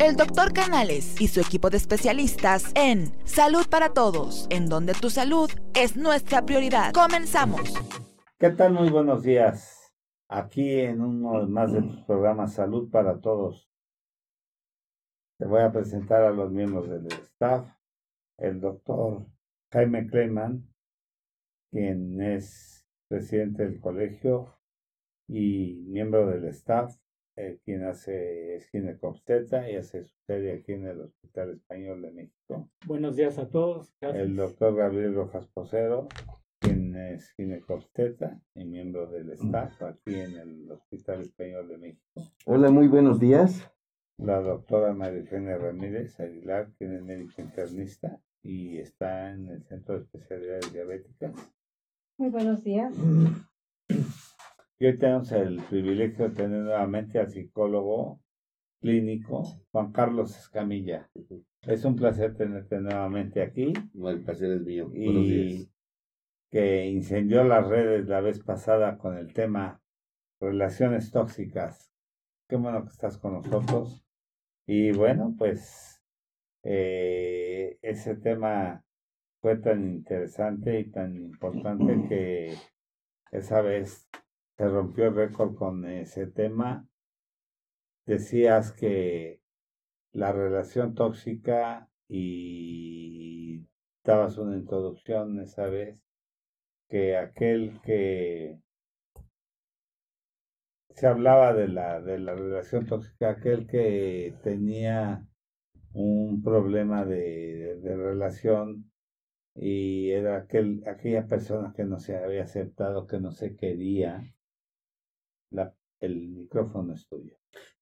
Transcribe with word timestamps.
el 0.00 0.14
doctor 0.14 0.52
Canales 0.52 1.20
y 1.20 1.26
su 1.26 1.40
equipo 1.40 1.70
de 1.70 1.76
especialistas 1.76 2.70
en 2.76 3.12
Salud 3.24 3.66
para 3.68 3.92
Todos, 3.92 4.46
en 4.50 4.68
donde 4.68 4.94
tu 4.94 5.10
salud 5.10 5.50
es 5.74 5.96
nuestra 5.96 6.46
prioridad. 6.46 6.92
Comenzamos. 6.92 7.74
¿Qué 8.38 8.50
tal? 8.50 8.74
Muy 8.74 8.90
buenos 8.90 9.22
días. 9.22 9.92
Aquí 10.28 10.80
en 10.80 11.00
uno 11.00 11.48
más 11.48 11.72
de 11.72 11.82
tus 11.82 12.00
programas 12.04 12.54
Salud 12.54 12.90
para 12.90 13.20
Todos. 13.20 13.68
Te 15.38 15.46
voy 15.46 15.62
a 15.62 15.72
presentar 15.72 16.22
a 16.22 16.30
los 16.30 16.50
miembros 16.50 16.88
del 16.88 17.06
staff, 17.06 17.68
el 18.38 18.60
doctor 18.60 19.26
Jaime 19.72 20.06
Kleiman, 20.06 20.68
quien 21.70 22.20
es 22.22 22.86
presidente 23.08 23.64
del 23.64 23.80
colegio 23.80 24.54
y 25.26 25.84
miembro 25.86 26.26
del 26.26 26.44
staff, 26.46 26.96
eh, 27.40 27.60
quien 27.64 27.84
hace 27.84 28.56
es 28.56 28.68
y 28.74 29.76
hace 29.76 30.02
su 30.02 30.16
serie 30.26 30.54
aquí 30.54 30.72
en 30.72 30.86
el 30.88 31.02
Hospital 31.02 31.50
Español 31.50 32.02
de 32.02 32.10
México. 32.10 32.68
Buenos 32.84 33.14
días 33.14 33.38
a 33.38 33.48
todos. 33.48 33.94
El 34.00 34.34
doctor 34.34 34.74
Gabriel 34.74 35.14
Rojas 35.14 35.46
Posero, 35.46 36.08
quien 36.58 36.96
es 36.96 37.30
ginecobstetra 37.36 38.40
y 38.56 38.64
miembro 38.64 39.06
del 39.06 39.30
staff 39.30 39.80
aquí 39.84 40.16
en 40.16 40.36
el 40.36 40.68
Hospital 40.68 41.20
Español 41.20 41.68
de 41.68 41.78
México. 41.78 42.22
Hola, 42.44 42.70
muy 42.70 42.88
buenos 42.88 43.20
días. 43.20 43.70
La 44.16 44.40
doctora 44.40 44.92
María 44.92 45.20
Eugenia 45.20 45.58
Ramírez 45.58 46.18
Aguilar, 46.18 46.72
quien 46.76 46.96
es 46.96 47.04
médico 47.04 47.40
internista 47.40 48.20
y 48.42 48.78
está 48.78 49.30
en 49.30 49.46
el 49.46 49.62
Centro 49.62 49.94
de 49.94 50.00
Especialidades 50.00 50.72
Diabéticas. 50.72 51.34
Muy 52.16 52.30
buenos 52.30 52.64
días. 52.64 52.96
Y 54.80 54.86
hoy 54.86 54.96
tenemos 54.96 55.32
el 55.32 55.60
privilegio 55.68 56.28
de 56.28 56.34
tener 56.36 56.62
nuevamente 56.62 57.18
al 57.18 57.30
psicólogo 57.30 58.20
clínico 58.80 59.42
Juan 59.72 59.90
Carlos 59.90 60.36
Escamilla. 60.38 61.10
Es 61.62 61.84
un 61.84 61.96
placer 61.96 62.36
tenerte 62.36 62.80
nuevamente 62.80 63.42
aquí. 63.42 63.72
el 63.94 64.22
placer 64.22 64.52
es 64.52 64.62
mío. 64.62 64.88
Y 64.94 65.68
que 66.50 66.86
incendió 66.86 67.42
las 67.42 67.66
redes 67.66 68.06
la 68.06 68.20
vez 68.20 68.38
pasada 68.38 68.98
con 68.98 69.18
el 69.18 69.32
tema 69.32 69.82
relaciones 70.40 71.10
tóxicas. 71.10 71.92
Qué 72.48 72.54
bueno 72.54 72.84
que 72.84 72.90
estás 72.90 73.18
con 73.18 73.32
nosotros. 73.32 74.06
Y 74.64 74.92
bueno, 74.92 75.34
pues 75.36 76.00
eh, 76.62 77.78
ese 77.82 78.14
tema 78.14 78.84
fue 79.40 79.56
tan 79.56 79.84
interesante 79.88 80.78
y 80.78 80.90
tan 80.90 81.16
importante 81.16 82.08
que 82.08 82.54
esa 83.32 83.60
vez 83.60 84.08
se 84.58 84.68
rompió 84.68 85.06
el 85.06 85.14
récord 85.14 85.54
con 85.54 85.84
ese 85.84 86.26
tema. 86.26 86.88
Decías 88.06 88.72
que 88.72 89.40
la 90.12 90.32
relación 90.32 90.94
tóxica 90.94 91.88
y 92.08 93.64
dabas 94.02 94.36
una 94.36 94.56
introducción 94.56 95.38
esa 95.40 95.66
vez 95.66 96.02
que 96.88 97.16
aquel 97.16 97.80
que 97.82 98.58
se 100.90 101.06
hablaba 101.06 101.54
de 101.54 101.68
la, 101.68 102.00
de 102.00 102.18
la 102.18 102.34
relación 102.34 102.86
tóxica, 102.86 103.30
aquel 103.30 103.68
que 103.68 104.34
tenía 104.42 105.24
un 105.92 106.42
problema 106.42 107.04
de, 107.04 107.76
de 107.76 107.96
relación 107.96 108.90
y 109.54 110.10
era 110.10 110.38
aquel, 110.38 110.82
aquella 110.88 111.28
persona 111.28 111.72
que 111.76 111.84
no 111.84 112.00
se 112.00 112.16
había 112.16 112.42
aceptado, 112.42 113.06
que 113.06 113.20
no 113.20 113.30
se 113.30 113.54
quería, 113.56 114.34
la, 115.50 115.74
el 116.00 116.28
micrófono 116.28 116.94
es 116.94 117.06
tuyo. 117.06 117.36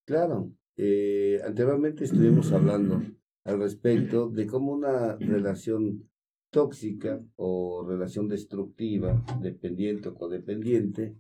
Claro, 0.04 0.52
eh, 0.76 1.40
anteriormente 1.44 2.04
estuvimos 2.04 2.52
hablando 2.52 3.02
al 3.44 3.60
respecto 3.60 4.28
de 4.28 4.46
cómo 4.46 4.72
una 4.72 5.16
relación 5.16 6.08
tóxica 6.50 7.22
o 7.36 7.84
relación 7.86 8.28
destructiva, 8.28 9.24
dependiente 9.40 10.08
o 10.08 10.14
codependiente, 10.14 11.16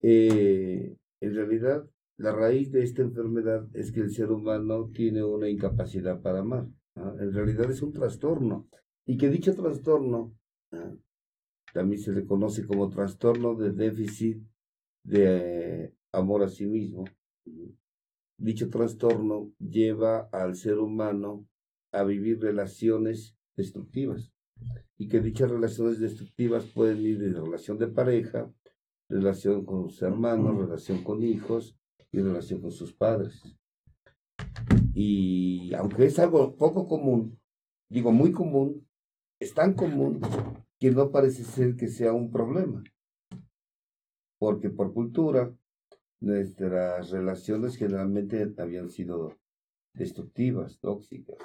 eh, 0.00 0.96
en 1.20 1.34
realidad 1.34 1.88
la 2.16 2.32
raíz 2.32 2.70
de 2.72 2.82
esta 2.82 3.02
enfermedad 3.02 3.66
es 3.74 3.92
que 3.92 4.00
el 4.00 4.10
ser 4.10 4.30
humano 4.30 4.90
tiene 4.92 5.22
una 5.22 5.48
incapacidad 5.48 6.20
para 6.20 6.40
amar. 6.40 6.66
En 6.94 7.32
realidad 7.32 7.70
es 7.70 7.82
un 7.82 7.92
trastorno 7.92 8.68
y 9.06 9.16
que 9.16 9.30
dicho 9.30 9.54
trastorno 9.54 10.34
también 11.72 12.00
se 12.00 12.12
le 12.12 12.26
conoce 12.26 12.66
como 12.66 12.90
trastorno 12.90 13.54
de 13.54 13.72
déficit 13.72 14.42
de 15.04 15.94
amor 16.12 16.42
a 16.42 16.48
sí 16.48 16.66
mismo. 16.66 17.04
Dicho 18.38 18.70
trastorno 18.70 19.52
lleva 19.58 20.28
al 20.32 20.56
ser 20.56 20.78
humano 20.78 21.46
a 21.92 22.02
vivir 22.04 22.40
relaciones 22.40 23.36
destructivas 23.56 24.32
y 24.96 25.08
que 25.08 25.20
dichas 25.20 25.50
relaciones 25.50 26.00
destructivas 26.00 26.66
pueden 26.66 27.00
ir 27.00 27.18
de 27.18 27.32
relación 27.32 27.78
de 27.78 27.88
pareja, 27.88 28.52
relación 29.08 29.64
con 29.64 29.88
sus 29.88 30.02
hermanos, 30.02 30.56
relación 30.56 31.02
con 31.04 31.22
hijos 31.22 31.76
y 32.10 32.20
relación 32.20 32.60
con 32.60 32.70
sus 32.70 32.92
padres. 32.94 33.42
Y 34.94 35.72
aunque 35.74 36.06
es 36.06 36.18
algo 36.18 36.56
poco 36.56 36.86
común, 36.86 37.38
digo 37.88 38.12
muy 38.12 38.32
común, 38.32 38.86
es 39.40 39.54
tan 39.54 39.74
común 39.74 40.20
que 40.78 40.90
no 40.90 41.10
parece 41.10 41.44
ser 41.44 41.76
que 41.76 41.88
sea 41.88 42.12
un 42.12 42.30
problema 42.30 42.82
porque 44.42 44.70
por 44.70 44.92
cultura 44.92 45.56
nuestras 46.18 47.10
relaciones 47.12 47.76
generalmente 47.76 48.52
habían 48.58 48.90
sido 48.90 49.38
destructivas, 49.94 50.80
tóxicas. 50.80 51.36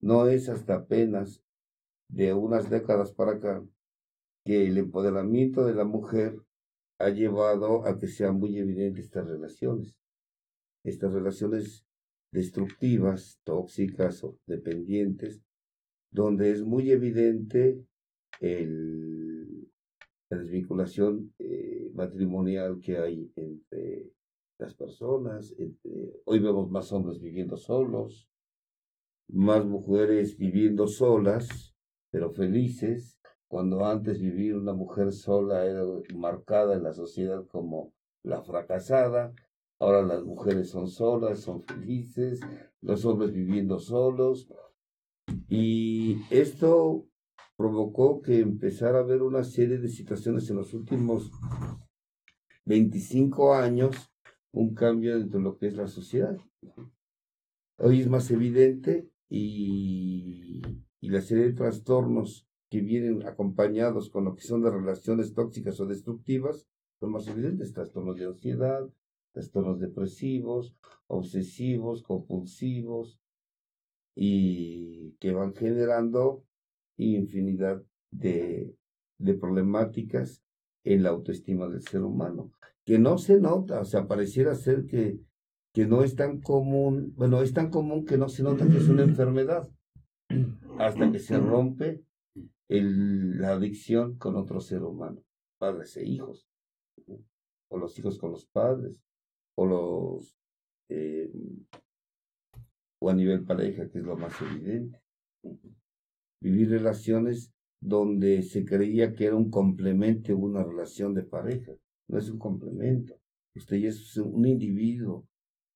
No 0.00 0.26
es 0.26 0.48
hasta 0.48 0.76
apenas 0.76 1.42
de 2.08 2.32
unas 2.32 2.70
décadas 2.70 3.12
para 3.12 3.32
acá 3.32 3.62
que 4.42 4.66
el 4.68 4.78
empoderamiento 4.78 5.66
de 5.66 5.74
la 5.74 5.84
mujer 5.84 6.40
ha 6.98 7.10
llevado 7.10 7.86
a 7.86 7.98
que 7.98 8.06
sean 8.06 8.38
muy 8.38 8.56
evidentes 8.56 9.04
estas 9.04 9.28
relaciones. 9.28 9.94
Estas 10.84 11.12
relaciones 11.12 11.84
destructivas, 12.32 13.38
tóxicas 13.44 14.24
o 14.24 14.38
dependientes, 14.46 15.42
donde 16.10 16.52
es 16.52 16.62
muy 16.62 16.90
evidente 16.90 17.84
el, 18.40 19.27
la 20.30 20.38
desvinculación 20.38 21.32
eh, 21.38 21.90
matrimonial 21.94 22.80
que 22.80 22.98
hay 22.98 23.32
entre 23.36 24.12
las 24.58 24.74
personas. 24.74 25.54
hoy 26.24 26.38
vemos 26.40 26.70
más 26.70 26.92
hombres 26.92 27.20
viviendo 27.20 27.56
solos, 27.56 28.28
más 29.28 29.64
mujeres 29.64 30.36
viviendo 30.36 30.86
solas, 30.86 31.74
pero 32.10 32.30
felices, 32.30 33.18
cuando 33.46 33.84
antes 33.86 34.20
vivir 34.20 34.56
una 34.56 34.74
mujer 34.74 35.12
sola 35.12 35.64
era 35.64 35.84
marcada 36.14 36.74
en 36.74 36.82
la 36.82 36.92
sociedad 36.92 37.46
como 37.46 37.94
la 38.22 38.42
fracasada, 38.42 39.32
ahora 39.78 40.02
las 40.02 40.24
mujeres 40.24 40.70
son 40.70 40.88
solas, 40.88 41.40
son 41.40 41.62
felices, 41.62 42.40
los 42.80 43.04
hombres 43.04 43.32
viviendo 43.32 43.78
solos. 43.78 44.48
Y 45.48 46.18
esto 46.30 47.06
provocó 47.58 48.22
que 48.22 48.38
empezara 48.38 48.98
a 48.98 49.02
haber 49.02 49.20
una 49.20 49.42
serie 49.42 49.78
de 49.78 49.88
situaciones 49.88 50.48
en 50.48 50.56
los 50.56 50.74
últimos 50.74 51.32
25 52.66 53.52
años 53.52 54.12
un 54.52 54.74
cambio 54.74 55.18
dentro 55.18 55.40
de 55.40 55.44
lo 55.44 55.58
que 55.58 55.66
es 55.66 55.74
la 55.74 55.88
sociedad. 55.88 56.38
Hoy 57.78 58.00
es 58.00 58.08
más 58.08 58.30
evidente 58.30 59.10
y, 59.28 60.62
y 61.00 61.08
la 61.08 61.20
serie 61.20 61.46
de 61.46 61.52
trastornos 61.54 62.46
que 62.70 62.80
vienen 62.80 63.26
acompañados 63.26 64.08
con 64.08 64.24
lo 64.24 64.36
que 64.36 64.42
son 64.42 64.62
las 64.62 64.72
relaciones 64.72 65.34
tóxicas 65.34 65.80
o 65.80 65.86
destructivas 65.86 66.68
son 67.00 67.10
más 67.10 67.26
evidentes, 67.26 67.72
trastornos 67.72 68.16
de 68.16 68.26
ansiedad, 68.26 68.88
trastornos 69.32 69.80
depresivos, 69.80 70.76
obsesivos, 71.08 72.04
compulsivos, 72.04 73.18
y 74.14 75.12
que 75.20 75.32
van 75.32 75.54
generando 75.54 76.44
infinidad 77.04 77.82
de, 78.10 78.74
de 79.18 79.34
problemáticas 79.34 80.42
en 80.84 81.02
la 81.02 81.10
autoestima 81.10 81.68
del 81.68 81.82
ser 81.82 82.02
humano, 82.02 82.52
que 82.84 82.98
no 82.98 83.18
se 83.18 83.40
nota, 83.40 83.80
o 83.80 83.84
sea, 83.84 84.06
pareciera 84.06 84.54
ser 84.54 84.86
que, 84.86 85.20
que 85.74 85.86
no 85.86 86.02
es 86.02 86.16
tan 86.16 86.40
común, 86.40 87.12
bueno, 87.16 87.42
es 87.42 87.52
tan 87.52 87.70
común 87.70 88.04
que 88.04 88.16
no 88.16 88.28
se 88.28 88.42
nota 88.42 88.66
que 88.66 88.78
es 88.78 88.88
una 88.88 89.02
enfermedad, 89.04 89.68
hasta 90.78 91.10
que 91.10 91.18
se 91.18 91.38
rompe 91.38 92.02
el, 92.68 93.40
la 93.40 93.52
adicción 93.52 94.16
con 94.16 94.36
otro 94.36 94.60
ser 94.60 94.82
humano, 94.82 95.22
padres 95.58 95.96
e 95.96 96.06
hijos, 96.06 96.48
o 97.70 97.78
los 97.78 97.98
hijos 97.98 98.18
con 98.18 98.30
los 98.30 98.46
padres, 98.46 99.02
o 99.56 99.66
los... 99.66 100.36
Eh, 100.90 101.30
o 103.00 103.10
a 103.10 103.14
nivel 103.14 103.44
pareja, 103.44 103.88
que 103.88 103.98
es 103.98 104.04
lo 104.04 104.16
más 104.16 104.32
evidente 104.42 105.00
vivir 106.40 106.70
relaciones 106.70 107.52
donde 107.80 108.42
se 108.42 108.64
creía 108.64 109.12
que 109.14 109.26
era 109.26 109.36
un 109.36 109.50
complemento 109.50 110.36
una 110.36 110.64
relación 110.64 111.14
de 111.14 111.22
pareja. 111.22 111.72
No 112.08 112.18
es 112.18 112.28
un 112.30 112.38
complemento. 112.38 113.14
Usted 113.54 113.76
ya 113.76 113.88
es 113.88 114.16
un 114.16 114.46
individuo 114.46 115.26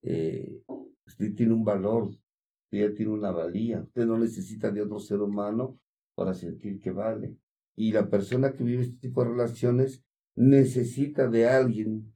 eh, 0.02 0.62
usted 1.06 1.34
tiene 1.34 1.54
un 1.54 1.64
valor, 1.64 2.08
usted 2.08 2.88
ya 2.88 2.94
tiene 2.94 3.12
una 3.12 3.30
valía, 3.30 3.82
usted 3.82 4.04
no 4.04 4.18
necesita 4.18 4.70
de 4.70 4.82
otro 4.82 4.98
ser 4.98 5.20
humano 5.20 5.78
para 6.14 6.34
sentir 6.34 6.80
que 6.80 6.90
vale. 6.90 7.36
Y 7.76 7.92
la 7.92 8.08
persona 8.10 8.52
que 8.52 8.64
vive 8.64 8.82
este 8.82 8.98
tipo 9.08 9.22
de 9.22 9.30
relaciones 9.30 10.04
necesita 10.34 11.28
de 11.28 11.48
alguien, 11.48 12.12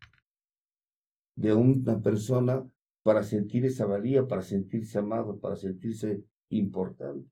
de 1.37 1.52
una 1.52 2.00
persona 2.00 2.69
para 3.02 3.22
sentir 3.22 3.64
esa 3.64 3.87
valía, 3.87 4.26
para 4.26 4.43
sentirse 4.43 4.98
amado, 4.98 5.38
para 5.38 5.56
sentirse 5.56 6.25
importante. 6.50 7.31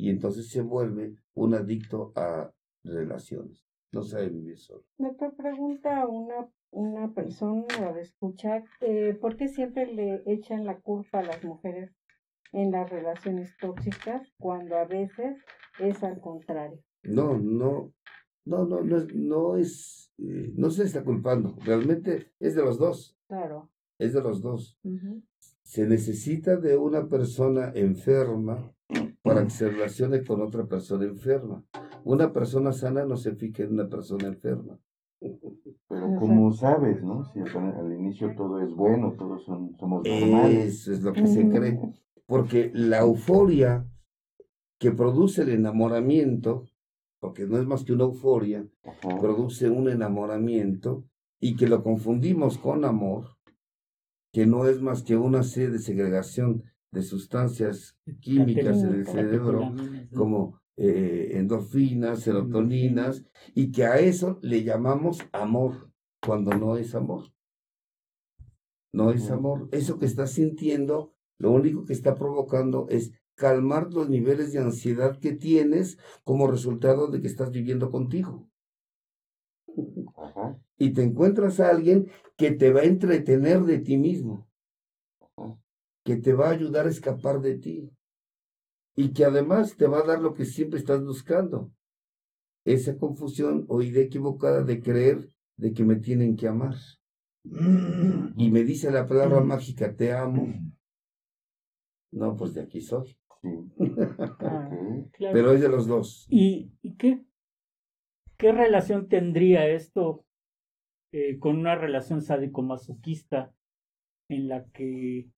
Y 0.00 0.08
entonces 0.08 0.48
se 0.48 0.62
vuelve 0.62 1.14
un 1.34 1.52
adicto 1.52 2.14
a 2.16 2.50
relaciones. 2.84 3.66
No 3.92 4.02
sabe 4.02 4.30
vivir 4.30 4.56
solo. 4.56 4.82
Me 4.96 5.12
pregunta 5.12 6.06
una, 6.06 6.48
una 6.70 7.12
persona 7.12 7.92
de 7.92 8.00
escuchar, 8.00 8.64
eh, 8.80 9.12
¿por 9.20 9.36
qué 9.36 9.48
siempre 9.48 9.92
le 9.92 10.22
echan 10.24 10.64
la 10.64 10.80
culpa 10.80 11.18
a 11.18 11.24
las 11.24 11.44
mujeres 11.44 11.94
en 12.52 12.70
las 12.70 12.88
relaciones 12.88 13.54
tóxicas 13.60 14.26
cuando 14.38 14.78
a 14.78 14.86
veces 14.86 15.36
es 15.78 16.02
al 16.02 16.18
contrario? 16.18 16.82
No, 17.02 17.36
no, 17.36 17.92
no, 18.46 18.64
no, 18.64 18.80
no 18.80 18.96
es, 18.96 19.14
no 19.14 19.56
es, 19.56 20.14
eh, 20.16 20.50
no 20.56 20.70
se 20.70 20.84
está 20.84 21.04
culpando, 21.04 21.58
realmente 21.62 22.32
es 22.40 22.54
de 22.54 22.62
los 22.62 22.78
dos. 22.78 23.18
Claro. 23.28 23.70
Es 23.98 24.14
de 24.14 24.22
los 24.22 24.40
dos. 24.40 24.78
Se 25.62 25.86
necesita 25.86 26.56
de 26.56 26.78
una 26.78 27.06
persona 27.06 27.70
enferma 27.74 28.74
para 29.22 29.44
que 29.44 29.50
se 29.50 29.68
relacione 29.68 30.24
con 30.24 30.40
otra 30.40 30.66
persona 30.66 31.04
enferma. 31.04 31.64
Una 32.04 32.32
persona 32.32 32.72
sana 32.72 33.04
no 33.04 33.16
se 33.16 33.34
fija 33.34 33.62
en 33.62 33.72
una 33.72 33.88
persona 33.88 34.28
enferma. 34.28 34.78
Pero 35.20 36.16
como 36.18 36.52
sabes, 36.52 37.02
¿no? 37.02 37.24
Si 37.24 37.40
al, 37.40 37.92
inicio 37.92 38.34
todo 38.34 38.60
es 38.60 38.74
bueno, 38.74 39.14
todos 39.18 39.44
son, 39.44 39.76
somos 39.78 40.06
normales. 40.06 40.66
Eso 40.66 40.92
es 40.92 41.02
lo 41.02 41.12
que 41.12 41.26
se 41.26 41.48
cree. 41.48 41.78
Porque 42.26 42.70
la 42.74 43.00
euforia 43.00 43.86
que 44.78 44.92
produce 44.92 45.42
el 45.42 45.50
enamoramiento, 45.50 46.64
porque 47.18 47.46
no 47.46 47.58
es 47.58 47.66
más 47.66 47.84
que 47.84 47.92
una 47.92 48.04
euforia, 48.04 48.66
produce 49.20 49.68
un 49.68 49.90
enamoramiento 49.90 51.04
y 51.38 51.56
que 51.56 51.68
lo 51.68 51.82
confundimos 51.82 52.56
con 52.56 52.84
amor, 52.84 53.36
que 54.32 54.46
no 54.46 54.66
es 54.66 54.80
más 54.80 55.02
que 55.02 55.16
una 55.16 55.42
serie 55.42 55.70
de 55.70 55.78
segregación 55.80 56.64
de 56.92 57.02
sustancias 57.02 57.96
químicas 58.20 58.82
en 58.82 58.94
el 58.94 59.06
cerebro, 59.06 59.74
como 60.14 60.60
eh, 60.76 61.32
endorfinas, 61.34 62.20
serotoninas, 62.20 63.24
y 63.54 63.70
que 63.70 63.84
a 63.84 63.98
eso 63.98 64.38
le 64.42 64.64
llamamos 64.64 65.20
amor, 65.32 65.90
cuando 66.20 66.52
no 66.52 66.76
es 66.76 66.94
amor. 66.94 67.32
No 68.92 69.12
es 69.12 69.30
amor. 69.30 69.68
Eso 69.72 69.98
que 69.98 70.06
estás 70.06 70.32
sintiendo, 70.32 71.14
lo 71.38 71.52
único 71.52 71.84
que 71.84 71.92
está 71.92 72.14
provocando 72.14 72.86
es 72.88 73.12
calmar 73.34 73.92
los 73.94 74.08
niveles 74.08 74.52
de 74.52 74.58
ansiedad 74.58 75.18
que 75.18 75.32
tienes 75.32 75.98
como 76.24 76.50
resultado 76.50 77.08
de 77.08 77.20
que 77.20 77.28
estás 77.28 77.50
viviendo 77.50 77.90
contigo. 77.90 78.48
Y 80.76 80.92
te 80.92 81.02
encuentras 81.02 81.60
a 81.60 81.70
alguien 81.70 82.10
que 82.36 82.50
te 82.50 82.72
va 82.72 82.80
a 82.80 82.84
entretener 82.84 83.62
de 83.62 83.78
ti 83.78 83.96
mismo, 83.96 84.49
que 86.04 86.16
te 86.16 86.32
va 86.32 86.48
a 86.48 86.52
ayudar 86.52 86.86
a 86.86 86.90
escapar 86.90 87.40
de 87.40 87.58
ti 87.58 87.90
y 88.96 89.12
que 89.12 89.24
además 89.24 89.76
te 89.76 89.86
va 89.86 90.00
a 90.00 90.06
dar 90.06 90.20
lo 90.20 90.34
que 90.34 90.44
siempre 90.44 90.78
estás 90.78 91.02
buscando. 91.04 91.72
Esa 92.64 92.96
confusión 92.98 93.64
o 93.68 93.82
idea 93.82 94.04
equivocada 94.04 94.62
de 94.62 94.80
creer 94.80 95.30
de 95.56 95.72
que 95.72 95.84
me 95.84 95.96
tienen 95.96 96.36
que 96.36 96.48
amar. 96.48 96.74
Y 97.42 98.50
me 98.50 98.64
dice 98.64 98.90
la 98.90 99.06
palabra 99.06 99.40
mágica, 99.40 99.94
te 99.94 100.12
amo. 100.12 100.52
No, 102.12 102.36
pues 102.36 102.54
de 102.54 102.62
aquí 102.62 102.80
soy. 102.80 103.16
Ah, 104.40 104.68
Pero 105.18 105.52
es 105.52 105.60
de 105.62 105.68
los 105.68 105.86
dos. 105.86 106.26
¿Y, 106.28 106.72
qué, 106.98 107.24
qué 108.36 108.52
relación 108.52 109.08
tendría 109.08 109.66
esto 109.68 110.26
eh, 111.12 111.38
con 111.38 111.56
una 111.56 111.74
relación 111.76 112.20
sádico-masoquista 112.20 113.54
en 114.28 114.48
la 114.48 114.64
que 114.66 115.30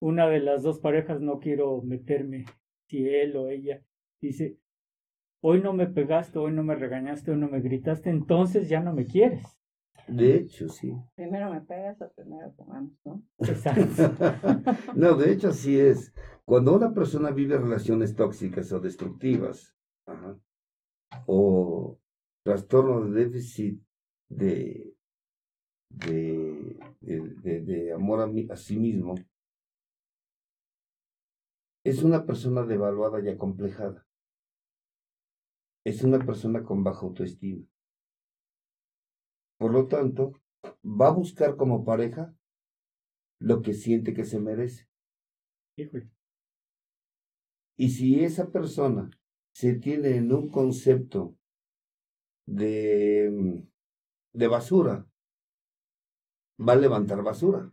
una 0.00 0.28
de 0.28 0.40
las 0.40 0.62
dos 0.62 0.80
parejas 0.80 1.20
no 1.20 1.38
quiero 1.38 1.82
meterme, 1.82 2.44
si 2.88 3.08
él 3.08 3.36
o 3.36 3.48
ella 3.48 3.82
dice, 4.20 4.58
hoy 5.42 5.60
no 5.60 5.72
me 5.72 5.86
pegaste, 5.86 6.38
hoy 6.38 6.52
no 6.52 6.62
me 6.62 6.74
regañaste, 6.74 7.30
hoy 7.30 7.38
no 7.38 7.48
me 7.48 7.60
gritaste, 7.60 8.10
entonces 8.10 8.68
ya 8.68 8.80
no 8.80 8.92
me 8.92 9.06
quieres. 9.06 9.56
De 10.08 10.36
hecho, 10.36 10.68
sí. 10.68 10.94
Primero 11.16 11.52
me 11.52 11.60
pegas 11.62 12.00
o 12.00 12.12
primero 12.14 12.52
tomamos, 12.56 12.92
¿no? 13.04 13.24
Exacto. 13.40 14.14
no, 14.94 15.16
de 15.16 15.32
hecho, 15.32 15.52
sí 15.52 15.78
es. 15.78 16.14
Cuando 16.44 16.76
una 16.76 16.94
persona 16.94 17.32
vive 17.32 17.58
relaciones 17.58 18.14
tóxicas 18.14 18.70
o 18.72 18.78
destructivas, 18.78 19.74
o 21.26 21.98
trastorno 22.44 23.04
de 23.06 23.24
déficit 23.24 23.82
de, 24.28 24.94
de, 25.90 26.76
de, 27.00 27.60
de 27.62 27.92
amor 27.92 28.20
a, 28.20 28.52
a 28.52 28.56
sí 28.56 28.78
mismo, 28.78 29.16
es 31.86 32.02
una 32.02 32.26
persona 32.26 32.64
devaluada 32.64 33.20
y 33.20 33.28
acomplejada. 33.28 34.04
Es 35.84 36.02
una 36.02 36.18
persona 36.18 36.64
con 36.64 36.82
baja 36.82 37.06
autoestima. 37.06 37.64
Por 39.56 39.72
lo 39.72 39.86
tanto, 39.86 40.32
va 40.84 41.06
a 41.06 41.12
buscar 41.12 41.56
como 41.56 41.84
pareja 41.84 42.34
lo 43.40 43.62
que 43.62 43.72
siente 43.72 44.14
que 44.14 44.24
se 44.24 44.40
merece. 44.40 44.88
Y 47.76 47.90
si 47.90 48.24
esa 48.24 48.50
persona 48.50 49.08
se 49.54 49.74
tiene 49.74 50.16
en 50.16 50.32
un 50.32 50.50
concepto 50.50 51.36
de, 52.46 53.64
de 54.32 54.48
basura, 54.48 55.06
va 56.58 56.72
a 56.72 56.76
levantar 56.76 57.22
basura. 57.22 57.72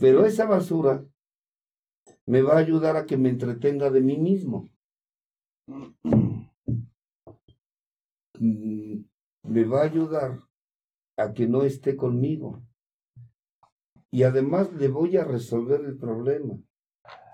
Pero 0.00 0.24
esa 0.24 0.46
basura 0.46 1.04
me 2.26 2.42
va 2.42 2.54
a 2.54 2.58
ayudar 2.58 2.96
a 2.96 3.06
que 3.06 3.16
me 3.16 3.28
entretenga 3.28 3.90
de 3.90 4.00
mí 4.00 4.16
mismo. 4.18 4.70
Mm, 8.38 9.04
me 9.44 9.64
va 9.64 9.80
a 9.80 9.84
ayudar 9.84 10.38
a 11.16 11.32
que 11.32 11.46
no 11.46 11.62
esté 11.62 11.96
conmigo. 11.96 12.62
Y 14.10 14.24
además 14.24 14.72
le 14.74 14.88
voy 14.88 15.16
a 15.16 15.24
resolver 15.24 15.80
el 15.84 15.96
problema 15.96 16.58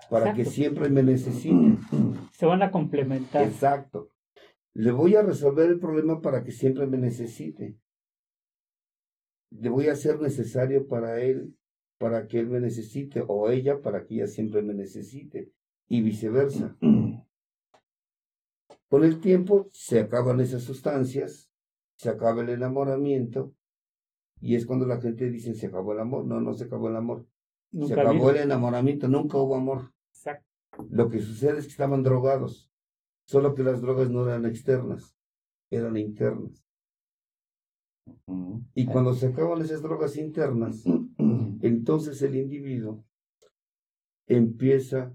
para 0.09 0.33
que 0.33 0.45
siempre 0.45 0.89
me 0.89 1.03
necesite. 1.03 1.77
Se 2.31 2.45
van 2.45 2.63
a 2.63 2.71
complementar. 2.71 3.43
Exacto. 3.43 4.11
Le 4.73 4.91
voy 4.91 5.15
a 5.15 5.23
resolver 5.23 5.69
el 5.69 5.79
problema 5.79 6.21
para 6.21 6.43
que 6.43 6.51
siempre 6.51 6.87
me 6.87 6.97
necesite. 6.97 7.77
Le 9.51 9.69
voy 9.69 9.87
a 9.87 9.95
ser 9.95 10.19
necesario 10.19 10.87
para 10.87 11.21
él, 11.21 11.57
para 11.99 12.27
que 12.27 12.39
él 12.39 12.47
me 12.47 12.59
necesite, 12.59 13.23
o 13.27 13.49
ella 13.49 13.81
para 13.81 14.05
que 14.05 14.15
ella 14.15 14.27
siempre 14.27 14.63
me 14.63 14.73
necesite, 14.73 15.51
y 15.87 16.01
viceversa. 16.01 16.75
Con 18.89 19.03
el 19.03 19.19
tiempo 19.19 19.69
se 19.71 19.99
acaban 19.99 20.39
esas 20.39 20.63
sustancias, 20.63 21.51
se 21.95 22.09
acaba 22.09 22.41
el 22.41 22.49
enamoramiento, 22.49 23.53
y 24.41 24.55
es 24.55 24.65
cuando 24.65 24.87
la 24.87 24.99
gente 25.01 25.29
dice 25.29 25.53
se 25.53 25.67
acabó 25.67 25.93
el 25.93 25.99
amor. 25.99 26.25
No, 26.25 26.39
no 26.39 26.53
se 26.53 26.63
acabó 26.63 26.87
el 26.87 26.95
amor. 26.95 27.27
se 27.85 27.93
acabó 27.93 28.31
el 28.31 28.37
enamoramiento, 28.37 29.07
nunca 29.07 29.37
hubo 29.37 29.55
amor. 29.55 29.93
Exacto. 30.11 30.47
Lo 30.89 31.09
que 31.09 31.19
sucede 31.19 31.59
es 31.59 31.65
que 31.65 31.71
estaban 31.71 32.01
drogados, 32.01 32.71
solo 33.25 33.53
que 33.53 33.63
las 33.63 33.81
drogas 33.81 34.09
no 34.09 34.25
eran 34.25 34.45
externas, 34.45 35.17
eran 35.69 35.97
internas. 35.97 36.65
Y 38.73 38.85
cuando 38.85 39.13
se 39.13 39.27
acaban 39.27 39.61
esas 39.61 39.81
drogas 39.81 40.15
internas, 40.15 40.83
entonces 41.61 42.21
el 42.21 42.35
individuo 42.35 43.05
empieza 44.27 45.13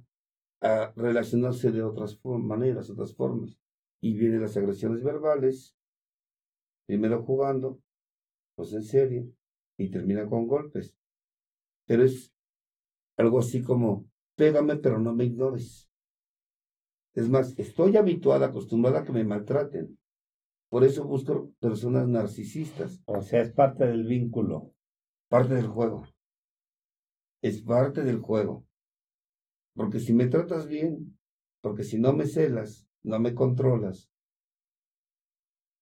a 0.60 0.92
relacionarse 0.96 1.70
de 1.70 1.82
otras 1.82 2.18
maneras, 2.24 2.90
otras 2.90 3.14
formas. 3.14 3.58
Y 4.00 4.14
vienen 4.16 4.42
las 4.42 4.56
agresiones 4.56 5.02
verbales, 5.02 5.76
primero 6.86 7.22
jugando, 7.22 7.80
pues 8.54 8.72
en 8.72 8.82
serie, 8.82 9.30
y 9.78 9.90
termina 9.90 10.28
con 10.28 10.46
golpes. 10.46 10.96
Pero 11.86 12.04
es 12.04 12.32
algo 13.16 13.38
así 13.38 13.62
como, 13.62 14.06
pégame 14.36 14.76
pero 14.76 14.98
no 14.98 15.14
me 15.14 15.24
ignores. 15.24 15.90
Es 17.14 17.28
más, 17.28 17.56
estoy 17.58 17.96
habituada, 17.96 18.46
acostumbrada 18.46 19.00
a 19.00 19.04
que 19.04 19.12
me 19.12 19.24
maltraten. 19.24 19.98
Por 20.68 20.82
eso 20.82 21.04
busco 21.04 21.52
personas 21.60 22.08
narcisistas. 22.08 23.00
O 23.06 23.22
sea, 23.22 23.42
es 23.42 23.52
parte 23.52 23.86
del 23.86 24.04
vínculo. 24.04 24.72
Parte 25.28 25.54
del 25.54 25.68
juego. 25.68 26.04
Es 27.44 27.60
parte 27.60 28.02
del 28.04 28.20
juego. 28.20 28.64
Porque 29.74 30.00
si 30.00 30.14
me 30.14 30.28
tratas 30.28 30.66
bien, 30.66 31.18
porque 31.60 31.84
si 31.84 31.98
no 31.98 32.14
me 32.14 32.24
celas, 32.26 32.88
no 33.02 33.20
me 33.20 33.34
controlas, 33.34 34.10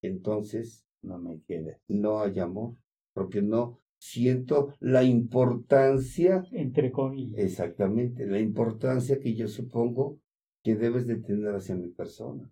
entonces 0.02 0.84
no 1.02 1.20
me 1.20 1.40
quieres. 1.42 1.78
No 1.86 2.20
hay 2.20 2.40
amor, 2.40 2.74
porque 3.12 3.42
no 3.42 3.78
siento 3.96 4.74
la 4.80 5.04
importancia, 5.04 6.44
Entre 6.50 6.90
comillas. 6.90 7.38
exactamente, 7.38 8.26
la 8.26 8.40
importancia 8.40 9.20
que 9.20 9.36
yo 9.36 9.46
supongo 9.46 10.18
que 10.64 10.74
debes 10.74 11.06
de 11.06 11.18
tener 11.20 11.54
hacia 11.54 11.76
mi 11.76 11.90
persona. 11.90 12.50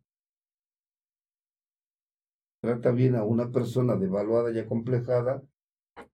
Trata 2.60 2.92
bien 2.92 3.16
a 3.16 3.24
una 3.24 3.50
persona 3.50 3.96
devaluada 3.96 4.52
y 4.52 4.60
acomplejada 4.60 5.42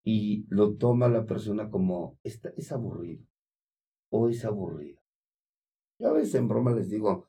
y 0.05 0.47
lo 0.49 0.77
toma 0.77 1.09
la 1.09 1.25
persona 1.27 1.71
como, 1.71 2.19
"Esta- 2.23 2.53
es 2.57 2.71
aburrido 2.73 3.25
o 4.11 4.29
es 4.29 4.45
aburrida. 4.45 5.01
Yo 5.99 6.09
a 6.09 6.13
veces 6.13 6.35
en 6.37 6.49
broma 6.49 6.73
les 6.73 6.91
digo, 6.91 7.29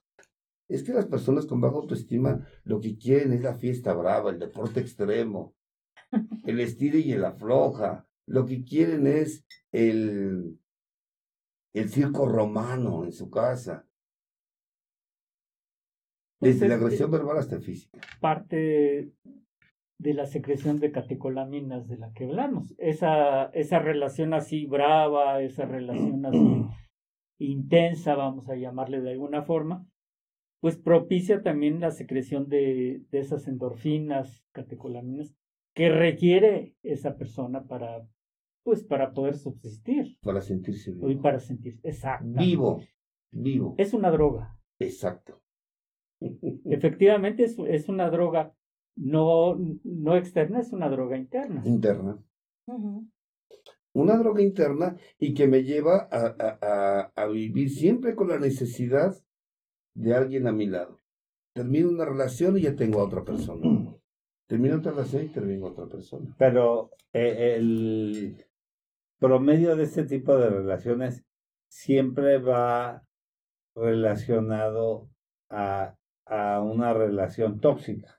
es 0.70 0.84
que 0.84 0.94
las 0.94 1.06
personas 1.08 1.46
con 1.46 1.62
baja 1.62 1.76
autoestima 1.78 2.46
lo 2.66 2.80
que 2.82 2.98
quieren 2.98 3.32
es 3.34 3.42
la 3.42 3.56
fiesta 3.56 3.94
brava, 3.94 4.30
el 4.32 4.40
deporte 4.40 4.80
extremo, 4.82 5.56
el 6.46 6.60
estilo 6.60 6.98
y 6.98 7.12
el 7.14 7.24
afloja. 7.24 8.06
Lo 8.28 8.46
que 8.46 8.64
quieren 8.66 9.08
es 9.08 9.46
el, 9.72 10.60
el 11.74 11.90
circo 11.90 12.28
romano 12.28 13.06
en 13.06 13.14
su 13.14 13.30
casa. 13.30 13.88
Pues 16.40 16.56
Desde 16.60 16.68
la 16.68 16.76
agresión 16.76 17.10
verbal 17.10 17.38
hasta 17.38 17.60
física. 17.60 18.00
parte 18.22 19.12
de 20.00 20.14
la 20.14 20.26
secreción 20.26 20.80
de 20.80 20.92
catecolaminas 20.92 21.88
de 21.88 21.98
la 21.98 22.12
que 22.14 22.26
hablamos. 22.26 22.76
Esa, 22.78 23.46
esa 23.48 23.80
relación 23.80 24.34
así 24.34 24.66
brava, 24.66 25.42
esa 25.42 25.66
relación 25.66 26.26
así 26.26 26.66
intensa, 27.40 28.16
vamos 28.16 28.50
a 28.50 28.56
llamarle 28.56 29.02
de 29.02 29.12
alguna 29.12 29.44
forma, 29.44 29.86
pues 30.60 30.78
propicia 30.78 31.42
también 31.42 31.80
la 31.80 31.92
secreción 31.92 32.48
de, 32.48 33.04
de 33.10 33.20
esas 33.20 33.48
endorfinas, 33.48 34.44
catecolaminas, 34.52 35.36
que 35.74 35.90
requiere 35.90 36.76
esa 36.82 37.18
persona 37.18 37.66
para, 37.68 38.08
pues, 38.64 38.84
para 38.84 39.14
poder 39.14 39.36
subsistir 39.36 40.18
Para 40.22 40.42
sentirse 40.42 40.92
y 40.92 40.94
vivo. 40.94 41.22
para 41.22 41.40
sentir. 41.40 41.80
Exacto. 41.84 42.26
Vivo, 42.28 42.82
vivo. 43.32 43.76
Es 43.78 43.94
una 43.94 44.10
droga. 44.10 44.60
Exacto. 44.80 45.42
Efectivamente 46.66 47.44
es, 47.44 47.58
es 47.68 47.90
una 47.90 48.10
droga 48.10 48.54
no, 48.98 49.58
no 49.84 50.16
externa, 50.18 50.60
es 50.60 50.74
una 50.74 50.90
droga 50.90 51.18
interna. 51.18 51.62
Interna. 51.66 52.20
Una 53.94 54.18
droga 54.18 54.42
interna 54.42 54.96
y 55.18 55.34
que 55.34 55.48
me 55.48 55.64
lleva 55.64 56.08
a, 56.12 56.36
a, 56.38 56.60
a, 56.62 57.12
a 57.16 57.28
vivir 57.28 57.70
siempre 57.70 58.16
con 58.16 58.28
la 58.28 58.40
necesidad 58.40 59.16
de 59.96 60.14
alguien 60.14 60.48
a 60.48 60.52
mi 60.52 60.68
lado. 60.68 61.00
Termino 61.54 61.90
una 61.90 62.06
relación 62.06 62.58
y 62.58 62.62
ya 62.62 62.76
tengo 62.76 63.00
a 63.00 63.06
otra 63.06 63.24
persona. 63.24 63.62
Termino 64.48 64.78
otra 64.78 64.92
relación 64.92 65.26
y 65.26 65.30
termino 65.30 65.68
a 65.68 65.72
otra 65.72 65.88
persona. 65.88 66.34
Pero 66.40 66.92
eh, 67.12 67.56
el 67.58 68.46
promedio 69.20 69.76
de 69.76 69.84
este 69.84 70.06
tipo 70.06 70.38
de 70.38 70.50
relaciones 70.50 71.26
siempre 71.70 72.38
va 72.38 73.04
relacionado 73.76 75.10
a, 75.50 75.96
a 76.26 76.62
una 76.62 76.94
relación 76.94 77.60
tóxica. 77.60 78.17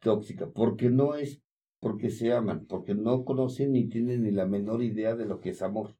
Tóxica. 0.00 0.50
Porque 0.50 0.90
no 0.90 1.14
es 1.14 1.42
porque 1.80 2.10
se 2.10 2.32
aman, 2.32 2.66
porque 2.66 2.94
no 2.94 3.24
conocen 3.24 3.72
ni 3.72 3.88
tienen 3.88 4.22
ni 4.22 4.30
la 4.30 4.46
menor 4.46 4.82
idea 4.82 5.14
de 5.14 5.26
lo 5.26 5.40
que 5.40 5.50
es 5.50 5.62
amor. 5.62 5.96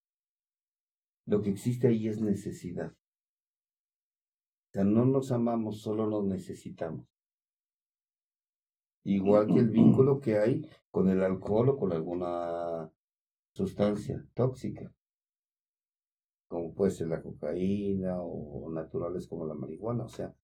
Lo 1.27 1.43
que 1.43 1.51
existe 1.51 1.89
ahí 1.89 2.09
es 2.09 2.21
necesidad. 2.21 2.91
O 2.91 4.73
sea, 4.73 4.85
no 4.85 5.05
nos 5.05 5.33
amamos, 5.33 5.81
solo 5.81 6.07
nos 6.07 6.25
necesitamos. 6.25 7.07
Igual 9.05 9.47
que 9.47 9.61
el 9.61 9.71
vínculo 9.71 10.19
que 10.19 10.39
hay 10.39 10.69
con 10.91 11.09
el 11.09 11.23
alcohol 11.23 11.69
o 11.69 11.77
con 11.77 11.93
alguna 11.93 12.91
sustancia 13.53 14.27
tóxica, 14.35 14.93
como 16.49 16.75
puede 16.75 16.91
ser 16.91 17.09
la 17.09 17.23
cocaína 17.23 18.21
o 18.21 18.69
naturales 18.73 19.29
como 19.29 19.47
la 19.47 19.55
marihuana. 19.55 20.05
O 20.05 20.09
sea, 20.09 20.35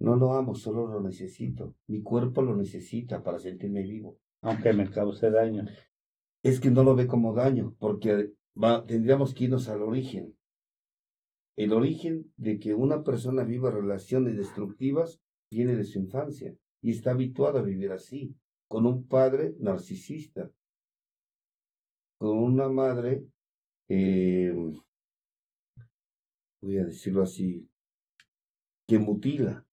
no 0.00 0.16
lo 0.16 0.34
amo, 0.34 0.54
solo 0.54 0.86
lo 0.86 1.00
necesito. 1.00 1.74
Mi 1.86 2.02
cuerpo 2.02 2.42
lo 2.42 2.56
necesita 2.56 3.22
para 3.22 3.38
sentirme 3.38 3.82
vivo. 3.82 4.18
Aunque 4.42 4.72
me 4.72 4.90
cause 4.90 5.30
daño. 5.30 5.64
Es 6.42 6.60
que 6.60 6.70
no 6.70 6.84
lo 6.84 6.94
ve 6.94 7.06
como 7.06 7.32
daño, 7.32 7.74
porque 7.78 8.32
va- 8.62 8.84
tendríamos 8.84 9.34
que 9.34 9.44
irnos 9.44 9.68
al 9.68 9.82
origen. 9.82 10.36
El 11.56 11.72
origen 11.72 12.32
de 12.36 12.58
que 12.58 12.74
una 12.74 13.02
persona 13.04 13.44
viva 13.44 13.70
relaciones 13.70 14.36
destructivas 14.36 15.20
viene 15.50 15.76
de 15.76 15.84
su 15.84 15.98
infancia 16.00 16.54
y 16.82 16.90
está 16.90 17.12
habituado 17.12 17.58
a 17.58 17.62
vivir 17.62 17.92
así, 17.92 18.34
con 18.68 18.86
un 18.86 19.06
padre 19.06 19.54
narcisista, 19.60 20.50
con 22.18 22.36
una 22.38 22.68
madre, 22.68 23.24
eh, 23.88 24.52
voy 26.60 26.78
a 26.78 26.84
decirlo 26.84 27.22
así, 27.22 27.68
que 28.86 28.98
mutila. 28.98 29.64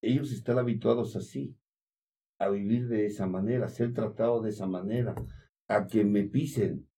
Ellos 0.00 0.32
están 0.32 0.58
habituados 0.58 1.16
así, 1.16 1.56
a 2.38 2.48
vivir 2.48 2.88
de 2.88 3.06
esa 3.06 3.26
manera, 3.26 3.66
a 3.66 3.70
ser 3.70 3.92
tratados 3.92 4.44
de 4.44 4.50
esa 4.50 4.66
manera, 4.66 5.14
a 5.68 5.86
que 5.86 6.04
me 6.04 6.24
pisen, 6.24 6.88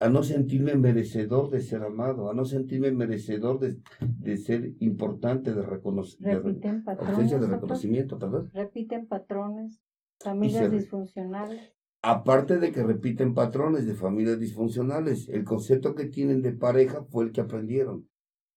a, 0.00 0.08
no 0.08 0.22
sentirme 0.22 0.74
merecedor 0.74 1.50
de 1.50 1.60
ser 1.60 1.84
amado, 1.84 2.30
a 2.30 2.34
no 2.34 2.44
sentirme 2.44 2.90
merecedor 2.90 3.60
de, 3.60 3.80
de 4.00 4.36
ser 4.36 4.74
importante, 4.80 5.54
de 5.54 5.62
reconocimiento, 5.62 6.48
Repiten 6.48 6.84
patrones. 6.84 7.30
de 7.30 7.46
reconocimiento, 7.46 8.18
perdón. 8.18 8.50
Repiten 8.52 9.06
patrones. 9.06 9.80
Familias 10.18 10.70
disfuncionales. 10.70 11.72
Aparte 12.02 12.58
de 12.58 12.72
que 12.72 12.82
repiten 12.82 13.34
patrones 13.34 13.86
de 13.86 13.94
familias 13.94 14.38
disfuncionales, 14.38 15.28
el 15.28 15.44
concepto 15.44 15.94
que 15.94 16.06
tienen 16.06 16.42
de 16.42 16.52
pareja 16.52 17.04
fue 17.04 17.24
el 17.24 17.32
que 17.32 17.42
aprendieron 17.42 18.08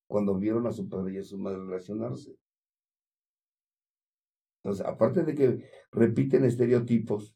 cuando 0.09 0.37
vieron 0.37 0.65
a 0.67 0.71
su 0.71 0.89
padre 0.89 1.15
y 1.15 1.17
a 1.19 1.23
su 1.23 1.37
madre 1.37 1.59
relacionarse. 1.59 2.35
Entonces, 4.63 4.85
aparte 4.85 5.23
de 5.23 5.35
que 5.35 5.69
repiten 5.91 6.45
estereotipos, 6.45 7.35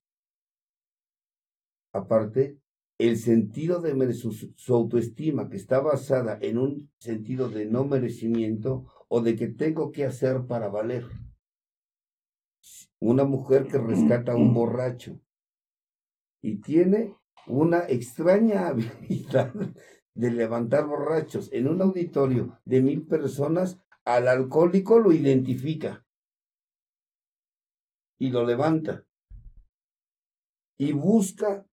aparte, 1.92 2.58
el 2.98 3.18
sentido 3.18 3.82
de 3.82 4.14
su, 4.14 4.32
su 4.32 4.74
autoestima 4.74 5.50
que 5.50 5.58
está 5.58 5.82
basada 5.82 6.40
en 6.42 6.58
un 6.58 6.90
sentido 6.98 7.50
de 7.50 7.66
no 7.66 7.86
merecimiento 7.86 8.86
o 9.10 9.22
de 9.22 9.36
que 9.36 9.50
tengo 9.50 9.92
que 9.92 10.06
hacer 10.06 10.46
para 10.48 10.70
valer. 10.70 11.06
Una 13.00 13.26
mujer 13.26 13.68
que 13.68 13.78
rescata 13.78 14.32
a 14.32 14.36
un 14.36 14.54
borracho 14.54 15.20
y 16.42 16.62
tiene 16.62 17.14
una 17.46 17.88
extraña 17.90 18.68
habilidad 18.70 19.54
de 20.16 20.32
levantar 20.32 20.88
borrachos 20.88 21.52
en 21.52 21.68
un 21.68 21.82
auditorio 21.82 22.58
de 22.66 22.82
mil 22.82 23.06
personas, 23.06 23.80
al 24.06 24.30
alcohólico 24.30 24.98
lo 24.98 25.12
identifica 25.12 26.07
y 28.20 28.30
lo 28.32 28.46
levanta 28.46 29.06
y 30.80 30.92
busca 30.94 31.66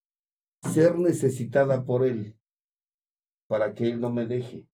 ser 0.62 0.98
necesitada 0.98 1.84
por 1.84 2.04
él 2.06 2.36
para 3.48 3.74
que 3.74 3.88
él 3.88 4.00
no 4.00 4.10
me 4.10 4.26
deje. 4.26 4.66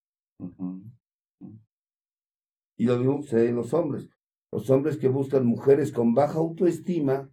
Y 2.79 2.85
lo 2.85 2.97
mismo 2.97 3.23
sucede 3.23 3.49
en 3.49 3.57
los 3.57 3.75
hombres. 3.75 4.09
Los 4.53 4.71
hombres 4.71 4.97
que 4.97 5.09
buscan 5.09 5.45
mujeres 5.45 5.93
con 5.93 6.15
baja 6.15 6.39
autoestima, 6.39 7.31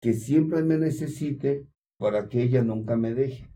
que 0.00 0.12
siempre 0.12 0.62
me 0.62 0.78
necesite 0.78 1.66
para 1.98 2.28
que 2.28 2.42
ella 2.42 2.62
nunca 2.62 2.96
me 2.96 3.14
deje. 3.14 3.50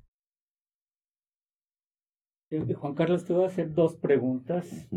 Eh, 2.51 2.75
Juan 2.75 2.95
Carlos, 2.95 3.25
te 3.25 3.33
voy 3.33 3.45
a 3.45 3.49
hacer 3.49 3.73
dos 3.73 3.97
preguntas. 3.97 4.89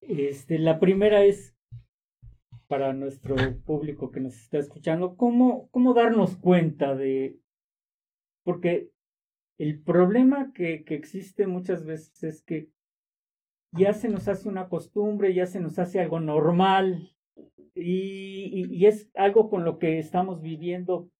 Este, 0.00 0.58
la 0.58 0.80
primera 0.80 1.24
es 1.24 1.54
para 2.70 2.92
nuestro 2.92 3.34
público 3.66 4.12
que 4.12 4.20
nos 4.20 4.36
está 4.40 4.58
escuchando, 4.58 5.16
¿cómo, 5.16 5.68
cómo 5.72 5.92
darnos 5.92 6.36
cuenta 6.36 6.94
de... 6.94 7.36
Porque 8.44 8.90
el 9.58 9.82
problema 9.82 10.52
que, 10.52 10.84
que 10.84 10.94
existe 10.94 11.48
muchas 11.48 11.84
veces 11.84 12.22
es 12.22 12.42
que 12.44 12.68
ya 13.72 13.92
se 13.92 14.08
nos 14.08 14.28
hace 14.28 14.48
una 14.48 14.68
costumbre, 14.68 15.34
ya 15.34 15.46
se 15.46 15.58
nos 15.58 15.80
hace 15.80 15.98
algo 15.98 16.20
normal 16.20 17.10
y, 17.74 18.44
y- 18.62 18.72
y 18.72 18.86
es 18.86 19.10
algo 19.14 19.50
con 19.50 19.64
lo 19.64 19.78
que 19.80 19.98
estamos 19.98 20.40
viviendo 20.40 21.10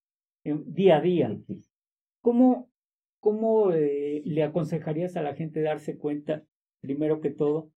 día 0.44 0.98
a 0.98 1.00
día. 1.00 1.36
¿Cómo, 2.22 2.70
cómo 3.18 3.72
eh, 3.72 4.22
le 4.24 4.44
aconsejarías 4.44 5.16
a 5.16 5.22
la 5.22 5.34
gente 5.34 5.62
darse 5.62 5.98
cuenta, 5.98 6.44
primero 6.80 7.20
que 7.20 7.30
todo? 7.30 7.72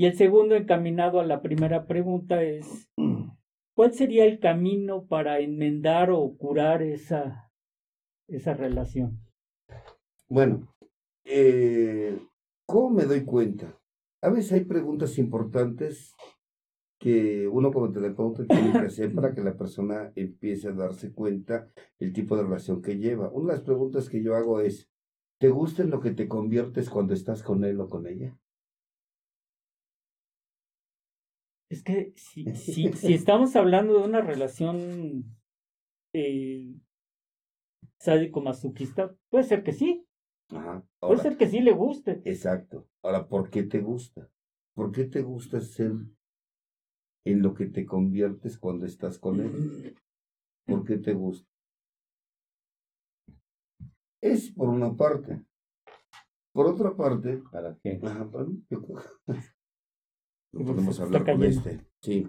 Y 0.00 0.06
el 0.06 0.16
segundo, 0.16 0.54
encaminado 0.54 1.20
a 1.20 1.26
la 1.26 1.42
primera 1.42 1.86
pregunta, 1.86 2.42
es, 2.42 2.88
¿cuál 3.76 3.92
sería 3.92 4.24
el 4.24 4.40
camino 4.40 5.04
para 5.04 5.40
enmendar 5.40 6.10
o 6.10 6.38
curar 6.38 6.80
esa, 6.80 7.52
esa 8.26 8.54
relación? 8.54 9.20
Bueno, 10.26 10.74
eh, 11.26 12.18
¿cómo 12.64 12.88
me 12.88 13.04
doy 13.04 13.26
cuenta? 13.26 13.78
A 14.22 14.30
veces 14.30 14.52
hay 14.52 14.64
preguntas 14.64 15.18
importantes 15.18 16.14
que 16.98 17.46
uno 17.46 17.70
como 17.70 17.92
terapeuta 17.92 18.46
tiene 18.46 18.72
que 18.72 18.86
hacer 18.86 19.14
para 19.14 19.34
que 19.34 19.42
la 19.42 19.54
persona 19.54 20.12
empiece 20.16 20.68
a 20.68 20.72
darse 20.72 21.12
cuenta 21.12 21.68
el 21.98 22.14
tipo 22.14 22.38
de 22.38 22.44
relación 22.44 22.80
que 22.80 22.96
lleva. 22.96 23.30
Una 23.30 23.52
de 23.52 23.58
las 23.58 23.66
preguntas 23.66 24.08
que 24.08 24.22
yo 24.22 24.34
hago 24.34 24.60
es, 24.62 24.88
¿te 25.38 25.50
gusta 25.50 25.82
en 25.82 25.90
lo 25.90 26.00
que 26.00 26.12
te 26.12 26.26
conviertes 26.26 26.88
cuando 26.88 27.12
estás 27.12 27.42
con 27.42 27.64
él 27.64 27.78
o 27.82 27.88
con 27.90 28.06
ella? 28.06 28.34
Es 31.70 31.84
que 31.84 32.12
si, 32.16 32.44
si, 32.56 32.92
si 32.92 33.14
estamos 33.14 33.54
hablando 33.54 33.98
de 33.98 34.04
una 34.04 34.20
relación 34.20 35.24
eh, 36.12 36.74
sádico-masoquista, 38.00 39.14
puede 39.30 39.44
ser 39.44 39.62
que 39.62 39.72
sí. 39.72 40.04
Ajá. 40.50 40.84
Puede 40.98 41.22
ser 41.22 41.36
que 41.36 41.46
sí 41.46 41.60
le 41.60 41.72
guste. 41.72 42.22
exacto. 42.24 42.88
Ahora, 43.02 43.28
¿por 43.28 43.50
qué 43.50 43.62
te 43.62 43.80
gusta? 43.80 44.28
¿Por 44.74 44.90
qué 44.90 45.04
te 45.04 45.22
gusta 45.22 45.60
ser 45.60 45.92
en 47.24 47.42
lo 47.42 47.54
que 47.54 47.66
te 47.66 47.86
conviertes 47.86 48.58
cuando 48.58 48.84
estás 48.84 49.18
con 49.18 49.40
él? 49.40 49.96
¿Por 50.66 50.84
qué 50.84 50.98
te 50.98 51.14
gusta? 51.14 51.48
Es 54.20 54.50
por 54.50 54.68
una 54.68 54.94
parte. 54.94 55.40
Por 56.52 56.66
otra 56.66 56.96
parte, 56.96 57.40
¿Para 57.52 57.78
qué? 57.80 58.00
Ajá, 58.02 58.28
yo 58.68 58.82
creo 58.82 58.98
podemos 60.52 61.00
hablar 61.00 61.24
con 61.24 61.40
cayendo. 61.40 61.46
este. 61.48 61.80
Sí. 62.00 62.28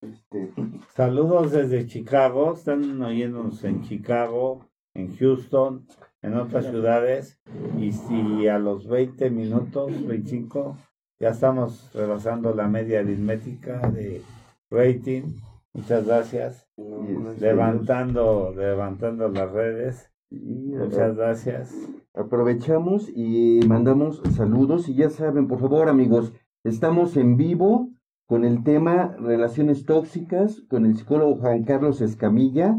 Este, 0.00 0.52
Saludos 0.94 1.52
desde 1.52 1.86
Chicago. 1.86 2.54
Están 2.54 3.00
oyéndonos 3.02 3.62
en 3.64 3.82
Chicago, 3.82 4.68
en 4.94 5.16
Houston, 5.16 5.86
en 6.22 6.34
otras 6.34 6.66
ciudades. 6.66 7.40
Y 7.78 7.92
si 7.92 8.48
a 8.48 8.58
los 8.58 8.86
20 8.86 9.30
minutos, 9.30 10.06
25, 10.06 10.76
ya 11.20 11.30
estamos 11.30 11.92
rebasando 11.94 12.54
la 12.54 12.68
media 12.68 13.00
aritmética 13.00 13.78
de 13.90 14.22
rating. 14.70 15.36
Muchas 15.72 16.06
gracias. 16.06 16.68
Levantando, 17.38 18.52
levantando 18.54 19.28
las 19.28 19.50
redes. 19.50 20.10
Muchas 20.30 21.16
gracias. 21.16 21.74
Aprovechamos 22.14 23.08
y 23.08 23.60
mandamos 23.66 24.20
saludos 24.36 24.86
y 24.88 24.94
ya 24.94 25.08
saben, 25.08 25.48
por 25.48 25.60
favor 25.60 25.88
amigos, 25.88 26.34
estamos 26.62 27.16
en 27.16 27.38
vivo 27.38 27.88
con 28.26 28.44
el 28.44 28.62
tema 28.64 29.16
relaciones 29.18 29.86
tóxicas 29.86 30.60
con 30.68 30.84
el 30.84 30.96
psicólogo 30.96 31.36
Juan 31.36 31.64
Carlos 31.64 32.02
Escamilla. 32.02 32.76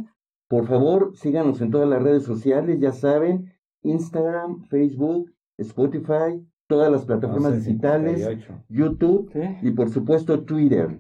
Por 0.48 0.68
favor, 0.68 1.16
síganos 1.16 1.62
en 1.62 1.72
todas 1.72 1.90
las 1.90 2.04
redes 2.04 2.24
sociales, 2.24 2.80
ya 2.80 2.92
saben, 2.92 3.52
Instagram, 3.82 4.66
Facebook, 4.66 5.32
Spotify, 5.58 6.46
todas 6.68 6.92
las 6.92 7.06
plataformas 7.06 7.66
digitales, 7.66 8.24
11:58. 8.28 8.66
YouTube 8.70 9.32
y 9.64 9.72
por 9.72 9.90
supuesto 9.90 10.44
Twitter. 10.44 11.00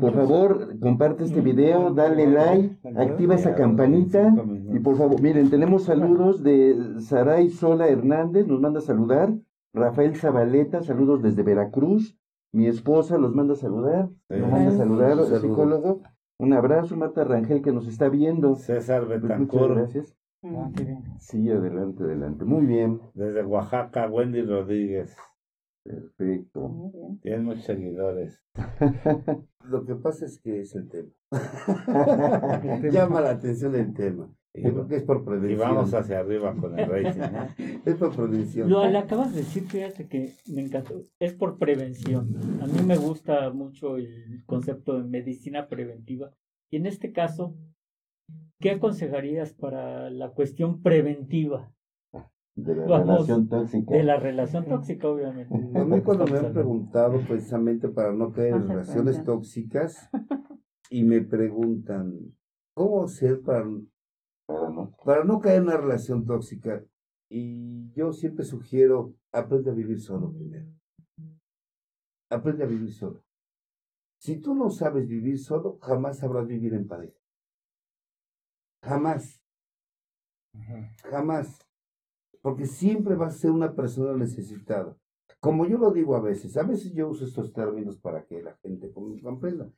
Por 0.00 0.12
favor, 0.12 0.78
comparte 0.80 1.24
este 1.24 1.40
video, 1.40 1.92
dale 1.94 2.26
like, 2.26 2.78
activa 2.96 3.36
esa 3.36 3.54
campanita. 3.54 4.34
Y 4.72 4.80
por 4.80 4.96
favor, 4.96 5.20
miren, 5.20 5.50
tenemos 5.50 5.84
saludos 5.84 6.42
de 6.42 7.00
Saray 7.00 7.50
Sola 7.50 7.88
Hernández, 7.88 8.46
nos 8.46 8.60
manda 8.60 8.80
a 8.80 8.82
saludar. 8.82 9.32
Rafael 9.72 10.16
Zabaleta, 10.16 10.82
saludos 10.82 11.22
desde 11.22 11.42
Veracruz. 11.42 12.18
Mi 12.52 12.66
esposa 12.66 13.18
los 13.18 13.34
manda 13.34 13.52
a 13.52 13.56
saludar. 13.56 14.08
Nos 14.28 14.50
manda 14.50 14.70
a 14.70 14.76
saludar, 14.76 15.18
el 15.18 15.40
psicólogo. 15.40 16.00
Un 16.38 16.52
abrazo, 16.54 16.96
Marta 16.96 17.22
Rangel, 17.24 17.62
que 17.62 17.72
nos 17.72 17.86
está 17.86 18.08
viendo. 18.08 18.56
César 18.56 19.06
Pues 19.06 19.22
muchas 19.22 19.38
Betancourt, 19.38 19.76
gracias. 19.76 20.16
Mm. 20.42 20.72
Sí, 21.18 21.50
adelante, 21.50 22.04
adelante. 22.04 22.44
Muy 22.44 22.64
bien, 22.66 23.00
desde 23.14 23.44
Oaxaca, 23.44 24.08
Wendy 24.08 24.42
Rodríguez. 24.42 25.16
Perfecto. 25.88 26.68
Muy 26.68 26.92
bien. 26.92 27.20
Tienen 27.20 27.44
muchos 27.44 27.64
seguidores. 27.64 28.42
Lo 29.64 29.84
que 29.84 29.94
pasa 29.94 30.26
es 30.26 30.38
que 30.40 30.60
es 30.60 30.74
el 30.74 30.88
tema. 30.88 31.10
Llama 32.92 33.20
la 33.20 33.30
atención 33.30 33.74
el 33.74 33.92
tema. 33.94 34.32
Yo 34.54 34.72
creo 34.72 34.88
que 34.88 34.96
es 34.96 35.02
por 35.04 35.20
Y 35.20 35.24
prevención. 35.24 35.60
vamos 35.60 35.94
hacia 35.94 36.20
arriba 36.20 36.54
con 36.54 36.78
el 36.78 36.88
rating. 36.88 37.20
¿eh? 37.20 37.80
Es 37.84 37.94
por 37.96 38.14
prevención. 38.14 38.68
Lo 38.68 38.86
le 38.88 38.98
acabas 38.98 39.32
de 39.32 39.40
decir, 39.40 39.64
fíjate 39.64 40.08
que 40.08 40.32
me 40.46 40.62
encantó. 40.62 41.06
Es 41.20 41.34
por 41.34 41.58
prevención. 41.58 42.34
A 42.60 42.66
mí 42.66 42.80
me 42.84 42.96
gusta 42.96 43.50
mucho 43.50 43.96
el 43.96 44.42
concepto 44.46 45.00
de 45.00 45.08
medicina 45.08 45.68
preventiva. 45.68 46.32
Y 46.70 46.76
en 46.76 46.86
este 46.86 47.12
caso, 47.12 47.54
¿qué 48.58 48.72
aconsejarías 48.72 49.52
para 49.52 50.10
la 50.10 50.30
cuestión 50.30 50.82
preventiva 50.82 51.72
De 52.60 52.74
la 52.74 52.86
Vamos. 52.86 53.06
relación 53.06 53.48
tóxica. 53.48 53.94
de 53.94 54.02
la 54.02 54.16
relación 54.18 54.64
tóxica, 54.66 55.08
obviamente? 55.08 55.54
A 55.54 55.84
mí 55.84 56.00
cuando 56.02 56.26
me 56.26 56.38
han 56.38 56.52
preguntado 56.52 57.20
precisamente 57.28 57.88
para 57.88 58.12
no 58.12 58.32
caer 58.32 58.54
en 58.54 58.68
relaciones 58.68 59.14
cuenta. 59.14 59.32
tóxicas 59.32 60.10
y 60.90 61.04
me 61.04 61.20
preguntan, 61.20 62.34
¿cómo 62.74 63.04
hacer 63.04 63.42
para, 63.42 63.64
Para 64.46 64.70
no- 64.70 64.90
para 65.04 65.24
no 65.24 65.38
caer 65.38 65.58
en 65.58 65.62
una 65.68 65.76
relación 65.76 66.26
tóxica? 66.26 66.84
Y 67.30 67.92
yo 67.92 68.12
siempre 68.12 68.44
sugiero, 68.44 69.14
aprende 69.30 69.70
a 69.70 69.74
vivir 69.74 70.00
solo 70.00 70.32
primero. 70.32 70.66
Aprende 72.28 72.64
a 72.64 72.66
vivir 72.66 72.90
solo. 72.92 73.22
Si 74.20 74.40
tú 74.40 74.52
no 74.56 74.68
sabes 74.70 75.06
vivir 75.06 75.38
solo, 75.38 75.78
jamás 75.80 76.18
sabrás 76.18 76.48
vivir 76.48 76.74
en 76.74 76.88
pareja. 76.88 77.16
Jamás. 78.82 79.40
Jamás. 81.04 81.67
Porque 82.42 82.66
siempre 82.66 83.14
vas 83.16 83.34
a 83.34 83.38
ser 83.38 83.50
una 83.50 83.74
persona 83.74 84.14
necesitada. 84.16 84.96
Como 85.40 85.66
yo 85.66 85.78
lo 85.78 85.90
digo 85.92 86.16
a 86.16 86.20
veces, 86.20 86.56
a 86.56 86.62
veces 86.64 86.92
yo 86.94 87.08
uso 87.08 87.24
estos 87.24 87.52
términos 87.52 87.96
para 87.98 88.24
que 88.24 88.42
la 88.42 88.56
gente 88.62 88.90
com- 88.92 89.18
comprenda. 89.20 89.70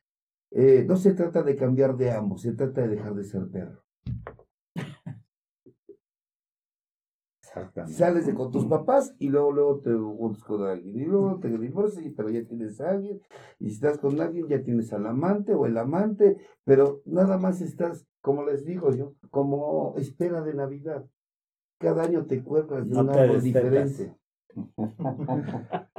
Eh, 0.50 0.84
no 0.86 0.96
se 0.96 1.14
trata 1.14 1.42
de 1.42 1.56
cambiar 1.56 1.96
de 1.96 2.10
amo, 2.10 2.38
se 2.38 2.52
trata 2.52 2.82
de 2.82 2.88
dejar 2.88 3.14
de 3.14 3.24
ser 3.24 3.48
perro. 3.48 3.82
Sales 7.86 8.26
de 8.26 8.34
con 8.34 8.50
tus 8.52 8.66
papás 8.66 9.14
y 9.18 9.28
luego, 9.28 9.50
luego 9.52 9.80
te 9.80 9.92
juntas 9.92 10.44
con 10.44 10.62
alguien. 10.62 10.96
Y 10.96 11.04
luego 11.04 11.38
te 11.40 11.48
divorcias, 11.48 12.04
pero 12.16 12.30
ya 12.30 12.44
tienes 12.44 12.80
a 12.80 12.90
alguien. 12.90 13.20
Y 13.58 13.68
si 13.70 13.74
estás 13.74 13.98
con 13.98 14.20
alguien, 14.20 14.46
ya 14.48 14.62
tienes 14.62 14.92
al 14.92 15.06
amante 15.06 15.52
o 15.54 15.66
el 15.66 15.76
amante. 15.76 16.36
Pero 16.64 17.02
nada 17.04 17.38
más 17.38 17.60
estás, 17.60 18.06
como 18.20 18.44
les 18.44 18.64
digo 18.64 18.94
yo, 18.94 19.14
como 19.30 19.94
espera 19.96 20.42
de 20.42 20.54
Navidad. 20.54 21.04
Cada 21.80 22.02
año 22.04 22.26
te 22.26 22.44
cuelgas 22.44 22.86
de 22.86 22.94
No 22.94 23.00
un 23.00 23.10
árbol 23.10 23.42
diferente. 23.42 24.14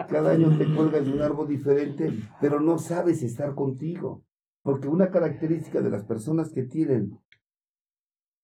Cada 0.08 0.32
año 0.32 0.56
te 0.56 0.66
cuelgas 0.76 1.04
de 1.06 1.12
un 1.12 1.22
árbol 1.22 1.48
diferente, 1.48 2.12
pero 2.40 2.60
no 2.60 2.78
sabes 2.78 3.24
estar 3.24 3.56
contigo. 3.56 4.24
Porque 4.62 4.88
una 4.88 5.10
característica 5.10 5.82
de 5.82 5.90
las 5.90 6.06
personas 6.06 6.52
que 6.52 6.62
tienen 6.64 7.20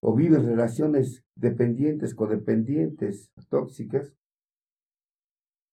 o 0.01 0.15
viven 0.15 0.47
relaciones 0.47 1.23
dependientes, 1.35 2.15
codependientes, 2.15 3.31
tóxicas, 3.49 4.17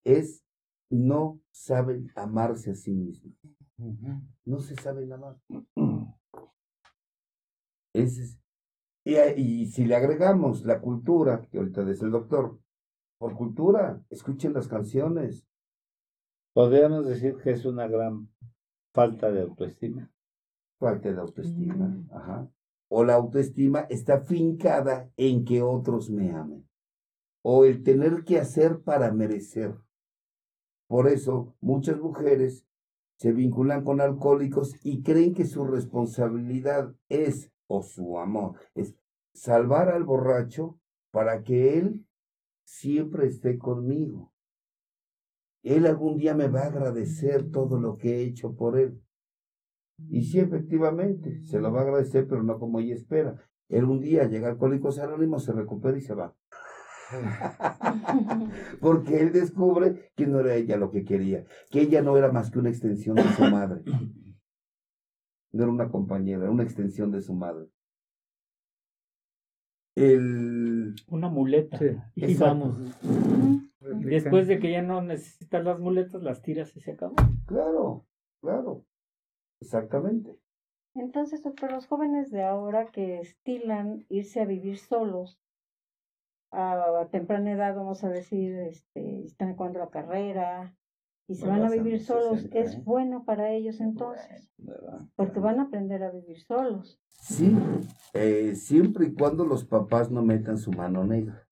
es 0.05 0.45
no 0.91 1.41
saben 1.51 2.11
amarse 2.15 2.73
a 2.73 2.75
sí 2.75 2.93
mismos. 2.93 3.35
No 4.45 4.59
se 4.61 4.75
saben 4.75 5.11
amar. 5.15 5.39
Ese 7.95 8.23
es- 8.23 8.39
y, 9.05 9.67
si 9.67 9.85
le 9.85 9.97
agregamos 9.97 10.65
la 10.65 10.81
cultura, 10.81 11.43
que 11.51 11.59
ahorita 11.59 11.85
dice 11.85 12.05
el 12.07 12.11
doctor, 12.11 12.59
por 13.19 13.35
cultura, 13.35 14.03
escuchen 14.11 14.55
las 14.55 14.69
canciones. 14.69 15.47
Podríamos 16.55 17.07
decir 17.07 17.37
que 17.43 17.51
es 17.51 17.65
una 17.65 17.87
gran 17.87 18.29
falta 18.93 19.31
de 19.31 19.43
autoestima. 19.43 20.11
Falta 20.79 21.13
de 21.13 21.21
autoestima. 21.21 21.87
Mm. 21.89 22.11
Ajá. 22.13 22.51
O 22.89 23.05
la 23.05 23.15
autoestima 23.15 23.81
está 23.91 24.21
fincada 24.21 25.11
en 25.17 25.45
que 25.45 25.63
otros 25.63 26.11
me 26.11 26.33
amen. 26.33 26.69
O 27.43 27.65
el 27.65 27.83
tener 27.83 28.25
que 28.25 28.39
hacer 28.39 28.81
para 28.83 29.13
merecer. 29.13 29.75
Por 30.87 31.09
eso 31.09 31.55
muchas 31.61 31.99
mujeres 31.99 32.67
se 33.19 33.33
vinculan 33.33 33.85
con 33.85 34.01
alcohólicos 34.01 34.75
y 34.83 35.03
creen 35.03 35.35
que 35.35 35.47
su 35.47 35.65
responsabilidad 35.65 36.95
es, 37.09 37.51
o 37.67 37.83
su 37.83 38.19
amor, 38.19 38.59
es 38.75 38.95
salvar 39.33 39.89
al 39.89 40.05
borracho 40.05 40.79
para 41.11 41.43
que 41.43 41.79
él 41.79 42.07
siempre 42.65 43.27
esté 43.27 43.59
conmigo. 43.59 44.33
Él 45.63 45.87
algún 45.87 46.17
día 46.19 46.35
me 46.35 46.49
va 46.49 46.61
a 46.61 46.67
agradecer 46.67 47.51
todo 47.51 47.81
lo 47.81 47.97
que 47.97 48.17
he 48.17 48.23
hecho 48.23 48.55
por 48.55 48.79
él. 48.79 49.01
Y 50.11 50.25
sí, 50.25 50.41
efectivamente, 50.41 51.43
se 51.45 51.61
lo 51.61 51.73
va 51.73 51.81
a 51.81 51.83
agradecer, 51.85 52.27
pero 52.29 52.43
no 52.43 52.59
como 52.59 52.81
ella 52.81 52.95
espera. 52.95 53.37
Él 53.69 53.85
un 53.85 54.01
día 54.01 54.25
llega 54.25 54.49
a 54.49 54.51
Alcohólicos 54.51 54.99
Anónimos, 54.99 55.45
se 55.45 55.53
recupera 55.53 55.97
y 55.97 56.03
se 56.03 56.15
va. 56.15 56.35
Porque 58.81 59.21
él 59.21 59.33
descubre 59.33 60.13
que 60.17 60.27
no 60.27 60.41
era 60.41 60.55
ella 60.55 60.77
lo 60.77 60.91
que 60.91 61.05
quería, 61.05 61.45
que 61.71 61.83
ella 61.83 62.03
no 62.03 62.17
era 62.17 62.33
más 62.33 62.51
que 62.51 62.59
una 62.59 62.71
extensión 62.71 63.17
de 63.17 63.23
su 63.23 63.43
madre. 63.45 63.83
No 65.55 65.63
era 65.63 65.73
una 65.73 65.91
compañera, 65.91 66.43
era 66.43 66.51
una 66.51 66.65
extensión 66.65 67.11
de 67.11 67.21
su 67.21 67.35
madre. 67.35 67.69
El... 69.97 70.95
Una 71.09 71.29
muleta. 71.29 71.79
Y 72.17 72.25
Exacto. 72.25 72.45
vamos. 72.45 73.01
Después 73.81 74.49
de 74.49 74.59
que 74.59 74.73
ya 74.73 74.83
no 74.83 75.03
necesitas 75.03 75.65
las 75.65 75.79
muletas, 75.79 76.23
las 76.23 76.43
tiras 76.43 76.75
y 76.77 76.81
se 76.81 76.93
acabó. 76.93 77.15
Claro, 77.47 78.05
Claro, 78.45 78.85
exactamente. 79.63 80.39
Entonces, 80.95 81.43
doctor, 81.43 81.73
los 81.73 81.87
jóvenes 81.87 82.31
de 82.31 82.43
ahora 82.43 82.91
que 82.91 83.21
estilan 83.21 84.05
irse 84.11 84.43
a 84.43 84.45
vivir 84.45 84.77
solos 84.77 85.41
a 86.51 87.09
temprana 87.11 87.53
edad, 87.53 87.75
vamos 87.75 88.05
a 88.05 88.11
decir, 88.11 88.55
este, 88.59 89.25
están 89.25 89.53
acabando 89.53 89.79
la 89.79 89.89
carrera 89.89 90.77
y 91.27 91.35
se 91.35 91.47
van 91.47 91.63
a 91.63 91.71
vivir 91.71 92.01
solos, 92.01 92.47
¿es 92.53 92.75
¿eh? 92.75 92.83
bueno 92.85 93.25
para 93.25 93.51
ellos 93.53 93.81
entonces? 93.81 94.51
Porque 95.17 95.41
van 95.41 95.59
a 95.59 95.65
aprender 95.65 96.03
a 96.03 96.11
vivir 96.11 96.41
solos. 96.43 97.01
Sí, 97.09 97.57
eh, 98.13 98.55
siempre 98.55 99.07
y 99.07 99.15
cuando 99.15 99.47
los 99.47 99.65
papás 99.65 100.11
no 100.11 100.23
metan 100.23 100.59
su 100.59 100.71
mano 100.73 101.05
negra. 101.05 101.47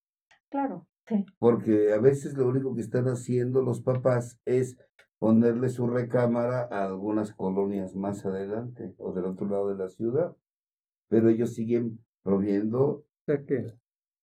Claro, 0.51 0.87
sí. 1.07 1.25
Porque 1.39 1.93
a 1.95 1.99
veces 1.99 2.35
lo 2.35 2.49
único 2.49 2.75
que 2.75 2.83
están 2.83 3.07
haciendo 3.09 3.63
los 3.63 3.81
papás 3.81 4.39
es 4.45 4.77
ponerle 5.19 5.69
su 5.69 5.87
recámara 5.87 6.69
a 6.71 6.85
algunas 6.85 7.33
colonias 7.33 7.95
más 7.95 8.27
adelante 8.27 8.95
o 8.99 9.13
del 9.13 9.27
otro 9.27 9.47
lado 9.47 9.69
de 9.69 9.77
la 9.77 9.89
ciudad, 9.89 10.37
pero 11.09 11.31
ellos 11.31 11.55
siguen 11.55 12.05
proviendo. 12.23 13.05
qué? 13.27 13.73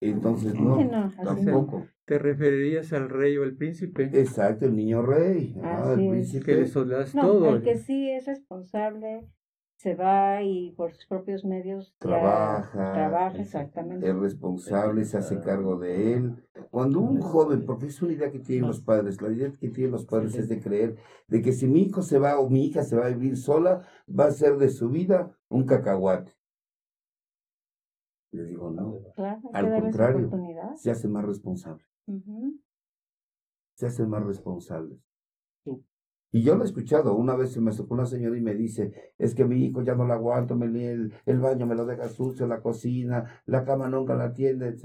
Entonces 0.02 0.56
no, 0.56 1.12
tampoco. 1.24 1.88
¿Te 2.06 2.18
referirías 2.18 2.94
al 2.94 3.10
rey 3.10 3.38
o 3.38 3.44
al 3.44 3.56
príncipe? 3.56 4.10
Exacto, 4.14 4.66
el 4.66 4.76
niño 4.76 5.02
rey. 5.02 5.56
Ah, 5.62 5.94
el 5.98 6.10
príncipe. 6.10 6.46
Que 6.46 6.56
les 6.56 6.74
todo. 6.74 7.56
El 7.56 7.62
que 7.62 7.78
sí 7.78 8.10
es 8.10 8.26
responsable 8.26 9.30
se 9.80 9.96
va 9.96 10.44
y 10.44 10.72
por 10.72 10.92
sus 10.92 11.06
propios 11.06 11.46
medios 11.46 11.96
trabaja, 12.00 12.92
trabaja 12.92 13.38
exactamente. 13.38 14.10
Es 14.10 14.14
responsable, 14.14 15.06
se 15.06 15.18
hace 15.18 15.40
cargo 15.40 15.80
de 15.80 16.16
él. 16.16 16.44
Cuando 16.70 17.00
un 17.00 17.22
joven, 17.22 17.66
porque 17.66 17.86
es 17.86 18.02
una 18.02 18.12
idea 18.12 18.30
que 18.30 18.40
tienen 18.40 18.68
los 18.68 18.82
padres, 18.82 19.22
la 19.22 19.32
idea 19.32 19.54
que 19.54 19.70
tienen 19.70 19.94
los 19.94 20.06
padres 20.06 20.36
es 20.36 20.50
de 20.50 20.60
creer 20.60 20.98
de 21.30 21.42
que 21.42 21.54
si 21.54 21.66
mi 21.68 21.84
hijo 21.84 22.02
se 22.02 22.20
va 22.20 22.40
o 22.40 22.50
mi 22.50 22.66
hija 22.66 22.84
se 22.84 22.98
va 22.98 23.06
a 23.06 23.10
vivir 23.10 23.38
sola, 23.38 23.88
va 24.08 24.26
a 24.26 24.32
ser 24.32 24.58
de 24.58 24.70
su 24.70 24.90
vida 24.90 25.32
un 25.48 25.66
cacahuate. 25.66 26.34
Le 28.32 28.44
digo, 28.46 28.70
no. 28.72 29.00
Al 29.54 29.72
contrario, 29.74 30.30
se 30.76 30.92
hace 30.92 31.08
más 31.08 31.26
responsable. 31.26 31.84
Se 33.76 33.88
hace 33.88 34.06
más 34.06 34.24
responsable. 34.24 35.00
Y 36.32 36.44
yo 36.44 36.56
lo 36.56 36.64
he 36.64 36.68
escuchado, 36.68 37.16
una 37.16 37.36
vez 37.36 37.54
se 37.54 37.62
me 37.62 37.72
acercó 37.72 37.96
una 37.96 38.06
señora 38.06 38.38
y 38.38 38.42
me 38.42 38.54
dice, 38.54 39.14
es 39.18 39.34
que 39.34 39.46
mi 39.46 39.66
hijo 39.66 39.82
ya 39.82 39.96
no 39.96 40.06
lo 40.06 40.14
aguanto, 40.14 40.56
me, 40.56 40.68
el, 40.92 41.12
el 41.26 41.40
baño 41.40 41.66
me 41.66 41.74
lo 41.74 41.88
deja 41.88 42.08
sucio, 42.08 42.46
la 42.46 42.62
cocina, 42.62 43.42
la 43.48 43.66
cama 43.66 43.90
nunca 43.90 44.14
la 44.16 44.26
atiende, 44.26 44.76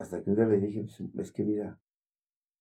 Hasta 0.00 0.22
que 0.22 0.30
un 0.30 0.36
día 0.36 0.46
le 0.46 0.58
dije, 0.58 0.80
pues, 0.80 1.00
es 1.16 1.32
que 1.32 1.44
mira, 1.44 1.78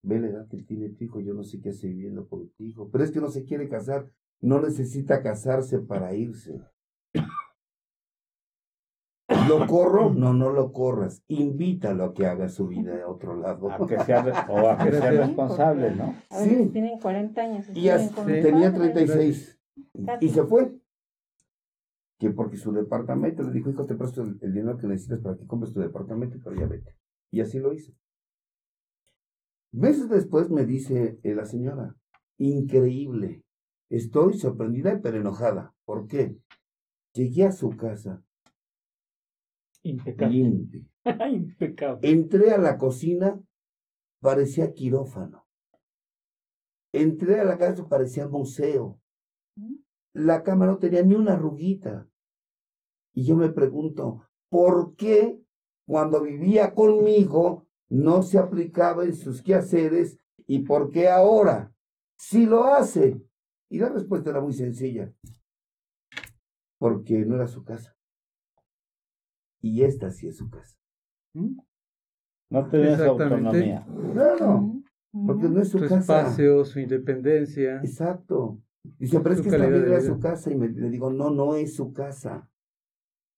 ve 0.03 0.19
la 0.19 0.27
edad 0.27 0.47
que 0.47 0.61
tiene 0.61 0.89
tu 0.89 1.05
hijo, 1.05 1.19
yo 1.21 1.33
no 1.33 1.43
sé 1.43 1.59
qué 1.59 1.69
hace 1.69 1.87
viviendo 1.87 2.27
contigo, 2.27 2.89
pero 2.91 3.03
es 3.03 3.11
que 3.11 3.19
no 3.19 3.29
se 3.29 3.45
quiere 3.45 3.67
casar, 3.67 4.11
no 4.39 4.61
necesita 4.61 5.23
casarse 5.23 5.79
para 5.79 6.13
irse. 6.13 6.61
¿Lo 9.47 9.67
corro? 9.67 10.13
No, 10.13 10.34
no 10.34 10.49
lo 10.51 10.71
corras. 10.71 11.23
Invítalo 11.27 12.06
a 12.06 12.13
que 12.13 12.25
haga 12.25 12.49
su 12.49 12.67
vida 12.67 12.95
de 12.95 13.03
otro 13.03 13.36
lado. 13.36 13.71
A 13.71 13.88
que 13.88 13.99
sea, 13.99 14.47
o 14.49 14.69
a 14.69 14.77
que 14.77 14.91
sea 14.91 15.12
responsable, 15.12 15.95
¿no? 15.95 16.15
sí. 16.29 16.69
tienen 16.71 16.99
40 16.99 17.41
años. 17.41 17.67
Y 17.73 17.89
tenía 18.41 18.73
36. 18.73 19.60
Y 20.21 20.29
se 20.29 20.43
fue. 20.43 20.75
Que 22.19 22.29
porque 22.29 22.58
su 22.58 22.71
departamento 22.71 23.43
le 23.43 23.51
dijo, 23.51 23.69
hijo, 23.69 23.86
te 23.86 23.95
presto 23.95 24.21
el, 24.21 24.39
dinero 24.39 24.77
que 24.77 24.88
necesitas 24.88 25.19
para 25.19 25.36
que 25.36 25.45
compres 25.45 25.73
tu 25.73 25.79
departamento, 25.79 26.38
pero 26.43 26.56
ya 26.56 26.67
vete. 26.67 26.95
Y 27.32 27.41
así 27.41 27.60
lo 27.60 27.73
hizo. 27.73 27.93
Meses 29.71 30.08
después 30.10 30.49
me 30.49 30.65
dice 30.65 31.19
eh, 31.23 31.34
la 31.34 31.45
señora, 31.45 31.95
increíble, 32.38 33.43
estoy 33.89 34.36
sorprendida 34.36 34.99
pero 35.01 35.17
enojada. 35.17 35.73
¿Por 35.84 36.08
qué? 36.08 36.38
Llegué 37.13 37.45
a 37.45 37.51
su 37.51 37.75
casa 37.75 38.23
Impecable. 39.83 40.87
Impecable. 41.31 42.09
Entré 42.09 42.51
a 42.51 42.57
la 42.57 42.77
cocina, 42.77 43.39
parecía 44.21 44.73
quirófano. 44.73 45.45
Entré 46.93 47.39
a 47.39 47.43
la 47.43 47.57
casa, 47.57 47.87
parecía 47.87 48.27
museo. 48.27 48.99
La 50.13 50.43
cama 50.43 50.65
no 50.65 50.77
tenía 50.77 51.03
ni 51.03 51.15
una 51.15 51.33
arruguita. 51.33 52.07
Y 53.13 53.25
yo 53.25 53.35
me 53.35 53.49
pregunto, 53.49 54.27
¿por 54.49 54.95
qué 54.95 55.39
cuando 55.85 56.21
vivía 56.21 56.73
conmigo 56.73 57.67
no 57.89 58.23
se 58.23 58.37
aplicaba 58.37 59.03
en 59.03 59.15
sus 59.15 59.41
quehaceres 59.41 60.17
y 60.47 60.59
por 60.59 60.91
qué 60.91 61.09
ahora 61.09 61.73
sí 62.15 62.45
lo 62.45 62.65
hace? 62.65 63.21
Y 63.69 63.79
la 63.79 63.89
respuesta 63.89 64.29
era 64.29 64.39
muy 64.39 64.53
sencilla, 64.53 65.11
porque 66.77 67.25
no 67.25 67.35
era 67.35 67.47
su 67.47 67.63
casa 67.63 67.95
y 69.63 69.84
esta 69.84 70.12
sí 70.12 70.28
es 70.28 70.38
su 70.38 70.49
casa. 70.49 70.78
¿Mm? 71.34 71.58
No 72.52 72.69
tenía 72.69 72.97
su 72.97 73.04
autonomía. 73.04 73.88
Claro, 74.12 74.73
porque 75.12 75.47
no 75.47 75.62
es 75.62 75.69
su, 75.69 75.80
casa. 75.80 75.89
Su 75.89 75.95
espacio, 75.95 76.65
su 76.65 76.80
independencia. 76.80 77.78
Exacto. 77.78 78.62
Dice, 78.99 79.21
pero 79.21 79.36
es 79.36 79.41
que 79.41 79.47
esta 79.47 79.65
vive 79.65 80.02
su 80.02 80.19
casa 80.19 80.52
y 80.52 80.56
me, 80.56 80.67
le 80.67 80.89
digo, 80.89 81.12
no, 81.12 81.30
no 81.30 81.56
es 81.56 81.76
su 81.76 81.93
casa. 81.93 82.49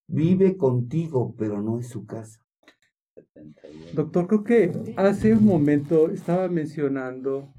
Vive 0.08 0.58
contigo, 0.58 1.36
pero 1.38 1.62
no 1.62 1.80
es 1.80 1.88
su 1.88 2.06
casa. 2.06 2.44
Doctor, 3.94 4.28
creo 4.28 4.44
que 4.44 4.94
hace 4.98 5.34
un 5.34 5.46
momento 5.46 6.10
estaba 6.10 6.48
mencionando 6.48 7.54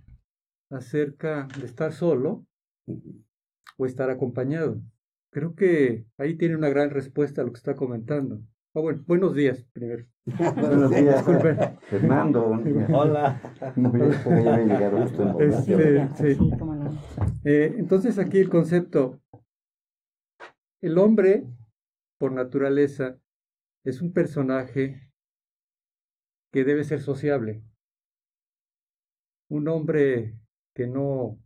acerca 0.71 1.47
de 1.59 1.67
estar 1.67 1.93
solo 1.93 2.45
o 3.79 3.87
estar 3.87 4.11
acompañado. 4.11 4.83
Creo 5.31 5.55
que 5.55 6.07
ahí 6.19 6.37
tiene 6.37 6.57
una 6.57 6.69
gran 6.69 6.91
respuesta 6.91 7.43
a 7.43 7.45
lo 7.45 7.53
que 7.53 7.59
está 7.59 7.77
comentando. 7.77 8.43
Ah, 8.77 8.81
bueno, 8.81 9.03
buenos 9.07 9.35
días, 9.35 9.65
primero. 9.73 10.05
buenos 10.27 10.91
días, 10.91 11.27
disculpen. 11.27 11.79
Fernando. 11.89 12.47
Hola. 12.93 13.41
Este, 15.41 16.09
sí. 16.15 16.39
Eh, 17.43 17.75
entonces 17.79 18.19
aquí 18.19 18.37
el 18.37 18.51
concepto, 18.51 19.23
el 20.83 20.99
hombre, 20.99 21.47
por 22.19 22.33
naturaleza, 22.33 23.19
es 23.83 24.03
un 24.03 24.13
personaje 24.13 25.11
que 26.53 26.65
debe 26.65 26.85
ser 26.85 27.01
sociable. 27.01 27.63
Un 29.49 29.69
hombre 29.69 30.39
que 30.75 30.87
no 30.87 31.39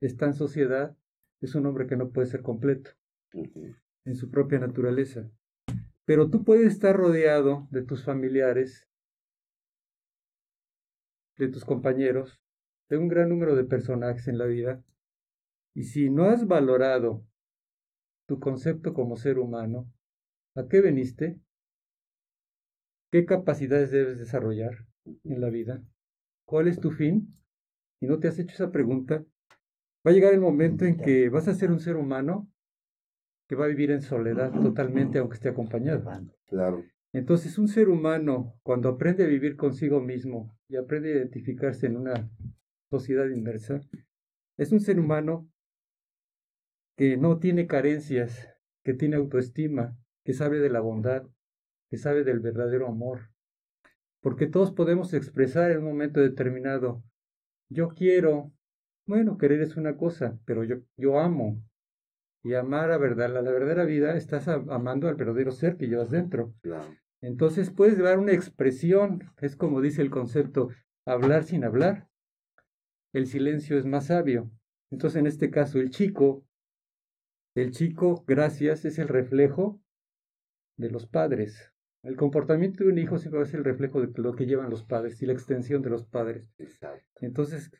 está 0.00 0.24
en 0.24 0.32
sociedad 0.32 0.96
es 1.42 1.54
un 1.54 1.66
hombre 1.66 1.86
que 1.86 1.96
no 1.98 2.08
puede 2.08 2.26
ser 2.26 2.40
completo 2.40 2.92
en 4.06 4.14
su 4.14 4.30
propia 4.30 4.60
naturaleza. 4.60 5.30
Pero 6.04 6.28
tú 6.28 6.44
puedes 6.44 6.72
estar 6.72 6.96
rodeado 6.96 7.66
de 7.70 7.82
tus 7.82 8.04
familiares, 8.04 8.86
de 11.38 11.48
tus 11.48 11.64
compañeros, 11.64 12.40
de 12.90 12.98
un 12.98 13.08
gran 13.08 13.30
número 13.30 13.56
de 13.56 13.64
personajes 13.64 14.28
en 14.28 14.38
la 14.38 14.44
vida. 14.44 14.84
Y 15.74 15.84
si 15.84 16.10
no 16.10 16.24
has 16.24 16.46
valorado 16.46 17.24
tu 18.26 18.38
concepto 18.38 18.92
como 18.92 19.16
ser 19.16 19.38
humano, 19.38 19.90
¿a 20.54 20.68
qué 20.68 20.80
veniste? 20.80 21.40
¿Qué 23.10 23.24
capacidades 23.24 23.90
debes 23.90 24.18
desarrollar 24.18 24.86
en 25.04 25.40
la 25.40 25.48
vida? 25.48 25.82
¿Cuál 26.46 26.68
es 26.68 26.80
tu 26.80 26.90
fin? 26.90 27.34
Y 28.00 28.06
no 28.06 28.18
te 28.18 28.28
has 28.28 28.38
hecho 28.38 28.54
esa 28.54 28.70
pregunta, 28.70 29.24
va 30.06 30.10
a 30.10 30.14
llegar 30.14 30.34
el 30.34 30.40
momento 30.40 30.84
en 30.84 30.98
que 30.98 31.28
vas 31.30 31.48
a 31.48 31.54
ser 31.54 31.70
un 31.70 31.80
ser 31.80 31.96
humano 31.96 32.50
que 33.48 33.54
va 33.56 33.66
a 33.66 33.68
vivir 33.68 33.90
en 33.90 34.00
soledad 34.00 34.52
totalmente 34.52 35.18
aunque 35.18 35.34
esté 35.34 35.48
acompañado. 35.48 36.10
Claro. 36.46 36.84
Entonces, 37.12 37.58
un 37.58 37.68
ser 37.68 37.88
humano, 37.88 38.58
cuando 38.62 38.88
aprende 38.88 39.24
a 39.24 39.28
vivir 39.28 39.56
consigo 39.56 40.00
mismo 40.00 40.58
y 40.68 40.76
aprende 40.76 41.12
a 41.12 41.16
identificarse 41.18 41.86
en 41.86 41.96
una 41.96 42.30
sociedad 42.90 43.28
inmersa, 43.28 43.80
es 44.56 44.72
un 44.72 44.80
ser 44.80 44.98
humano 44.98 45.48
que 46.96 47.16
no 47.16 47.38
tiene 47.38 47.66
carencias, 47.66 48.48
que 48.82 48.94
tiene 48.94 49.16
autoestima, 49.16 49.96
que 50.24 50.32
sabe 50.32 50.58
de 50.58 50.70
la 50.70 50.80
bondad, 50.80 51.24
que 51.90 51.96
sabe 51.96 52.24
del 52.24 52.40
verdadero 52.40 52.88
amor. 52.88 53.30
Porque 54.20 54.46
todos 54.46 54.72
podemos 54.72 55.12
expresar 55.12 55.70
en 55.70 55.78
un 55.78 55.84
momento 55.84 56.20
determinado, 56.20 57.02
yo 57.68 57.88
quiero, 57.88 58.52
bueno, 59.06 59.38
querer 59.38 59.60
es 59.60 59.76
una 59.76 59.96
cosa, 59.96 60.38
pero 60.44 60.64
yo, 60.64 60.76
yo 60.96 61.18
amo, 61.18 61.62
y 62.44 62.54
amar 62.54 62.92
a 62.92 62.98
verdad, 62.98 63.32
la, 63.32 63.40
verdadera 63.40 63.84
vida, 63.84 64.16
estás 64.16 64.46
amando 64.48 65.08
al 65.08 65.16
verdadero 65.16 65.50
ser 65.50 65.76
que 65.76 65.88
llevas 65.88 66.10
dentro. 66.10 66.54
Entonces 67.20 67.70
puedes 67.70 67.98
dar 67.98 68.18
una 68.18 68.32
expresión, 68.32 69.22
es 69.40 69.56
como 69.56 69.80
dice 69.80 70.02
el 70.02 70.10
concepto, 70.10 70.68
hablar 71.06 71.44
sin 71.44 71.64
hablar. 71.64 72.06
El 73.14 73.26
silencio 73.26 73.78
es 73.78 73.86
más 73.86 74.06
sabio. 74.06 74.50
Entonces 74.90 75.18
en 75.18 75.26
este 75.26 75.50
caso 75.50 75.80
el 75.80 75.90
chico, 75.90 76.44
el 77.56 77.70
chico, 77.70 78.24
gracias, 78.26 78.84
es 78.84 78.98
el 78.98 79.08
reflejo 79.08 79.80
de 80.76 80.90
los 80.90 81.06
padres. 81.06 81.72
El 82.02 82.16
comportamiento 82.16 82.84
de 82.84 82.90
un 82.90 82.98
hijo 82.98 83.16
siempre 83.18 83.38
va 83.38 83.46
a 83.46 83.48
ser 83.48 83.60
el 83.60 83.64
reflejo 83.64 84.02
de 84.02 84.12
lo 84.22 84.34
que 84.34 84.44
llevan 84.44 84.68
los 84.68 84.84
padres 84.84 85.22
y 85.22 85.26
la 85.26 85.32
extensión 85.32 85.80
de 85.80 85.88
los 85.88 86.04
padres. 86.04 86.46
Entonces, 87.22 87.70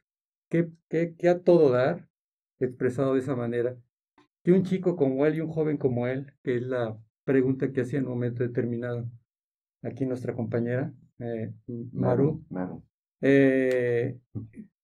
¿qué, 0.49 0.71
qué, 0.89 1.15
qué 1.19 1.29
a 1.29 1.41
todo 1.41 1.71
dar? 1.71 2.09
expresado 2.61 3.15
de 3.15 3.21
esa 3.21 3.37
manera, 3.37 3.77
que 4.45 4.53
un 4.53 4.63
chico 4.63 4.95
como 4.95 5.27
él 5.27 5.37
y 5.37 5.41
un 5.41 5.49
joven 5.49 5.79
como 5.79 6.07
él, 6.07 6.33
que 6.43 6.57
es 6.57 6.63
la 6.63 6.97
pregunta 7.25 7.73
que 7.73 7.81
hacía 7.81 7.99
en 7.99 8.05
un 8.05 8.13
momento 8.13 8.43
determinado 8.43 9.11
aquí 9.83 10.05
nuestra 10.05 10.35
compañera, 10.35 10.93
eh, 11.19 11.53
Maru, 11.93 12.45
Maru. 12.51 12.83
eh, 13.23 14.19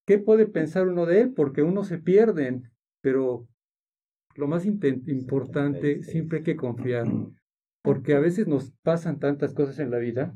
¿qué 0.06 0.18
puede 0.18 0.46
pensar 0.46 0.88
uno 0.88 1.04
de 1.04 1.20
él? 1.20 1.34
Porque 1.34 1.62
uno 1.62 1.84
se 1.84 1.98
pierde, 1.98 2.62
pero 3.02 3.46
lo 4.34 4.48
más 4.48 4.64
importante, 4.64 6.02
siempre 6.02 6.38
hay 6.38 6.44
que 6.44 6.56
confiar, 6.56 7.04
porque 7.82 8.14
a 8.14 8.20
veces 8.20 8.46
nos 8.46 8.72
pasan 8.82 9.18
tantas 9.18 9.52
cosas 9.52 9.78
en 9.78 9.90
la 9.90 9.98
vida, 9.98 10.34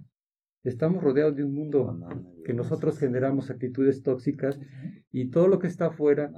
estamos 0.64 1.02
rodeados 1.02 1.36
de 1.36 1.44
un 1.44 1.54
mundo 1.54 1.98
que 2.44 2.52
nosotros 2.52 2.98
generamos 2.98 3.50
actitudes 3.50 4.02
tóxicas 4.02 4.58
y 5.10 5.30
todo 5.30 5.48
lo 5.48 5.58
que 5.58 5.66
está 5.66 5.86
afuera, 5.86 6.30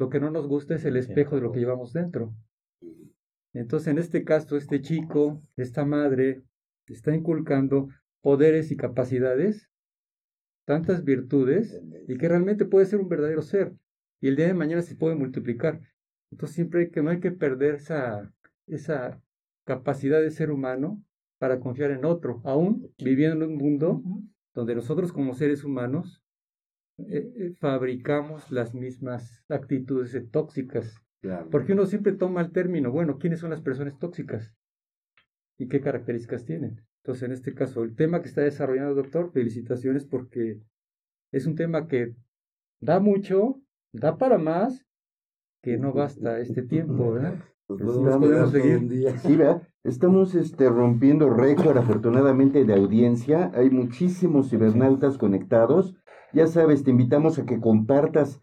lo 0.00 0.08
que 0.08 0.18
no 0.18 0.30
nos 0.30 0.48
gusta 0.48 0.76
es 0.76 0.86
el 0.86 0.96
espejo 0.96 1.36
de 1.36 1.42
lo 1.42 1.52
que 1.52 1.60
llevamos 1.60 1.92
dentro. 1.92 2.34
Entonces, 3.52 3.88
en 3.88 3.98
este 3.98 4.24
caso, 4.24 4.56
este 4.56 4.80
chico, 4.80 5.42
esta 5.58 5.84
madre, 5.84 6.42
está 6.86 7.14
inculcando 7.14 7.90
poderes 8.22 8.70
y 8.70 8.78
capacidades, 8.78 9.68
tantas 10.64 11.04
virtudes, 11.04 11.82
y 12.08 12.16
que 12.16 12.28
realmente 12.30 12.64
puede 12.64 12.86
ser 12.86 13.00
un 13.00 13.10
verdadero 13.10 13.42
ser. 13.42 13.74
Y 14.22 14.28
el 14.28 14.36
día 14.36 14.46
de 14.46 14.54
mañana 14.54 14.80
se 14.80 14.96
puede 14.96 15.16
multiplicar. 15.16 15.82
Entonces, 16.30 16.54
siempre 16.54 16.80
hay 16.80 16.90
que, 16.90 17.02
no 17.02 17.10
hay 17.10 17.20
que 17.20 17.32
perder 17.32 17.74
esa, 17.74 18.32
esa 18.68 19.20
capacidad 19.66 20.22
de 20.22 20.30
ser 20.30 20.50
humano 20.50 21.04
para 21.38 21.60
confiar 21.60 21.90
en 21.90 22.06
otro, 22.06 22.40
aún 22.46 22.90
viviendo 22.96 23.44
en 23.44 23.50
un 23.50 23.58
mundo 23.58 24.02
donde 24.54 24.74
nosotros 24.74 25.12
como 25.12 25.34
seres 25.34 25.62
humanos 25.62 26.22
eh, 27.08 27.32
eh, 27.36 27.54
fabricamos 27.58 28.50
las 28.50 28.74
mismas 28.74 29.44
actitudes 29.48 30.14
eh, 30.14 30.20
tóxicas. 30.20 31.00
Claro. 31.20 31.48
Porque 31.50 31.72
uno 31.72 31.86
siempre 31.86 32.12
toma 32.12 32.40
el 32.40 32.52
término, 32.52 32.90
bueno, 32.90 33.18
¿quiénes 33.18 33.40
son 33.40 33.50
las 33.50 33.60
personas 33.60 33.98
tóxicas? 33.98 34.54
¿Y 35.58 35.68
qué 35.68 35.80
características 35.80 36.44
tienen? 36.44 36.80
Entonces, 37.02 37.24
en 37.24 37.32
este 37.32 37.54
caso, 37.54 37.82
el 37.82 37.94
tema 37.94 38.20
que 38.22 38.28
está 38.28 38.42
desarrollando, 38.42 38.94
doctor, 38.94 39.30
felicitaciones 39.32 40.06
porque 40.06 40.60
es 41.32 41.46
un 41.46 41.54
tema 41.54 41.86
que 41.88 42.14
da 42.80 43.00
mucho, 43.00 43.60
da 43.92 44.16
para 44.16 44.38
más, 44.38 44.86
que 45.62 45.76
no 45.76 45.92
basta 45.92 46.40
este 46.40 46.62
tiempo, 46.62 47.12
¿verdad? 47.12 47.44
Pues 47.66 47.80
Pero 47.80 48.18
podemos 48.18 48.50
seguir. 48.50 49.18
Sí, 49.18 49.36
¿verdad? 49.36 49.62
Estamos 49.84 50.34
este, 50.34 50.68
rompiendo 50.68 51.30
récord 51.30 51.76
afortunadamente 51.78 52.64
de 52.64 52.74
audiencia. 52.74 53.50
Hay 53.54 53.70
muchísimos 53.70 54.50
cibernautas 54.50 55.18
conectados. 55.18 55.94
Ya 56.32 56.46
sabes, 56.46 56.84
te 56.84 56.90
invitamos 56.90 57.38
a 57.38 57.44
que 57.44 57.60
compartas 57.60 58.40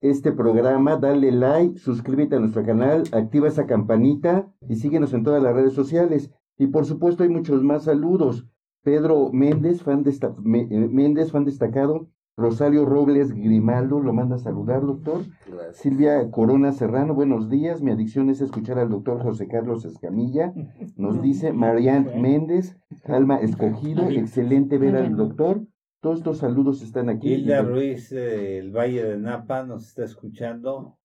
este 0.00 0.32
programa, 0.32 0.96
dale 0.96 1.30
like, 1.30 1.78
suscríbete 1.78 2.36
a 2.36 2.40
nuestro 2.40 2.64
canal, 2.64 3.04
activa 3.12 3.48
esa 3.48 3.66
campanita 3.66 4.46
y 4.68 4.76
síguenos 4.76 5.12
en 5.12 5.24
todas 5.24 5.42
las 5.42 5.54
redes 5.54 5.74
sociales. 5.74 6.30
Y 6.58 6.68
por 6.68 6.86
supuesto 6.86 7.22
hay 7.22 7.28
muchos 7.28 7.62
más 7.62 7.84
saludos. 7.84 8.46
Pedro 8.82 9.30
Méndez, 9.32 9.82
fan, 9.82 10.02
desta- 10.04 10.34
eh, 10.44 10.88
Méndez, 10.90 11.32
fan 11.32 11.44
destacado. 11.44 12.08
Rosario 12.36 12.86
Robles 12.86 13.32
Grimaldo, 13.34 14.00
lo 14.00 14.14
manda 14.14 14.36
a 14.36 14.38
saludar, 14.38 14.80
doctor. 14.86 15.20
Gracias. 15.46 15.76
Silvia 15.76 16.30
Corona 16.30 16.72
Serrano, 16.72 17.14
buenos 17.14 17.50
días. 17.50 17.82
Mi 17.82 17.90
adicción 17.90 18.30
es 18.30 18.40
escuchar 18.40 18.78
al 18.78 18.88
doctor 18.88 19.22
José 19.22 19.46
Carlos 19.46 19.84
Escamilla. 19.84 20.54
Nos 20.96 21.20
dice 21.22 21.52
Marianne 21.52 22.18
Méndez, 22.18 22.78
Alma 23.04 23.36
Escogido, 23.36 24.08
excelente 24.08 24.78
ver 24.78 24.96
al 24.96 25.16
doctor. 25.16 25.60
Todos 26.00 26.18
estos 26.18 26.38
saludos 26.38 26.82
están 26.82 27.10
aquí. 27.10 27.34
Hilda 27.34 27.62
Ruiz 27.62 28.08
del 28.10 28.70
Valle 28.74 29.04
de 29.04 29.18
Napa 29.18 29.64
nos 29.64 29.86
está 29.88 30.04
escuchando 30.04 30.98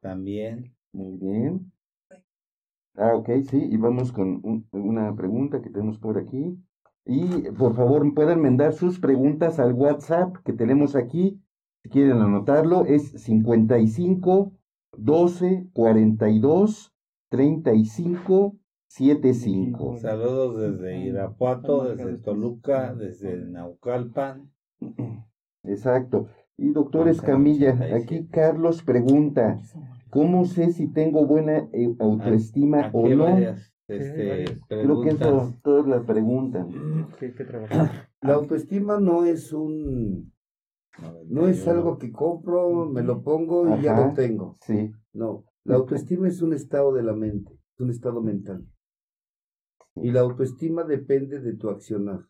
también. 0.00 0.74
Muy 0.92 1.16
bien. 1.18 1.72
Ah, 2.96 3.14
ok, 3.14 3.28
sí, 3.48 3.68
y 3.70 3.76
vamos 3.76 4.10
con 4.10 4.40
un- 4.42 4.66
una 4.72 5.14
pregunta 5.14 5.62
que 5.62 5.70
tenemos 5.70 5.98
por 5.98 6.18
aquí. 6.18 6.58
Y 7.06 7.50
por 7.52 7.74
favor, 7.76 8.12
pueden 8.14 8.42
mandar 8.42 8.72
sus 8.72 8.98
preguntas 8.98 9.58
al 9.60 9.74
WhatsApp 9.74 10.36
que 10.44 10.52
tenemos 10.52 10.96
aquí. 10.96 11.40
Si 11.82 11.88
quieren 11.88 12.18
anotarlo, 12.18 12.84
es 12.86 13.12
55 13.12 14.52
12 14.96 15.68
42 15.72 16.92
35 17.30 18.56
75. 18.90 19.98
Saludos 19.98 20.58
desde 20.58 20.98
Irapuato, 20.98 21.84
desde 21.84 22.18
Toluca, 22.18 22.92
desde 22.92 23.36
Naucalpan. 23.36 24.50
Exacto. 25.62 26.26
Y 26.56 26.72
doctor 26.72 27.08
Escamilla, 27.08 27.78
aquí. 27.94 28.26
Carlos 28.26 28.82
pregunta, 28.82 29.60
¿cómo 30.10 30.44
sé 30.44 30.72
si 30.72 30.88
tengo 30.88 31.24
buena 31.24 31.68
eh, 31.72 31.94
autoestima 32.00 32.86
Aquí 32.86 32.96
o 32.96 33.08
no? 33.14 33.24
varias 33.26 33.72
este. 33.86 34.60
Creo 34.68 35.02
que 35.02 35.08
eso 35.10 35.18
preguntas. 35.18 35.62
todos 35.62 35.86
la 35.86 36.02
preguntan. 36.02 36.68
Que. 37.18 37.32
La 38.22 38.34
autoestima 38.34 38.98
no 38.98 39.24
es 39.24 39.52
un, 39.52 40.32
no 41.28 41.46
es 41.46 41.66
algo 41.68 41.96
que 41.96 42.10
compro, 42.10 42.86
me 42.86 43.02
lo 43.02 43.22
pongo 43.22 43.76
y 43.76 43.82
ya 43.82 43.96
lo 44.08 44.14
tengo. 44.14 44.56
Sí, 44.62 44.90
No, 45.12 45.44
la 45.64 45.76
autoestima 45.76 46.26
es 46.26 46.42
un 46.42 46.54
estado 46.54 46.92
de 46.92 47.04
la 47.04 47.14
mente, 47.14 47.52
es 47.52 47.80
un 47.80 47.90
estado 47.90 48.20
mental. 48.20 48.66
Y 50.02 50.10
la 50.12 50.20
autoestima 50.20 50.84
depende 50.84 51.40
de 51.40 51.54
tu 51.54 51.68
accionar. 51.68 52.26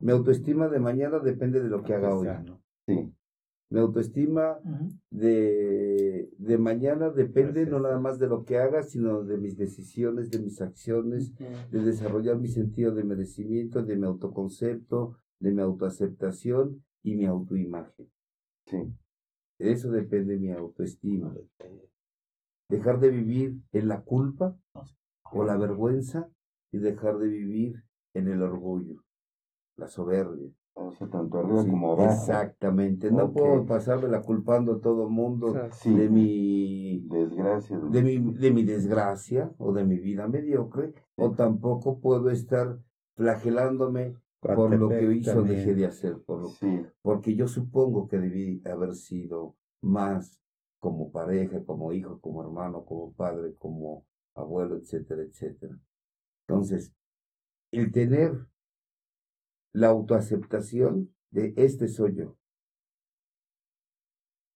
Mi 0.00 0.12
autoestima 0.12 0.68
de 0.68 0.78
mañana 0.78 1.18
depende 1.18 1.60
de 1.60 1.68
lo 1.68 1.82
que 1.82 1.94
haga 1.94 2.14
hoy. 2.14 2.28
sí. 2.86 3.12
Mi 3.72 3.78
autoestima 3.78 4.58
de, 5.10 6.28
de 6.38 6.58
mañana 6.58 7.10
depende 7.10 7.66
no 7.66 7.78
nada 7.78 8.00
más 8.00 8.18
de 8.18 8.26
lo 8.26 8.44
que 8.44 8.58
haga, 8.58 8.82
sino 8.82 9.22
de 9.22 9.38
mis 9.38 9.56
decisiones, 9.56 10.28
de 10.28 10.40
mis 10.40 10.60
acciones, 10.60 11.32
de 11.36 11.80
desarrollar 11.80 12.36
mi 12.36 12.48
sentido 12.48 12.92
de 12.92 13.04
merecimiento, 13.04 13.84
de 13.84 13.96
mi 13.96 14.06
autoconcepto, 14.06 15.16
de 15.38 15.52
mi 15.52 15.62
autoaceptación 15.62 16.84
y 17.04 17.14
mi 17.14 17.26
autoimagen. 17.26 18.10
Sí. 18.66 18.92
De 19.60 19.70
eso 19.70 19.92
depende 19.92 20.36
mi 20.36 20.50
autoestima. 20.50 21.32
Dejar 22.68 22.98
de 22.98 23.10
vivir 23.10 23.54
en 23.70 23.86
la 23.86 24.02
culpa 24.02 24.56
o 25.30 25.44
la 25.44 25.56
vergüenza 25.56 26.28
y 26.72 26.78
dejar 26.78 27.18
de 27.18 27.28
vivir 27.28 27.82
en 28.14 28.28
el 28.28 28.42
orgullo, 28.42 29.02
la 29.76 29.88
soberbia. 29.88 30.50
O 30.74 30.92
sea, 30.92 31.08
tanto 31.08 31.38
arriba 31.38 31.62
Sí, 31.62 31.70
como 31.70 31.92
abajo. 31.92 32.10
Exactamente. 32.12 33.10
No 33.10 33.24
Ok. 33.24 33.32
puedo 33.34 33.66
pasarme 33.66 34.08
la 34.08 34.22
culpando 34.22 34.74
a 34.74 34.80
todo 34.80 35.08
mundo 35.10 35.48
O 35.48 35.52
sea, 35.52 35.70
Sí. 35.72 35.92
de 35.94 36.08
mi 36.08 37.00
Desgracia. 37.08 37.78
de 37.78 38.02
mi, 38.02 38.18
de 38.34 38.50
mi 38.52 38.64
desgracia 38.64 39.52
o 39.58 39.72
de 39.72 39.84
mi 39.84 39.98
vida 39.98 40.26
mediocre, 40.28 40.94
o 41.16 41.32
tampoco 41.32 41.98
puedo 42.00 42.30
estar 42.30 42.78
flagelándome 43.16 44.14
por 44.40 44.74
lo 44.74 44.88
que 44.88 45.12
hizo 45.12 45.40
o 45.40 45.42
dejé 45.42 45.74
de 45.74 45.86
hacer, 45.86 46.18
por 46.22 46.40
lo- 46.40 46.48
Sí, 46.48 46.80
porque 47.02 47.34
yo 47.34 47.46
supongo 47.46 48.08
que 48.08 48.18
debí 48.18 48.62
haber 48.66 48.94
sido 48.94 49.56
más 49.82 50.40
como 50.78 51.10
pareja, 51.10 51.62
como 51.64 51.92
hijo, 51.92 52.18
como 52.20 52.42
hermano, 52.42 52.84
como 52.86 53.12
padre, 53.12 53.54
como 53.58 54.06
abuelo, 54.34 54.76
etcétera, 54.76 55.22
etcétera. 55.22 55.78
Entonces, 56.50 56.92
el 57.70 57.92
tener 57.92 58.48
la 59.72 59.86
autoaceptación 59.86 61.14
de 61.30 61.54
este 61.56 61.86
soy 61.86 62.16
yo, 62.16 62.36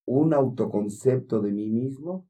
un 0.04 0.34
autoconcepto 0.34 1.40
de 1.40 1.52
mí 1.52 1.70
mismo 1.70 2.28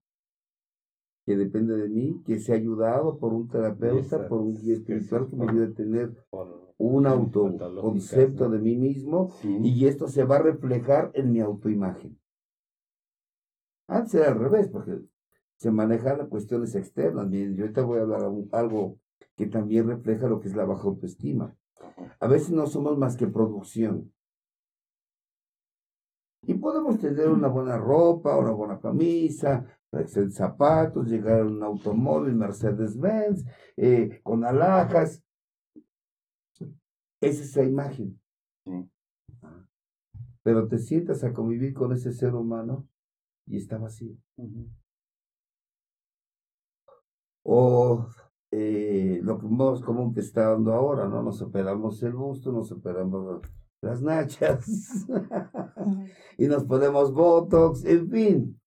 que 1.25 1.39
depende 1.39 1.79
de 1.79 1.89
mí, 1.89 2.23
que 2.27 2.39
sea 2.39 2.57
ayudado 2.57 3.19
por 3.19 3.33
un 3.33 3.49
terapeuta, 3.49 4.29
por 4.29 4.43
un 4.43 4.55
guía 4.55 4.75
espiritual 4.75 5.31
que 5.31 5.37
me 5.37 5.49
ayude 5.49 5.69
a 5.69 5.75
tener 5.75 6.27
un 6.77 7.07
autoconcepto 7.07 8.51
de 8.51 8.59
mí 8.59 8.77
mismo 8.77 9.31
sí. 9.41 9.61
y 9.63 9.87
esto 9.87 10.09
se 10.09 10.25
va 10.25 10.37
a 10.37 10.43
reflejar 10.43 11.11
en 11.15 11.33
mi 11.33 11.41
autoimagen. 11.41 12.21
Antes 13.89 14.13
era 14.13 14.29
al 14.29 14.39
revés, 14.39 14.69
porque 14.69 15.01
se 15.57 15.71
manejan 15.71 16.29
cuestiones 16.29 16.75
externas. 16.75 17.27
Miren, 17.27 17.57
yo 17.57 17.63
ahorita 17.63 17.83
voy 17.83 18.01
a 18.01 18.03
hablar 18.03 18.31
algo 18.53 18.99
que 19.37 19.47
también 19.47 19.89
refleja 19.89 20.29
lo 20.29 20.41
que 20.41 20.49
es 20.49 20.57
la 20.57 20.65
baja 20.65 20.85
autoestima. 20.85 21.57
A 22.21 22.27
veces 22.27 22.51
no 22.51 22.67
somos 22.67 22.97
más 22.99 23.17
que 23.17 23.27
producción. 23.27 24.13
Y 26.43 26.55
podemos 26.55 26.99
tener 26.99 27.29
una 27.29 27.49
buena 27.49 27.79
ropa, 27.79 28.37
una 28.37 28.51
buena 28.51 28.79
camisa, 28.79 29.67
zapatos, 30.31 31.09
llegar 31.09 31.41
a 31.41 31.45
un 31.45 31.63
automóvil 31.63 32.35
Mercedes-Benz, 32.35 33.45
eh, 33.77 34.21
con 34.23 34.45
alhajas. 34.45 35.23
Esa 37.21 37.43
es 37.43 37.57
la 37.57 37.65
imagen. 37.65 38.21
Sí. 38.65 38.91
Pero 40.43 40.69
te 40.69 40.79
sientas 40.79 41.25
a 41.25 41.33
convivir 41.33 41.73
con 41.73 41.93
ese 41.93 42.13
ser 42.13 42.35
humano 42.35 42.87
y 43.47 43.57
está 43.57 43.79
vacío. 43.79 44.17
O 47.43 48.07
eh, 48.57 49.21
lo 49.23 49.39
que 49.39 49.47
más 49.49 49.81
común 49.81 50.15
que 50.15 50.21
está 50.21 50.51
dando 50.51 50.73
ahora, 50.73 51.09
¿no? 51.09 51.23
Nos 51.23 51.43
operamos 51.43 52.01
el 52.05 52.13
busto, 52.13 52.53
nos 52.53 52.71
operamos 52.71 53.43
las 53.83 54.01
nachas 54.01 54.65
y 56.39 56.47
nos 56.47 56.65
ponemos 56.65 57.13
botox, 57.13 57.85
en 57.85 58.09
fin. 58.09 58.61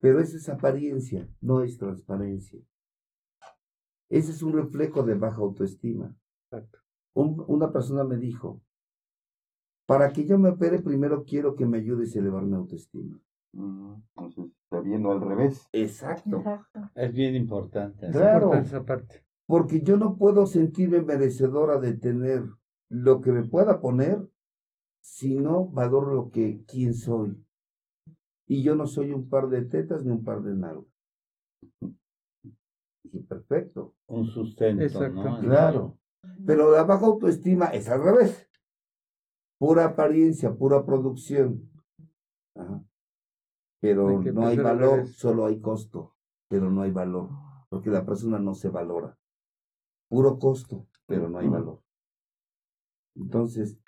Pero 0.00 0.20
esa 0.20 0.36
es 0.38 0.48
apariencia, 0.48 1.28
no 1.40 1.62
es 1.62 1.76
transparencia. 1.76 2.60
Ese 4.08 4.30
es 4.32 4.42
un 4.42 4.52
reflejo 4.54 5.02
de 5.02 5.14
baja 5.14 5.38
autoestima. 5.42 6.14
Exacto. 6.44 6.78
Un- 7.14 7.44
una 7.48 7.70
persona 7.72 8.04
me 8.04 8.16
dijo, 8.16 8.62
para 9.86 10.12
que 10.12 10.24
yo 10.24 10.38
me 10.38 10.48
opere, 10.50 10.80
primero 10.80 11.24
quiero 11.24 11.54
que 11.56 11.66
me 11.66 11.78
ayudes 11.78 12.16
a 12.16 12.20
elevar 12.20 12.44
mi 12.44 12.54
autoestima. 12.56 13.20
Mm, 13.56 13.94
Entonces 14.16 14.52
está 14.64 14.80
viendo 14.80 15.10
al 15.12 15.20
revés. 15.20 15.68
Exacto. 15.72 16.38
Exacto. 16.38 16.90
Es 16.94 17.12
bien 17.12 17.34
importante. 17.34 18.06
Es 18.06 18.12
Claro. 18.12 18.46
importante 18.46 18.68
esa 18.68 18.84
parte. 18.84 19.24
Porque 19.46 19.80
yo 19.80 19.96
no 19.96 20.16
puedo 20.16 20.46
sentirme 20.46 21.00
merecedora 21.02 21.78
de 21.78 21.94
tener 21.94 22.42
lo 22.90 23.20
que 23.20 23.32
me 23.32 23.44
pueda 23.44 23.80
poner 23.80 24.28
si 25.00 25.36
no 25.38 25.66
valoro 25.66 26.12
lo 26.14 26.30
que 26.30 26.64
quién 26.66 26.94
soy. 26.94 27.42
Y 28.48 28.62
yo 28.62 28.74
no 28.74 28.86
soy 28.86 29.12
un 29.12 29.28
par 29.28 29.48
de 29.48 29.62
tetas 29.62 30.04
ni 30.04 30.10
un 30.10 30.22
par 30.24 30.42
de 30.42 30.54
nalgas. 30.54 30.84
Perfecto. 33.28 33.94
Un 34.08 34.26
sustento, 34.26 34.82
Exacto. 34.82 35.22
¿no? 35.24 35.40
Claro. 35.40 35.98
Pero 36.44 36.72
la 36.72 36.82
baja 36.84 37.06
autoestima 37.06 37.66
es 37.66 37.88
al 37.88 38.02
revés. 38.02 38.48
Pura 39.58 39.86
apariencia, 39.86 40.54
pura 40.54 40.84
producción. 40.84 41.70
Ajá. 42.54 42.82
Pero 43.80 44.20
no 44.20 44.46
hay 44.46 44.56
valor, 44.56 45.06
solo 45.08 45.46
hay 45.46 45.60
costo. 45.60 46.14
Pero 46.48 46.70
no 46.70 46.82
hay 46.82 46.90
valor. 46.90 47.30
Porque 47.68 47.90
la 47.90 48.04
persona 48.04 48.38
no 48.38 48.54
se 48.54 48.68
valora. 48.68 49.18
Puro 50.08 50.38
costo, 50.38 50.86
pero 51.06 51.28
no 51.28 51.38
hay 51.38 51.48
valor. 51.48 51.82
Entonces, 53.16 53.78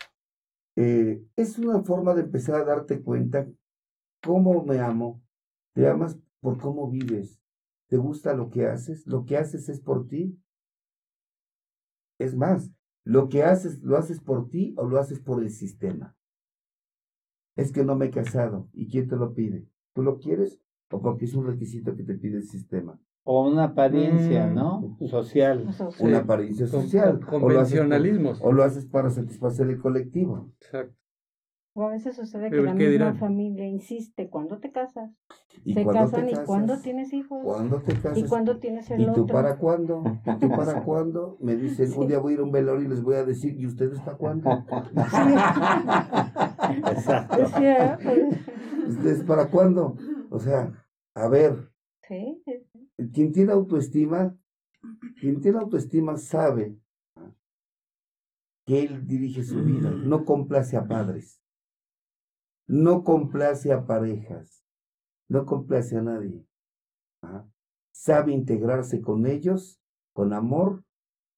eh, 0.77 1.24
es 1.37 1.59
una 1.59 1.83
forma 1.83 2.14
de 2.14 2.22
empezar 2.22 2.57
a 2.57 2.64
darte 2.64 3.03
cuenta 3.03 3.46
cómo 4.22 4.64
me 4.64 4.81
amo. 4.81 5.22
Te 5.74 5.88
amas 5.88 6.18
por 6.40 6.59
cómo 6.59 6.90
vives. 6.90 7.40
¿Te 7.88 7.96
gusta 7.96 8.35
lo 8.35 8.51
que 8.51 8.66
haces? 8.66 9.07
¿Lo 9.07 9.24
que 9.24 9.37
haces 9.37 9.68
es 9.68 9.81
por 9.81 10.09
ti? 10.09 10.38
Es 12.18 12.37
más, 12.37 12.70
lo 13.05 13.29
que 13.29 13.44
haces, 13.44 13.81
¿lo 13.83 13.96
haces 13.96 14.20
por 14.20 14.51
ti 14.51 14.74
o 14.77 14.87
lo 14.87 14.98
haces 14.98 15.20
por 15.20 15.42
el 15.42 15.51
sistema? 15.51 16.16
Es 17.57 17.72
que 17.72 17.85
no 17.85 17.96
me 17.96 18.07
he 18.07 18.11
casado. 18.11 18.68
¿Y 18.72 18.88
quién 18.88 19.09
te 19.09 19.16
lo 19.16 19.35
pide? 19.35 19.66
¿Tú 19.98 20.04
lo 20.04 20.20
quieres 20.20 20.61
o 20.92 21.02
porque 21.02 21.24
es 21.24 21.34
un 21.34 21.44
requisito 21.44 21.96
que 21.96 22.04
te 22.04 22.14
pide 22.14 22.37
el 22.37 22.44
sistema? 22.44 23.00
O 23.24 23.48
una 23.50 23.64
apariencia, 23.64 24.46
Mm. 24.46 24.54
¿no? 24.54 24.96
Social. 25.08 25.66
Sí. 25.72 25.82
Una 26.04 26.18
Sí, 26.18 26.22
apariencia 26.22 26.66
con- 26.70 26.82
social. 26.82 27.18
con- 27.18 27.42
o 27.42 27.48
lo 27.50 27.58
haces 27.61 27.80
por- 27.80 27.88
convencionalismos. 27.88 28.40
O 28.40 28.52
lo 28.52 28.62
haces 28.62 28.87
para 28.87 29.11
satisfacer 29.11 29.66
el 29.66 29.80
colectivo. 29.80 30.52
Exacto. 30.61 30.94
O 31.74 31.82
a 31.84 31.90
veces 31.90 32.14
sucede 32.16 32.48
que 32.50 32.56
la 32.56 32.72
¿qué 32.74 32.78
misma 32.78 32.90
dirán? 32.90 33.16
familia 33.18 33.66
insiste, 33.66 34.28
¿cuándo 34.30 34.58
te 34.58 34.70
casas? 34.72 35.11
¿Y 35.64 35.74
Se 35.74 35.84
casan 35.84 36.24
te 36.26 36.30
y 36.30 36.34
casas? 36.34 36.46
cuándo 36.46 36.78
tienes 36.80 37.12
hijos. 37.12 37.38
¿Cuándo 37.44 37.80
te 37.82 37.94
casas? 37.94 38.18
Y 38.18 38.24
cuándo 38.24 38.58
tienes 38.58 38.90
el 38.92 39.00
¿Y 39.02 39.06
tú 39.06 39.22
otro. 39.22 39.26
para 39.34 39.56
cuándo? 39.58 40.02
¿Y 40.26 40.38
tú 40.38 40.48
para 40.48 40.82
cuándo? 40.84 41.37
Me 41.40 41.54
dicen, 41.56 41.90
un 41.96 42.06
día 42.08 42.18
voy 42.20 42.32
a 42.32 42.34
ir 42.34 42.40
a 42.40 42.44
un 42.44 42.52
velorio 42.52 42.87
y 42.87 42.88
les 42.88 43.02
voy 43.02 43.14
a 43.16 43.24
decir, 43.24 43.58
¿y 43.61 43.66
ustedes 43.66 43.98
para 44.00 44.16
cuándo? 44.16 44.48
Exacto. 46.90 47.37
¿Ustedes 48.88 49.22
para 49.24 49.51
cuándo? 49.51 49.96
O 50.31 50.38
sea, 50.38 50.85
a 51.14 51.29
ver, 51.29 51.68
Sí, 52.09 52.42
quien 53.12 53.33
tiene 53.33 53.53
autoestima, 53.53 54.35
quien 55.20 55.42
tiene 55.42 55.59
autoestima 55.59 56.16
sabe 56.16 56.74
que 58.64 58.83
él 58.83 59.07
dirige 59.07 59.42
su 59.42 59.62
vida, 59.62 59.90
no 59.90 60.24
complace 60.24 60.79
a 60.79 60.88
padres, 60.88 61.42
no 62.66 63.05
complace 63.05 63.72
a 63.72 63.85
parejas, 63.85 64.64
no 65.29 65.44
complace 65.44 65.98
a 65.98 66.03
nadie. 66.03 66.46
Ajá. 67.22 67.46
Sabe 67.92 68.33
integrarse 68.33 69.03
con 69.03 69.27
ellos, 69.27 69.79
con 70.14 70.33
amor, 70.33 70.85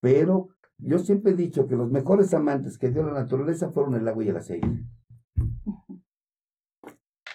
pero 0.01 0.51
yo 0.79 1.01
siempre 1.01 1.33
he 1.33 1.37
dicho 1.37 1.67
que 1.67 1.75
los 1.75 1.91
mejores 1.91 2.33
amantes 2.33 2.79
que 2.79 2.91
dio 2.91 3.03
la 3.03 3.13
naturaleza 3.13 3.73
fueron 3.73 3.97
el 3.97 4.07
agua 4.07 4.25
y 4.25 4.29
el 4.29 4.37
aceite. 4.37 4.85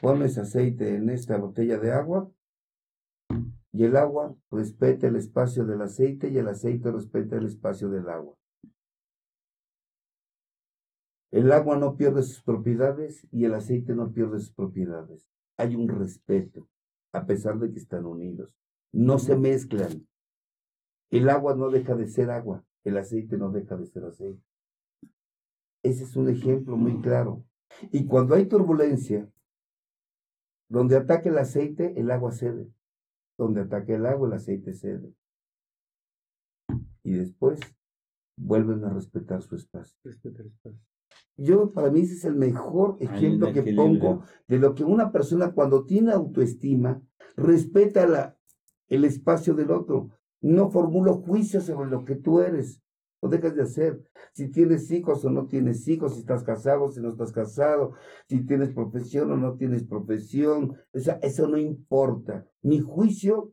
Pones 0.01 0.37
aceite 0.37 0.95
en 0.95 1.09
esta 1.09 1.37
botella 1.37 1.79
de 1.79 1.91
agua 1.91 2.29
y 3.71 3.83
el 3.83 3.95
agua 3.95 4.35
respeta 4.51 5.07
el 5.07 5.15
espacio 5.15 5.65
del 5.65 5.81
aceite 5.81 6.29
y 6.29 6.37
el 6.37 6.47
aceite 6.47 6.91
respeta 6.91 7.37
el 7.37 7.45
espacio 7.45 7.89
del 7.89 8.07
agua. 8.09 8.35
El 11.31 11.51
agua 11.51 11.77
no 11.77 11.97
pierde 11.97 12.23
sus 12.23 12.41
propiedades 12.41 13.27
y 13.31 13.43
el 13.45 13.53
aceite 13.53 13.93
no 13.93 14.13
pierde 14.13 14.39
sus 14.39 14.53
propiedades. 14.53 15.29
Hay 15.57 15.75
un 15.75 15.89
respeto, 15.89 16.69
a 17.13 17.25
pesar 17.25 17.59
de 17.59 17.71
que 17.71 17.79
están 17.79 18.05
unidos. 18.05 18.53
No 18.93 19.19
se 19.19 19.35
mezclan. 19.35 20.07
El 21.11 21.29
agua 21.29 21.55
no 21.55 21.69
deja 21.69 21.95
de 21.95 22.07
ser 22.07 22.31
agua, 22.31 22.63
el 22.83 22.97
aceite 22.97 23.37
no 23.37 23.51
deja 23.51 23.75
de 23.75 23.85
ser 23.85 24.05
aceite. 24.05 24.41
Ese 25.83 26.03
es 26.03 26.15
un 26.15 26.29
ejemplo 26.29 26.77
muy 26.77 27.01
claro. 27.01 27.43
Y 27.91 28.05
cuando 28.05 28.35
hay 28.35 28.45
turbulencia, 28.45 29.29
donde 30.69 30.97
ataque 30.97 31.29
el 31.29 31.37
aceite, 31.37 31.99
el 31.99 32.11
agua 32.11 32.31
cede. 32.31 32.71
Donde 33.37 33.61
ataque 33.61 33.95
el 33.95 34.05
agua, 34.05 34.27
el 34.27 34.33
aceite 34.33 34.73
cede. 34.73 35.13
Y 37.03 37.13
después 37.13 37.59
vuelven 38.37 38.83
a 38.83 38.89
respetar 38.89 39.41
su 39.41 39.55
espacio. 39.55 39.97
Respetar 40.03 40.41
el 40.41 40.47
espacio. 40.47 40.81
Yo, 41.37 41.71
para 41.71 41.91
mí, 41.91 42.01
ese 42.01 42.13
es 42.13 42.25
el 42.25 42.35
mejor 42.35 42.97
ejemplo 42.99 43.51
que 43.51 43.73
pongo 43.73 44.23
de 44.47 44.57
lo 44.57 44.73
que 44.73 44.83
una 44.83 45.11
persona 45.11 45.51
cuando 45.53 45.85
tiene 45.85 46.11
autoestima 46.11 47.01
respeta 47.35 48.07
la, 48.07 48.37
el 48.87 49.03
espacio 49.03 49.53
del 49.53 49.71
otro. 49.71 50.09
No 50.41 50.69
formula 50.69 51.13
juicios 51.13 51.65
sobre 51.65 51.89
lo 51.89 52.05
que 52.05 52.15
tú 52.15 52.39
eres. 52.39 52.81
Lo 53.25 53.31
dejas 53.31 53.55
de 53.55 53.63
hacer. 53.63 53.99
Si 54.33 54.49
tienes 54.49 54.91
hijos 54.91 55.25
o 55.25 55.31
no 55.31 55.47
tienes 55.47 55.87
hijos, 55.87 56.13
si 56.13 56.19
estás 56.19 56.43
casado, 56.43 56.91
si 56.91 57.01
no 57.01 57.09
estás 57.09 57.31
casado, 57.31 57.93
si 58.29 58.45
tienes 58.45 58.69
profesión 58.69 59.31
o 59.31 59.35
no 59.35 59.55
tienes 59.55 59.83
profesión. 59.83 60.77
O 60.93 60.99
sea, 60.99 61.15
eso 61.23 61.47
no 61.47 61.57
importa. 61.57 62.45
Mi 62.61 62.81
juicio 62.81 63.51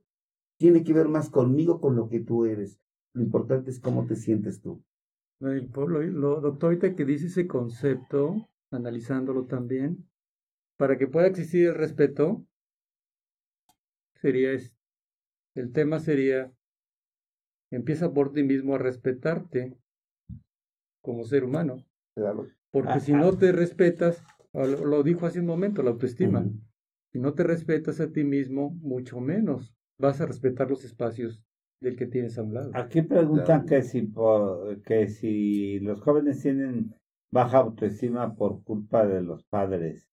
tiene 0.58 0.84
que 0.84 0.92
ver 0.92 1.08
más 1.08 1.30
conmigo, 1.30 1.80
con 1.80 1.96
lo 1.96 2.10
que 2.10 2.20
tú 2.20 2.44
eres. 2.44 2.78
Lo 3.14 3.22
importante 3.22 3.70
es 3.70 3.80
cómo 3.80 4.04
te 4.04 4.14
sientes 4.14 4.60
tú. 4.60 4.84
Lo, 5.40 6.02
lo- 6.02 6.58
ahorita 6.60 6.94
que 6.94 7.06
dice 7.06 7.28
ese 7.28 7.46
concepto, 7.46 8.50
analizándolo 8.70 9.46
también, 9.46 10.06
para 10.76 10.98
que 10.98 11.06
pueda 11.06 11.28
existir 11.28 11.68
el 11.68 11.76
respeto, 11.76 12.44
sería 14.20 14.52
es- 14.52 14.74
el 15.54 15.72
tema 15.72 15.98
sería 15.98 16.52
empieza 17.76 18.12
por 18.12 18.32
ti 18.32 18.42
mismo 18.42 18.74
a 18.74 18.78
respetarte 18.78 19.76
como 21.00 21.24
ser 21.24 21.44
humano, 21.44 21.84
Claro. 22.14 22.46
porque 22.70 23.00
si 23.00 23.12
no 23.12 23.36
te 23.36 23.52
respetas, 23.52 24.22
o 24.52 24.66
lo, 24.66 25.02
dijo 25.02 25.26
hace 25.26 25.40
un 25.40 25.46
momento, 25.46 25.82
la 25.82 25.90
autoestima, 25.90 26.44
si 27.12 27.18
no 27.18 27.34
te 27.34 27.42
respetas 27.42 28.00
a 28.00 28.10
ti 28.12 28.24
mismo, 28.24 28.70
mucho 28.80 29.20
menos 29.20 29.74
vas 29.98 30.20
a 30.20 30.26
respetar 30.26 30.70
los 30.70 30.84
espacios 30.84 31.42
del 31.80 31.96
que 31.96 32.06
tienes 32.06 32.38
a 32.38 32.42
un 32.42 32.54
lado. 32.54 32.70
Aquí 32.74 33.02
preguntan 33.02 33.62
Claro. 33.62 33.66
que 33.66 33.82
si, 33.82 34.02
po- 34.02 34.64
que 34.84 35.08
si 35.08 35.80
los 35.80 36.00
jóvenes 36.00 36.40
tienen 36.40 36.94
baja 37.30 37.58
autoestima 37.58 38.34
por 38.34 38.62
culpa 38.62 39.06
de 39.06 39.22
los 39.22 39.42
padres. 39.44 40.08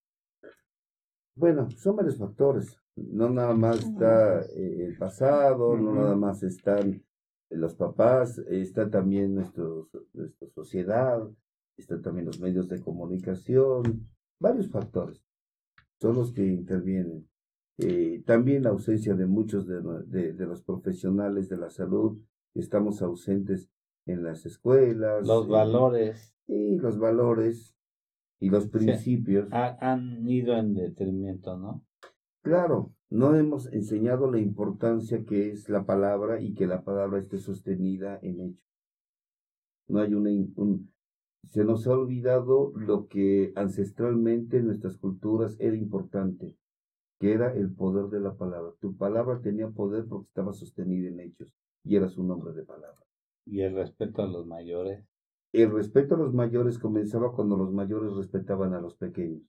Bueno, 1.36 1.70
son 1.70 1.98
varios 1.98 2.18
factores. 2.18 2.78
No 2.96 3.30
nada 3.30 3.54
más 3.54 3.80
está 3.84 4.42
eh, 4.42 4.86
el 4.88 4.98
pasado, 4.98 5.78
no 5.78 5.94
nada 5.94 6.16
más 6.16 6.44
están 6.44 7.02
los 7.50 7.76
papás, 7.76 8.38
está 8.50 8.90
también 8.90 9.36
nuestro, 9.36 9.90
nuestra 10.14 10.48
sociedad, 10.50 11.28
están 11.78 12.02
también 12.02 12.26
los 12.28 12.40
medios 12.40 12.68
de 12.70 12.80
comunicación, 12.82 14.08
varios 14.40 14.70
factores 14.70 15.24
son 16.00 16.16
los 16.16 16.32
que 16.32 16.46
intervienen. 16.46 17.28
Eh, 17.78 18.24
también 18.26 18.64
la 18.64 18.70
ausencia 18.70 19.16
de 19.16 19.26
muchos 19.26 19.66
de, 19.68 19.82
de- 20.08 20.34
de 20.34 20.46
los 20.46 20.62
profesionales 20.62 21.50
de 21.50 21.58
la 21.58 21.70
salud, 21.70 22.20
estamos 22.54 23.02
ausentes 23.02 23.70
en 24.06 24.24
las 24.24 24.46
escuelas. 24.46 25.26
Los 25.26 25.46
eh, 25.48 25.50
valores 25.50 26.36
y 26.48 26.76
los 26.78 26.98
valores 27.00 27.76
y 28.40 28.50
los 28.50 28.68
principios. 28.68 29.48
ha- 29.52 29.78
han 29.82 30.28
ido 30.28 30.56
en 30.58 30.74
detrimento, 30.74 31.58
¿no? 31.58 31.84
Claro, 32.42 32.94
no 33.10 33.36
hemos 33.36 33.72
enseñado 33.74 34.32
la 34.32 34.40
importancia 34.40 35.26
que 35.26 35.52
es 35.52 35.68
la 35.70 35.86
palabra 35.86 36.42
y 36.42 36.54
que 36.54 36.68
la 36.68 36.84
palabra 36.84 37.20
esté 37.20 37.40
sostenida 37.40 38.20
en 38.22 38.42
hecho. 38.42 38.64
No 39.88 40.00
hay 40.00 40.14
una, 40.14 40.30
un, 40.56 40.92
se 41.50 41.64
nos 41.64 41.88
ha 41.88 41.92
olvidado 41.92 42.72
lo 42.76 43.08
que 43.08 43.52
ancestralmente 43.56 44.58
en 44.58 44.68
nuestras 44.68 44.98
culturas 44.98 45.56
era 45.60 45.76
importante, 45.76 46.56
que 47.20 47.34
era 47.34 47.54
el 47.56 47.74
poder 47.74 48.10
de 48.10 48.20
la 48.20 48.36
palabra. 48.36 48.72
Tu 48.80 48.96
palabra 48.96 49.42
tenía 49.42 49.70
poder 49.70 50.06
porque 50.08 50.28
estaba 50.28 50.54
sostenida 50.54 51.08
en 51.08 51.20
hechos 51.20 51.52
y 51.84 51.96
eras 51.96 52.18
un 52.18 52.30
hombre 52.30 52.54
de 52.54 52.64
palabra. 52.64 53.04
Y 53.46 53.62
el 53.62 53.74
respeto 53.74 54.22
a 54.22 54.28
los 54.28 54.46
mayores. 54.46 55.04
El 55.52 55.72
respeto 55.72 56.14
a 56.14 56.20
los 56.20 56.36
mayores 56.36 56.78
comenzaba 56.78 57.32
cuando 57.32 57.58
los 57.58 57.74
mayores 57.74 58.14
respetaban 58.14 58.76
a 58.76 58.82
los 58.82 58.96
pequeños. 58.96 59.42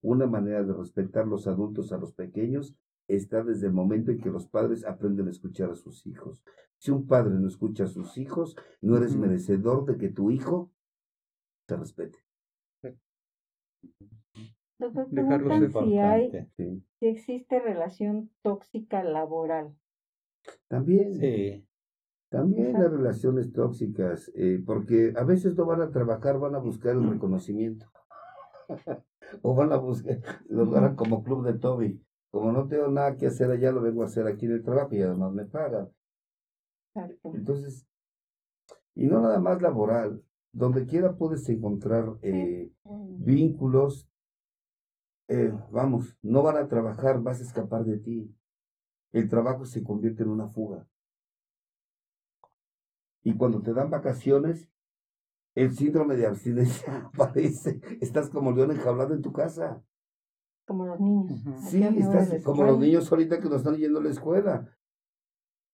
Una 0.00 0.26
manera 0.26 0.62
de 0.62 0.72
respetar 0.72 1.26
los 1.26 1.46
adultos 1.46 1.92
a 1.92 1.98
los 1.98 2.14
pequeños 2.14 2.74
está 3.16 3.42
desde 3.42 3.66
el 3.66 3.72
momento 3.72 4.10
en 4.10 4.20
que 4.20 4.30
los 4.30 4.46
padres 4.46 4.84
aprenden 4.84 5.28
a 5.28 5.30
escuchar 5.30 5.70
a 5.70 5.74
sus 5.74 6.06
hijos. 6.06 6.42
Si 6.78 6.90
un 6.90 7.06
padre 7.06 7.34
no 7.34 7.46
escucha 7.46 7.84
a 7.84 7.88
sus 7.88 8.18
hijos, 8.18 8.56
no 8.80 8.96
eres 8.96 9.16
merecedor 9.16 9.84
de 9.84 9.96
que 9.98 10.08
tu 10.08 10.30
hijo 10.30 10.72
te 11.66 11.76
respete. 11.76 12.18
Doctor, 14.78 15.08
preguntan 15.10 15.70
si 15.70 15.98
hay. 15.98 16.48
Sí. 16.56 16.84
si 16.98 17.06
existe 17.06 17.60
relación 17.60 18.30
tóxica 18.42 19.04
laboral. 19.04 19.76
También, 20.66 21.14
Sí. 21.14 21.64
también 22.30 22.72
las 22.72 22.90
relaciones 22.90 23.52
tóxicas, 23.52 24.32
eh, 24.34 24.60
porque 24.64 25.12
a 25.16 25.22
veces 25.22 25.56
no 25.56 25.66
van 25.66 25.82
a 25.82 25.90
trabajar, 25.92 26.40
van 26.40 26.56
a 26.56 26.58
buscar 26.58 26.96
el 26.96 27.08
reconocimiento. 27.08 27.86
o 29.42 29.54
van 29.54 29.72
a 29.72 29.76
buscar, 29.76 30.18
lo 30.48 30.66
van 30.66 30.96
como 30.96 31.22
club 31.22 31.44
de 31.44 31.54
Toby. 31.54 32.02
Como 32.32 32.50
no 32.50 32.66
tengo 32.66 32.88
nada 32.88 33.14
que 33.16 33.26
hacer 33.26 33.50
allá, 33.50 33.70
lo 33.72 33.82
vengo 33.82 34.02
a 34.02 34.06
hacer 34.06 34.26
aquí 34.26 34.46
en 34.46 34.52
el 34.52 34.64
trabajo 34.64 34.94
y 34.94 35.02
además 35.02 35.32
me 35.32 35.44
pagan. 35.44 35.92
Entonces, 37.24 37.86
y 38.94 39.06
no 39.06 39.20
nada 39.20 39.38
más 39.38 39.60
laboral, 39.60 40.24
donde 40.50 40.86
quiera 40.86 41.14
puedes 41.14 41.46
encontrar 41.50 42.16
eh, 42.22 42.72
vínculos, 42.84 44.08
eh, 45.28 45.52
vamos, 45.70 46.16
no 46.22 46.42
van 46.42 46.56
a 46.56 46.68
trabajar, 46.68 47.20
vas 47.20 47.40
a 47.40 47.44
escapar 47.44 47.84
de 47.84 47.98
ti. 47.98 48.34
El 49.12 49.28
trabajo 49.28 49.66
se 49.66 49.84
convierte 49.84 50.22
en 50.22 50.30
una 50.30 50.48
fuga. 50.48 50.88
Y 53.22 53.36
cuando 53.36 53.60
te 53.60 53.74
dan 53.74 53.90
vacaciones, 53.90 54.70
el 55.54 55.76
síndrome 55.76 56.16
de 56.16 56.26
abstinencia 56.26 57.10
aparece. 57.12 57.82
Estás 58.00 58.30
como 58.30 58.52
león 58.52 58.70
enjaulado 58.70 59.12
en 59.12 59.20
tu 59.20 59.34
casa. 59.34 59.84
Como 60.72 60.86
los 60.86 61.00
niños. 61.00 61.30
Ujú. 61.30 61.50
Aquí 61.50 61.66
Sí, 61.68 61.82
estás 61.82 62.42
como 62.42 62.64
los 62.64 62.78
niños 62.78 63.12
ahorita 63.12 63.38
que 63.40 63.48
no 63.50 63.56
están 63.56 63.76
yendo 63.76 63.98
a 63.98 64.02
la 64.04 64.08
escuela. 64.08 64.74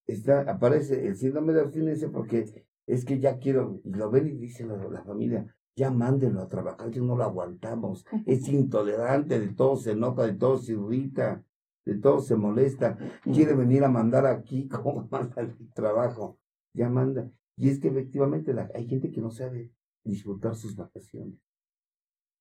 Está, 0.09 0.41
aparece 0.51 1.07
el 1.07 1.15
síndrome 1.17 1.53
de 1.53 1.61
abstinencia 1.61 2.11
porque 2.11 2.67
es 2.87 3.05
que 3.05 3.21
ya 3.21 3.39
quiero, 3.39 3.81
y 3.85 3.91
lo 3.91 4.11
ven 4.11 4.27
y 4.27 4.33
dice 4.33 4.67
la, 4.67 4.77
la 4.77 5.05
familia, 5.05 5.55
ya 5.77 5.93
mándenlo 5.93 6.41
a 6.43 6.49
trabajar, 6.49 6.91
que 6.91 7.01
no 7.01 7.15
lo 7.15 7.23
aguantamos. 7.23 8.05
Es 8.27 8.49
intolerante, 8.49 9.39
de 9.39 9.49
todo 9.55 9.77
se 9.77 9.93
enoja, 9.93 10.25
de 10.25 10.33
todo 10.33 10.59
se 10.59 10.73
irrita, 10.73 11.45
de 11.85 11.95
todo 11.99 12.21
se 12.21 12.35
molesta. 12.35 12.99
Quiere 13.23 13.55
venir 13.55 13.85
a 13.85 13.89
mandar 13.89 14.27
aquí 14.27 14.67
como 14.69 15.07
manda 15.09 15.41
el 15.43 15.55
trabajo. 15.75 16.41
Ya 16.75 16.89
manda. 16.89 17.31
Y 17.57 17.69
es 17.69 17.79
que 17.79 17.87
efectivamente 17.87 18.53
la- 18.53 18.69
hay 18.75 18.89
gente 18.89 19.13
que 19.13 19.21
no 19.21 19.31
sabe 19.31 19.71
disfrutar 20.05 20.57
sus 20.57 20.75
vacaciones. 20.75 21.39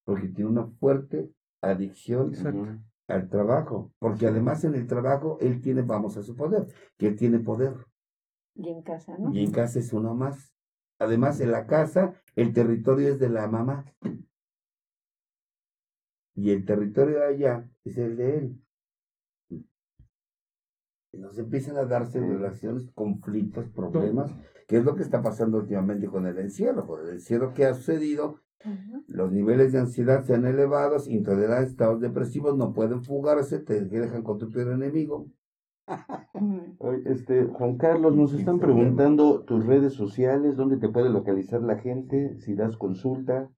Porque 0.05 0.29
tiene 0.29 0.49
una 0.49 0.65
fuerte 0.65 1.31
adicción 1.61 2.29
Exacto. 2.29 2.65
al 3.07 3.29
trabajo, 3.29 3.93
porque 3.99 4.27
además 4.27 4.63
en 4.63 4.75
el 4.75 4.87
trabajo 4.87 5.37
él 5.39 5.61
tiene, 5.61 5.81
vamos 5.81 6.17
a 6.17 6.23
suponer, 6.23 6.67
que 6.97 7.07
él 7.07 7.15
tiene 7.15 7.39
poder, 7.39 7.73
Y 8.55 8.69
en 8.69 8.81
casa, 8.81 9.15
¿no? 9.17 9.33
y 9.33 9.43
en 9.43 9.51
casa 9.51 9.79
es 9.79 9.93
uno 9.93 10.15
más. 10.15 10.53
Además, 10.99 11.39
en 11.41 11.51
la 11.51 11.67
casa, 11.67 12.13
el 12.35 12.53
territorio 12.53 13.09
es 13.09 13.19
de 13.19 13.29
la 13.29 13.47
mamá, 13.47 13.85
y 16.35 16.51
el 16.51 16.65
territorio 16.65 17.19
de 17.19 17.25
allá 17.25 17.69
es 17.83 17.97
el 17.97 18.17
de 18.17 18.37
él. 18.37 18.61
Y 21.11 21.17
nos 21.19 21.37
empiezan 21.37 21.77
a 21.77 21.85
darse 21.85 22.19
relaciones, 22.19 22.91
conflictos, 22.93 23.69
problemas, 23.69 24.31
que 24.67 24.77
es 24.77 24.83
lo 24.83 24.95
que 24.95 25.03
está 25.03 25.21
pasando 25.21 25.57
últimamente 25.57 26.07
con 26.07 26.27
el 26.27 26.37
encierro, 26.37 26.85
con 26.85 27.01
el 27.01 27.09
encierro 27.13 27.53
que 27.53 27.65
ha 27.65 27.73
sucedido, 27.73 28.41
Los 29.07 29.31
niveles 29.31 29.71
de 29.71 29.79
ansiedad 29.79 30.23
se 30.23 30.35
han 30.35 30.45
elevados, 30.45 31.07
intolerancia, 31.07 31.69
estados 31.69 32.01
depresivos, 32.01 32.57
no 32.57 32.73
pueden 32.73 33.03
fugarse, 33.03 33.59
te 33.59 33.85
dejan 33.85 34.23
con 34.23 34.37
tu 34.37 34.49
peor 34.49 34.73
enemigo. 34.73 35.27
Este, 37.05 37.45
Juan 37.45 37.77
Carlos, 37.77 38.15
nos 38.15 38.33
están 38.33 38.59
preguntando 38.59 39.43
tus 39.43 39.65
redes 39.65 39.93
sociales, 39.93 40.57
dónde 40.57 40.77
te 40.77 40.89
puede 40.89 41.09
localizar 41.09 41.61
la 41.61 41.77
gente, 41.77 42.37
si 42.39 42.55
das 42.55 42.77
consulta. 42.77 43.49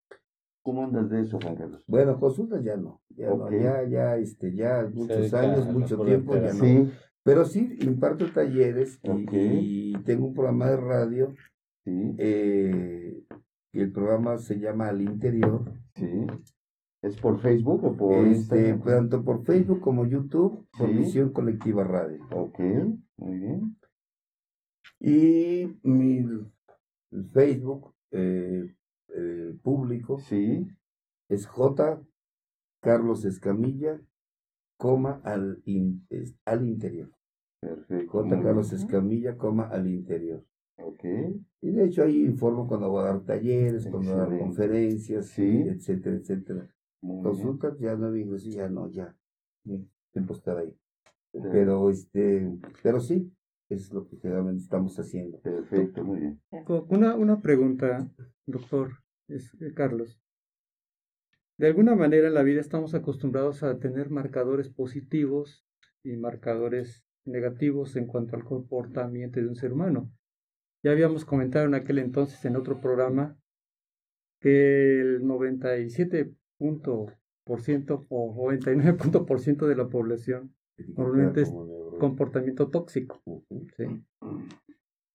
¿Cómo 0.61 0.83
andas 0.83 1.09
de 1.09 1.21
eso, 1.21 1.39
Juan 1.41 1.55
Carlos? 1.55 1.83
Bueno, 1.87 2.19
consultas 2.19 2.63
ya 2.63 2.77
no, 2.77 3.01
ya 3.09 3.29
no, 3.29 3.49
ya, 3.49 3.83
ya, 3.83 4.17
este, 4.17 4.53
ya 4.53 4.87
muchos 4.93 5.33
años, 5.33 5.67
mucho 5.73 5.97
tiempo, 6.03 6.35
ya 6.35 6.53
no. 6.53 6.63
Sí, 6.63 6.91
Pero 7.23 7.45
sí, 7.45 7.77
imparto 7.81 8.31
talleres 8.31 8.99
y 9.03 9.93
tengo 10.03 10.27
un 10.27 10.33
programa 10.33 10.69
de 10.69 10.77
radio, 10.77 11.33
sí, 11.83 12.15
eh, 12.19 13.08
y 13.73 13.81
el 13.81 13.91
programa 13.91 14.37
se 14.37 14.59
llama 14.59 14.89
Al 14.89 15.01
Interior, 15.01 15.71
sí. 15.95 16.25
¿Es 17.01 17.15
por 17.21 17.39
Facebook 17.39 17.83
o 17.85 17.95
por 17.95 18.13
este, 18.27 18.69
Instagram? 18.69 18.81
tanto 19.09 19.23
por 19.23 19.45
Facebook 19.45 19.79
como 19.79 20.05
YouTube, 20.05 20.67
por 20.77 20.89
Sí. 20.89 20.97
Visión 20.97 21.31
Colectiva 21.31 21.83
Radio. 21.85 22.25
Ok, 22.31 22.59
muy 23.17 23.37
bien. 23.39 23.77
Y 24.99 25.79
mi 25.83 26.25
Facebook 27.31 27.93
eh, 28.11 28.75
eh, 29.15 29.57
público 29.63 30.19
Sí, 30.19 30.67
es 31.29 31.47
J. 31.47 32.01
Carlos 32.81 33.23
Escamilla, 33.25 34.01
coma 34.77 35.21
al, 35.23 35.61
in- 35.65 36.05
es- 36.09 36.35
al 36.45 36.65
interior. 36.67 37.11
perfecto. 37.61 38.23
J. 38.23 38.41
Carlos. 38.41 38.73
Escamilla, 38.73 39.37
coma 39.37 39.67
al 39.69 39.87
interior. 39.87 40.45
Ok, 40.81 41.03
Y 41.61 41.71
de 41.71 41.85
hecho 41.85 42.03
ahí 42.03 42.23
informo 42.25 42.67
cuando 42.67 42.89
voy 42.89 43.01
a 43.03 43.07
dar 43.07 43.21
talleres, 43.21 43.87
cuando 43.87 44.11
voy 44.11 44.19
a 44.21 44.25
dar 44.25 44.39
conferencias, 44.39 45.27
Sí. 45.27 45.63
etcétera, 45.67 46.15
etcétera. 46.15 46.67
muy 47.01 47.21
bien. 47.35 47.59
Ya 47.79 47.95
no 47.95 48.11
digo, 48.11 48.37
sí, 48.37 48.51
ya 48.51 48.69
no, 48.69 48.89
ya. 48.89 49.15
Tiempo 50.11 50.33
estar 50.33 50.57
ahí. 50.57 50.73
Sí. 51.33 51.39
Pero 51.51 51.89
este, 51.89 52.51
pero 52.81 52.99
sí, 52.99 53.31
es 53.69 53.91
lo 53.93 54.07
que 54.07 54.17
generalmente 54.17 54.63
estamos 54.63 54.97
haciendo. 54.99 55.39
Perfecto, 55.41 56.03
muy 56.03 56.19
bien. 56.19 56.41
Una, 56.89 57.15
una 57.15 57.41
pregunta, 57.41 58.09
doctor 58.45 58.91
es- 59.27 59.53
eh, 59.61 59.73
Carlos. 59.73 60.19
De 61.57 61.67
alguna 61.67 61.95
manera 61.95 62.27
en 62.27 62.33
la 62.33 62.43
vida 62.43 62.61
estamos 62.61 62.93
acostumbrados 62.95 63.63
a 63.63 63.77
tener 63.79 64.09
marcadores 64.09 64.69
positivos 64.69 65.65
y 66.03 66.15
marcadores 66.15 67.03
negativos 67.25 67.95
en 67.97 68.07
cuanto 68.07 68.35
al 68.37 68.45
comportamiento 68.45 69.39
de 69.39 69.47
un 69.47 69.55
ser 69.55 69.73
humano. 69.73 70.09
Ya 70.83 70.91
habíamos 70.91 71.25
comentado 71.25 71.65
en 71.65 71.73
aquel 71.75 71.99
entonces 71.99 72.43
en 72.45 72.55
otro 72.55 72.79
programa 72.79 73.37
que 74.39 75.01
el 75.01 75.21
97% 75.23 76.35
o 78.09 78.33
99% 78.33 79.67
de 79.67 79.75
la 79.75 79.89
población 79.89 80.53
Normalmente 80.95 81.41
es 81.41 81.53
comportamiento 81.99 82.69
tóxico. 82.69 83.21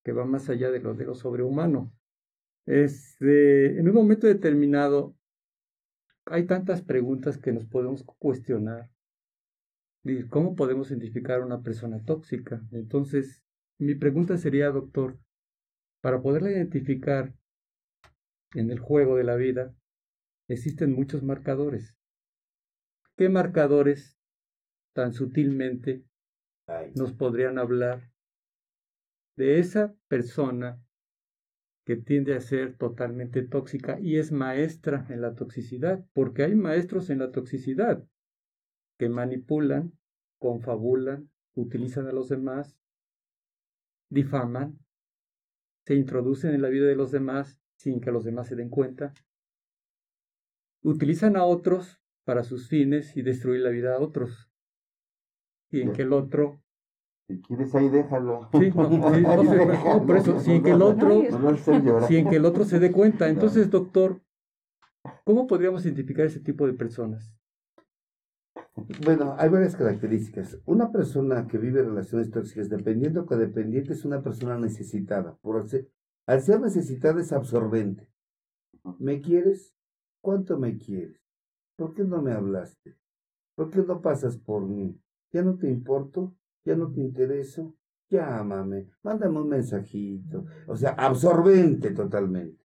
Que 0.03 0.13
va 0.13 0.25
más 0.25 0.49
allá 0.51 0.71
de 0.71 0.81
lo, 0.81 0.95
de 0.95 1.05
lo 1.07 1.15
sobrehumano. 1.15 1.93
Este, 2.67 3.79
en 3.79 3.89
un 3.89 3.95
momento 3.95 4.27
determinado, 4.27 5.17
hay 6.27 6.47
tantas 6.47 6.83
preguntas 6.83 7.39
que 7.39 7.53
nos 7.53 7.67
podemos 7.67 8.05
cuestionar. 8.19 8.91
¿Cómo 10.29 10.55
podemos 10.55 10.91
identificar 10.91 11.41
a 11.41 11.47
una 11.47 11.63
persona 11.63 12.03
tóxica? 12.05 12.63
Entonces, 12.73 13.43
mi 13.79 13.95
pregunta 13.95 14.37
sería, 14.37 14.71
doctor, 14.71 15.19
para 16.05 16.21
poderla 16.21 16.51
identificar 16.51 17.33
en 18.53 18.71
el 18.71 18.79
juego 18.79 19.17
de 19.17 19.25
la 19.25 19.37
vida, 19.37 19.75
existen 20.49 20.93
muchos 20.93 21.23
marcadores. 21.23 21.97
¿Qué 23.17 23.31
marcadores 23.31 24.19
tan 24.93 25.15
sutilmente 25.15 26.05
nos 26.95 27.15
podrían 27.15 27.59
hablar 27.59 28.13
de 29.39 29.59
esa 29.59 29.97
persona 30.07 30.79
que 31.87 31.97
tiende 31.97 32.37
a 32.37 32.41
ser 32.43 32.77
totalmente 32.77 33.43
tóxica 33.43 33.99
y 33.99 34.19
es 34.19 34.31
maestra 34.31 35.07
en 35.09 35.23
la 35.23 35.35
toxicidad, 35.35 36.05
porque 36.13 36.43
hay 36.43 36.55
maestros 36.55 37.09
en 37.09 37.21
la 37.21 37.33
toxicidad 37.33 38.07
que 38.99 39.09
manipulan, 39.09 39.99
confabulan, 40.39 41.31
utilizan 41.55 42.07
a 42.09 42.13
los 42.13 42.29
demás, 42.29 42.79
difaman, 44.11 44.84
se 45.87 45.95
introducen 45.95 46.55
en 46.55 46.63
la 46.63 46.69
vida 46.69 46.87
de 46.87 46.97
los 46.97 47.11
demás 47.11 47.59
sin 47.77 48.01
que 48.01 48.11
los 48.11 48.25
demás 48.25 48.47
se 48.47 48.57
den 48.57 48.71
cuenta, 48.71 49.13
utilizan 50.83 51.37
a 51.37 51.45
otros 51.45 52.01
para 52.25 52.43
sus 52.43 52.69
fines 52.69 53.17
y 53.17 53.23
destruir 53.23 53.61
la 53.61 53.71
vida 53.71 53.95
a 53.95 53.99
otros, 53.99 54.51
y 55.71 55.83
en 55.83 55.93
que 55.93 56.03
el 56.03 56.13
otro 56.13 56.63
Si 57.29 57.41
quieres 57.43 57.75
ahí 57.75 57.89
déjalo. 57.89 58.49
Sí, 58.53 58.71
no, 58.75 58.89
no, 58.89 60.07
por 60.07 60.17
eso, 60.17 60.39
sin 60.41 60.63
que 60.63 60.71
el 60.71 60.83
otro, 60.83 61.23
sin 62.07 62.29
que 62.29 62.37
el 62.37 62.45
otro 62.45 62.65
se 62.65 62.79
dé 62.79 62.93
cuenta. 62.93 63.29
Entonces, 63.29 63.71
doctor, 63.71 64.23
¿cómo 65.25 65.47
podríamos 65.47 65.85
identificar 65.85 66.27
ese 66.27 66.41
tipo 66.41 66.67
de 66.67 66.75
personas? 66.75 67.35
Bueno, 69.05 69.37
hay 69.39 69.49
varias 69.49 69.77
características. 69.77 70.59
Una 70.67 70.91
persona 70.91 71.47
que 71.47 71.59
vive 71.59 71.83
relaciones 71.83 72.31
tóxicas, 72.31 72.69
dependiendo 72.69 73.23
o 73.23 73.27
codependiente, 73.27 73.93
es 73.93 74.05
una 74.05 74.23
persona 74.23 74.59
necesitada. 74.59 75.37
Por 75.43 75.69
ser- 75.69 75.89
al 76.27 76.43
ser 76.43 76.61
necesitada 76.61 77.21
es 77.21 77.33
absorbente. 77.33 78.11
¿Me 78.99 79.21
quieres? 79.21 79.75
¿Cuánto 80.21 80.59
me 80.59 80.77
quieres? 80.79 81.21
¿Por 81.77 81.95
qué 81.95 82.05
no 82.05 82.23
me 82.23 82.33
hablaste? 82.33 82.97
¿Por 83.57 83.71
qué 83.71 83.83
no 83.83 84.01
pasas 84.03 84.37
por 84.39 84.67
mí? 84.67 84.99
ya 85.33 85.43
no 85.43 85.59
te 85.59 85.69
importo, 85.69 86.33
ya 86.65 86.77
no 86.77 86.93
te 86.93 87.01
intereso, 87.01 87.75
llámame, 88.09 88.89
mándame 89.03 89.41
un 89.41 89.49
mensajito. 89.49 90.47
O 90.69 90.77
sea, 90.77 90.91
absorbente 90.91 91.91
totalmente. 91.91 92.65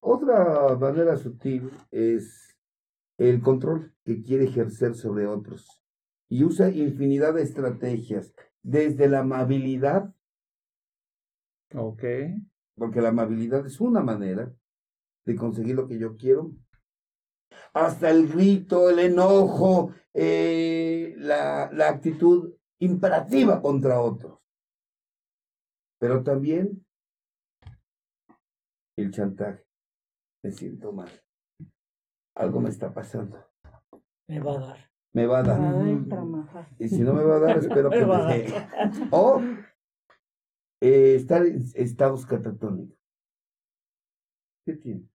Otra 0.00 0.76
manera 0.76 1.16
sutil 1.16 1.70
es 1.90 2.47
el 3.18 3.42
control 3.42 3.94
que 4.04 4.22
quiere 4.22 4.44
ejercer 4.44 4.94
sobre 4.94 5.26
otros 5.26 5.82
y 6.28 6.44
usa 6.44 6.70
infinidad 6.70 7.34
de 7.34 7.42
estrategias, 7.42 8.34
desde 8.62 9.08
la 9.08 9.20
amabilidad, 9.20 10.14
Ok. 11.74 12.02
porque 12.76 13.00
la 13.00 13.08
amabilidad 13.08 13.66
es 13.66 13.80
una 13.80 14.00
manera 14.02 14.54
de 15.26 15.36
conseguir 15.36 15.74
lo 15.74 15.86
que 15.86 15.98
yo 15.98 16.16
quiero, 16.16 16.52
hasta 17.74 18.10
el 18.10 18.28
grito, 18.28 18.88
el 18.88 18.98
enojo, 19.00 19.92
eh, 20.14 21.14
la, 21.18 21.70
la 21.72 21.88
actitud 21.88 22.54
imperativa 22.78 23.60
contra 23.60 24.00
otros. 24.00 24.38
Pero 25.98 26.22
también 26.22 26.86
el 28.96 29.10
chantaje. 29.10 29.64
Me 30.42 30.52
siento 30.52 30.92
mal. 30.92 31.10
Algo 32.38 32.60
me 32.60 32.68
está 32.68 32.94
pasando. 32.94 33.36
Me 34.28 34.38
va 34.38 34.52
a 34.52 34.60
dar. 34.60 34.90
Me 35.12 35.26
va 35.26 35.38
a 35.40 35.42
dar. 35.42 35.60
Ay. 35.60 36.06
Y 36.78 36.88
si 36.88 37.00
no 37.00 37.12
me 37.12 37.24
va 37.24 37.36
a 37.36 37.40
dar, 37.40 37.58
espero 37.58 37.90
que 37.90 38.06
Me 38.06 38.38
dé. 38.38 38.54
O 39.10 39.42
eh, 40.80 41.16
estar 41.16 41.44
en 41.44 41.60
estados 41.74 42.24
catatónicos. 42.24 42.96
¿Qué 44.64 44.74
tiene? 44.74 45.08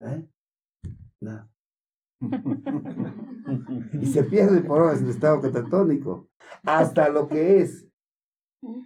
¿Eh? 0.00 0.28
Nada. 1.22 1.50
y 4.00 4.06
se 4.06 4.24
pierde 4.24 4.60
por 4.60 4.82
horas 4.82 5.00
el 5.00 5.08
estado 5.08 5.40
catatónico. 5.40 6.28
Hasta 6.64 7.08
lo 7.08 7.28
que 7.28 7.62
es 7.62 7.88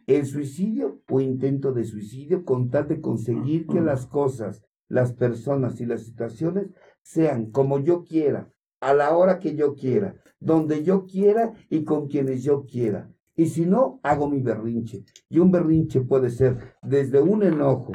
el 0.06 0.24
suicidio 0.24 1.02
o 1.08 1.20
intento 1.20 1.72
de 1.72 1.84
suicidio 1.84 2.44
con 2.44 2.70
tal 2.70 2.86
de 2.86 3.00
conseguir 3.00 3.66
que 3.66 3.80
las 3.80 4.06
cosas, 4.06 4.64
las 4.90 5.14
personas 5.14 5.80
y 5.80 5.86
las 5.86 6.02
situaciones 6.02 6.66
sean 7.02 7.50
como 7.50 7.78
yo 7.78 8.04
quiera, 8.04 8.52
a 8.80 8.92
la 8.92 9.16
hora 9.16 9.38
que 9.38 9.54
yo 9.56 9.74
quiera, 9.74 10.14
donde 10.38 10.84
yo 10.84 11.06
quiera 11.06 11.54
y 11.70 11.84
con 11.84 12.08
quienes 12.08 12.42
yo 12.42 12.66
quiera. 12.66 13.10
Y 13.34 13.46
si 13.46 13.64
no, 13.64 14.00
hago 14.02 14.28
mi 14.28 14.42
berrinche. 14.42 15.04
Y 15.30 15.38
un 15.38 15.50
berrinche 15.50 16.02
puede 16.02 16.28
ser 16.28 16.74
desde 16.82 17.20
un 17.22 17.42
enojo, 17.42 17.92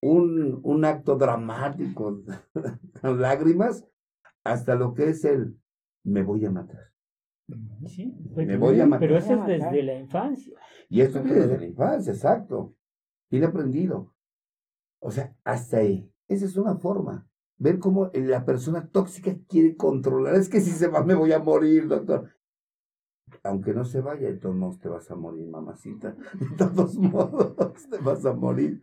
un, 0.00 0.60
un 0.62 0.84
acto 0.84 1.16
dramático, 1.16 2.22
con 3.02 3.20
lágrimas, 3.20 3.84
hasta 4.44 4.74
lo 4.76 4.94
que 4.94 5.08
es 5.08 5.24
el 5.24 5.56
me 6.04 6.22
voy 6.22 6.44
a 6.44 6.50
matar. 6.50 6.92
Sí, 7.86 8.14
Me 8.36 8.56
voy 8.56 8.80
a 8.80 8.86
matar. 8.86 9.00
pero 9.08 9.18
eso 9.18 9.34
es 9.34 9.46
desde 9.46 9.82
la 9.82 9.98
infancia. 9.98 10.54
Y 10.88 11.00
esto 11.00 11.22
que 11.22 11.32
desde 11.34 11.58
la 11.58 11.66
infancia, 11.66 12.12
exacto. 12.12 12.74
Tiene 13.28 13.46
aprendido. 13.46 14.13
O 15.04 15.10
sea, 15.10 15.36
hasta 15.44 15.76
ahí. 15.76 16.10
Esa 16.28 16.46
es 16.46 16.56
una 16.56 16.76
forma. 16.76 17.28
Ver 17.58 17.78
cómo 17.78 18.10
la 18.14 18.46
persona 18.46 18.88
tóxica 18.88 19.36
quiere 19.46 19.76
controlar. 19.76 20.34
Es 20.36 20.48
que 20.48 20.62
si 20.62 20.70
se 20.70 20.88
va 20.88 21.04
me 21.04 21.14
voy 21.14 21.30
a 21.32 21.38
morir, 21.38 21.86
doctor. 21.88 22.30
Aunque 23.42 23.74
no 23.74 23.84
se 23.84 24.00
vaya, 24.00 24.28
de 24.28 24.38
todos 24.38 24.56
modos 24.56 24.78
te 24.78 24.88
vas 24.88 25.10
a 25.10 25.14
morir, 25.14 25.46
mamacita. 25.46 26.16
De 26.40 26.56
todos 26.56 26.96
modos 26.96 27.86
te 27.90 27.98
vas 27.98 28.24
a 28.24 28.32
morir. 28.32 28.80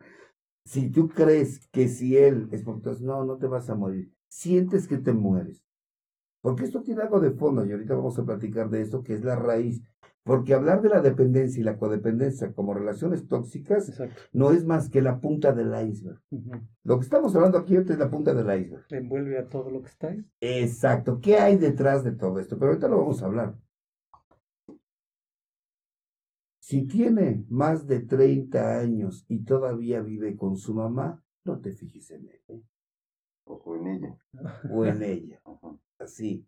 Si 0.64 0.92
tú 0.92 1.10
crees 1.10 1.68
que 1.70 1.88
si 1.88 2.16
él 2.16 2.50
es 2.52 2.62
porque 2.62 2.78
entonces, 2.78 3.02
no, 3.04 3.26
no 3.26 3.38
te 3.38 3.48
vas 3.48 3.72
a 3.72 3.76
morir. 3.76 4.14
Sientes 4.30 4.88
que 4.88 5.00
te 5.00 5.14
mueres. 5.14 5.66
Porque 6.42 6.66
esto 6.66 6.84
tiene 6.84 7.02
algo 7.02 7.20
de 7.20 7.32
fondo 7.32 7.66
y 7.66 7.72
ahorita 7.72 7.96
vamos 7.96 8.20
a 8.20 8.26
platicar 8.26 8.70
de 8.70 8.82
esto, 8.82 9.02
que 9.02 9.16
es 9.16 9.24
la 9.24 9.36
raíz. 9.36 9.82
Porque 10.24 10.54
hablar 10.54 10.82
de 10.82 10.90
la 10.90 11.02
dependencia 11.02 11.60
y 11.60 11.64
la 11.64 11.78
codependencia 11.78 12.54
como 12.54 12.74
relaciones 12.76 13.28
tóxicas 13.28 13.90
Exacto. 13.90 14.22
no 14.34 14.52
es 14.52 14.66
más 14.66 14.90
que 14.90 15.02
la 15.02 15.20
punta 15.20 15.52
del 15.52 15.74
iceberg. 15.90 16.22
Lo 16.84 17.00
que 17.00 17.04
estamos 17.04 17.36
hablando 17.36 17.58
aquí 17.58 17.76
ahorita 17.76 17.94
es 17.94 18.00
la 18.00 18.10
punta 18.10 18.34
del 18.34 18.62
iceberg. 18.62 18.86
Envuelve 18.92 19.40
a 19.40 19.48
todo 19.50 19.72
lo 19.72 19.82
que 19.82 19.90
está 19.90 20.10
ahí. 20.10 20.24
Exacto. 20.40 21.20
¿Qué 21.20 21.38
hay 21.38 21.58
detrás 21.58 22.04
de 22.04 22.12
todo 22.12 22.40
esto? 22.40 22.58
Pero 22.60 22.70
ahorita 22.72 22.88
lo 22.88 23.00
vamos 23.00 23.24
a 23.24 23.26
hablar. 23.26 23.56
Si 26.60 26.88
tiene 26.88 27.44
más 27.50 27.88
de 27.88 28.02
30 28.02 28.80
años 28.80 29.26
y 29.28 29.44
todavía 29.44 30.02
vive 30.02 30.38
con 30.38 30.56
su 30.56 30.74
mamá, 30.76 31.22
no 31.44 31.60
te 31.60 31.72
fijes 31.72 32.12
en 32.12 32.28
él 32.28 32.42
¿eh? 32.48 32.62
Ojo 33.46 33.76
en 33.76 33.88
ella. 33.88 34.18
o 34.72 34.86
en 34.86 35.02
ella. 35.02 35.42
Así. 35.98 36.46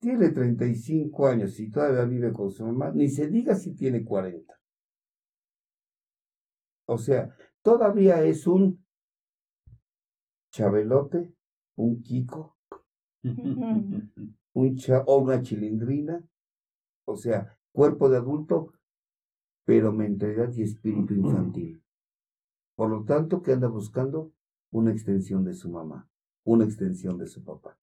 Tiene 0.00 0.30
35 0.30 1.26
años 1.26 1.60
y 1.60 1.70
todavía 1.70 2.04
vive 2.04 2.32
con 2.32 2.50
su 2.50 2.64
mamá, 2.64 2.90
ni 2.90 3.08
se 3.10 3.28
diga 3.28 3.54
si 3.54 3.74
tiene 3.74 4.02
40. 4.02 4.58
O 6.86 6.96
sea, 6.96 7.36
todavía 7.62 8.24
es 8.24 8.46
un 8.46 8.82
chabelote, 10.50 11.32
un 11.76 12.02
Kiko, 12.02 12.56
un 13.22 14.76
cha 14.76 15.02
o 15.06 15.18
una 15.18 15.42
chilindrina, 15.42 16.24
o 17.04 17.16
sea, 17.16 17.58
cuerpo 17.70 18.08
de 18.08 18.16
adulto, 18.16 18.72
pero 19.64 19.92
mentalidad 19.92 20.50
y 20.54 20.62
espíritu 20.62 21.12
infantil. 21.12 21.82
Por 22.74 22.88
lo 22.88 23.04
tanto, 23.04 23.42
que 23.42 23.52
anda 23.52 23.68
buscando 23.68 24.32
una 24.72 24.92
extensión 24.92 25.44
de 25.44 25.52
su 25.52 25.70
mamá, 25.70 26.08
una 26.44 26.64
extensión 26.64 27.18
de 27.18 27.26
su 27.26 27.44
papá. 27.44 27.78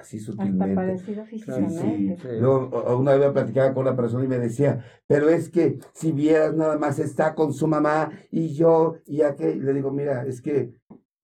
Así 0.00 0.16
Hasta 0.16 0.32
sutilmente. 0.32 0.74
parecido 0.74 1.26
Sí, 1.26 2.16
sí. 2.16 2.28
Luego, 2.40 2.96
una 2.96 3.16
vez 3.16 3.30
platicaba 3.32 3.74
con 3.74 3.86
una 3.86 3.94
persona 3.94 4.24
y 4.24 4.28
me 4.28 4.38
decía, 4.38 4.82
pero 5.06 5.28
es 5.28 5.50
que 5.50 5.78
si 5.92 6.12
vieras 6.12 6.54
nada 6.56 6.78
más 6.78 6.98
está 6.98 7.34
con 7.34 7.52
su 7.52 7.66
mamá 7.66 8.10
y 8.30 8.54
yo 8.54 8.96
y 9.04 9.20
aquel, 9.20 9.62
le 9.62 9.74
digo, 9.74 9.90
mira, 9.90 10.24
es 10.26 10.40
que 10.40 10.72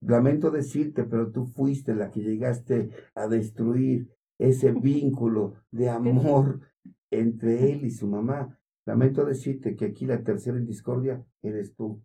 lamento 0.01 0.51
decirte, 0.51 1.05
pero 1.05 1.31
tú 1.31 1.47
fuiste 1.47 1.95
la 1.95 2.11
que 2.11 2.21
llegaste 2.21 2.91
a 3.15 3.27
destruir 3.27 4.15
ese 4.37 4.71
vínculo 4.73 5.55
de 5.71 5.89
amor 5.89 6.59
entre 7.09 7.71
él 7.71 7.83
y 7.85 7.89
su 7.89 8.07
mamá. 8.07 8.59
Lamento 8.85 9.25
decirte 9.25 9.75
que 9.75 9.85
aquí 9.85 10.05
la 10.05 10.23
tercera 10.23 10.57
en 10.57 10.67
discordia 10.67 11.25
eres 11.41 11.73
tú. 11.73 12.03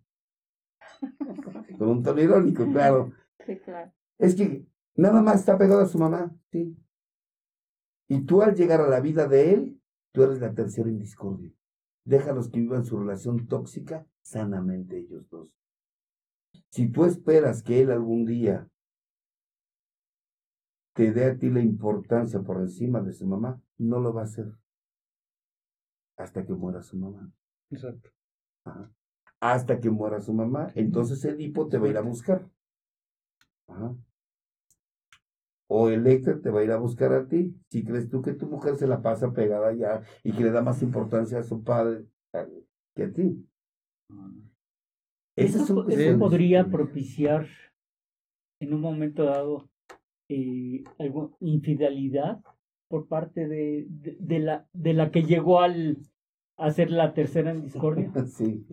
Con 1.79 1.89
un 1.89 2.03
tono 2.03 2.21
irónico, 2.21 2.67
claro. 2.67 3.13
Sí, 3.45 3.59
claro. 3.59 3.93
Es 4.19 4.35
que 4.35 4.65
nada 4.95 5.23
más 5.23 5.41
está 5.41 5.59
pegado 5.59 5.81
a 5.81 5.87
su 5.87 5.99
mamá, 5.99 6.35
sí. 6.51 6.77
Y 8.09 8.25
tú 8.25 8.43
al 8.43 8.55
llegar 8.55 8.81
a 8.81 8.89
la 8.89 9.01
vida 9.01 9.27
de 9.27 9.55
él, 9.55 9.81
tú 10.13 10.23
eres 10.23 10.41
la 10.41 10.53
tercera 10.53 10.89
en 10.89 10.99
discordia. 10.99 11.53
Déjalos 12.05 12.49
que 12.51 12.61
vivan 12.61 12.85
su 12.85 12.99
relación 12.99 13.47
tóxica 13.47 14.07
sanamente 14.21 14.99
ellos 14.99 15.29
dos. 15.31 15.49
Si 16.71 16.89
tú 16.89 17.05
esperas 17.05 17.63
que 17.63 17.83
él 17.83 17.91
algún 17.91 18.25
día 18.25 18.69
te 20.95 21.13
dé 21.13 21.25
a 21.25 21.39
ti 21.39 21.49
la 21.49 21.61
importancia 21.61 22.41
por 22.41 22.59
encima 22.61 23.01
de 23.01 23.13
su 23.13 23.27
mamá, 23.27 23.61
no 23.79 24.01
lo 24.01 24.13
va 24.13 24.23
a 24.23 24.25
hacer. 24.25 24.53
Hasta 26.17 26.45
que 26.45 26.53
muera 26.53 26.83
su 26.83 26.97
mamá. 26.97 27.33
Exacto. 27.71 28.11
Ajá. 28.65 28.93
Hasta 29.41 29.81
que 29.81 29.91
muera 29.91 30.21
su 30.21 30.33
mamá, 30.33 30.71
entonces 30.75 31.25
el 31.25 31.41
hipo 31.41 31.69
te 31.69 31.79
va 31.79 31.87
a 31.87 31.91
ir 31.91 31.97
a 31.97 32.03
buscar. 32.03 32.49
Ajá. 33.67 33.97
O 35.75 35.89
el 35.89 36.07
Héctor 36.07 36.43
te 36.43 36.51
va 36.51 36.61
a 36.61 36.65
ir 36.65 36.71
a 36.71 36.77
buscar 36.77 37.13
a 37.15 37.27
ti. 37.27 37.55
Si 37.71 37.83
crees 37.83 38.11
tú 38.11 38.21
que 38.21 38.35
tu 38.35 38.47
mujer 38.47 38.77
se 38.77 38.87
la 38.87 39.01
pasa 39.01 39.33
pegada 39.33 39.73
ya 39.73 40.03
y 40.23 40.33
que 40.33 40.45
le 40.45 40.51
da 40.51 40.61
más 40.61 40.83
importancia 40.83 41.39
a 41.39 41.43
su 41.43 41.63
padre 41.65 42.05
que 42.95 43.05
a 43.05 43.13
ti. 43.13 43.43
Esas 45.35 45.63
Eso, 45.63 46.19
podría 46.19 46.67
propiciar 46.67 47.47
en 48.61 48.75
un 48.75 48.81
momento 48.83 49.25
dado 49.25 49.71
eh, 50.29 50.85
algo- 50.99 51.37
infidelidad 51.41 52.43
por 52.89 53.09
parte 53.09 53.49
de, 53.49 53.87
de, 53.89 54.17
de 54.21 54.39
la, 54.41 54.69
de 54.75 54.93
la 54.93 55.11
que 55.11 55.23
llegó 55.23 55.61
al 55.61 55.97
a 56.59 56.71
ser 56.71 56.91
la 56.91 57.15
tercera 57.15 57.51
en 57.51 57.63
discordia, 57.63 58.13
Sí. 58.27 58.67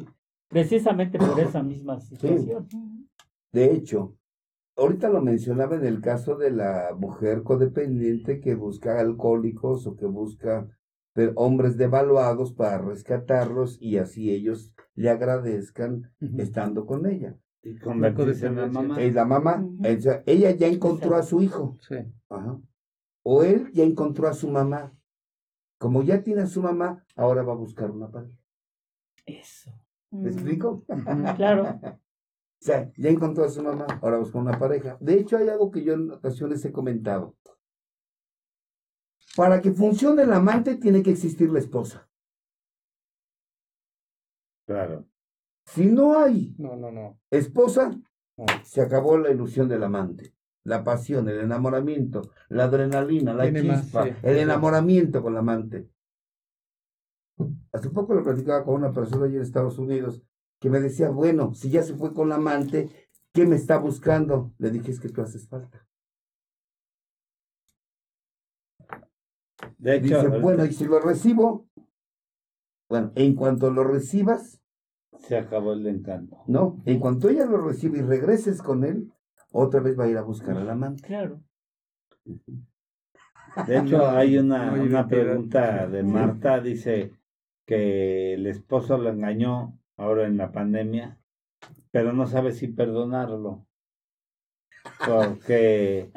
precisamente 0.49 1.17
por 1.17 1.39
esa 1.39 1.63
misma 1.63 1.99
situación. 2.01 2.67
De 3.53 3.71
hecho, 3.71 4.17
ahorita 4.79 5.09
lo 5.09 5.21
mencionaba 5.21 5.75
en 5.75 5.85
el 5.85 6.01
caso 6.01 6.35
de 6.35 6.51
la 6.51 6.95
mujer 6.97 7.43
codependiente 7.43 8.39
que 8.39 8.55
busca 8.55 8.99
alcohólicos 8.99 9.85
o 9.87 9.95
que 9.95 10.05
busca 10.05 10.67
hombres 11.35 11.75
devaluados 11.77 12.53
para 12.53 12.77
rescatarlos 12.77 13.77
y 13.81 13.97
así 13.97 14.31
ellos 14.31 14.71
le 14.95 15.09
agradezcan 15.09 16.11
estando 16.37 16.85
con 16.85 17.05
ella. 17.05 17.35
Y 17.61 17.77
convertirse 17.77 18.47
en 18.47 18.55
la 18.55 18.67
mamá. 18.67 19.01
Es 19.01 19.13
la 19.13 19.25
mamá, 19.25 19.61
Ujú. 19.61 19.81
o 19.85 20.01
sea, 20.01 20.23
ella 20.25 20.51
ya 20.51 20.67
encontró 20.67 21.15
a 21.17 21.23
su 21.23 21.41
hijo, 21.41 21.77
Sí. 21.81 21.97
ajá, 22.29 22.57
o 23.23 23.43
él 23.43 23.69
ya 23.73 23.83
encontró 23.83 24.29
a 24.29 24.33
su 24.33 24.49
mamá. 24.49 24.93
Como 25.77 26.03
ya 26.03 26.23
tiene 26.23 26.41
a 26.41 26.47
su 26.47 26.61
mamá, 26.61 27.03
ahora 27.17 27.43
va 27.43 27.51
a 27.53 27.57
buscar 27.57 27.91
una 27.91 28.09
pareja. 28.09 28.33
Eso. 29.25 29.71
¿Me 30.11 30.29
explico? 30.29 30.85
Claro. 31.35 31.79
O 32.61 32.65
sea, 32.65 32.91
ya 32.97 33.09
encontró 33.09 33.45
a 33.45 33.49
su 33.49 33.63
mamá, 33.63 33.85
ahora 34.01 34.17
busca 34.17 34.37
una 34.37 34.59
pareja. 34.59 34.97
De 34.99 35.13
hecho, 35.13 35.37
hay 35.37 35.47
algo 35.47 35.71
que 35.71 35.81
yo 35.83 35.93
en 35.93 36.11
ocasiones 36.11 36.63
he 36.65 36.71
comentado. 36.73 37.35
Para 39.35 39.61
que 39.61 39.71
funcione 39.71 40.23
el 40.23 40.33
amante 40.33 40.75
tiene 40.75 41.01
que 41.01 41.11
existir 41.11 41.49
la 41.49 41.59
esposa. 41.59 42.09
Claro. 44.67 45.05
Si 45.65 45.85
no 45.85 46.19
hay 46.19 46.53
No, 46.57 46.75
no, 46.75 46.91
no. 46.91 47.19
esposa, 47.29 47.91
no. 48.37 48.45
se 48.63 48.81
acabó 48.81 49.17
la 49.17 49.31
ilusión 49.31 49.67
del 49.69 49.83
amante. 49.83 50.33
La 50.65 50.83
pasión, 50.83 51.29
el 51.29 51.39
enamoramiento, 51.39 52.31
la 52.49 52.65
adrenalina, 52.65 53.33
la 53.33 53.43
Tiene 53.43 53.63
más, 53.63 53.83
chispa, 53.83 54.03
sí. 54.03 54.11
el 54.23 54.37
enamoramiento 54.37 55.21
con 55.21 55.33
la 55.33 55.39
amante. 55.39 55.89
Hace 57.71 57.89
poco 57.89 58.13
lo 58.13 58.23
platicaba 58.23 58.65
con 58.65 58.75
una 58.75 58.91
persona 58.91 59.25
allí 59.25 59.37
en 59.37 59.41
Estados 59.43 59.79
Unidos 59.79 60.21
que 60.59 60.69
me 60.69 60.79
decía, 60.79 61.09
bueno, 61.09 61.53
si 61.53 61.69
ya 61.69 61.83
se 61.83 61.95
fue 61.95 62.13
con 62.13 62.29
la 62.29 62.35
amante, 62.35 62.89
¿qué 63.33 63.45
me 63.45 63.55
está 63.55 63.77
buscando? 63.77 64.53
Le 64.57 64.71
dije, 64.71 64.91
es 64.91 64.99
que 64.99 65.09
tú 65.09 65.21
haces 65.21 65.47
falta. 65.47 65.87
De 69.77 69.95
hecho, 69.95 70.21
Dice, 70.21 70.39
bueno, 70.39 70.65
y 70.65 70.73
si 70.73 70.85
lo 70.85 70.99
recibo, 70.99 71.67
bueno, 72.89 73.11
en 73.15 73.35
cuanto 73.35 73.71
lo 73.71 73.83
recibas, 73.83 74.61
se 75.19 75.37
acabó 75.37 75.73
el 75.73 75.85
encanto. 75.85 76.43
no, 76.47 76.81
en 76.85 76.99
cuanto 76.99 77.29
ella 77.29 77.45
lo 77.45 77.57
recibe 77.57 77.99
y 77.99 78.01
regreses 78.01 78.61
con 78.61 78.83
él, 78.83 79.11
otra 79.51 79.79
vez 79.79 79.97
va 79.99 80.05
a 80.05 80.09
ir 80.09 80.17
a 80.17 80.21
buscar 80.21 80.57
al 80.57 80.69
amante. 80.69 81.03
Claro. 81.03 81.41
De 83.67 83.77
hecho, 83.77 83.97
No, 83.97 84.09
hay 84.09 84.37
una, 84.37 84.71
una 84.73 85.07
pregunta 85.07 85.87
de 85.89 86.03
Marta, 86.03 86.59
dice 86.59 87.13
que 87.65 88.33
el 88.33 88.47
esposo 88.47 88.97
lo 88.97 89.09
engañó 89.09 89.77
ahora 89.99 90.25
en 90.25 90.37
la 90.37 90.51
pandemia, 90.51 91.19
pero 91.91 92.13
no 92.13 92.25
sabe 92.25 92.53
si 92.53 92.67
perdonarlo, 92.67 93.65
porque 95.05 96.11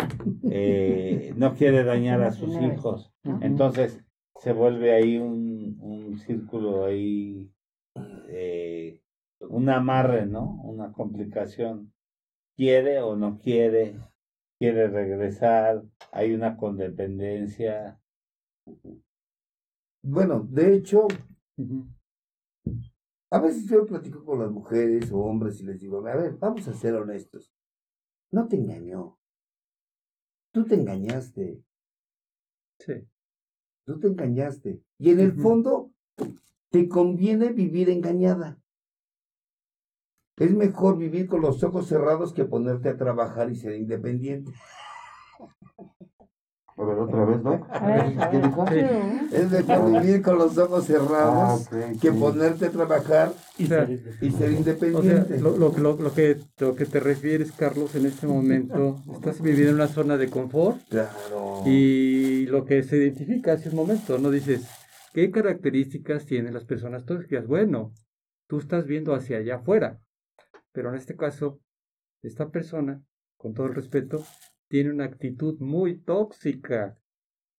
eh, 0.50 1.32
no 1.36 1.54
quiere 1.54 1.84
dañar 1.84 2.22
a 2.22 2.32
sus 2.32 2.54
hijos. 2.60 3.12
Entonces 3.40 4.04
se 4.36 4.52
vuelve 4.52 4.92
ahí 4.92 5.18
un, 5.18 5.76
un 5.80 6.18
círculo 6.18 6.84
ahí, 6.84 7.52
eh, 8.28 9.00
un 9.40 9.68
amarre, 9.68 10.26
¿no? 10.26 10.60
Una 10.62 10.92
complicación. 10.92 11.92
¿Quiere 12.56 13.00
o 13.00 13.16
no 13.16 13.38
quiere? 13.38 13.96
¿Quiere 14.58 14.88
regresar? 14.88 15.82
Hay 16.12 16.34
una 16.34 16.56
condependencia. 16.56 17.98
Bueno, 20.02 20.46
de 20.48 20.74
hecho. 20.74 21.08
A 23.32 23.40
veces 23.40 23.64
yo 23.66 23.86
platico 23.86 24.22
con 24.26 24.40
las 24.40 24.50
mujeres 24.50 25.10
o 25.10 25.18
hombres 25.20 25.58
y 25.58 25.64
les 25.64 25.80
digo, 25.80 26.06
a 26.06 26.14
ver, 26.14 26.36
vamos 26.36 26.68
a 26.68 26.74
ser 26.74 26.94
honestos. 26.94 27.50
No 28.30 28.46
te 28.46 28.56
engañó. 28.56 29.18
Tú 30.52 30.66
te 30.66 30.74
engañaste. 30.74 31.64
Sí. 32.78 32.92
Tú 33.86 33.98
te 33.98 34.08
engañaste. 34.08 34.82
Y 34.98 35.12
en 35.12 35.20
el 35.20 35.32
fondo, 35.32 35.92
te 36.68 36.86
conviene 36.90 37.52
vivir 37.52 37.88
engañada. 37.88 38.60
Es 40.36 40.52
mejor 40.54 40.98
vivir 40.98 41.26
con 41.26 41.40
los 41.40 41.64
ojos 41.64 41.86
cerrados 41.86 42.34
que 42.34 42.44
ponerte 42.44 42.90
a 42.90 42.98
trabajar 42.98 43.50
y 43.50 43.56
ser 43.56 43.76
independiente. 43.76 44.52
A 46.76 46.84
ver, 46.84 46.98
otra 46.98 47.24
vez, 47.26 47.42
¿no? 47.42 47.66
A 47.70 47.86
ver, 47.86 48.30
¿Qué 48.30 48.38
dijo? 48.40 48.66
Sí. 48.68 49.34
Es 49.36 49.50
mejor 49.50 49.92
vivir 49.92 50.22
con 50.22 50.38
los 50.38 50.56
ojos 50.58 50.84
Ah, 50.84 50.86
cerrados 50.86 51.60
ok, 51.66 52.00
que 52.00 52.10
sí. 52.12 52.18
ponerte 52.18 52.66
a 52.66 52.70
trabajar 52.70 53.32
Y 53.58 53.64
O 53.64 53.68
sea, 53.68 53.86
ser- 53.86 54.00
y 54.20 54.30
ser 54.30 54.48
O 54.48 54.48
sea, 54.48 54.58
independiente. 54.58 55.40
lo, 55.40 55.56
lo, 55.56 55.70
lo, 55.78 55.96
lo 55.96 56.14
que, 56.14 56.38
lo 56.58 56.74
que 56.74 56.86
te 56.86 56.98
refieres, 57.00 57.52
Carlos, 57.52 57.94
en 57.94 58.06
este 58.06 58.26
momento, 58.26 58.96
estás 59.12 59.40
viviendo 59.42 59.70
en 59.70 59.74
una 59.76 59.88
zona 59.88 60.16
de 60.16 60.30
confort 60.30 60.78
Claro. 60.88 61.62
y 61.66 62.46
lo 62.46 62.64
que 62.64 62.82
se 62.82 62.96
identifica 62.96 63.52
hace 63.52 63.68
un 63.68 63.76
momento, 63.76 64.18
¿no? 64.18 64.30
Dices, 64.30 64.66
¿qué 65.12 65.30
características 65.30 66.24
tienen 66.26 66.54
las 66.54 66.64
personas 66.64 67.04
tóxicas? 67.04 67.46
Bueno, 67.46 67.92
tú 68.48 68.58
estás 68.58 68.86
viendo 68.86 69.14
hacia 69.14 69.38
allá 69.38 69.56
afuera, 69.56 69.98
pero 70.72 70.88
en 70.88 70.96
este 70.96 71.16
caso, 71.16 71.60
esta 72.22 72.48
persona, 72.50 73.02
con 73.36 73.52
todo 73.52 73.66
el 73.66 73.74
respeto, 73.74 74.24
tiene 74.72 74.90
una 74.90 75.04
actitud 75.04 75.60
muy 75.60 75.98
tóxica. 75.98 76.96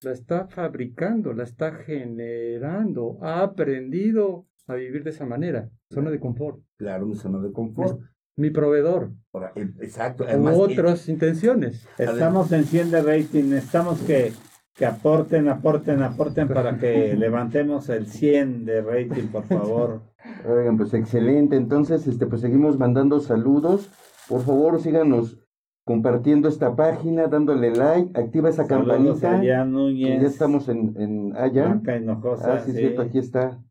La 0.02 0.14
está 0.14 0.48
fabricando, 0.48 1.32
la 1.32 1.44
está 1.44 1.72
generando, 1.76 3.20
ha 3.22 3.44
aprendido 3.44 4.48
a 4.66 4.74
vivir 4.74 5.04
de 5.04 5.12
esa 5.12 5.24
manera, 5.24 5.70
zona 5.92 6.10
de 6.10 6.20
confort. 6.20 6.64
Claro, 6.76 7.06
una 7.06 7.16
zona 7.16 7.38
de 7.38 7.52
confort. 7.52 8.02
Mi 8.36 8.50
proveedor, 8.50 9.12
Ahora, 9.32 9.52
eh, 9.56 9.70
exacto. 9.82 10.24
u 10.24 10.28
Además, 10.28 10.56
otras 10.58 11.08
intenciones. 11.08 11.88
Estamos 12.00 12.52
en 12.52 12.64
100 12.64 12.90
de 12.90 13.04
rating, 13.04 13.44
necesitamos 13.44 14.02
que, 14.02 14.32
que 14.74 14.88
aporten, 14.88 15.50
aporten, 15.50 16.02
aporten 16.02 16.48
para 16.48 16.80
que 16.80 17.14
levantemos 17.16 17.90
el 17.90 18.08
100 18.08 18.66
de 18.66 18.82
rating, 18.82 19.28
por 19.28 19.44
favor. 19.44 20.02
Oigan, 20.48 20.78
pues 20.78 20.96
excelente. 20.96 21.58
Entonces, 21.58 22.08
este, 22.08 22.26
pues 22.26 22.42
seguimos 22.42 22.80
mandando 22.80 23.20
saludos. 23.20 23.92
Por 24.28 24.42
favor, 24.42 24.82
síganos 24.82 25.43
compartiendo 25.86 26.48
esta 26.48 26.76
página, 26.76 27.28
dándole 27.28 27.72
like, 27.76 28.18
activa 28.20 28.50
esa 28.50 28.66
Saludos 28.66 29.20
campanita. 29.22 29.66
Núñez, 29.66 30.22
ya 30.22 30.28
estamos 30.28 30.70
en, 30.70 30.94
en 31.00 31.36
allá. 31.36 31.80
Hinojosa, 32.00 32.56
Ah, 32.56 32.60
sí, 32.60 32.72
es 32.72 32.76
sí. 32.76 32.82
cierto, 32.82 33.02
aquí 33.02 33.18
está. 33.20 33.62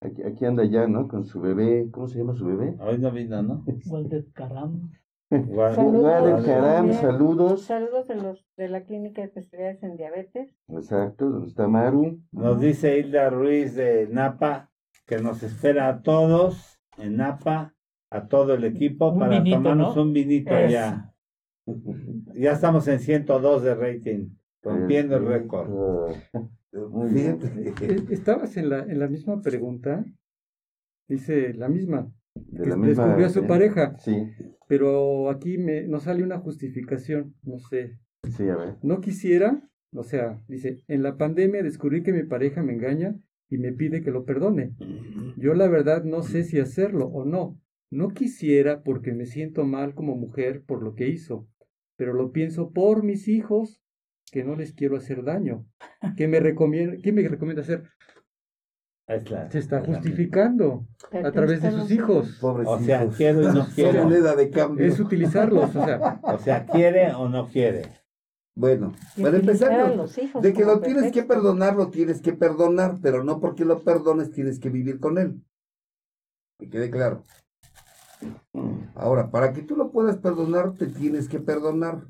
Aquí, 0.00 0.22
aquí 0.22 0.44
anda 0.44 0.64
ya, 0.64 0.86
¿no? 0.86 1.08
Con 1.08 1.24
su 1.24 1.40
bebé. 1.40 1.88
¿Cómo 1.90 2.06
se 2.06 2.18
llama 2.18 2.34
su 2.34 2.46
bebé? 2.46 2.76
Hoy 2.80 2.98
no 2.98 3.10
vino, 3.10 3.42
¿no? 3.42 3.64
Guadel 5.30 5.76
Caram, 6.44 6.86
Bien. 6.86 6.94
saludos. 6.94 7.62
Saludos 7.62 8.08
de 8.08 8.14
los 8.14 8.46
de 8.56 8.68
la 8.68 8.84
Clínica 8.84 9.20
de 9.20 9.26
Especialidades 9.26 9.82
en 9.82 9.96
Diabetes. 9.96 10.54
Exacto, 10.68 11.28
¿dónde 11.28 11.48
está 11.48 11.68
Maru? 11.68 12.20
Nos 12.32 12.60
dice 12.60 12.98
Hilda 12.98 13.28
Ruiz 13.28 13.74
de 13.74 14.08
Napa 14.10 14.70
que 15.06 15.18
nos 15.18 15.42
espera 15.42 15.88
a 15.88 16.02
todos 16.02 16.78
en 16.96 17.16
Napa, 17.18 17.74
a 18.10 18.26
todo 18.28 18.54
el 18.54 18.64
equipo, 18.64 19.10
Un 19.10 19.18
para 19.18 19.38
vinito, 19.38 19.56
tomarnos 19.58 19.96
¿no? 19.96 20.02
un 20.02 20.12
vinito 20.14 20.56
Eso. 20.56 21.02
ya. 22.34 22.52
Estamos 22.52 22.86
en 22.88 23.00
102 23.00 23.62
de 23.62 23.74
rating, 23.74 24.28
rompiendo 24.62 25.16
el 25.16 25.26
récord. 25.26 25.68
Muy 26.90 27.10
bien. 27.12 27.38
Eh, 27.82 27.96
Estabas 28.10 28.56
en 28.56 28.68
la, 28.68 28.80
en 28.80 28.98
la 28.98 29.08
misma 29.08 29.40
pregunta, 29.40 30.04
dice 31.08 31.54
la 31.54 31.68
misma, 31.68 32.12
De 32.34 32.62
que 32.64 32.68
la 32.68 32.76
misma- 32.76 33.04
descubrió 33.04 33.26
a 33.26 33.30
su 33.30 33.40
eh, 33.40 33.46
pareja, 33.48 33.96
Sí, 33.98 34.14
pero 34.68 35.30
aquí 35.30 35.58
me, 35.58 35.82
nos 35.86 36.04
sale 36.04 36.22
una 36.22 36.38
justificación, 36.38 37.34
no 37.42 37.58
sé, 37.58 37.98
sí, 38.36 38.48
a 38.48 38.56
ver. 38.56 38.76
no 38.82 39.00
quisiera, 39.00 39.62
o 39.92 40.02
sea, 40.02 40.42
dice, 40.48 40.82
en 40.88 41.02
la 41.02 41.16
pandemia 41.16 41.62
descubrí 41.62 42.02
que 42.02 42.12
mi 42.12 42.22
pareja 42.24 42.62
me 42.62 42.74
engaña 42.74 43.16
y 43.48 43.56
me 43.58 43.72
pide 43.72 44.02
que 44.02 44.10
lo 44.10 44.24
perdone. 44.26 44.74
Yo 45.38 45.54
la 45.54 45.68
verdad 45.68 46.04
no 46.04 46.22
sé 46.22 46.44
si 46.44 46.60
hacerlo 46.60 47.06
o 47.06 47.24
no. 47.24 47.58
No 47.90 48.10
quisiera 48.10 48.82
porque 48.82 49.14
me 49.14 49.24
siento 49.24 49.64
mal 49.64 49.94
como 49.94 50.14
mujer 50.16 50.62
por 50.66 50.82
lo 50.82 50.94
que 50.94 51.08
hizo, 51.08 51.48
pero 51.98 52.14
lo 52.14 52.30
pienso 52.32 52.70
por 52.72 53.02
mis 53.02 53.26
hijos, 53.28 53.82
que 54.30 54.44
no 54.44 54.54
les 54.56 54.72
quiero 54.72 54.96
hacer 54.96 55.24
daño. 55.24 55.66
¿Qué 56.16 56.28
me 56.28 56.40
recomienda, 56.40 56.96
qué 57.02 57.12
me 57.12 57.26
recomienda 57.28 57.62
hacer? 57.62 57.82
Es 59.08 59.30
la- 59.30 59.50
Se 59.50 59.58
está 59.58 59.78
es 59.80 59.88
la- 59.88 59.94
justificando 59.94 60.86
a 61.12 61.32
través 61.32 61.62
de 61.62 61.70
sus 61.72 61.90
hijos. 61.90 62.38
Pobres 62.40 62.68
O 62.68 62.78
sea, 62.78 63.04
hijos. 63.04 63.16
quiero 63.16 63.42
y 63.42 63.46
no 63.54 63.66
quiero. 63.74 64.36
de 64.36 64.50
cambio. 64.50 64.84
Es 64.86 65.00
utilizarlos, 65.00 65.74
o 65.74 65.84
sea, 65.84 66.20
O 66.22 66.38
sea, 66.38 66.66
quiere 66.66 67.12
o 67.14 67.28
no 67.28 67.48
quiere. 67.48 67.82
Bueno, 68.54 68.92
Y 69.16 69.22
para 69.22 69.36
empezar, 69.38 69.96
de 70.42 70.52
que 70.52 70.64
lo 70.64 70.80
tienes 70.80 71.12
que 71.12 71.22
perdonar, 71.22 71.76
lo 71.76 71.90
tienes 71.90 72.20
que 72.20 72.32
perdonar, 72.32 72.96
pero 73.00 73.22
no 73.22 73.38
porque 73.40 73.64
lo 73.64 73.84
perdones 73.84 74.32
tienes 74.32 74.58
que 74.58 74.68
vivir 74.68 74.98
con 74.98 75.16
él. 75.16 75.40
Que 76.58 76.68
quede 76.68 76.90
claro. 76.90 77.24
Ahora, 78.94 79.30
para 79.30 79.52
que 79.52 79.62
tú 79.62 79.76
lo 79.76 79.90
puedas 79.90 80.18
perdonar, 80.18 80.74
te 80.74 80.86
tienes 80.86 81.28
que 81.28 81.40
perdonar. 81.40 82.06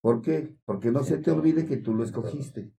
¿Por 0.00 0.20
qué? 0.20 0.56
Porque 0.64 0.90
no 0.90 1.02
se 1.02 1.18
te 1.18 1.30
olvide 1.30 1.66
que 1.66 1.78
tú 1.78 1.94
lo 1.94 2.04
escogiste. 2.04 2.72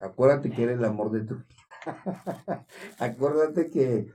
Acuérdate 0.00 0.50
que 0.50 0.64
era 0.64 0.72
el 0.72 0.84
amor 0.84 1.10
de 1.10 1.20
tu 1.22 1.36
vida. 1.36 1.46
Acuérdate 2.98 3.70
que, 3.70 4.12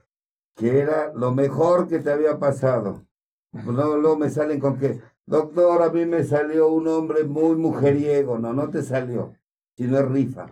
que 0.55 0.79
era 0.79 1.13
lo 1.13 1.31
mejor 1.33 1.87
que 1.87 1.99
te 1.99 2.11
había 2.11 2.37
pasado. 2.37 3.05
Luego, 3.51 3.97
luego 3.97 4.17
me 4.17 4.29
salen 4.29 4.59
con 4.59 4.77
que, 4.77 5.01
doctor, 5.25 5.81
a 5.81 5.89
mí 5.89 6.05
me 6.05 6.23
salió 6.23 6.67
un 6.67 6.87
hombre 6.87 7.23
muy 7.23 7.55
mujeriego. 7.55 8.37
No, 8.37 8.53
no 8.53 8.69
te 8.69 8.83
salió. 8.83 9.33
Si 9.75 9.85
no 9.85 9.97
es 9.99 10.07
rifa. 10.07 10.47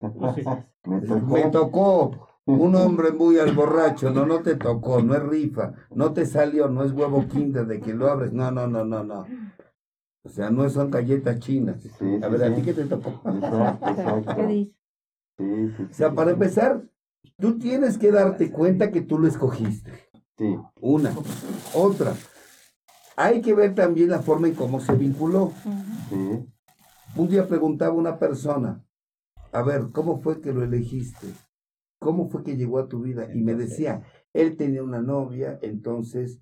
Me 0.86 1.50
tocó. 1.50 2.28
Un 2.46 2.74
hombre 2.76 3.10
muy 3.12 3.38
al 3.38 3.52
borracho. 3.54 4.10
No, 4.10 4.24
no 4.24 4.40
te 4.40 4.54
tocó. 4.54 5.02
No 5.02 5.14
es 5.14 5.22
rifa. 5.22 5.72
No 5.90 6.12
te 6.12 6.26
salió. 6.26 6.68
No 6.68 6.84
es 6.84 6.92
huevo 6.92 7.26
kinder 7.28 7.66
de 7.66 7.80
que 7.80 7.92
lo 7.92 8.08
abres. 8.08 8.32
No, 8.32 8.50
no, 8.50 8.66
no, 8.68 8.84
no, 8.84 9.02
no. 9.02 9.26
O 10.22 10.28
sea, 10.28 10.50
no 10.50 10.68
son 10.70 10.90
galletas 10.90 11.38
chinas. 11.40 11.82
Sí, 11.82 11.90
A 12.22 12.26
sí, 12.26 12.32
ver, 12.32 12.44
¿a 12.44 12.48
sí. 12.48 12.54
ti 12.54 12.62
qué 12.62 12.72
te 12.74 12.84
tocó? 12.84 13.20
Exacto, 13.28 13.88
exacto. 13.90 14.32
O 15.38 15.92
sea, 15.94 16.14
para 16.14 16.30
empezar, 16.32 16.82
tú 17.38 17.58
tienes 17.58 17.98
que 17.98 18.10
darte 18.10 18.50
cuenta 18.50 18.90
que 18.90 19.02
tú 19.02 19.18
lo 19.18 19.28
escogiste. 19.28 19.92
sí. 20.38 20.56
Una. 20.80 21.12
Otra. 21.74 22.14
Hay 23.16 23.40
que 23.40 23.54
ver 23.54 23.74
también 23.74 24.10
la 24.10 24.20
forma 24.20 24.48
en 24.48 24.54
cómo 24.54 24.78
se 24.80 24.94
vinculó. 24.94 25.52
Sí, 26.10 26.46
Un 27.16 27.28
día 27.28 27.48
preguntaba 27.48 27.92
a 27.92 27.96
una 27.96 28.18
persona, 28.18 28.84
a 29.52 29.62
ver, 29.62 29.86
¿cómo 29.92 30.20
fue 30.20 30.40
que 30.40 30.52
lo 30.52 30.62
elegiste? 30.62 31.28
¿Cómo 32.06 32.28
fue 32.28 32.44
que 32.44 32.56
llegó 32.56 32.78
a 32.78 32.86
tu 32.86 33.00
vida? 33.00 33.34
Y 33.34 33.42
me 33.42 33.56
decía, 33.56 34.04
él 34.32 34.56
tenía 34.56 34.84
una 34.84 35.02
novia, 35.02 35.58
entonces 35.60 36.40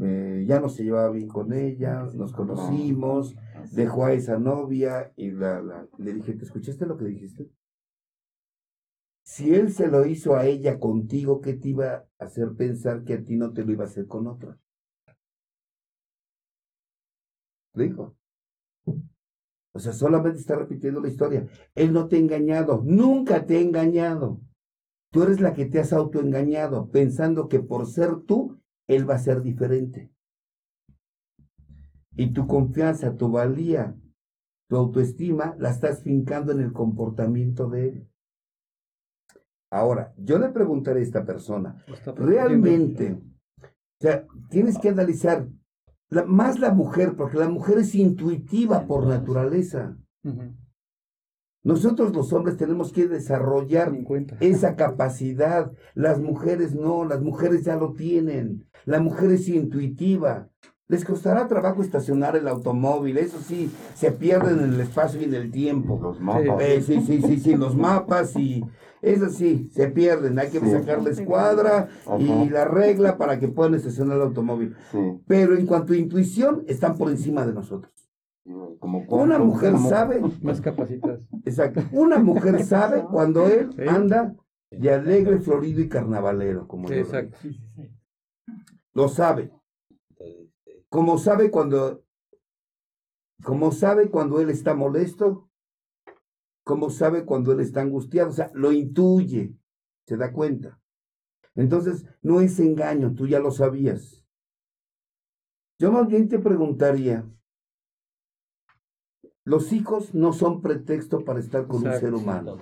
eh, 0.00 0.46
ya 0.48 0.58
no 0.58 0.70
se 0.70 0.84
llevaba 0.84 1.10
bien 1.10 1.28
con 1.28 1.52
ella, 1.52 2.04
nos 2.14 2.32
conocimos, 2.32 3.36
dejó 3.72 4.06
a 4.06 4.14
esa 4.14 4.38
novia 4.38 5.12
y 5.14 5.30
la, 5.30 5.60
la, 5.60 5.86
le 5.98 6.14
dije, 6.14 6.32
¿te 6.32 6.46
escuchaste 6.46 6.86
lo 6.86 6.96
que 6.96 7.04
dijiste? 7.04 7.50
Si 9.22 9.54
él 9.54 9.70
se 9.70 9.88
lo 9.88 10.06
hizo 10.06 10.34
a 10.34 10.46
ella 10.46 10.80
contigo, 10.80 11.42
¿qué 11.42 11.52
te 11.52 11.68
iba 11.68 11.92
a 12.18 12.24
hacer 12.24 12.54
pensar 12.54 13.04
que 13.04 13.12
a 13.12 13.22
ti 13.22 13.36
no 13.36 13.52
te 13.52 13.66
lo 13.66 13.72
iba 13.72 13.84
a 13.84 13.88
hacer 13.88 14.06
con 14.06 14.26
otra? 14.26 14.58
Dijo. 17.74 18.16
O 19.74 19.78
sea, 19.78 19.92
solamente 19.92 20.38
está 20.38 20.56
repitiendo 20.56 21.02
la 21.02 21.08
historia. 21.08 21.46
Él 21.74 21.92
no 21.92 22.08
te 22.08 22.16
ha 22.16 22.18
engañado, 22.18 22.80
nunca 22.82 23.44
te 23.44 23.58
ha 23.58 23.60
engañado. 23.60 24.40
Tú 25.12 25.22
eres 25.22 25.40
la 25.40 25.52
que 25.52 25.66
te 25.66 25.78
has 25.78 25.92
autoengañado, 25.92 26.90
pensando 26.90 27.46
que 27.48 27.60
por 27.60 27.86
ser 27.86 28.22
tú, 28.22 28.58
él 28.88 29.08
va 29.08 29.16
a 29.16 29.18
ser 29.18 29.42
diferente. 29.42 30.10
Y 32.16 32.32
tu 32.32 32.46
confianza, 32.46 33.14
tu 33.14 33.30
valía, 33.30 33.94
tu 34.68 34.76
autoestima, 34.76 35.54
la 35.58 35.68
estás 35.68 36.02
fincando 36.02 36.52
en 36.52 36.60
el 36.60 36.72
comportamiento 36.72 37.68
de 37.68 37.88
él. 37.88 38.08
Ahora, 39.70 40.14
yo 40.16 40.38
le 40.38 40.48
preguntaré 40.48 41.00
a 41.00 41.02
esta 41.02 41.26
persona, 41.26 41.84
realmente, 42.16 43.12
o 43.12 44.00
sea, 44.00 44.26
tienes 44.48 44.78
que 44.78 44.88
analizar 44.88 45.46
más 46.26 46.58
la 46.58 46.72
mujer, 46.72 47.16
porque 47.16 47.36
la 47.36 47.50
mujer 47.50 47.78
es 47.78 47.94
intuitiva 47.94 48.86
por 48.86 49.06
naturaleza. 49.06 49.94
Nosotros 51.64 52.14
los 52.14 52.32
hombres 52.32 52.56
tenemos 52.56 52.92
que 52.92 53.06
desarrollar 53.06 53.92
esa 54.40 54.74
capacidad. 54.74 55.70
Las 55.94 56.20
mujeres 56.20 56.74
no, 56.74 57.04
las 57.04 57.22
mujeres 57.22 57.64
ya 57.64 57.76
lo 57.76 57.92
tienen. 57.92 58.66
La 58.84 59.00
mujer 59.00 59.30
es 59.30 59.48
intuitiva. 59.48 60.48
Les 60.88 61.04
costará 61.04 61.46
trabajo 61.46 61.80
estacionar 61.80 62.36
el 62.36 62.48
automóvil, 62.48 63.16
eso 63.16 63.38
sí, 63.38 63.70
se 63.94 64.12
pierden 64.12 64.58
en 64.58 64.74
el 64.74 64.80
espacio 64.80 65.20
y 65.20 65.24
en 65.24 65.34
el 65.34 65.50
tiempo. 65.50 65.98
Los 66.02 66.20
mapas. 66.20 66.60
Eh, 66.60 66.82
sí, 66.82 67.00
sí, 67.00 67.22
sí, 67.22 67.38
sí, 67.38 67.56
los 67.56 67.74
mapas 67.74 68.36
y 68.36 68.62
eso 69.00 69.30
sí, 69.30 69.70
se 69.72 69.88
pierden. 69.88 70.38
Hay 70.38 70.50
que 70.50 70.60
sacar 70.60 71.02
la 71.02 71.10
escuadra 71.10 71.88
y 72.18 72.50
la 72.50 72.66
regla 72.66 73.16
para 73.16 73.38
que 73.38 73.48
puedan 73.48 73.74
estacionar 73.74 74.16
el 74.16 74.22
automóvil. 74.22 74.74
Pero 75.26 75.56
en 75.56 75.66
cuanto 75.66 75.92
a 75.92 75.96
intuición, 75.96 76.64
están 76.66 76.98
por 76.98 77.10
encima 77.10 77.46
de 77.46 77.54
nosotros. 77.54 78.01
Como, 78.44 79.04
Una 79.08 79.38
mujer 79.38 79.78
sabe, 79.78 80.20
Más 80.42 80.60
capacitas. 80.60 81.20
exacto, 81.44 81.82
una 81.92 82.18
mujer 82.18 82.64
sabe 82.64 83.04
cuando 83.04 83.46
él 83.46 83.70
anda 83.88 84.34
de 84.70 84.90
alegre, 84.90 85.38
florido 85.38 85.80
y 85.80 85.88
carnavalero, 85.88 86.66
como 86.66 86.88
Sí, 86.88 86.94
yo 86.94 87.00
lo 87.00 87.06
exacto. 87.06 87.38
Sí. 87.40 87.60
Lo 88.94 89.08
sabe. 89.08 89.52
Como 90.88 91.18
sabe 91.18 91.50
cuando, 91.50 92.04
como 93.42 93.72
sabe 93.72 94.10
cuando 94.10 94.40
él 94.40 94.50
está 94.50 94.74
molesto, 94.74 95.48
como 96.64 96.90
sabe 96.90 97.24
cuando 97.24 97.52
él 97.52 97.60
está 97.60 97.80
angustiado, 97.80 98.30
o 98.30 98.32
sea, 98.32 98.50
lo 98.54 98.72
intuye, 98.72 99.54
se 100.06 100.16
da 100.16 100.32
cuenta. 100.32 100.80
Entonces, 101.54 102.04
no 102.22 102.40
es 102.40 102.58
engaño, 102.60 103.14
tú 103.14 103.26
ya 103.26 103.38
lo 103.38 103.50
sabías. 103.50 104.24
Yo 105.78 105.92
más 105.92 106.06
bien 106.06 106.28
te 106.28 106.38
preguntaría, 106.38 107.26
los 109.44 109.72
hijos 109.72 110.14
no 110.14 110.32
son 110.32 110.62
pretexto 110.62 111.24
para 111.24 111.40
estar 111.40 111.66
con 111.66 111.86
un 111.86 111.92
ser 111.94 112.14
humano. 112.14 112.58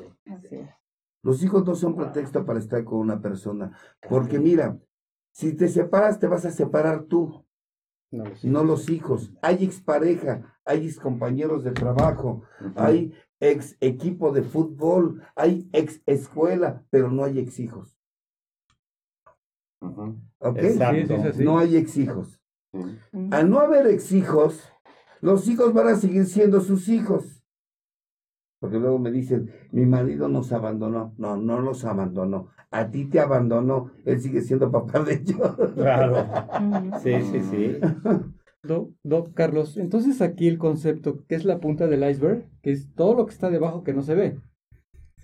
Los 1.23 1.43
hijos 1.43 1.67
no 1.67 1.75
son 1.75 1.95
pretexto 1.95 2.47
para 2.47 2.59
estar 2.59 2.85
con 2.85 2.99
una 2.99 3.21
persona. 3.21 3.77
Porque 4.09 4.39
mira, 4.39 4.79
si 5.33 5.55
te 5.55 5.69
separas, 5.69 6.19
te 6.19 6.27
vas 6.27 6.45
a 6.47 6.51
separar 6.51 7.05
tú, 7.05 7.45
No 8.43 8.65
los 8.65 8.89
hijos. 8.89 9.33
Hay 9.43 9.65
expareja, 9.65 10.59
hay 10.65 10.87
ex 10.87 10.99
compañeros 10.99 11.63
de 11.63 11.73
trabajo, 11.73 12.43
hay 12.75 13.13
ex 13.39 13.77
equipo 13.81 14.33
de 14.33 14.43
fútbol, 14.43 15.23
hay 15.37 15.69
ex 15.73 16.03
escuela, 16.07 16.85
pero 16.91 17.11
no 17.11 17.25
hay 17.25 17.39
ex 17.39 17.61
hijos. 17.61 17.97
No 21.39 21.59
hay 21.59 21.77
ex 21.77 21.97
hijos. 21.97 22.41
Al 23.31 23.51
no 23.51 23.61
haber 23.61 23.87
ex 23.87 24.13
hijos, 24.13 24.73
los 25.21 25.49
hijos 25.49 25.73
van 25.73 25.89
a 25.89 25.97
seguir 25.97 26.27
siendo 26.27 26.61
sus 26.61 26.89
hijos. 26.89 27.43
Porque 28.61 28.79
luego 28.79 28.99
me 28.99 29.11
dicen, 29.11 29.51
mi 29.73 29.87
marido 29.87 30.29
nos 30.29 30.53
abandonó. 30.53 31.15
No, 31.17 31.37
no 31.37 31.61
los 31.61 31.85
abandonó. 31.85 32.49
A 32.71 32.91
ti 32.91 33.07
te 33.07 33.19
abandonó. 33.19 33.91
Él 34.05 34.21
sigue 34.21 34.43
siendo 34.43 34.71
papá 34.71 35.01
de 35.01 35.15
ellos. 35.15 35.57
Claro. 35.75 36.27
Sí, 37.03 37.13
sí, 37.23 37.41
sí. 37.51 37.79
Doc, 38.63 38.91
Doc 39.03 39.33
Carlos, 39.33 39.79
entonces 39.79 40.21
aquí 40.21 40.47
el 40.47 40.59
concepto, 40.59 41.25
que 41.27 41.35
es 41.35 41.47
la 41.47 41.61
punta 41.61 41.87
del 41.87 42.09
iceberg, 42.09 42.47
que 42.63 42.73
es 42.73 42.93
todo 42.95 43.15
lo 43.15 43.25
que 43.25 43.33
está 43.33 43.49
debajo 43.49 43.83
que 43.83 43.95
no 43.95 44.03
se 44.03 44.15
ve, 44.15 44.39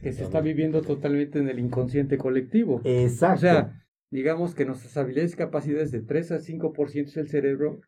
que 0.00 0.12
se 0.12 0.24
está 0.24 0.40
viviendo 0.40 0.80
totalmente 0.80 1.38
en 1.38 1.48
el 1.50 1.58
inconsciente 1.58 2.16
colectivo. 2.16 2.80
Exacto. 2.84 3.36
O 3.36 3.40
sea, 3.40 3.86
digamos 4.10 4.54
que 4.54 4.64
nuestras 4.64 4.96
habilidades 4.96 5.34
y 5.34 5.36
capacidades 5.36 5.90
de 5.90 6.00
3 6.00 6.32
a 6.32 6.38
5% 6.38 7.08
es 7.08 7.16
el 7.18 7.28
cerebro 7.28 7.80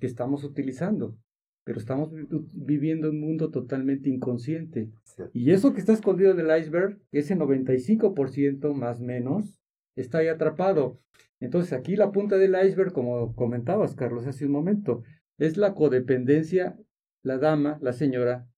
que 0.00 0.06
estamos 0.06 0.44
utilizando, 0.44 1.16
pero 1.64 1.78
estamos 1.78 2.12
vi- 2.12 2.26
viviendo 2.52 3.10
un 3.10 3.20
mundo 3.20 3.50
totalmente 3.50 4.08
inconsciente. 4.08 4.90
Y 5.32 5.50
eso 5.50 5.72
que 5.74 5.80
está 5.80 5.92
escondido 5.92 6.30
en 6.32 6.40
el 6.40 6.58
iceberg, 6.60 6.98
ese 7.12 7.36
95% 7.36 8.72
más 8.74 9.00
menos, 9.00 9.60
está 9.96 10.18
ahí 10.18 10.28
atrapado. 10.28 11.00
Entonces 11.40 11.72
aquí 11.72 11.96
la 11.96 12.12
punta 12.12 12.36
del 12.36 12.54
iceberg, 12.66 12.92
como 12.92 13.34
comentabas, 13.34 13.94
Carlos, 13.94 14.26
hace 14.26 14.46
un 14.46 14.52
momento, 14.52 15.02
es 15.38 15.56
la 15.56 15.74
codependencia. 15.74 16.78
La 17.22 17.36
dama, 17.36 17.78
la 17.82 17.92
señora, 17.92 18.48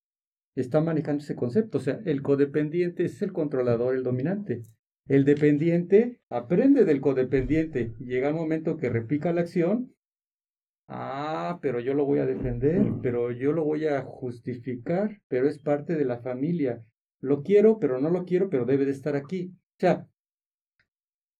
está 0.54 0.80
manejando 0.80 1.24
ese 1.24 1.34
concepto. 1.34 1.78
O 1.78 1.80
sea, 1.80 2.00
el 2.04 2.22
codependiente 2.22 3.04
es 3.04 3.20
el 3.22 3.32
controlador, 3.32 3.96
el 3.96 4.04
dominante. 4.04 4.62
El 5.08 5.24
dependiente 5.24 6.20
aprende 6.30 6.84
del 6.84 7.00
codependiente. 7.00 7.92
y 7.98 8.04
Llega 8.04 8.28
el 8.28 8.34
momento 8.36 8.76
que 8.76 8.88
replica 8.88 9.32
la 9.32 9.40
acción. 9.40 9.92
Ah, 10.88 11.58
pero 11.62 11.80
yo 11.80 11.94
lo 11.94 12.04
voy 12.04 12.18
a 12.18 12.26
defender, 12.26 12.82
pero 13.02 13.30
yo 13.30 13.52
lo 13.52 13.64
voy 13.64 13.86
a 13.86 14.02
justificar, 14.02 15.20
pero 15.28 15.48
es 15.48 15.58
parte 15.58 15.96
de 15.96 16.04
la 16.04 16.18
familia. 16.18 16.84
Lo 17.20 17.42
quiero, 17.42 17.78
pero 17.78 18.00
no 18.00 18.10
lo 18.10 18.24
quiero, 18.24 18.50
pero 18.50 18.64
debe 18.64 18.84
de 18.84 18.90
estar 18.90 19.16
aquí. 19.16 19.54
O 19.54 19.80
sea, 19.80 20.08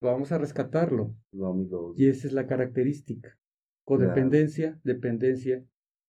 vamos 0.00 0.32
a 0.32 0.38
rescatarlo. 0.38 1.14
No, 1.32 1.48
amigo. 1.48 1.94
Y 1.96 2.08
esa 2.08 2.26
es 2.28 2.32
la 2.32 2.46
característica. 2.46 3.36
Codependencia, 3.84 4.80
dependencia 4.84 5.64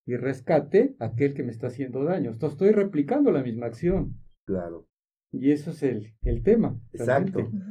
y 0.06 0.16
rescate 0.16 0.94
aquel 1.00 1.34
que 1.34 1.42
me 1.42 1.50
está 1.50 1.66
haciendo 1.66 2.04
daño. 2.04 2.30
Esto 2.30 2.46
estoy 2.46 2.70
replicando 2.70 3.32
la 3.32 3.42
misma 3.42 3.66
acción. 3.66 4.14
Claro. 4.46 4.86
Y 5.32 5.50
eso 5.50 5.70
es 5.70 5.82
el, 5.82 6.14
el 6.22 6.42
tema. 6.42 6.80
Exacto. 6.92 7.38
realmente. 7.40 7.64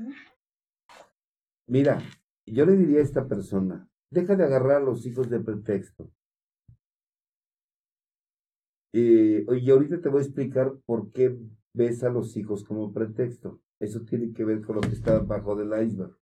Mira, 1.67 2.01
yo 2.45 2.65
le 2.65 2.75
diría 2.75 2.99
a 2.99 3.03
esta 3.03 3.27
persona, 3.27 3.89
deja 4.13 4.35
de 4.35 4.43
agarrar 4.43 4.77
a 4.77 4.85
los 4.85 5.05
hijos 5.05 5.29
de 5.29 5.39
pretexto. 5.39 6.09
Eh, 8.93 9.45
y 9.49 9.71
ahorita 9.71 10.01
te 10.01 10.09
voy 10.09 10.21
a 10.21 10.25
explicar 10.25 10.77
por 10.85 11.11
qué 11.11 11.35
ves 11.73 12.03
a 12.03 12.09
los 12.09 12.37
hijos 12.37 12.63
como 12.63 12.93
pretexto. 12.93 13.59
Eso 13.79 14.01
tiene 14.01 14.33
que 14.33 14.45
ver 14.45 14.61
con 14.61 14.75
lo 14.75 14.81
que 14.81 14.89
está 14.89 15.19
bajo 15.19 15.55
del 15.55 15.73
iceberg. 15.85 16.15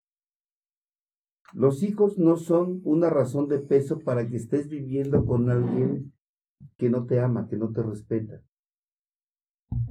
Los 1.52 1.82
hijos 1.82 2.18
no 2.18 2.36
son 2.36 2.80
una 2.84 3.10
razón 3.10 3.46
de 3.48 3.58
peso 3.58 3.98
para 4.00 4.26
que 4.26 4.36
estés 4.36 4.68
viviendo 4.68 5.26
con 5.26 5.50
alguien 5.50 6.14
que 6.78 6.88
no 6.88 7.04
te 7.06 7.20
ama, 7.20 7.46
que 7.46 7.56
no 7.56 7.70
te 7.72 7.82
respeta. 7.82 8.42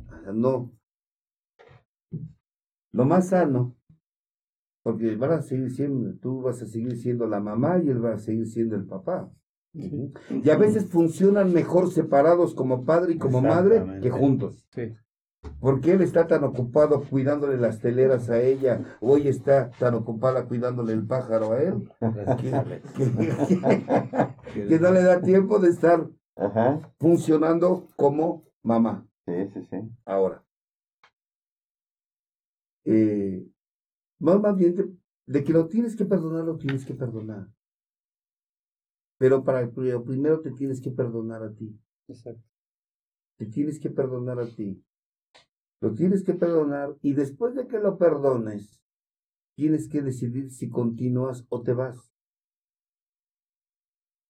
Ah, 0.09 0.31
No. 0.33 0.71
Lo 2.93 3.05
más 3.05 3.29
sano 3.29 3.77
porque 4.83 5.15
van 5.15 5.31
a 5.33 5.41
seguir 5.41 5.71
siendo, 5.71 6.13
tú 6.19 6.41
vas 6.41 6.61
a 6.61 6.67
seguir 6.67 6.97
siendo 6.97 7.27
la 7.27 7.39
mamá 7.39 7.79
y 7.83 7.89
él 7.89 8.03
va 8.03 8.13
a 8.13 8.19
seguir 8.19 8.47
siendo 8.47 8.75
el 8.75 8.85
papá. 8.85 9.29
Sí. 9.73 10.11
Y 10.43 10.49
a 10.49 10.57
veces 10.57 10.89
funcionan 10.89 11.53
mejor 11.53 11.91
separados 11.91 12.53
como 12.55 12.83
padre 12.83 13.13
y 13.13 13.17
como 13.17 13.41
madre 13.41 13.99
que 14.01 14.09
juntos. 14.09 14.65
Sí. 14.71 14.93
Porque 15.59 15.93
él 15.93 16.01
está 16.01 16.27
tan 16.27 16.43
ocupado 16.43 17.03
cuidándole 17.09 17.57
las 17.57 17.79
teleras 17.79 18.29
a 18.29 18.39
ella, 18.41 18.97
o 18.99 19.17
ella 19.17 19.29
está 19.31 19.71
tan 19.71 19.95
ocupada 19.95 20.45
cuidándole 20.45 20.93
el 20.93 21.07
pájaro 21.07 21.53
a 21.53 21.63
él, 21.63 21.89
que, 22.37 22.51
que- 24.53 24.67
que 24.67 24.79
no 24.79 24.91
le 24.91 25.03
da 25.03 25.21
tiempo 25.21 25.57
de 25.59 25.69
estar 25.69 26.07
Ajá. 26.35 26.79
funcionando 26.99 27.87
como 27.95 28.43
mamá. 28.61 29.07
Sí, 29.25 29.33
sí, 29.53 29.65
sí. 29.69 29.77
Ahora, 30.05 30.43
eh, 32.85 33.45
más, 34.21 34.39
más 34.39 34.55
bien 34.55 34.75
de, 34.75 34.89
de 35.27 35.43
que 35.43 35.53
lo 35.53 35.67
tienes 35.67 35.95
que 35.95 36.05
perdonar, 36.05 36.45
lo 36.45 36.57
tienes 36.57 36.85
que 36.85 36.93
perdonar. 36.93 37.47
Pero 39.17 39.43
para 39.43 39.69
pero 39.71 40.03
primero 40.03 40.41
te 40.41 40.51
tienes 40.51 40.81
que 40.81 40.91
perdonar 40.91 41.43
a 41.43 41.53
ti. 41.53 41.77
Exacto. 42.07 42.43
te 43.37 43.45
tienes 43.45 43.79
que 43.79 43.89
perdonar 43.89 44.39
a 44.39 44.47
ti. 44.47 44.83
Lo 45.81 45.93
tienes 45.93 46.23
que 46.23 46.33
perdonar 46.33 46.95
y 47.01 47.13
después 47.13 47.55
de 47.55 47.67
que 47.67 47.79
lo 47.79 47.97
perdones, 47.97 48.79
tienes 49.55 49.87
que 49.87 50.01
decidir 50.01 50.51
si 50.51 50.69
continúas 50.69 51.45
o 51.49 51.61
te 51.61 51.73
vas. 51.73 52.11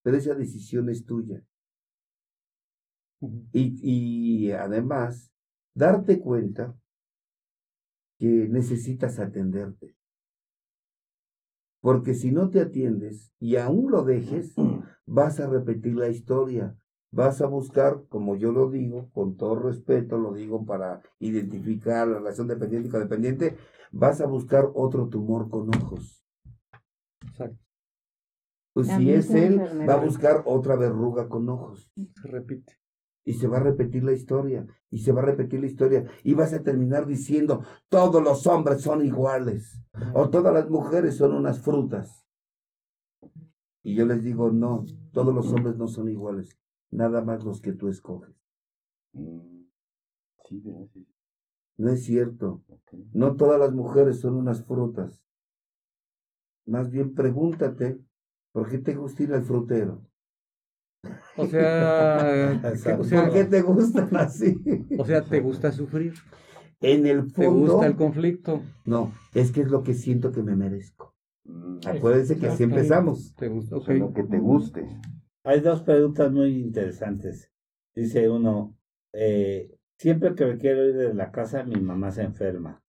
Pero 0.04 0.18
esa 0.18 0.34
decisión 0.36 0.90
es 0.90 1.06
tuya. 1.06 1.44
Y, 3.54 4.46
y 4.48 4.52
además, 4.52 5.32
darte 5.76 6.20
cuenta 6.20 6.76
que 8.22 8.48
necesitas 8.48 9.18
atenderte. 9.18 9.96
Porque 11.82 12.14
si 12.14 12.32
no 12.32 12.52
te 12.52 12.62
atiendes 12.62 13.34
y 13.40 13.56
aún 13.56 13.90
lo 13.90 14.04
dejes, 14.04 14.54
vas 15.08 15.40
a 15.40 15.48
repetir 15.48 15.96
la 15.96 16.10
historia. 16.10 16.78
Vas 17.10 17.42
a 17.42 17.48
buscar, 17.48 18.04
como 18.10 18.36
yo 18.36 18.52
lo 18.52 18.70
digo, 18.70 19.10
con 19.12 19.38
todo 19.38 19.56
respeto, 19.56 20.20
lo 20.20 20.34
digo 20.34 20.64
para 20.68 21.02
identificar 21.18 22.08
la 22.08 22.20
relación 22.20 22.48
dependiente 22.48 22.90
y 22.90 22.92
codependiente, 22.92 23.58
vas 23.92 24.22
a 24.22 24.28
buscar 24.28 24.70
otro 24.76 25.10
tumor 25.10 25.50
con 25.50 25.76
ojos. 25.76 26.24
Exacto. 27.26 27.66
Pues 28.74 28.88
si 28.88 29.12
es 29.12 29.32
él, 29.32 29.60
va 29.90 29.96
a 29.96 30.06
buscar 30.06 30.44
otra 30.46 30.76
verruga 30.76 31.28
con 31.28 31.50
ojos. 31.50 31.92
Se 31.96 32.28
repite. 32.28 32.81
Y 33.24 33.34
se 33.34 33.48
va 33.48 33.58
a 33.58 33.64
repetir 33.64 34.04
la 34.04 34.14
historia, 34.14 34.66
y 34.90 35.00
se 35.00 35.12
va 35.12 35.22
a 35.22 35.26
repetir 35.26 35.60
la 35.60 35.68
historia, 35.68 36.06
y 36.24 36.34
vas 36.34 36.54
a 36.54 36.64
terminar 36.64 37.06
diciendo, 37.06 37.64
todos 37.90 38.22
los 38.24 38.48
hombres 38.48 38.82
son 38.82 39.06
iguales, 39.06 39.80
o 40.14 40.30
todas 40.30 40.54
las 40.54 40.70
mujeres 40.70 41.18
son 41.18 41.34
unas 41.34 41.60
frutas. 41.62 42.26
Y 43.84 43.96
yo 43.96 44.06
les 44.06 44.24
digo, 44.24 44.52
no, 44.52 44.86
todos 45.12 45.34
los 45.34 45.52
hombres 45.52 45.76
no 45.78 45.88
son 45.88 46.10
iguales, 46.10 46.58
nada 46.92 47.22
más 47.22 47.44
los 47.44 47.62
que 47.62 47.74
tú 47.74 47.90
escoges. 47.90 48.36
Mm, 49.14 49.64
No 51.78 51.90
es 51.90 52.06
cierto, 52.06 52.64
no 53.14 53.36
todas 53.36 53.60
las 53.60 53.74
mujeres 53.74 54.20
son 54.22 54.36
unas 54.36 54.64
frutas. 54.64 55.22
Más 56.66 56.90
bien 56.90 57.14
pregúntate, 57.14 58.00
¿por 58.52 58.68
qué 58.70 58.80
te 58.80 58.96
gusta 58.96 59.22
ir 59.24 59.34
al 59.34 59.44
frutero? 59.44 60.02
O 61.38 61.48
sea, 61.48 62.62
Exacto. 62.72 63.02
o 63.02 63.04
sea, 63.06 63.24
¿Por 63.26 63.34
qué 63.34 63.44
te 63.46 63.62
gustan 63.62 64.16
así? 64.16 64.56
o 64.98 65.06
sea, 65.06 65.24
te 65.24 65.40
gusta 65.40 65.72
sufrir, 65.72 66.14
En 66.82 67.06
el 67.08 67.32
te 67.34 67.48
gusta 67.48 67.86
el 67.88 67.96
conflicto, 67.96 68.62
no, 68.86 69.12
es 69.34 69.52
que 69.52 69.62
es 69.62 69.68
lo 69.68 69.84
que 69.84 69.94
siento 69.94 70.32
que 70.32 70.44
me 70.44 70.56
merezco. 70.56 71.16
Mm, 71.46 71.78
Acuérdense 71.88 72.38
que 72.38 72.48
así 72.48 72.64
empezamos. 72.64 73.34
te 73.36 73.48
gusta, 73.48 73.76
o 73.76 73.80
ok. 73.80 73.86
sea, 73.86 73.96
lo 73.96 74.14
que 74.14 74.24
te 74.24 74.40
guste. 74.40 74.88
Hay 75.44 75.60
dos 75.62 75.82
preguntas 75.82 76.32
muy 76.32 76.60
interesantes. 76.60 77.52
Dice 77.96 78.30
uno, 78.30 78.78
eh, 79.14 79.72
siempre 79.98 80.36
que 80.36 80.46
me 80.46 80.58
quiero 80.58 80.86
ir 80.88 80.96
de 80.96 81.14
la 81.14 81.32
casa, 81.32 81.64
mi 81.64 81.76
mamá 81.82 82.12
se 82.12 82.22
enferma. 82.24 82.82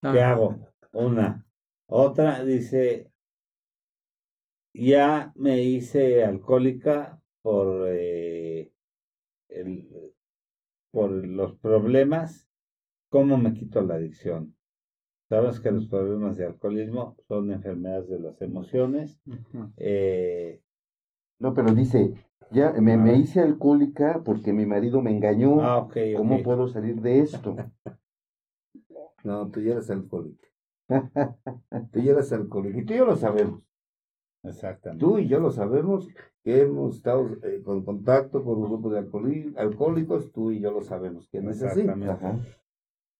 ¿Qué 0.00 0.20
Ah, 0.20 0.32
hago? 0.32 0.56
Una. 0.92 1.44
Otra 1.86 2.44
dice, 2.44 3.10
ya 4.74 5.32
me 5.34 5.62
hice 5.62 6.24
alcohólica 6.24 7.17
por, 7.42 7.86
eh, 7.88 8.72
el- 9.48 9.88
por 10.90 11.10
los 11.10 11.54
problemas. 11.58 12.48
¿Cómo 13.10 13.38
me 13.38 13.54
quito 13.54 13.80
la 13.82 13.94
adicción? 13.94 14.54
Sabes 15.28 15.60
que 15.60 15.70
los 15.70 15.86
problemas 15.88 16.36
de 16.38 16.46
alcoholismo 16.46 17.16
son 17.28 17.52
enfermedades 17.52 18.08
de 18.08 18.18
las 18.20 18.40
emociones. 18.42 19.20
Eh, 19.76 20.62
No, 21.38 21.54
pero 21.54 21.72
dice, 21.74 22.14
ya 22.50 22.72
me, 22.72 22.94
A 22.94 22.96
me 22.96 23.16
hice 23.16 23.40
alcohólica 23.40 24.22
porque 24.24 24.52
mi 24.52 24.66
marido 24.66 25.02
me 25.02 25.10
engañó. 25.10 25.60
ah, 25.62 25.88
¿Cómo 26.16 26.42
puedo 26.42 26.68
salir 26.68 27.00
de 27.00 27.20
esto? 27.20 27.56
No, 29.24 29.50
tú 29.50 29.60
ya 29.60 29.72
eres 29.72 29.90
alcohólico. 29.90 30.46
Tú 31.92 32.00
ya 32.00 32.12
eres 32.12 32.32
alcohólico. 32.32 32.78
Y 32.78 32.84
tú 32.84 32.94
y 32.94 32.96
yo 32.96 33.04
lo 33.04 33.16
sabemos. 33.16 33.62
Exactamente. 34.48 35.04
Tú 35.04 35.18
y 35.18 35.28
yo 35.28 35.40
lo 35.40 35.50
sabemos 35.50 36.08
que 36.42 36.62
hemos 36.62 36.96
estado 36.96 37.28
eh, 37.42 37.62
con 37.64 37.84
contacto 37.84 38.42
con 38.44 38.58
un 38.58 38.68
grupo 38.68 38.90
de 38.90 38.98
alcohólicos. 39.56 40.32
Tú 40.32 40.50
y 40.50 40.60
yo 40.60 40.72
lo 40.72 40.82
sabemos 40.82 41.28
que 41.28 41.40
no 41.40 41.50
es 41.50 41.62
así. 41.62 41.80
Exactamente. 41.80 42.12
Ajá. 42.26 42.38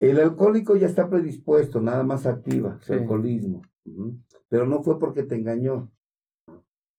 El 0.01 0.21
alcohólico 0.21 0.77
ya 0.77 0.87
está 0.87 1.09
predispuesto, 1.09 1.81
nada 1.81 2.05
más 2.05 2.25
activa 2.27 2.79
su 2.81 2.93
Sí. 2.93 3.01
alcoholismo. 3.01 3.63
Ujú. 3.85 4.19
Pero 4.49 4.67
no 4.67 4.83
fue 4.83 4.99
porque 4.99 5.25
te 5.25 5.35
engañó. 5.35 5.91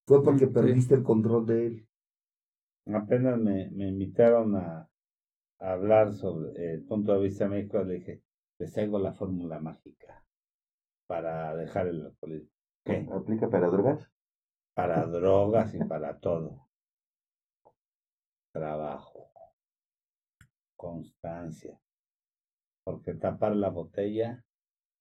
Fue 0.05 0.23
porque 0.23 0.47
Sí. 0.47 0.51
perdiste 0.53 0.95
el 0.95 1.03
control 1.03 1.45
de 1.45 1.67
él. 1.67 1.87
Apenas 2.93 3.39
me, 3.39 3.69
me 3.71 3.87
invitaron 3.87 4.55
a, 4.55 4.89
a 5.59 5.71
hablar 5.71 6.13
sobre 6.13 6.49
eh, 6.61 6.73
el 6.73 6.83
punto 6.83 7.13
de 7.13 7.23
vista 7.23 7.47
médico, 7.47 7.83
le 7.83 7.95
dije, 7.95 8.21
les 8.57 8.73
traigo 8.73 8.97
la 8.99 9.13
fórmula 9.13 9.59
mágica 9.59 10.25
para 11.07 11.55
dejar 11.55 11.87
el 11.87 12.05
alcoholismo. 12.05 12.49
¿Qué? 12.83 13.07
¿Aplica 13.11 13.49
para 13.49 13.67
drogas? 13.67 14.09
Para 14.79 15.05
drogas 15.07 15.75
y 15.75 15.79
para 15.79 16.21
todo. 16.21 16.69
Trabajo. 18.53 19.29
Constancia. 20.77 21.77
Porque 22.85 23.13
tapar 23.13 23.57
la 23.57 23.71
botella 23.71 24.45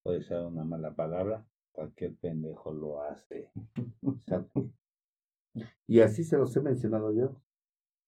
puede 0.03 0.21
ser 0.21 0.41
una 0.41 0.65
mala 0.65 0.93
palabra. 0.93 1.47
Cualquier 1.71 2.13
pendejo 2.17 2.73
lo 2.73 3.03
hace. 3.03 3.53
Y 5.87 6.01
así 6.01 6.25
se 6.25 6.37
los 6.37 6.53
he 6.57 6.59
mencionado 6.59 7.13
yo. 7.13 7.41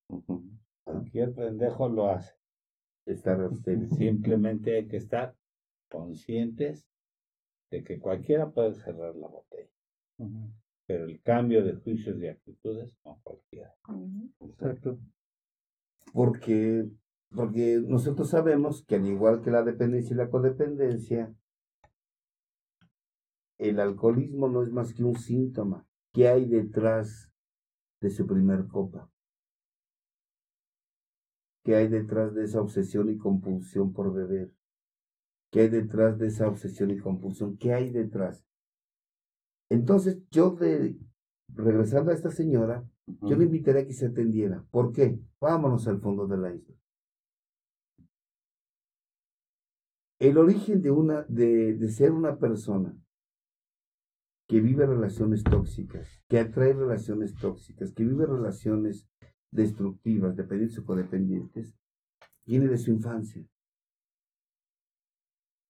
Ujú. 0.10 0.44
Cualquier 0.84 1.34
pendejo 1.34 1.88
lo 1.88 2.10
hace. 2.10 2.36
Estar. 3.06 3.50
Simplemente 3.98 4.76
hay 4.76 4.90
que 4.90 4.98
estar 4.98 5.38
conscientes 5.90 6.86
de 7.72 7.82
que 7.86 7.98
cualquiera 7.98 8.52
puede 8.52 8.74
cerrar 8.74 9.16
la 9.16 9.30
botella. 9.30 9.72
Pero 10.92 11.06
el 11.06 11.22
cambio 11.22 11.64
de 11.64 11.76
juicios 11.76 12.20
y 12.20 12.28
actitudes 12.28 12.92
no 13.06 13.18
cualquiera. 13.24 13.74
Exacto. 14.42 15.00
Porque, 16.12 16.86
porque 17.34 17.82
nosotros 17.82 18.30
sabemos 18.30 18.84
que 18.86 18.96
al 18.96 19.06
igual 19.06 19.42
que 19.42 19.52
la 19.52 19.64
dependencia 19.64 20.14
y 20.14 20.18
la 20.18 20.30
codependencia, 20.30 21.34
el 23.58 23.80
alcoholismo 23.80 24.50
no 24.50 24.64
es 24.64 24.72
más 24.74 24.94
que 24.94 25.06
un 25.06 25.18
síntoma. 25.18 25.88
¿Qué 26.12 26.28
hay 26.28 26.46
detrás 26.46 27.32
de 28.02 28.10
su 28.10 28.28
primer 28.28 28.68
copa? 28.68 29.10
¿Qué 31.64 31.76
hay 31.76 31.88
detrás 31.88 32.34
de 32.34 32.44
esa 32.44 32.60
obsesión 32.60 33.10
y 33.10 33.18
compulsión 33.18 33.94
por 33.94 34.14
beber? 34.14 34.52
¿Qué 35.52 35.62
hay 35.62 35.70
detrás 35.70 36.18
de 36.18 36.28
esa 36.28 36.50
obsesión 36.50 36.92
y 36.92 36.98
compulsión? 36.98 37.56
¿Qué 37.56 37.74
hay 37.74 37.92
detrás? 37.92 38.46
Entonces, 39.72 40.22
yo 40.32 40.52
de, 40.52 40.98
regresando 41.48 42.12
a 42.12 42.14
esta 42.14 42.30
señora, 42.30 42.86
yo 43.22 43.38
le 43.38 43.46
invitaría 43.46 43.84
a 43.84 43.86
que 43.86 43.94
se 43.94 44.08
atendiera. 44.08 44.66
¿Por 44.70 44.92
qué? 44.92 45.18
Vámonos 45.40 45.88
al 45.88 46.02
fondo 46.02 46.28
de 46.28 46.38
la 46.38 46.54
isla. 46.54 46.76
El 50.20 50.38
origen 50.38 50.82
de, 50.82 50.92
una, 50.92 51.24
de, 51.30 51.76
de 51.76 51.90
ser 51.90 52.12
una 52.12 52.38
persona 52.38 52.94
que 54.46 54.60
vive 54.60 54.86
relaciones 54.86 55.42
tóxicas, 55.42 56.22
que 56.28 56.40
atrae 56.40 56.74
relaciones 56.74 57.34
tóxicas, 57.36 57.94
que 57.94 58.04
vive 58.04 58.26
relaciones 58.26 59.08
destructivas, 59.52 60.36
dependientes 60.36 60.80
o 60.80 60.86
codependientes, 60.86 61.74
viene 62.46 62.68
de 62.68 62.78
su 62.78 62.92
infancia. 62.92 63.48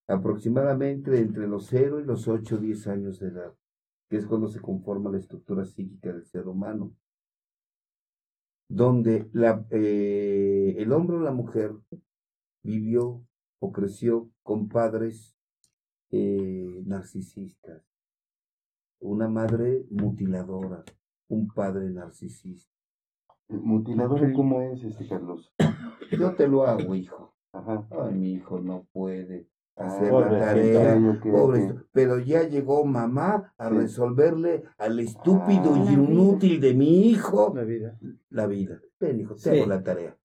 Aproximadamente 0.08 1.16
entre 1.20 1.46
los 1.46 1.68
0 1.68 2.00
y 2.00 2.04
los 2.04 2.26
8 2.26 2.56
o 2.56 2.58
10 2.58 2.86
años 2.88 3.20
de 3.20 3.28
edad, 3.28 3.54
que 4.12 4.18
es 4.18 4.26
cuando 4.26 4.46
se 4.48 4.60
conforma 4.60 5.10
la 5.10 5.16
estructura 5.16 5.64
psíquica 5.64 6.12
del 6.12 6.26
ser 6.26 6.46
humano 6.46 6.94
donde 8.68 9.30
la, 9.32 9.64
eh, 9.70 10.74
el 10.76 10.92
hombre 10.92 11.16
o 11.16 11.20
la 11.20 11.30
mujer 11.30 11.72
vivió 12.62 13.24
o 13.58 13.72
creció 13.72 14.30
con 14.42 14.68
padres 14.68 15.34
eh, 16.10 16.82
narcisistas, 16.84 17.82
una 19.00 19.28
madre 19.28 19.86
mutiladora, 19.90 20.84
un 21.28 21.48
padre 21.48 21.88
narcisista. 21.88 22.70
¿Mutiladora 23.48 24.28
Sí. 24.28 24.34
cómo 24.34 24.60
es, 24.60 24.84
este 24.84 25.08
Carlos? 25.08 25.54
Yo 26.10 26.34
te 26.34 26.48
lo 26.48 26.64
hago, 26.66 26.94
hijo. 26.94 27.34
Ajá. 27.52 27.88
Ay, 27.90 28.14
mi 28.14 28.32
hijo 28.32 28.60
no 28.60 28.86
puede 28.92 29.48
hacer 29.76 30.12
Ah, 30.14 30.20
la 30.30 30.38
tarea. 30.38 31.18
Pobre, 31.30 31.74
pero 31.92 32.18
ya 32.18 32.42
llegó 32.48 32.84
mamá 32.84 33.52
a 33.58 33.68
Sí. 33.68 33.74
resolverle 33.76 34.64
al 34.78 35.00
estúpido 35.00 35.74
Ah. 35.74 35.86
y 35.88 35.92
inútil 35.94 36.60
de 36.60 36.74
mi 36.74 37.08
hijo 37.10 37.52
La 37.54 37.64
vida. 37.64 37.98
la 38.30 38.46
vida. 38.46 38.80
Ven, 39.00 39.20
hijo, 39.20 39.34
te 39.34 39.40
Sí. 39.40 39.50
hago 39.50 39.66
la 39.66 39.82
tarea. 39.82 40.16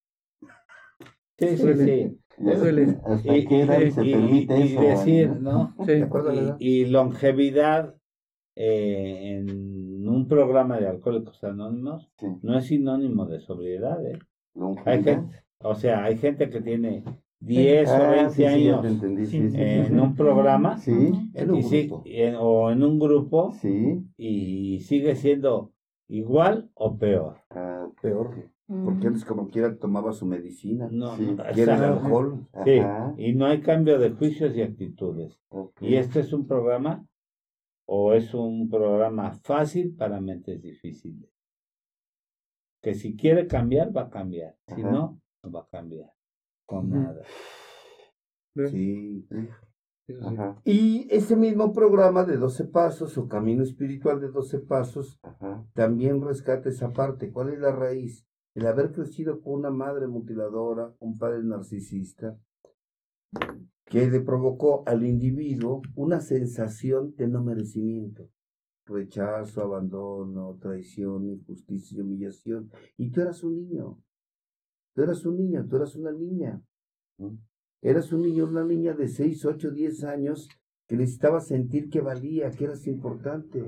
Sí, 1.40 1.58
sí, 1.58 1.74
sí. 1.76 2.20
Ya, 2.40 2.56
Suele. 2.58 3.00
¿Hasta 3.06 3.36
Y, 3.36 3.46
qué 3.48 3.62
edad 3.62 3.80
y- 3.82 3.92
se 3.92 4.06
y- 4.06 4.12
permite 4.14 4.58
y 4.60 4.64
eso? 4.74 4.82
decir? 4.82 5.30
¿no? 5.42 5.76
Sí. 5.80 5.86
¿De 5.94 6.04
acuerdo 6.04 6.30
a 6.30 6.34
la 6.34 6.42
edad? 6.42 6.58
Y, 6.60 6.82
y 6.82 6.86
longevidad 6.86 7.96
eh, 8.60 9.38
en 9.38 10.08
un 10.08 10.28
programa 10.28 10.80
de 10.80 10.88
Alcohólicos 10.88 11.44
Anónimos 11.44 12.10
Sí. 12.18 12.26
no 12.42 12.58
es 12.58 12.66
sinónimo 12.66 13.28
de 13.28 13.40
sobriedad, 13.40 14.04
¿eh? 14.06 14.18
Hay 14.86 15.04
gente, 15.04 15.44
O 15.60 15.76
sea, 15.76 16.04
hay 16.04 16.18
gente 16.18 16.50
que 16.50 16.62
tiene 16.62 17.04
10 17.40 17.90
o 17.90 17.94
Ah, 17.94 18.10
20 18.12 18.30
sí, 18.32 18.36
sí, 18.36 18.42
ya 18.42 18.50
años 18.52 18.86
entendí, 18.86 19.26
sí, 19.28 19.38
en 19.38 19.86
sí. 19.88 19.94
un 19.94 20.16
programa 20.16 20.78
Sí, 20.78 21.12
En 21.36 21.52
un 21.52 21.58
y 21.58 21.64
sí- 21.64 21.88
grupo. 21.88 22.04
y 22.06 22.22
en- 22.22 22.36
o 22.40 22.72
en 22.72 22.84
un 22.84 22.98
grupo 23.00 23.52
sí. 23.54 24.04
y 24.18 24.80
sigue 24.82 25.16
siendo 25.16 25.72
igual 26.08 26.70
o 26.74 26.98
peor. 26.98 27.38
Ah, 27.52 27.88
Peor. 28.02 28.52
Mm. 28.68 28.84
Porque 28.86 29.08
antes 29.08 29.24
como 29.24 29.48
quiera 29.48 29.78
tomaba 29.78 30.12
su 30.12 30.26
medicina. 30.26 30.90
No, 30.92 31.16
Sí. 31.16 31.24
no, 31.26 31.38
Quiere 31.54 31.64
el 31.64 31.70
exacto. 31.70 32.04
alcohol. 32.06 32.48
Sí, 32.66 32.80
Ajá, 32.80 33.14
y 33.18 33.34
no 33.34 33.46
hay 33.46 33.62
cambio 33.62 33.98
de 33.98 34.10
juicios 34.12 34.56
y 34.58 34.62
actitudes. 34.62 35.40
¿Y 35.80 35.96
este 35.96 36.20
es 36.20 36.34
un 36.34 36.46
programa 36.48 37.06
o 37.86 38.14
es 38.14 38.34
un 38.34 38.70
programa 38.70 39.32
fácil 39.32 39.96
para 39.96 40.20
mentes 40.20 40.62
difíciles? 40.62 41.30
Que 42.82 42.94
si 42.94 43.16
quiere 43.16 43.48
cambiar, 43.48 43.96
va 43.96 44.04
a 44.04 44.10
cambiar. 44.10 44.56
Si 44.68 44.82
Ajá. 44.82 44.92
no, 44.92 45.22
no 45.44 45.52
va 45.52 45.62
a 45.62 45.68
cambiar. 45.68 46.12
Con 46.68 46.90
nada. 46.90 47.24
Sí. 48.70 49.28
Ajá, 50.22 50.62
Y 50.64 51.08
ese 51.10 51.36
mismo 51.36 51.74
programa 51.74 52.24
de 52.24 52.38
12 52.38 52.66
pasos 52.66 53.18
o 53.18 53.28
camino 53.28 53.64
espiritual 53.64 54.22
de 54.22 54.30
12 54.30 54.60
pasos 54.60 55.20
ajá. 55.22 55.66
también 55.74 56.22
rescata 56.22 56.70
esa 56.70 56.94
parte. 56.94 57.32
¿Cuál 57.32 57.54
es 57.54 57.60
la 57.60 57.72
raíz? 57.72 58.26
El 58.54 58.68
haber 58.68 58.92
crecido 58.92 59.42
con 59.42 59.60
una 59.60 59.70
madre 59.70 60.08
mutiladora, 60.08 60.94
un 61.00 61.18
padre 61.18 61.44
narcisista, 61.44 62.38
que 63.86 64.10
le 64.10 64.22
provocó 64.22 64.84
al 64.88 65.06
individuo 65.06 65.82
una 65.96 66.20
sensación 66.22 67.16
de 67.16 67.28
no 67.28 67.44
merecimiento. 67.44 68.30
Rechazo, 68.86 69.62
abandono, 69.62 70.58
traición, 70.62 71.26
injusticia 71.26 71.98
y 71.98 72.02
humillación. 72.02 72.72
Y 72.98 73.12
tú 73.12 73.22
eras 73.22 73.44
un 73.44 73.56
niño. 73.56 74.02
Tú 74.98 75.04
eras 75.04 75.24
un 75.28 75.38
niño, 75.38 75.64
tú 75.70 75.76
eras 75.76 75.96
una 75.96 76.12
niña. 76.12 76.60
Mm. 77.20 77.36
Eras 77.84 78.12
un 78.12 78.24
niño, 78.24 78.46
una 78.46 78.66
niña 78.66 78.96
de 78.96 79.08
6, 79.08 79.46
8, 79.46 79.70
10 79.70 80.04
años 80.06 80.50
que 80.88 80.98
necesitaba 80.98 81.40
sentir 81.40 81.92
que 81.92 82.02
valía, 82.02 82.50
que 82.50 82.64
eras 82.64 82.88
importante 82.88 83.64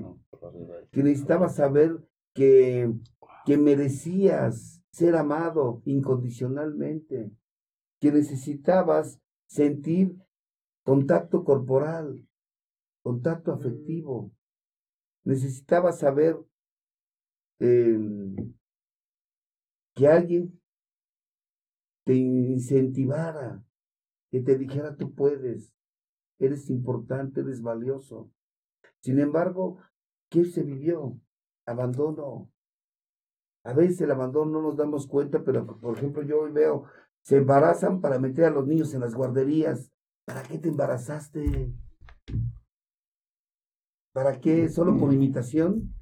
que 0.92 1.04
necesitabas 1.04 1.58
saber 1.58 2.04
que, 2.34 2.92
que 3.46 3.58
merecías 3.60 4.82
ser 4.92 5.16
amado 5.16 5.84
incondicionalmente, 5.86 7.32
que 8.00 8.12
necesitabas 8.12 9.22
sentir 9.48 10.16
contacto 10.84 11.44
corporal, 11.44 12.28
contacto 13.04 13.52
afectivo, 13.52 14.32
necesitabas 15.24 16.00
saber 16.00 16.40
em, 17.60 18.52
que 19.94 20.08
alguien 20.08 20.60
te 22.10 22.16
incentivara, 22.16 23.64
que 24.32 24.40
te 24.42 24.58
dijera 24.58 24.96
tú 24.96 25.14
puedes, 25.14 25.76
eres 26.40 26.68
importante, 26.72 27.42
eres 27.42 27.62
valioso. 27.62 28.32
Sin 29.00 29.20
embargo, 29.20 29.78
¿qué 30.28 30.44
se 30.46 30.64
vivió? 30.64 31.20
Abandono. 31.68 32.50
A 33.64 33.74
veces 33.74 34.02
el 34.02 34.10
abandono 34.10 34.54
no 34.54 34.62
nos 34.64 34.76
damos 34.76 35.06
cuenta, 35.06 35.44
pero 35.44 35.68
por 35.68 35.96
ejemplo 35.96 36.24
yo 36.24 36.40
hoy 36.40 36.52
veo, 36.52 36.86
se 37.22 37.38
embarazan 37.38 38.02
para 38.02 38.18
meter 38.18 38.46
a 38.46 38.50
los 38.50 38.66
niños 38.66 38.92
en 38.96 39.02
las 39.02 39.14
guarderías. 39.14 39.92
¿Para 40.26 40.42
qué 40.42 40.58
te 40.58 40.70
embarazaste? 40.70 41.72
¿Para 44.14 44.40
qué? 44.40 44.68
¿Solo 44.70 44.98
por 44.98 45.14
imitación? 45.14 45.94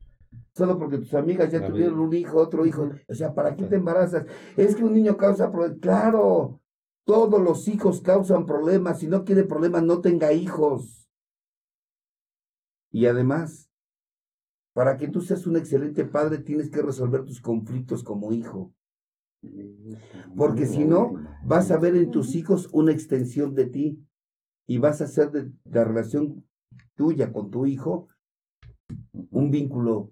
¿Solo 0.57 0.79
porque 0.79 0.97
tus 0.97 1.13
amigas 1.13 1.51
ya 1.51 1.59
La 1.59 1.67
tuvieron 1.67 1.93
vida. 1.93 2.07
un 2.07 2.13
hijo, 2.15 2.37
otro 2.39 2.65
hijo? 2.65 2.89
O 3.07 3.13
sea, 3.13 3.35
¿para 3.35 3.55
qué 3.55 3.65
te 3.65 3.75
embarazas? 3.75 4.25
Es 4.55 4.75
que 4.75 4.83
un 4.83 4.95
niño 4.95 5.15
causa 5.15 5.51
problemas. 5.51 5.77
Claro, 5.79 6.59
todos 7.05 7.39
los 7.39 7.67
hijos 7.67 8.01
causan 8.01 8.47
problemas. 8.47 8.99
Si 8.99 9.07
no 9.07 9.23
quiere 9.23 9.43
problemas, 9.43 9.83
no 9.83 10.01
tenga 10.01 10.33
hijos. 10.33 11.07
Y 12.91 13.05
además, 13.05 13.69
para 14.73 14.97
que 14.97 15.07
tú 15.07 15.21
seas 15.21 15.45
un 15.45 15.57
excelente 15.57 16.05
padre, 16.05 16.39
tienes 16.39 16.71
que 16.71 16.81
resolver 16.81 17.23
tus 17.23 17.39
conflictos 17.39 18.03
como 18.03 18.31
hijo. 18.31 18.73
Porque 20.35 20.65
si 20.65 20.85
no, 20.85 21.13
Vas 21.45 21.69
a 21.69 21.77
ver 21.77 21.95
en 21.95 22.09
tus 22.09 22.33
hijos 22.33 22.67
una 22.73 22.91
extensión 22.91 23.53
de 23.53 23.67
ti 23.67 24.03
y 24.67 24.79
vas 24.79 25.01
a 25.01 25.03
hacer 25.03 25.31
de 25.31 25.51
la 25.65 25.83
relación 25.83 26.43
tuya 26.95 27.31
con 27.31 27.51
tu 27.51 27.67
hijo 27.67 28.09
un 29.29 29.51
vínculo 29.51 30.11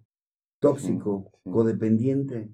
tóxico, 0.70 1.32
codependiente, 1.52 2.50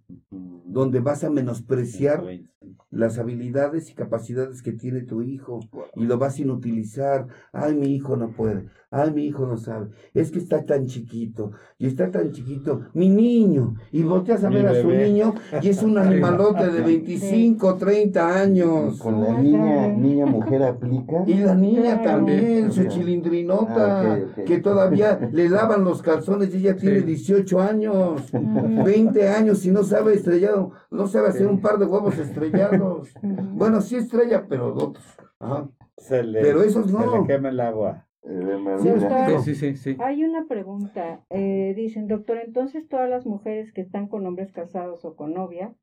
donde 0.65 0.99
vas 0.99 1.23
a 1.23 1.29
menospreciar 1.29 2.19
125. 2.19 2.85
las 2.91 3.17
habilidades 3.17 3.89
y 3.89 3.93
capacidades 3.95 4.61
que 4.61 4.73
tiene 4.73 5.01
tu 5.01 5.21
hijo 5.21 5.61
y 5.95 6.03
lo 6.05 6.17
vas 6.17 6.37
a 6.37 6.41
inutilizar. 6.41 7.27
Ay, 7.53 7.73
mi 7.75 7.95
hijo 7.95 8.17
no 8.17 8.31
puede. 8.31 8.65
Ay, 8.93 9.11
mi 9.11 9.23
hijo 9.25 9.47
no 9.47 9.55
sabe. 9.55 9.87
Es 10.13 10.31
que 10.31 10.39
está 10.39 10.65
tan 10.65 10.85
chiquito. 10.85 11.51
Y 11.77 11.87
está 11.87 12.11
tan 12.11 12.31
chiquito. 12.33 12.81
Mi 12.93 13.07
niño. 13.09 13.75
Y 13.93 14.03
volteas 14.03 14.43
a 14.43 14.49
Mi 14.49 14.55
ver 14.57 14.67
a 14.67 14.81
su 14.81 14.89
niño 14.89 15.33
y 15.61 15.69
es 15.69 15.81
un 15.81 15.97
animalote 16.05 16.67
de 16.69 16.81
25, 16.81 17.75
30 17.75 18.41
años. 18.41 18.97
Con 18.99 19.21
la 19.23 19.31
Ah, 19.33 19.41
niña, 19.41 19.87
niña 19.87 20.25
mujer 20.25 20.63
aplica. 20.63 21.23
Y 21.25 21.35
la 21.35 21.55
niña 21.55 22.01
también, 22.01 22.71
su 22.73 22.81
Ok. 22.81 22.87
chilindrinota, 22.89 24.13
Ah, 24.13 24.19
que 24.45 24.59
todavía 24.59 25.29
le 25.31 25.47
lavan 25.49 25.85
los 25.85 26.01
calzones 26.01 26.53
y 26.53 26.57
ella 26.57 26.75
tiene 26.75 26.99
Sí. 26.99 27.05
18 27.05 27.61
años, 27.61 27.95
Ujú. 28.09 28.83
20 28.83 29.27
años 29.29 29.65
y 29.65 29.71
no 29.71 29.83
sabe 29.83 30.13
estrellado, 30.13 30.71
no 30.89 31.07
sabe 31.07 31.29
hacer 31.29 31.47
un 31.47 31.61
par 31.61 31.77
de 31.77 31.85
huevos 31.85 32.17
estrellados. 32.17 33.13
Bueno, 33.53 33.81
sí 33.81 33.95
estrella, 33.95 34.45
pero 34.47 34.73
otros. 34.73 35.05
Ajá. 35.39 35.69
Se 35.97 36.23
le, 36.23 36.41
Pero 36.41 36.63
esos 36.63 36.87
se 36.87 36.93
no. 36.93 37.21
le 37.21 37.27
quema 37.27 37.49
el 37.49 37.59
agua. 37.59 38.07
Eh, 38.23 39.39
sí, 39.43 39.55
sí, 39.55 39.75
sí. 39.75 39.97
Hay 39.99 40.23
una 40.23 40.47
pregunta. 40.47 41.23
Eh, 41.29 41.73
dicen, 41.75 42.07
doctor, 42.07 42.37
entonces 42.37 42.87
todas 42.87 43.09
las 43.09 43.25
mujeres 43.25 43.71
que 43.73 43.81
están 43.81 44.07
con 44.07 44.25
hombres 44.25 44.51
casados 44.51 45.03
o 45.05 45.15
con 45.15 45.33
novia 45.33 45.73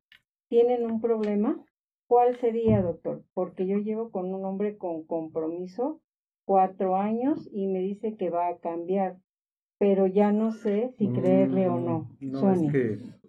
tienen 0.49 0.89
un 0.89 1.01
problema. 1.01 1.63
¿Cuál 2.07 2.35
sería, 2.37 2.81
doctor? 2.81 3.23
Porque 3.33 3.67
yo 3.67 3.77
llevo 3.77 4.11
con 4.11 4.33
un 4.33 4.43
hombre 4.43 4.77
con 4.77 5.05
compromiso 5.05 6.01
cuatro 6.45 6.95
años 6.95 7.47
y 7.51 7.67
me 7.67 7.79
dice 7.79 8.15
que 8.15 8.31
va 8.31 8.47
a 8.47 8.57
cambiar, 8.57 9.17
pero 9.79 10.05
ya 10.07 10.31
no 10.31 10.51
sé 10.51 10.93
si 10.97 11.07
creerle 11.09 11.67
o 11.69 11.79
no. 11.79 12.11
Mm, 12.19 12.31
No, 12.31 12.39
Sonia. 12.39 12.67
es 12.67 12.71
que, 12.71 13.19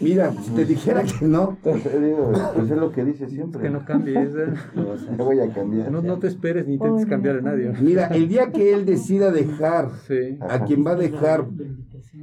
Mira, 0.00 0.32
si 0.32 0.50
te 0.50 0.64
dijera 0.64 1.04
que 1.04 1.24
no, 1.24 1.56
Pues 1.62 1.86
es 1.86 2.70
lo 2.70 2.90
que 2.90 3.04
dice 3.04 3.28
siempre. 3.28 3.62
que 3.62 3.70
no 3.70 3.84
cambies. 3.84 4.34
¿eh? 4.34 4.52
Ya 5.18 5.24
voy 5.24 5.38
a 5.40 5.52
cambiar. 5.52 5.90
No, 5.90 6.02
no 6.02 6.18
te 6.18 6.26
esperes 6.26 6.66
ni 6.66 6.74
intentes 6.74 7.06
cambiar 7.06 7.36
a 7.36 7.40
nadie. 7.42 7.72
mira, 7.80 8.08
el 8.08 8.28
día 8.28 8.50
que 8.50 8.74
él 8.74 8.84
decida 8.86 9.30
dejar 9.30 9.90
Sí. 10.08 10.36
a 10.40 10.64
quien 10.64 10.84
va 10.84 10.92
a 10.92 10.96
dejar 10.96 11.46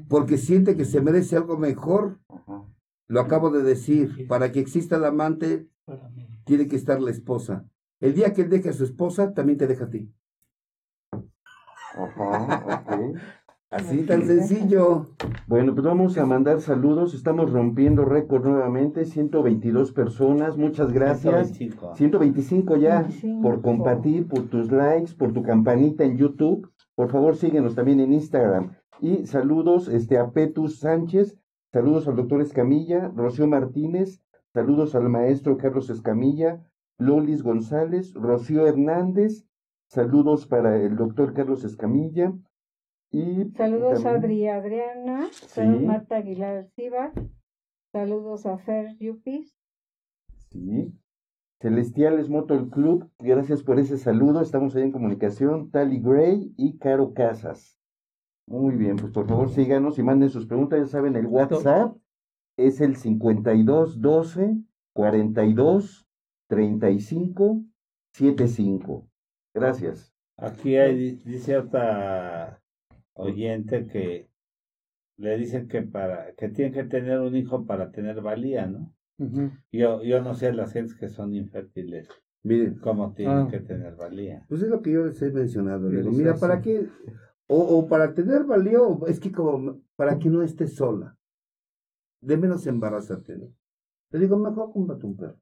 porque 0.09 0.38
siente 0.38 0.75
que 0.75 0.84
se 0.86 0.99
merece 1.01 1.38
algo 1.38 1.57
mejor, 1.57 2.19
lo 3.07 3.21
acabo 3.21 3.49
de 3.51 3.63
decir, 3.63 4.27
para 4.27 4.51
que 4.51 4.59
exista 4.59 4.97
el 4.97 5.05
amante 5.05 5.67
tiene 6.45 6.67
que 6.67 6.75
estar 6.75 7.01
la 7.01 7.11
esposa. 7.11 7.65
El 8.01 8.13
día 8.15 8.34
que 8.34 8.41
él 8.41 8.49
deje 8.49 8.69
a 8.69 8.73
su 8.73 8.84
esposa, 8.84 9.34
también 9.34 9.57
te 9.57 9.67
deja 9.67 9.86
a 9.86 9.89
ti. 9.89 10.11
Ajá, 11.93 12.84
ok. 12.88 13.17
Así 13.72 14.03
tan 14.03 14.26
sencillo. 14.26 15.07
Bueno, 15.47 15.74
pues 15.74 15.86
vamos 15.86 16.17
a 16.17 16.26
mandar 16.26 16.59
saludos. 16.59 17.13
Estamos 17.13 17.53
rompiendo 17.53 18.03
récord 18.03 18.45
nuevamente. 18.45 19.05
122 19.05 19.93
personas. 19.93 20.57
Muchas 20.57 20.91
gracias. 20.91 21.53
125. 21.53 21.95
125 21.95 22.76
ya 22.76 23.03
25. 23.03 23.41
por 23.41 23.61
compartir, 23.61 24.28
por 24.28 24.49
tus 24.49 24.69
likes, 24.69 25.13
por 25.13 25.32
tu 25.32 25.41
campanita 25.41 26.03
en 26.03 26.17
YouTube. 26.17 26.69
Por 26.95 27.09
favor, 27.09 27.38
síguenos 27.38 27.74
también 27.74 28.01
en 28.01 28.11
Instagram. 28.11 28.74
Y 28.99 29.26
saludos 29.26 29.88
este, 29.88 30.17
a 30.17 30.32
Petus 30.32 30.80
Sánchez, 30.80 31.39
saludos 31.72 32.09
al 32.09 32.17
doctor 32.17 32.41
Escamilla, 32.41 33.07
Rocío 33.15 33.47
Martínez, 33.47 34.22
saludos 34.53 34.95
al 34.95 35.07
maestro 35.09 35.57
Carlos 35.57 35.89
Escamilla, 35.89 36.61
Lolis 36.99 37.41
González, 37.41 38.13
Rocío 38.13 38.67
Hernández, 38.67 39.47
saludos 39.88 40.45
para 40.45 40.78
el 40.78 40.97
doctor 40.97 41.34
Carlos 41.34 41.63
Escamilla. 41.63 42.34
Y 43.12 43.51
Saludos 43.57 44.05
a 44.05 44.14
también- 44.14 44.49
Adriana, 44.55 45.28
saludos 45.34 45.80
Sí. 45.82 45.86
Marta 45.86 46.16
Aguilar 46.18 46.57
Alcibar, 46.57 47.12
saludos 47.91 48.45
a 48.45 48.57
Fer 48.57 48.95
Yupis, 48.99 49.53
Sí. 50.49 50.93
Celestiales 51.62 52.30
Motor 52.30 52.70
Club, 52.70 53.09
gracias 53.20 53.64
por 53.64 53.80
ese 53.80 53.97
saludo. 53.97 54.41
Estamos 54.41 54.76
ahí 54.76 54.84
en 54.84 54.91
comunicación. 54.91 55.70
Tally 55.70 55.99
Gray 55.99 56.53
y 56.57 56.78
Caro 56.80 57.14
Casas. 57.14 57.78
Muy 58.47 58.76
bien, 58.76 58.95
pues 58.95 59.12
por 59.12 59.28
favor 59.28 59.49
síganos 59.49 59.99
y 59.99 60.03
manden 60.03 60.30
sus 60.30 60.47
preguntas. 60.47 60.80
Ya 60.80 60.88
saben, 60.88 61.16
el 61.16 61.28
WhatsApp 61.28 61.95
es 62.57 62.82
el 62.82 62.95
52 62.95 64.01
12 64.01 64.55
42 64.93 66.07
35 66.49 67.62
75. 68.14 69.07
Gracias. 69.53 70.14
Aquí 70.38 70.76
hay, 70.78 71.18
dice 71.24 71.57
otra 71.57 72.61
oyente 73.14 73.88
que 73.88 74.30
le 75.18 75.38
dicen 75.38 75.68
que 75.68 75.82
para 75.84 76.34
que 76.36 76.49
tiene 76.49 76.72
que 76.72 76.84
tener 76.84 77.20
un 77.20 77.36
hijo 77.36 77.66
para 77.66 77.91
tener 77.91 78.22
valía, 78.22 78.66
¿no? 78.68 78.93
Yo, 79.72 80.01
yo 80.01 80.22
no 80.24 80.34
sé 80.34 80.51
las 80.51 80.74
gentes 80.74 80.95
que 80.95 81.07
son 81.07 81.36
infértiles, 81.36 82.09
Miren, 82.43 82.80
cómo 82.80 83.14
tienen 83.14 83.38
Ah. 83.38 83.47
que 83.51 83.59
tener 83.59 83.95
valía. 83.95 84.45
pues 84.49 84.64
es 84.64 84.70
lo 84.70 84.82
que 84.82 84.91
yo 84.91 85.05
les 85.05 85.22
he 85.22 85.30
mencionado. 85.32 85.89
Le 85.89 85.97
digo, 85.97 86.12
mira, 86.12 86.36
¿para 86.38 86.59
qué? 86.59 86.88
O, 87.47 87.59
o 87.78 87.88
para 87.88 88.14
tener 88.16 88.45
valía, 88.45 88.82
o 88.82 89.05
es 89.05 89.20
que 89.20 89.32
como, 89.32 89.80
para 89.95 90.18
que 90.18 90.28
no 90.30 90.41
estés 90.41 90.74
sola. 90.76 91.16
De 92.20 92.36
menos 92.38 92.66
embarázate, 92.66 93.38
¿no? 93.38 93.53
Le 94.09 94.20
digo, 94.20 94.38
mejor 94.39 94.72
cómprate 94.72 95.05
un 95.05 95.18
perro. 95.18 95.39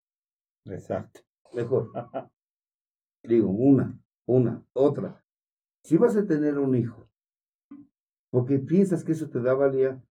Exacto. 0.65 1.21
Mejor. 1.53 1.89
Digo, 3.23 3.49
una, 3.49 3.97
una, 4.25 4.63
otra. 4.73 5.23
Si 5.83 5.97
vas 5.97 6.15
a 6.17 6.25
tener 6.25 6.57
un 6.57 6.75
hijo, 6.75 7.08
porque 8.29 8.59
piensas 8.59 9.03
que 9.03 9.13
eso 9.13 9.29
te 9.29 9.41
da 9.41 9.53
valía, 9.53 10.01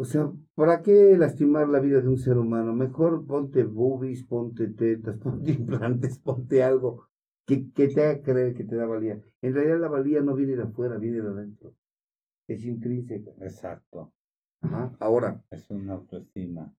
o 0.00 0.04
sea, 0.04 0.32
¿para 0.54 0.82
qué 0.82 1.16
lastimar 1.18 1.68
la 1.68 1.80
vida 1.80 2.00
de 2.00 2.08
un 2.08 2.18
ser 2.18 2.38
humano? 2.38 2.72
Mejor 2.72 3.26
ponte 3.26 3.64
boobies, 3.64 4.24
ponte 4.24 4.68
tetas, 4.68 5.18
ponte 5.22 5.50
implantes, 5.50 6.18
ponte 6.18 6.62
algo 6.62 7.08
que, 7.44 7.72
que 7.72 7.88
te 7.88 8.04
haga 8.04 8.22
creer 8.22 8.54
que 8.54 8.64
te 8.64 8.76
da 8.76 8.86
valía. 8.86 9.20
En 9.42 9.54
realidad 9.54 9.80
la 9.80 9.88
valía 9.88 10.20
no 10.20 10.34
viene 10.34 10.54
de 10.54 10.62
afuera, 10.62 10.98
viene 10.98 11.20
de 11.20 11.28
adentro. 11.28 11.74
Es 12.46 12.64
intrínseca. 12.64 13.32
Exacto. 13.40 14.12
Ajá. 14.60 14.94
Ahora, 15.00 15.42
Es 15.50 15.68
una 15.70 15.94
autoestima. 15.94 16.72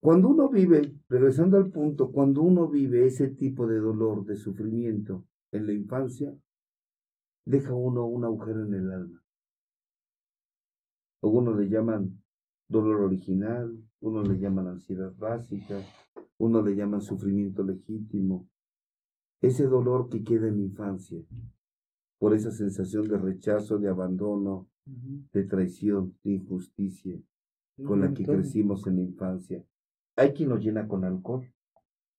Cuando 0.00 0.28
uno 0.28 0.48
vive, 0.48 0.94
regresando 1.10 1.58
al 1.58 1.70
punto, 1.70 2.10
cuando 2.10 2.40
uno 2.40 2.68
vive 2.68 3.06
ese 3.06 3.28
tipo 3.28 3.66
de 3.66 3.78
dolor, 3.78 4.24
de 4.24 4.36
sufrimiento 4.36 5.26
en 5.52 5.66
la 5.66 5.74
infancia, 5.74 6.34
deja 7.50 7.74
uno 7.74 8.06
un 8.06 8.24
agujero 8.24 8.64
en 8.64 8.74
el 8.74 8.92
alma. 8.92 9.22
Algunos 11.22 11.56
le 11.58 11.68
llaman 11.68 12.22
dolor 12.68 13.00
original, 13.02 13.76
unos 14.00 14.28
le 14.28 14.38
llaman 14.38 14.68
ansiedad 14.68 15.12
básica, 15.16 15.80
unos 16.38 16.64
le 16.64 16.76
llaman 16.76 17.02
sufrimiento 17.02 17.62
legítimo. 17.62 18.48
Ese 19.42 19.66
dolor 19.66 20.08
que 20.08 20.22
queda 20.22 20.48
en 20.48 20.56
la 20.58 20.62
infancia, 20.62 21.20
por 22.18 22.34
esa 22.34 22.50
sensación 22.50 23.08
de 23.08 23.18
rechazo, 23.18 23.78
de 23.78 23.88
abandono, 23.88 24.68
de 25.32 25.44
traición, 25.44 26.16
de 26.22 26.32
injusticia 26.32 27.20
con 27.84 28.00
la 28.00 28.12
que 28.12 28.24
crecimos 28.24 28.86
en 28.86 28.96
la 28.96 29.02
infancia. 29.02 29.64
Hay 30.16 30.32
quien 30.32 30.50
lo 30.50 30.58
llena 30.58 30.86
con 30.86 31.04
alcohol. 31.04 31.50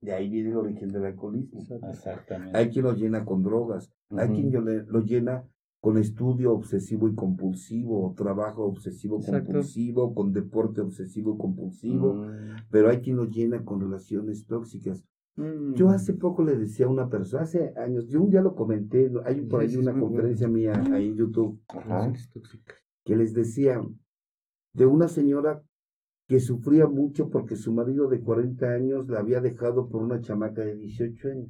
De 0.02 0.14
ahí 0.14 0.30
viene 0.30 0.50
el 0.50 0.58
origen 0.58 0.90
del 0.90 1.06
alcoholismo. 1.06 1.62
Exactamente. 1.90 2.58
Hay 2.58 2.70
quien 2.70 2.86
lo 2.86 2.94
llena 2.94 3.24
con 3.24 3.44
drogas. 3.44 3.92
Hay 4.10 4.30
quien 4.30 4.52
lo 4.88 5.00
llena 5.02 5.44
con 5.80 5.98
estudio 5.98 6.54
obsesivo 6.54 7.08
y 7.10 7.16
compulsivo, 7.16 8.08
o 8.08 8.14
trabajo 8.14 8.64
obsesivo 8.66 9.18
Exacto. 9.18 9.46
compulsivo, 9.46 10.14
con 10.14 10.32
deporte 10.32 10.82
obsesivo 10.82 11.38
compulsivo. 11.38 12.14
Mm. 12.14 12.56
Pero 12.70 12.90
hay 12.90 12.98
quien 13.02 13.18
lo 13.18 13.26
llena 13.26 13.64
con 13.66 13.80
relaciones 13.82 14.46
tóxicas. 14.46 15.04
Mm. 15.38 15.74
Yo 15.74 15.90
hace 15.90 16.14
poco 16.14 16.44
le 16.44 16.56
decía 16.58 16.86
a 16.86 16.90
una 16.90 17.10
persona, 17.10 17.44
hace 17.44 17.74
años, 17.78 18.08
yo 18.08 18.22
un 18.22 18.30
día 18.30 18.42
lo 18.42 18.54
comenté, 18.54 19.12
hay 19.26 19.42
por 19.42 19.62
ahí 19.62 19.76
una 19.76 19.92
bueno. 19.92 20.08
conferencia 20.08 20.48
mía 20.48 20.74
ahí 20.92 21.08
en 21.08 21.16
YouTube, 21.16 21.60
Ajá. 21.70 21.82
Relaciones 21.84 22.30
tóxicas. 22.30 22.76
que 23.04 23.16
les 23.16 23.34
decía 23.34 23.82
de 24.74 24.86
una 24.86 25.08
señora 25.08 25.64
que 26.32 26.40
sufría 26.40 26.88
mucho 26.88 27.30
porque 27.30 27.58
su 27.58 27.74
marido 27.74 28.08
de 28.08 28.22
40 28.22 28.66
años 28.66 29.06
la 29.10 29.20
había 29.20 29.42
dejado 29.42 29.90
por 29.90 30.02
una 30.02 30.22
chamaca 30.22 30.62
de 30.62 30.78
18 30.78 31.28
años. 31.28 31.50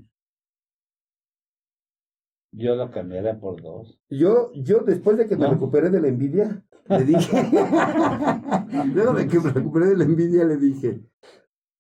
Yo 2.52 2.76
lo 2.76 2.90
cambiaría 2.90 3.40
por 3.40 3.62
dos. 3.62 4.02
Yo, 4.10 4.52
yo 4.56 4.80
después 4.80 5.18
de 5.18 5.28
que 5.28 5.38
me 5.38 5.46
No. 5.46 5.52
recuperé 5.54 5.92
de 5.92 6.02
la 6.02 6.08
envidia, 6.08 6.66
le 6.90 7.04
dije, 7.04 7.38
luego 8.96 9.14
de 9.14 9.28
que 9.28 9.40
me 9.40 9.52
recuperé 9.52 9.86
de 9.86 9.98
la 9.98 10.04
envidia, 10.06 10.46
le 10.46 10.58
dije, 10.58 11.06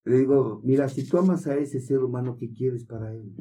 le 0.05 0.17
digo, 0.19 0.61
mira, 0.63 0.87
si 0.87 1.03
tú 1.09 1.17
amas 1.17 1.47
a 1.47 1.55
ese 1.55 1.81
ser 1.81 2.03
humano, 2.03 2.37
¿qué 2.39 2.53
quieres 2.53 2.85
para 2.85 3.15
él? 3.15 3.33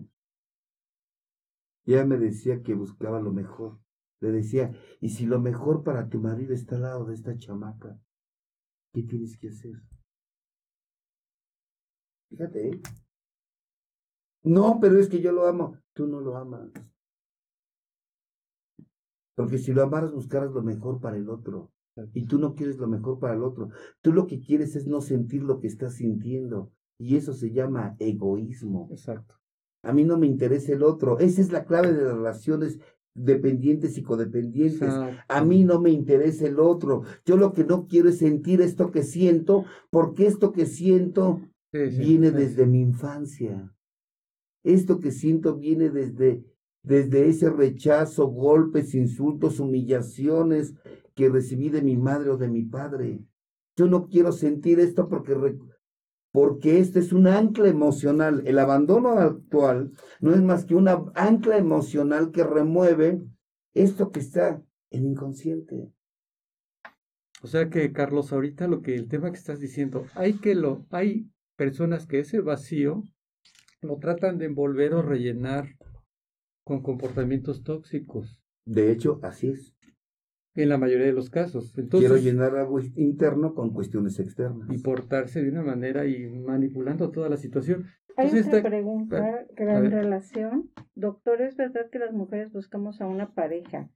Y 1.84 1.92
ella 1.92 2.06
me 2.06 2.16
decía 2.16 2.62
que 2.62 2.72
buscaba 2.72 3.20
lo 3.20 3.30
mejor. 3.30 3.78
Le 4.20 4.32
decía, 4.32 4.72
y 5.02 5.11
si 5.11 5.26
lo 5.26 5.38
mejor 5.38 5.84
para 5.84 6.08
tu 6.08 6.18
marido 6.18 6.54
está 6.54 6.76
al 6.76 6.82
lado 6.82 7.04
de 7.04 7.14
esta 7.14 7.36
chamaca, 7.36 8.00
¿qué 8.93 9.03
tienes 9.03 9.36
que 9.38 9.49
hacer? 9.49 9.72
Fíjate, 12.28 12.68
¿eh? 12.68 12.80
No, 14.43 14.78
pero 14.80 14.99
es 14.99 15.09
que 15.09 15.20
yo 15.20 15.32
lo 15.32 15.47
amo. 15.47 15.76
Tú 15.93 16.07
no 16.07 16.20
lo 16.20 16.36
amas. 16.36 16.70
Porque 19.34 19.59
si 19.59 19.72
lo 19.72 19.82
amaras, 19.82 20.12
buscaras 20.12 20.53
lo 20.53 20.62
mejor 20.62 21.01
para 21.01 21.16
el 21.16 21.28
otro. 21.28 21.72
Y 22.14 22.26
tú 22.26 22.38
no 22.38 22.55
quieres 22.55 22.78
lo 22.78 22.88
mejor 22.88 23.18
para 23.18 23.34
el 23.34 23.43
otro. 23.43 23.70
Tú 24.01 24.12
lo 24.12 24.26
que 24.26 24.41
quieres 24.41 24.76
es 24.76 24.86
no 24.86 25.01
sentir 25.01 25.43
lo 25.43 25.61
que 25.61 25.66
estás 25.66 25.95
sintiendo. 25.95 26.72
Y 26.99 27.16
eso 27.16 27.32
se 27.32 27.51
llama 27.51 27.97
egoísmo. 27.99 28.88
Exacto. 28.91 29.36
A 29.82 29.93
mí 29.93 30.05
no 30.05 30.18
me 30.18 30.26
interesa 30.26 30.72
el 30.72 30.82
otro. 30.82 31.18
Esa 31.18 31.41
es 31.41 31.53
la 31.53 31.64
clave 31.64 31.93
de 31.93 32.05
las 32.05 32.14
relaciones 32.14 32.80
dependientes 33.14 33.98
y 33.98 34.02
codependientes. 34.02 34.82
Exacto. 34.82 35.22
A 35.28 35.44
mí 35.44 35.64
no 35.64 35.80
me 35.80 35.90
interesa 35.90 36.46
el 36.46 36.61
otro. 36.61 37.02
Yo 37.24 37.36
lo 37.36 37.52
que 37.52 37.64
no 37.64 37.86
quiero 37.86 38.08
es 38.08 38.18
sentir 38.18 38.61
esto 38.61 38.90
que 38.90 39.02
siento, 39.02 39.64
porque 39.90 40.26
esto 40.26 40.52
que 40.52 40.66
siento 40.66 41.40
Sí, 41.72 41.90
sí, 41.90 41.98
viene 41.98 42.30
sí. 42.30 42.36
desde 42.36 42.66
mi 42.66 42.80
infancia. 42.80 43.72
Esto 44.64 44.98
que 44.98 45.12
siento 45.12 45.56
viene 45.56 45.88
desde, 45.90 46.44
desde 46.82 47.28
ese 47.28 47.48
rechazo, 47.50 48.26
golpes, 48.26 48.94
insultos, 48.94 49.61
humillaciones 49.61 50.74
que 51.14 51.28
recibí 51.28 51.68
de 51.68 51.82
mi 51.82 51.96
madre 51.96 52.30
o 52.30 52.36
de 52.36 52.48
mi 52.48 52.64
padre. 52.64 53.24
Yo 53.76 53.86
no 53.86 54.08
quiero 54.08 54.32
sentir 54.32 54.80
esto 54.80 55.08
porque, 55.08 55.36
porque 56.33 56.78
este 56.78 57.01
es 57.01 57.12
un 57.12 57.26
ancla 57.26 57.68
emocional. 57.68 58.43
El 58.47 58.59
abandono 58.59 59.11
actual 59.18 59.93
no 60.20 60.33
es 60.33 60.43
más 60.43 60.64
que 60.64 60.74
una 60.74 61.05
ancla 61.14 61.57
emocional 61.57 62.31
que 62.31 62.45
remueve 62.45 63.22
esto 63.74 64.11
que 64.11 64.20
está 64.20 64.62
en 64.91 65.07
inconsciente. 65.07 65.93
O 67.43 67.47
sea 67.47 67.70
que, 67.70 67.93
Carlos, 67.93 68.33
ahorita 68.33 68.68
lo 68.68 68.83
que 68.83 68.95
el 68.95 69.09
tema 69.09 69.31
que 69.31 69.39
estás 69.39 69.61
diciendo, 69.61 70.05
hay 70.14 70.35
que 70.35 70.55
lo, 70.55 70.87
hay 70.91 71.31
personas 71.57 72.07
que 72.07 72.20
ese 72.20 72.41
vacío 72.41 73.03
lo 73.81 73.99
tratan 73.99 74.39
de 74.39 74.47
envolver 74.47 74.95
o 74.95 75.03
rellenar 75.03 75.76
con 76.64 76.83
comportamientos 76.83 77.64
tóxicos, 77.64 78.39
De 78.66 78.93
hecho, 78.93 79.18
así 79.22 79.49
es. 79.49 79.74
En 80.62 80.68
la 80.68 80.78
mayoría 80.78 81.06
de 81.06 81.12
los 81.12 81.30
casos. 81.30 81.72
Quiero 81.90 82.16
llenar 82.16 82.56
algo 82.56 82.80
interno 82.96 83.54
con 83.54 83.72
cuestiones 83.72 84.18
externas. 84.20 84.68
y 84.70 84.78
portarse 84.78 85.42
de 85.42 85.50
una 85.50 85.62
manera 85.62 86.07
y 86.07 86.28
manipulando 86.28 87.11
toda 87.11 87.28
la 87.28 87.37
situación. 87.37 87.84
Hay 88.16 88.26
Entonces, 88.26 88.46
otra 88.49 88.58
está- 88.58 88.68
pregunta 88.68 89.46
que 89.57 89.62
a 89.62 89.66
va 89.66 89.78
en 89.78 89.91
relación. 89.91 90.70
Doctor, 90.95 91.41
¿es 91.42 91.57
verdad 91.57 91.88
que 91.91 91.99
las 91.99 92.12
mujeres 92.12 92.53
buscamos 92.53 93.00
a 93.00 93.07
una 93.07 93.32
pareja 93.34 93.88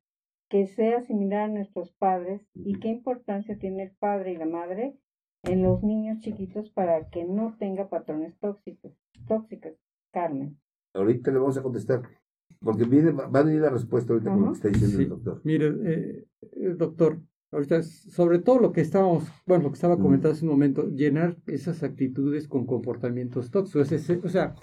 que 0.49 0.67
sea 0.67 1.03
similar 1.03 1.43
a 1.51 1.53
nuestros 1.53 1.93
padres? 1.93 2.47
¿Y 2.55 2.79
qué 2.81 2.89
importancia 2.89 3.59
tiene 3.59 3.83
el 3.85 3.91
padre 3.99 4.33
y 4.33 4.37
la 4.37 4.47
madre 4.47 4.97
en 5.43 5.63
los 5.63 5.83
niños 5.83 6.21
chiquitos 6.21 6.71
para 6.71 7.09
que 7.11 7.25
no 7.25 7.57
tenga 7.59 7.89
patrones 7.89 8.39
tóxicos? 8.39 8.93
Tóxicos, 9.27 9.73
Carmen. 10.13 10.59
Ahorita 10.95 11.31
le 11.33 11.39
vamos 11.39 11.59
a 11.59 11.63
contestar. 11.63 12.03
Porque 12.61 12.85
viene, 12.85 13.11
va 13.13 13.25
a 13.41 13.43
venir 13.43 13.61
la 13.61 13.71
respuesta 13.71 14.13
ahorita 14.13 14.31
con 14.31 14.41
lo 14.41 14.47
que 14.53 14.57
está 14.57 14.69
diciendo 14.69 14.97
Sí. 14.97 15.03
el 15.03 15.09
doctor. 15.11 15.41
Mire, 15.45 15.67
eh, 15.85 16.25
eh, 16.53 16.75
doctor, 16.77 17.21
ahorita 17.51 17.77
es- 17.77 18.03
sobre 18.13 18.39
todo 18.39 18.59
lo 18.59 18.73
que 18.73 18.81
estábamos, 18.81 19.25
bueno, 19.47 19.65
lo 19.65 19.71
que 19.71 19.75
estaba 19.75 19.97
Mm. 19.97 20.01
comentando 20.03 20.33
hace 20.35 20.45
un 20.45 20.51
momento, 20.53 20.89
llenar 20.89 21.37
esas 21.47 21.83
actitudes 21.83 22.49
con 22.49 22.67
comportamientos 22.67 23.51
tóxicos. 23.51 23.93
O 24.25 24.29
sea, 24.29 24.55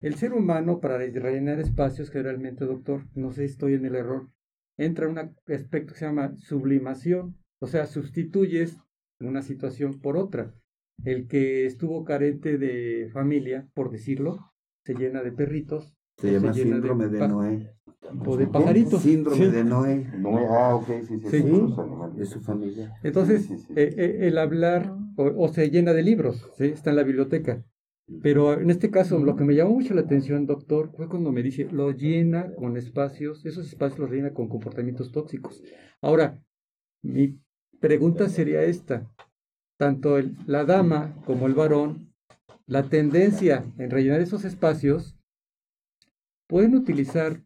el 0.00 0.14
ser 0.14 0.32
humano 0.32 0.80
para 0.80 0.96
rellenar 0.98 1.58
espacios 1.60 2.10
generalmente, 2.10 2.64
doctor, 2.64 3.02
no 3.14 3.32
sé 3.32 3.46
si 3.46 3.52
estoy 3.52 3.74
en 3.74 3.84
el 3.84 3.96
error, 3.96 4.28
entra 4.78 5.06
en 5.06 5.12
un 5.12 5.18
aspecto 5.18 5.92
que 5.92 5.98
se 5.98 6.06
llama 6.06 6.34
sublimación, 6.36 7.36
o 7.60 7.66
sea, 7.66 7.86
sustituyes 7.86 8.78
una 9.20 9.42
situación 9.42 10.00
por 10.00 10.16
otra. 10.16 10.54
El 11.04 11.26
que 11.28 11.66
estuvo 11.66 12.04
carente 12.04 12.58
de 12.58 13.08
familia, 13.12 13.68
por 13.74 13.90
decirlo, 13.90 14.38
se 14.84 14.94
llena 14.94 15.22
de 15.22 15.32
perritos. 15.32 15.94
Se 16.20 16.32
llama 16.32 16.52
síndrome 16.52 17.08
de, 17.08 17.28
Noé. 17.28 17.72
O 18.26 18.36
de 18.36 18.46
pajaritos. 18.46 19.02
Síndrome 19.02 19.36
Sí. 19.46 19.50
de 19.50 19.64
Noé. 19.64 20.06
No, 20.18 20.36
ah, 20.36 20.74
ok, 20.74 20.86
sí, 21.06 21.18
sí, 21.18 21.28
Sí. 21.30 21.42
sí. 21.42 21.74
De 22.16 22.26
su 22.26 22.40
familia. 22.40 22.92
Entonces, 23.02 23.42
Sí, 23.46 23.56
sí, 23.58 23.64
sí. 23.66 23.72
eh, 23.76 23.94
eh, 23.96 24.18
el 24.28 24.38
hablar 24.38 24.92
o, 25.16 25.24
o 25.44 25.48
se 25.48 25.70
llena 25.70 25.92
de 25.92 26.02
libros, 26.02 26.46
¿sí? 26.58 26.64
está 26.64 26.90
en 26.90 26.96
la 26.96 27.02
biblioteca. 27.04 27.64
Pero 28.22 28.54
en 28.60 28.70
este 28.70 28.90
caso, 28.90 29.18
lo 29.20 29.36
que 29.36 29.44
me 29.44 29.54
llamó 29.54 29.74
mucho 29.74 29.94
la 29.94 30.00
atención, 30.00 30.44
doctor, 30.46 30.90
fue 30.96 31.08
cuando 31.08 31.30
me 31.30 31.44
dice, 31.44 31.68
lo 31.70 31.92
llena 31.92 32.52
con 32.56 32.76
espacios, 32.76 33.46
esos 33.46 33.68
espacios 33.68 34.00
los 34.00 34.10
llena 34.10 34.34
con 34.34 34.48
comportamientos 34.48 35.12
tóxicos. 35.12 35.62
Ahora, 36.02 36.42
mi 37.02 37.38
pregunta 37.78 38.28
sería 38.28 38.62
esta, 38.64 39.08
tanto 39.78 40.18
el- 40.18 40.36
la 40.46 40.64
dama 40.64 41.14
como 41.24 41.46
el 41.46 41.54
varón, 41.54 42.12
la 42.66 42.82
tendencia 42.88 43.64
en 43.78 43.90
rellenar 43.90 44.20
esos 44.20 44.44
espacios, 44.44 45.16
pueden 46.50 46.74
utilizar 46.74 47.44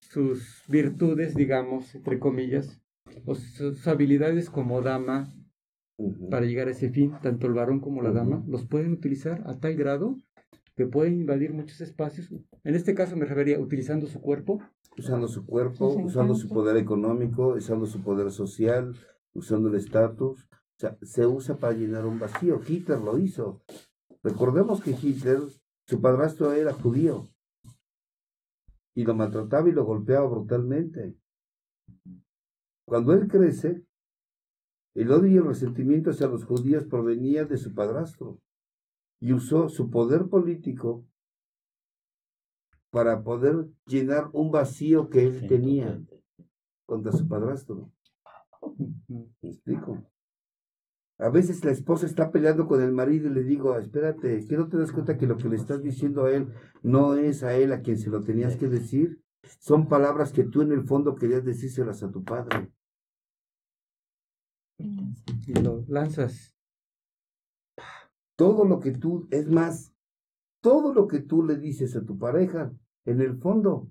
sus 0.00 0.64
virtudes, 0.68 1.36
digamos, 1.36 1.94
entre 1.94 2.18
comillas, 2.18 2.82
o 3.24 3.36
sus 3.36 3.86
habilidades 3.86 4.50
como 4.50 4.82
dama 4.82 5.32
para 6.30 6.46
llegar 6.46 6.66
a 6.66 6.72
ese 6.72 6.90
fin, 6.90 7.12
tanto 7.22 7.46
el 7.46 7.54
varón 7.54 7.80
como 7.80 8.02
la 8.02 8.10
dama, 8.10 8.44
los 8.48 8.66
pueden 8.66 8.92
utilizar 8.92 9.44
a 9.46 9.58
tal 9.58 9.76
grado 9.76 10.16
que 10.76 10.86
pueden 10.86 11.14
invadir 11.14 11.52
muchos 11.52 11.80
espacios. 11.80 12.32
En 12.64 12.74
este 12.74 12.94
caso 12.94 13.16
me 13.16 13.24
refería 13.24 13.58
utilizando 13.60 14.06
su 14.08 14.20
cuerpo. 14.20 14.60
usando 14.96 15.28
su 15.28 15.46
cuerpo, 15.46 15.88
usando 15.88 16.34
su 16.34 16.48
poder 16.48 16.76
económico, 16.76 17.54
usando 17.54 17.86
su 17.86 18.02
poder 18.02 18.32
social, 18.32 18.96
usando 19.32 19.68
el 19.68 19.76
estatus. 19.76 20.42
O 20.42 20.80
sea, 20.80 20.96
se 21.02 21.26
usa 21.26 21.56
para 21.56 21.72
llenar 21.72 22.04
un 22.04 22.18
vacío. 22.18 22.60
Hitler 22.66 22.98
lo 23.00 23.18
hizo. 23.18 23.62
Recordemos 24.22 24.80
que 24.80 24.90
Hitler, 24.90 25.40
su 25.88 26.02
padrastro 26.02 26.52
era 26.52 26.74
judío. 26.74 27.26
Y 28.94 29.04
lo 29.04 29.14
maltrataba 29.14 29.68
y 29.70 29.72
lo 29.72 29.86
golpeaba 29.86 30.28
brutalmente. 30.28 31.16
Cuando 32.86 33.14
él 33.14 33.26
crece, 33.26 33.86
el 34.94 35.10
odio 35.10 35.28
y 35.28 35.36
el 35.38 35.46
resentimiento 35.46 36.10
hacia 36.10 36.26
los 36.26 36.44
judíos 36.44 36.84
provenía 36.84 37.46
de 37.46 37.56
su 37.56 37.74
padrastro. 37.74 38.38
Y 39.20 39.32
usó 39.32 39.70
su 39.70 39.90
poder 39.90 40.28
político 40.28 41.06
para 42.90 43.22
poder 43.24 43.68
llenar 43.86 44.28
un 44.32 44.50
vacío 44.50 45.08
que 45.08 45.24
él 45.24 45.46
tenía 45.48 46.02
contra 46.86 47.12
su 47.12 47.26
padrastro. 47.26 47.90
¿Me 49.08 49.48
explico? 49.48 50.04
A 51.20 51.30
veces 51.30 51.64
la 51.64 51.72
esposa 51.72 52.06
está 52.06 52.30
peleando 52.30 52.68
con 52.68 52.80
el 52.80 52.92
marido 52.92 53.28
y 53.28 53.34
le 53.34 53.42
digo, 53.42 53.76
espérate, 53.76 54.44
¿que 54.46 54.56
no 54.56 54.68
te 54.68 54.78
das 54.78 54.92
cuenta 54.92 55.18
que 55.18 55.26
lo 55.26 55.36
que 55.36 55.48
le 55.48 55.56
estás 55.56 55.82
diciendo 55.82 56.24
a 56.24 56.30
él 56.32 56.54
no 56.82 57.14
es 57.16 57.42
a 57.42 57.56
él 57.56 57.72
a 57.72 57.82
quien 57.82 57.98
se 57.98 58.08
lo 58.08 58.22
tenías 58.22 58.56
que 58.56 58.68
decir? 58.68 59.20
Son 59.58 59.88
palabras 59.88 60.32
que 60.32 60.44
tú 60.44 60.62
en 60.62 60.70
el 60.70 60.84
fondo 60.86 61.16
querías 61.16 61.44
decírselas 61.44 62.04
a 62.04 62.10
tu 62.10 62.22
padre. 62.22 62.70
y 64.78 65.54
lo 65.60 65.84
lanzas. 65.88 66.54
Todo 68.36 68.64
lo 68.64 68.78
que 68.78 68.92
tú, 68.92 69.26
es 69.32 69.48
más, 69.48 69.92
todo 70.60 70.94
lo 70.94 71.08
que 71.08 71.18
tú 71.18 71.42
le 71.42 71.56
dices 71.56 71.96
a 71.96 72.04
tu 72.04 72.16
pareja, 72.16 72.72
en 73.04 73.20
el 73.20 73.38
fondo, 73.38 73.90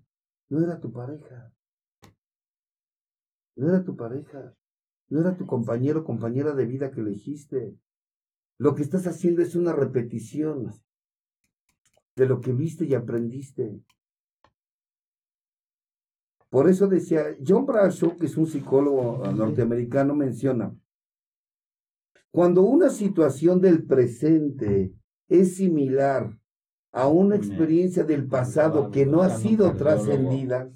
no 0.49 0.63
era 0.63 0.79
tu 0.79 0.93
pareja. 0.93 1.51
No 3.57 3.67
era 3.67 3.83
tu 3.83 3.97
pareja. 3.97 4.55
No 5.09 5.21
era 5.21 5.37
tu 5.37 5.45
compañero 5.45 6.01
o 6.01 6.03
compañera 6.03 6.53
de 6.53 6.65
vida 6.65 6.91
que 6.91 7.01
elegiste. 7.01 7.75
Lo 8.57 8.75
que 8.75 8.83
estás 8.83 9.07
haciendo 9.07 9.41
es 9.41 9.55
una 9.55 9.73
repetición 9.73 10.73
de 12.15 12.25
lo 12.25 12.41
que 12.41 12.51
viste 12.51 12.85
y 12.85 12.95
aprendiste. 12.95 13.79
Por 16.49 16.69
eso 16.69 16.87
decía, 16.87 17.35
John 17.45 17.65
Bradshaw, 17.65 18.17
que 18.17 18.25
es 18.25 18.37
un 18.37 18.47
psicólogo 18.47 19.31
norteamericano, 19.31 20.15
menciona, 20.15 20.75
cuando 22.31 22.61
una 22.61 22.89
situación 22.89 23.61
del 23.61 23.85
presente 23.85 24.93
es 25.27 25.57
similar 25.57 26.37
a 26.91 27.07
una 27.07 27.35
experiencia 27.35 28.03
del 28.03 28.27
pasado 28.27 28.91
que 28.91 29.05
no 29.05 29.21
ha 29.21 29.29
sido 29.29 29.73
trascendida, 29.73 30.71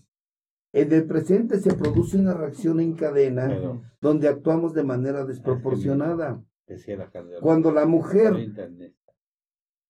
en 0.74 0.92
el 0.94 1.06
presente 1.06 1.60
se 1.60 1.74
produce 1.74 2.18
una 2.18 2.34
reacción 2.34 2.80
en 2.80 2.94
cadena 2.96 3.48
Pero 3.48 3.82
donde 4.00 4.28
actuamos 4.28 4.74
de 4.74 4.84
manera 4.84 5.26
desproporcionada. 5.26 6.42
decía 6.68 6.96
la 6.98 7.10
cardióloga. 7.10 7.42
Cuando 7.42 7.72
la 7.72 7.86
mujer 7.86 8.34
internista, 8.40 9.12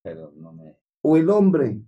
Pero 0.04 0.32
no 0.36 0.54
me. 0.54 0.76
o 1.04 1.18
el 1.18 1.30
hombre 1.30 1.82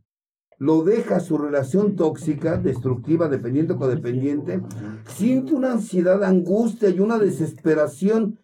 lo 0.59 0.83
deja 0.83 1.19
su 1.19 1.37
relación 1.37 1.95
tóxica, 1.95 2.57
destructiva, 2.57 3.27
dependiente 3.27 3.73
o 3.73 3.77
codependiente, 3.77 4.61
siente 5.07 5.53
una 5.55 5.73
ansiedad, 5.73 6.23
angustia 6.23 6.89
y 6.89 6.99
una 6.99 7.17
desesperación 7.17 8.39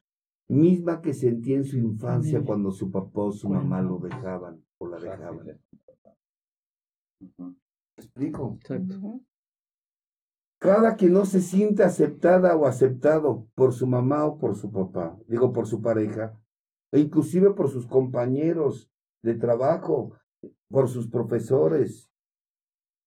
misma 0.50 1.00
que 1.02 1.14
sentía 1.14 1.56
en 1.56 1.64
su 1.66 1.78
infancia 1.78 2.42
cuando 2.44 2.72
su 2.72 2.90
papá 2.92 3.22
o 3.22 3.32
su 3.32 3.48
mamá 3.50 3.82
lo 3.84 4.00
dejaban 4.00 4.66
o 4.80 4.88
la 4.88 4.98
dejaban. 5.00 5.46
¿Me 7.38 7.56
explico? 7.98 8.58
Exacto. 8.60 9.22
Cada 10.60 10.98
que 10.98 11.10
no 11.10 11.26
se 11.26 11.40
siente 11.40 11.84
aceptada 11.84 12.56
o 12.58 12.66
aceptado 12.66 13.48
por 13.56 13.74
su 13.74 13.88
mamá 13.88 14.26
o 14.26 14.38
por 14.38 14.56
su 14.56 14.72
papá, 14.72 15.18
digo 15.26 15.54
por 15.54 15.68
su 15.68 15.82
pareja, 15.82 16.38
e 16.92 17.00
inclusive 17.00 17.52
por 17.52 17.70
sus 17.70 17.88
compañeros 17.88 18.92
de 19.24 19.36
trabajo, 19.36 20.18
por 20.70 20.90
sus 20.90 21.08
profesores, 21.08 22.12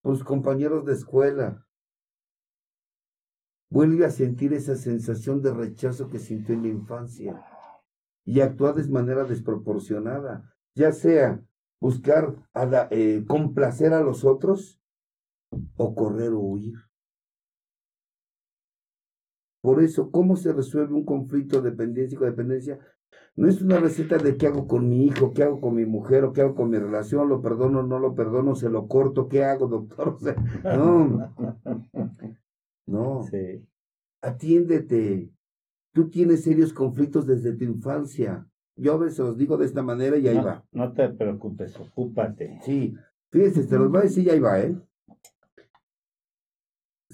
por 0.01 0.17
sus 0.17 0.25
compañeros 0.25 0.87
de 0.87 0.95
escuela, 0.95 1.67
vuelve 3.71 4.07
a 4.07 4.11
sentir 4.11 4.55
esa 4.55 4.77
sensación 4.77 5.43
de 5.43 5.53
rechazo 5.53 6.09
que 6.09 6.19
sintió 6.19 6.55
en 6.55 6.63
la 6.63 6.69
infancia 6.69 7.47
y 8.25 8.41
actúa 8.41 8.73
de 8.73 8.89
manera 8.89 9.25
desproporcionada, 9.25 10.55
ya 10.75 10.93
sea 10.93 11.45
buscar 11.81 12.35
a 12.55 12.89
eh, 12.91 13.25
complacer 13.29 13.93
a 13.93 14.01
los 14.01 14.25
otros 14.25 14.81
o 15.77 15.95
correr 15.95 16.33
o 16.33 16.41
huir. 16.41 16.92
Por 19.63 19.83
eso, 19.83 20.11
¿cómo 20.11 20.37
se 20.37 20.53
resuelve 20.53 20.93
un 20.95 21.05
conflicto 21.05 21.63
de 21.63 21.71
dependencia 21.71 22.17
y 22.17 22.19
codependencia? 22.19 22.79
No 23.37 23.49
es 23.49 23.63
una 23.63 23.79
receta 23.79 24.19
de 24.19 24.37
qué 24.37 24.49
hago 24.49 24.67
con 24.67 24.89
mi 24.89 25.07
hijo, 25.07 25.33
qué 25.33 25.45
hago 25.45 25.61
con 25.61 25.75
mi 25.77 25.87
mujer, 25.87 26.25
o 26.25 26.33
qué 26.33 26.43
hago 26.43 26.55
con 26.55 26.69
mi 26.69 26.79
relación, 26.79 27.29
lo 27.29 27.41
perdono, 27.41 27.83
no 27.83 27.99
lo 27.99 28.15
perdono, 28.15 28.55
se 28.57 28.69
lo 28.69 28.89
corto, 28.89 29.29
¿qué 29.29 29.45
hago, 29.45 29.69
doctor? 29.69 30.09
O 30.17 30.19
sea, 30.19 30.35
no, 30.77 31.33
no, 32.87 33.23
Sí. 33.31 33.65
atiéndete. 34.21 35.31
Tú 35.95 36.09
tienes 36.09 36.43
serios 36.43 36.73
conflictos 36.73 37.27
desde 37.27 37.53
tu 37.53 37.65
infancia. 37.65 38.47
Yo 38.77 38.95
a 38.95 38.99
veces 38.99 39.19
los 39.21 39.37
digo 39.37 39.57
de 39.59 39.67
esta 39.67 39.83
manera 39.83 40.17
y 40.17 40.27
ahí 40.27 40.37
no, 40.39 40.45
va. 40.45 40.65
no 40.73 40.93
te 40.93 41.09
preocupes, 41.11 41.79
ocúpate. 41.79 42.59
Sí, 42.63 42.95
fíjense, 43.31 43.65
te 43.65 43.79
los 43.79 43.91
voy 43.91 44.01
a 44.01 44.05
decir 44.05 44.27
y 44.27 44.31
ahí 44.31 44.41
va, 44.41 44.61
¿eh? 44.61 44.75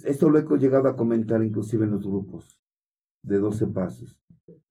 Esto 0.04 0.30
lo 0.30 0.38
he 0.38 0.58
llegado 0.58 0.88
a 0.88 0.96
comentar 0.96 1.42
inclusive 1.42 1.84
en 1.84 1.92
los 1.92 2.06
grupos 2.06 2.60
de 3.22 3.38
12 3.38 3.66
pasos. 3.68 4.18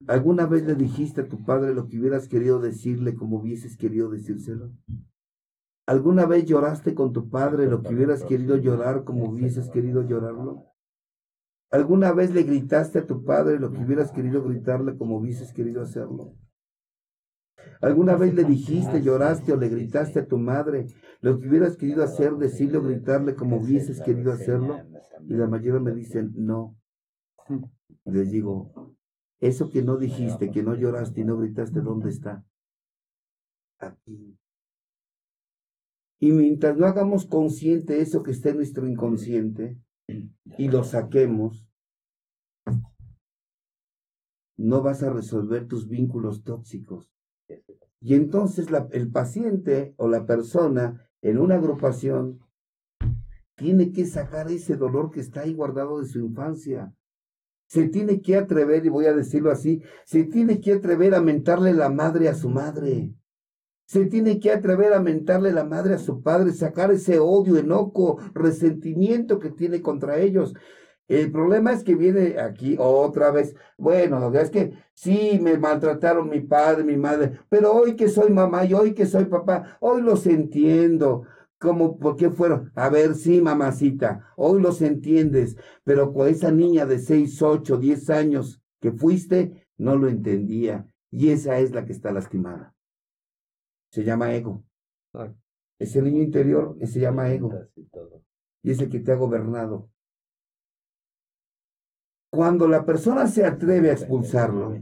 ¿Alguna 0.07 0.45
vez 0.45 0.65
le 0.65 0.75
dijiste 0.75 1.21
a 1.21 1.27
tu 1.27 1.43
padre 1.43 1.73
lo 1.73 1.87
que 1.87 1.99
hubieras 1.99 2.27
querido 2.27 2.59
decirle 2.59 3.15
como 3.15 3.37
hubieses 3.37 3.77
querido 3.77 4.09
decírselo? 4.09 4.71
¿Alguna 5.85 6.25
vez 6.25 6.45
lloraste 6.45 6.93
con 6.93 7.13
tu 7.13 7.29
padre 7.29 7.67
lo 7.67 7.81
que 7.81 7.93
hubieras 7.93 8.23
querido 8.23 8.57
llorar 8.57 9.03
como 9.03 9.29
hubieses 9.29 9.69
querido 9.69 10.01
llorarlo? 10.01 10.65
¿Alguna 11.69 12.11
vez 12.13 12.33
le 12.33 12.43
gritaste 12.43 12.99
a 12.99 13.05
tu 13.05 13.23
padre 13.23 13.59
lo 13.59 13.71
que 13.71 13.79
hubieras 13.79 14.11
querido 14.11 14.43
gritarle 14.43 14.97
como 14.97 15.17
hubieses 15.17 15.53
querido 15.53 15.81
hacerlo? 15.81 16.33
¿Alguna 17.81 18.15
vez 18.15 18.33
le 18.33 18.43
dijiste, 18.43 19.01
lloraste 19.01 19.53
o 19.53 19.57
le 19.57 19.69
gritaste 19.69 20.19
a 20.19 20.27
tu 20.27 20.37
madre 20.37 20.87
lo 21.21 21.39
que 21.39 21.47
hubieras 21.47 21.77
querido 21.77 22.03
hacer, 22.03 22.35
decirle 22.35 22.77
o 22.77 22.83
gritarle 22.83 23.35
como 23.35 23.57
hubieses 23.57 24.01
querido 24.01 24.31
hacerlo? 24.31 24.77
Y 25.27 25.33
la 25.33 25.47
mayoría 25.47 25.81
me 25.81 25.93
dicen, 25.93 26.31
no. 26.35 26.77
Les 28.05 28.31
digo, 28.31 28.95
eso 29.41 29.69
que 29.69 29.83
no 29.83 29.97
dijiste, 29.97 30.51
que 30.51 30.63
no 30.63 30.73
lloraste 30.73 31.21
y 31.21 31.25
no 31.25 31.37
gritaste, 31.37 31.81
¿dónde 31.81 32.09
está? 32.09 32.45
Aquí. 33.79 34.37
Y 36.19 36.31
mientras 36.31 36.77
no 36.77 36.87
hagamos 36.87 37.25
consciente 37.25 38.01
eso 38.01 38.23
que 38.23 38.31
está 38.31 38.49
en 38.49 38.57
nuestro 38.57 38.87
inconsciente 38.87 39.77
y 40.57 40.69
lo 40.69 40.83
saquemos, 40.83 41.67
no 44.57 44.81
vas 44.81 45.03
a 45.03 45.11
resolver 45.11 45.67
tus 45.67 45.89
vínculos 45.89 46.43
tóxicos. 46.43 47.11
Y 47.99 48.15
entonces 48.15 48.67
el 48.91 49.11
paciente 49.11 49.93
o 49.97 50.07
la 50.07 50.25
persona 50.25 51.05
en 51.21 51.37
una 51.37 51.55
agrupación 51.55 52.39
tiene 53.57 53.91
que 53.91 54.05
sacar 54.05 54.49
ese 54.51 54.77
dolor 54.77 55.09
que 55.11 55.19
está 55.19 55.41
ahí 55.41 55.53
guardado 55.53 55.99
de 55.99 56.07
su 56.07 56.19
infancia. 56.19 56.93
Se 57.67 57.89
tiene 57.89 58.21
que 58.21 58.37
atrever, 58.37 58.85
y 58.85 58.89
voy 58.89 59.07
a 59.07 59.13
decirlo 59.13 59.51
así, 59.51 59.81
se 60.05 60.23
tiene 60.23 60.61
que 60.61 60.73
atrever 60.73 61.15
a 61.15 61.21
mentarle 61.21 61.73
la 61.73 61.89
madre 61.89 62.29
a 62.29 62.35
su 62.35 62.49
madre. 62.49 63.13
Se 63.87 64.05
tiene 64.05 64.39
que 64.39 64.51
atrever 64.51 64.93
a 64.93 65.01
mentarle 65.01 65.51
la 65.51 65.65
madre 65.65 65.95
a 65.95 65.97
su 65.97 66.21
padre, 66.21 66.53
sacar 66.53 66.91
ese 66.91 67.19
odio, 67.19 67.57
enojo, 67.57 68.19
resentimiento 68.33 69.39
que 69.39 69.49
tiene 69.49 69.81
contra 69.81 70.19
ellos. 70.19 70.53
El 71.07 71.31
problema 71.31 71.71
es 71.73 71.83
que 71.83 71.95
viene 71.95 72.37
aquí 72.39 72.75
otra 72.77 73.31
vez. 73.31 73.55
Bueno, 73.77 74.31
es 74.35 74.51
que 74.51 74.73
sí 74.93 75.39
me 75.41 75.57
maltrataron 75.57 76.29
mi 76.29 76.41
padre, 76.41 76.83
mi 76.83 76.97
madre, 76.97 77.39
pero 77.49 77.73
hoy 77.73 77.95
que 77.95 78.07
soy 78.07 78.29
mamá 78.29 78.65
y 78.65 78.73
hoy 78.73 78.93
que 78.93 79.05
soy 79.05 79.25
papá, 79.25 79.77
hoy 79.79 80.01
los 80.01 80.27
entiendo. 80.27 81.23
¿Cómo, 81.59 81.97
por 81.97 82.15
qué 82.15 82.29
fueron? 82.29 82.71
A 82.75 82.89
ver, 82.89 83.15
sí, 83.15 83.41
mamacita, 83.41 84.31
hoy 84.35 84.61
los 84.61 84.81
entiendes, 84.81 85.57
pero 85.83 86.13
con 86.13 86.27
esa 86.27 86.51
niña 86.51 86.85
de 86.85 86.99
6, 86.99 87.41
8, 87.41 87.77
10 87.77 88.09
años 88.11 88.61
que 88.79 88.91
fuiste, 88.91 89.67
no 89.77 89.95
lo 89.95 90.07
entendía. 90.07 90.87
Y 91.09 91.29
esa 91.29 91.57
es 91.59 91.71
la 91.71 91.85
que 91.85 91.93
está 91.93 92.11
lastimada. 92.11 92.75
Se 93.91 94.03
llama 94.03 94.33
ego. 94.35 94.63
Ese 95.79 96.01
niño 96.01 96.21
interior 96.21 96.77
se 96.85 96.99
llama 96.99 97.31
ego 97.31 97.51
y 98.63 98.71
es 98.71 98.81
el 98.81 98.89
que 98.89 98.99
te 98.99 99.11
ha 99.11 99.15
gobernado. 99.15 99.89
Cuando 102.29 102.67
la 102.67 102.85
persona 102.85 103.27
se 103.27 103.45
atreve 103.45 103.89
a 103.89 103.93
expulsarlo, 103.93 104.77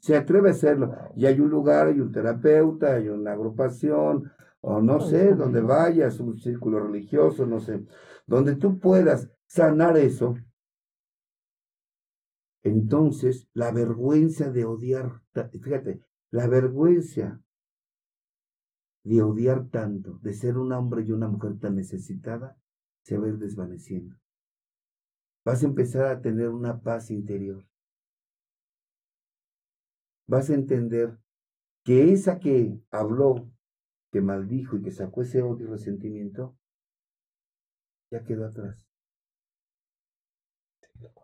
se 0.00 0.16
atreve 0.16 0.48
a 0.48 0.52
hacerlo. 0.52 0.94
Y 1.14 1.26
hay 1.26 1.40
un 1.40 1.48
lugar, 1.48 1.86
hay 1.86 2.00
un 2.00 2.10
terapeuta, 2.10 2.94
hay 2.94 3.08
una 3.08 3.32
agrupación, 3.32 4.32
o 4.68 4.82
no 4.82 4.98
sé, 4.98 5.32
donde 5.36 5.60
vayas, 5.60 6.18
un 6.18 6.36
círculo 6.40 6.80
religioso, 6.80 7.46
no 7.46 7.60
sé, 7.60 7.86
donde 8.26 8.56
tú 8.56 8.80
puedas 8.80 9.30
sanar 9.46 9.96
eso. 9.96 10.34
Entonces, 12.64 13.48
la 13.54 13.70
vergüenza 13.70 14.50
de 14.50 14.64
odiar, 14.64 15.22
fíjate, 15.62 16.00
la 16.32 16.48
vergüenza 16.48 17.40
de 19.04 19.22
odiar 19.22 19.68
tanto, 19.68 20.18
de 20.20 20.34
ser 20.34 20.58
un 20.58 20.72
hombre 20.72 21.04
y 21.04 21.12
una 21.12 21.28
mujer 21.28 21.60
tan 21.60 21.76
necesitada, 21.76 22.58
se 23.02 23.18
va 23.18 23.26
a 23.26 23.28
ir 23.28 23.38
desvaneciendo. 23.38 24.16
Vas 25.44 25.62
a 25.62 25.66
empezar 25.66 26.06
a 26.06 26.20
tener 26.20 26.48
una 26.48 26.80
paz 26.80 27.12
interior. 27.12 27.64
Vas 30.26 30.50
a 30.50 30.54
entender 30.54 31.16
que 31.84 32.12
esa 32.12 32.40
que 32.40 32.80
habló, 32.90 33.48
que 34.16 34.22
maldijo 34.22 34.78
y 34.78 34.82
que 34.82 34.90
sacó 34.90 35.20
ese 35.20 35.42
odio 35.42 35.66
y 35.66 35.70
resentimiento, 35.70 36.56
ya 38.10 38.24
quedó 38.24 38.46
atrás. 38.46 38.88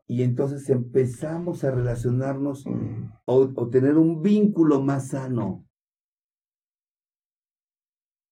Y 0.06 0.22
entonces 0.22 0.68
empezamos 0.68 1.64
a 1.64 1.70
relacionarnos 1.70 2.66
o, 3.24 3.68
tener 3.70 3.96
un 3.96 4.20
vínculo 4.20 4.82
más 4.82 5.08
sano. 5.08 5.66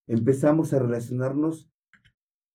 Empezamos 0.06 0.74
a 0.74 0.78
relacionarnos 0.78 1.70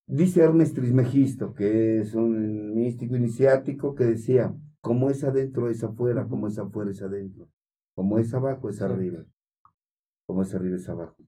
Dice 0.06 0.42
Hermes 0.44 0.76
Trismegisto, 0.76 1.56
que 1.56 2.02
es 2.02 2.14
un 2.14 2.76
místico 2.76 3.16
iniciático, 3.16 3.96
que 3.96 4.04
decía, 4.04 4.56
como 4.80 5.10
es 5.10 5.24
adentro 5.24 5.72
es 5.72 5.84
afuera, 5.84 6.28
como 6.28 6.46
es 6.46 6.60
afuera 6.60 6.92
es 6.92 7.02
adentro, 7.02 7.50
como 7.96 8.20
es 8.20 8.32
abajo 8.36 8.70
es 8.70 8.84
arriba, 8.84 9.26
como 10.28 10.44
es 10.44 10.54
arriba 10.54 10.76
es 10.76 10.88
abajo. 10.88 11.26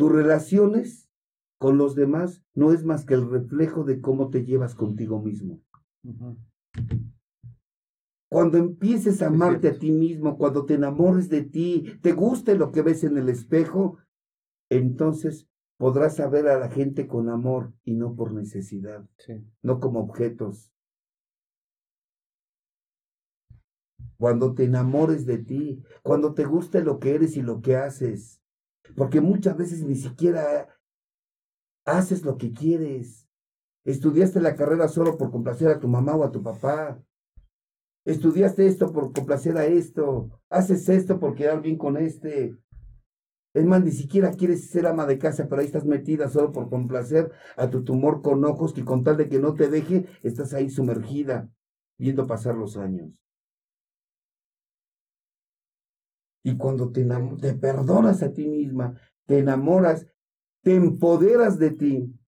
Tus 0.00 0.10
relaciones 0.10 1.10
con 1.58 1.76
los 1.76 1.94
demás 1.94 2.42
no 2.54 2.72
es 2.72 2.84
más 2.86 3.04
que 3.04 3.12
el 3.12 3.28
reflejo 3.28 3.84
de 3.84 4.00
cómo 4.00 4.30
te 4.30 4.46
llevas 4.46 4.74
contigo 4.74 5.20
mismo. 5.20 5.60
Cuando 8.30 8.56
empieces 8.56 9.20
a 9.20 9.26
amarte 9.26 9.68
a 9.68 9.78
ti 9.78 9.90
mismo, 9.90 10.38
cuando 10.38 10.64
te 10.64 10.72
enamores 10.72 11.28
de 11.28 11.42
ti, 11.42 11.98
te 12.00 12.12
guste 12.12 12.56
lo 12.56 12.72
que 12.72 12.80
ves 12.80 13.04
en 13.04 13.18
el 13.18 13.28
espejo, 13.28 13.98
entonces 14.70 15.50
podrás 15.76 16.16
saber 16.16 16.48
a 16.48 16.58
la 16.58 16.70
gente 16.70 17.06
con 17.06 17.28
amor 17.28 17.74
y 17.84 17.92
no 17.92 18.16
por 18.16 18.32
necesidad, 18.32 19.06
no 19.60 19.80
como 19.80 20.00
objetos. 20.00 20.72
Cuando 24.16 24.54
te 24.54 24.64
enamores 24.64 25.26
de 25.26 25.36
ti, 25.36 25.82
cuando 26.02 26.32
te 26.32 26.46
guste 26.46 26.82
lo 26.82 26.98
que 27.00 27.14
eres 27.14 27.36
y 27.36 27.42
lo 27.42 27.60
que 27.60 27.76
haces, 27.76 28.39
porque 28.96 29.20
muchas 29.20 29.56
veces 29.56 29.82
ni 29.82 29.96
siquiera 29.96 30.68
haces 31.84 32.24
lo 32.24 32.36
que 32.36 32.52
quieres. 32.52 33.28
Estudiaste 33.84 34.40
la 34.40 34.54
carrera 34.54 34.88
solo 34.88 35.16
por 35.16 35.30
complacer 35.30 35.68
a 35.68 35.80
tu 35.80 35.88
mamá 35.88 36.14
o 36.14 36.24
a 36.24 36.30
tu 36.30 36.42
papá. 36.42 37.02
Estudiaste 38.04 38.66
esto 38.66 38.92
por 38.92 39.12
complacer 39.12 39.56
a 39.56 39.66
esto. 39.66 40.30
Haces 40.48 40.88
esto 40.88 41.18
por 41.18 41.34
quedar 41.34 41.62
bien 41.62 41.76
con 41.76 41.96
este. 41.96 42.56
Es 43.52 43.64
más, 43.64 43.82
ni 43.82 43.90
siquiera 43.90 44.30
quieres 44.32 44.70
ser 44.70 44.86
ama 44.86 45.06
de 45.06 45.18
casa, 45.18 45.48
pero 45.48 45.60
ahí 45.60 45.66
estás 45.66 45.84
metida 45.84 46.28
solo 46.28 46.52
por 46.52 46.70
complacer 46.70 47.32
a 47.56 47.68
tu 47.68 47.82
tumor 47.82 48.22
con 48.22 48.44
ojos 48.44 48.72
que 48.72 48.84
con 48.84 49.02
tal 49.02 49.16
de 49.16 49.28
que 49.28 49.40
no 49.40 49.54
te 49.54 49.68
deje, 49.68 50.06
estás 50.22 50.54
ahí 50.54 50.70
sumergida, 50.70 51.50
viendo 51.98 52.28
pasar 52.28 52.54
los 52.54 52.76
años. 52.76 53.10
Y 56.42 56.56
cuando 56.56 56.90
te, 56.90 57.06
te 57.40 57.54
perdonas 57.54 58.22
a 58.22 58.32
ti 58.32 58.46
misma, 58.46 58.98
te 59.26 59.38
enamoras, 59.38 60.06
te 60.62 60.74
empoderas 60.74 61.58
de 61.58 61.70
ti, 61.70 62.20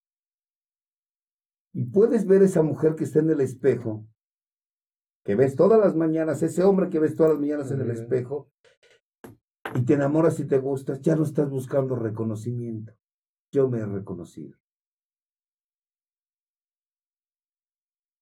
y 1.73 1.85
puedes 1.85 2.27
ver 2.27 2.43
esa 2.43 2.61
mujer 2.61 2.95
que 2.95 3.03
está 3.03 3.19
en 3.19 3.31
el 3.31 3.41
espejo, 3.41 4.05
que 5.25 5.35
ves 5.35 5.55
todas 5.55 5.79
las 5.79 5.95
mañanas, 5.95 6.43
ese 6.43 6.63
hombre 6.63 6.89
que 6.89 6.99
ves 6.99 7.15
todas 7.15 7.31
las 7.31 7.41
mañanas 7.41 7.71
en 7.71 7.81
el 7.81 7.89
espejo, 7.89 8.51
y 9.73 9.83
te 9.83 9.95
enamoras 9.95 10.39
y 10.39 10.45
te 10.45 10.59
gustas, 10.59 11.01
ya 11.01 11.15
no 11.15 11.23
estás 11.23 11.49
buscando 11.49 11.95
reconocimiento. 11.95 12.93
Yo 13.51 13.69
me 13.69 13.79
he 13.79 13.85
reconocido. 13.85 14.57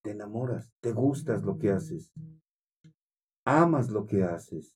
Te 0.04 0.12
enamoras, 0.12 0.72
te 0.80 0.94
gustas 0.94 1.44
lo 1.44 1.58
que 1.58 1.72
haces, 1.72 2.14
amas 3.46 3.90
lo 3.90 4.06
que 4.06 4.24
haces. 4.24 4.74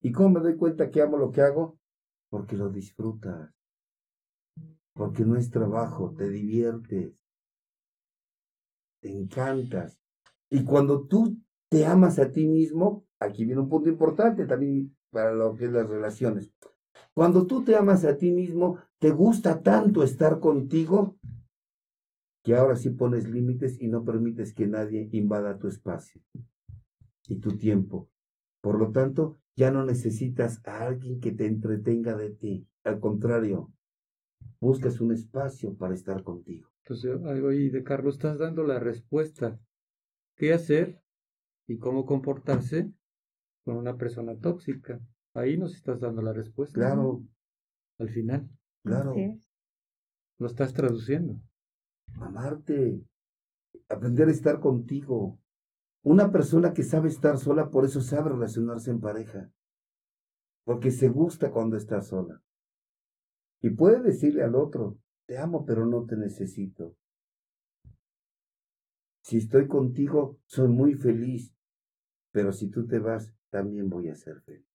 ¿Y 0.00 0.12
cómo 0.12 0.30
me 0.30 0.40
doy 0.40 0.56
cuenta 0.56 0.90
que 0.90 1.02
amo 1.02 1.16
lo 1.16 1.30
que 1.30 1.42
hago? 1.42 1.78
Porque 2.28 2.56
lo 2.56 2.70
disfrutas, 2.70 3.54
porque 4.94 5.24
no 5.24 5.36
es 5.36 5.50
trabajo, 5.50 6.14
te 6.16 6.28
diviertes, 6.28 7.14
te 9.00 9.10
encantas. 9.10 10.00
Y 10.50 10.64
cuando 10.64 11.06
tú 11.06 11.36
te 11.68 11.86
amas 11.86 12.18
a 12.18 12.30
ti 12.30 12.46
mismo, 12.46 13.06
aquí 13.20 13.44
viene 13.44 13.60
un 13.60 13.68
punto 13.68 13.88
importante 13.88 14.46
también 14.46 14.96
para 15.10 15.32
lo 15.32 15.54
que 15.54 15.66
es 15.66 15.72
las 15.72 15.88
relaciones. 15.88 16.52
Cuando 17.14 17.46
tú 17.46 17.64
te 17.64 17.76
amas 17.76 18.04
a 18.04 18.16
ti 18.16 18.30
mismo, 18.30 18.78
te 18.98 19.10
gusta 19.10 19.62
tanto 19.62 20.02
estar 20.02 20.40
contigo 20.40 21.16
que 22.42 22.54
ahora 22.54 22.76
sí 22.76 22.90
pones 22.90 23.28
límites 23.28 23.80
y 23.80 23.88
no 23.88 24.04
permites 24.04 24.54
que 24.54 24.66
nadie 24.66 25.08
invada 25.12 25.58
tu 25.58 25.66
espacio 25.66 26.22
y 27.28 27.40
tu 27.40 27.56
tiempo. 27.56 28.08
Por 28.60 28.78
lo 28.78 28.92
tanto, 28.92 29.40
ya 29.56 29.70
no 29.70 29.84
necesitas 29.84 30.60
a 30.66 30.86
alguien 30.86 31.18
que 31.18 31.32
te 31.32 31.46
entretenga 31.46 32.14
de 32.14 32.30
ti. 32.30 32.68
Al 32.84 33.00
contrario, 33.00 33.72
buscas 34.60 35.00
un 35.00 35.12
espacio 35.12 35.74
para 35.76 35.94
estar 35.94 36.22
contigo. 36.22 36.70
Entonces, 36.84 37.18
ahí 37.24 37.70
de 37.70 37.82
Carlos 37.82 38.16
estás 38.16 38.38
dando 38.38 38.62
la 38.62 38.78
respuesta. 38.78 39.58
¿Qué 40.36 40.52
hacer 40.52 41.00
y 41.66 41.78
cómo 41.78 42.04
comportarse 42.04 42.92
con 43.64 43.76
una 43.76 43.96
persona 43.96 44.38
tóxica? 44.38 45.00
Ahí 45.34 45.56
nos 45.56 45.74
estás 45.74 46.00
dando 46.00 46.22
la 46.22 46.32
respuesta. 46.32 46.74
Claro. 46.74 47.24
Al 47.98 48.10
final. 48.10 48.48
Claro. 48.84 49.14
Lo 50.38 50.46
estás 50.46 50.74
traduciendo. 50.74 51.40
Amarte. 52.20 53.00
Aprender 53.88 54.28
a 54.28 54.32
estar 54.32 54.60
contigo. 54.60 55.38
Una 56.06 56.30
persona 56.30 56.72
que 56.72 56.84
sabe 56.84 57.08
estar 57.08 57.36
sola, 57.36 57.68
por 57.68 57.84
eso 57.84 58.00
sabe 58.00 58.30
relacionarse 58.30 58.92
en 58.92 59.00
pareja. 59.00 59.50
Porque 60.62 60.92
se 60.92 61.08
gusta 61.08 61.50
cuando 61.50 61.76
está 61.76 62.00
sola. 62.00 62.40
Y 63.60 63.70
puede 63.70 64.00
decirle 64.00 64.44
al 64.44 64.54
otro, 64.54 65.00
te 65.26 65.36
amo, 65.36 65.66
pero 65.66 65.84
no 65.84 66.06
te 66.06 66.16
necesito. 66.16 66.96
Si 69.24 69.38
estoy 69.38 69.66
contigo, 69.66 70.38
soy 70.46 70.68
muy 70.68 70.94
feliz, 70.94 71.52
pero 72.30 72.52
si 72.52 72.70
tú 72.70 72.86
te 72.86 73.00
vas, 73.00 73.34
también 73.50 73.90
voy 73.90 74.08
a 74.08 74.14
ser 74.14 74.40
feliz. 74.42 74.70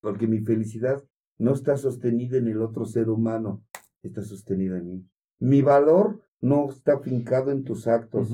Porque 0.00 0.26
mi 0.26 0.40
felicidad 0.40 1.04
no 1.38 1.52
está 1.52 1.76
sostenida 1.76 2.38
en 2.38 2.48
el 2.48 2.60
otro 2.60 2.86
ser 2.86 3.08
humano, 3.08 3.64
está 4.02 4.22
sostenida 4.22 4.78
en 4.78 4.88
mí. 4.88 5.08
Mi 5.38 5.62
valor 5.62 6.22
no 6.40 6.70
está 6.70 6.98
fincado 6.98 7.52
en 7.52 7.62
tus 7.62 7.86
actos, 7.86 8.32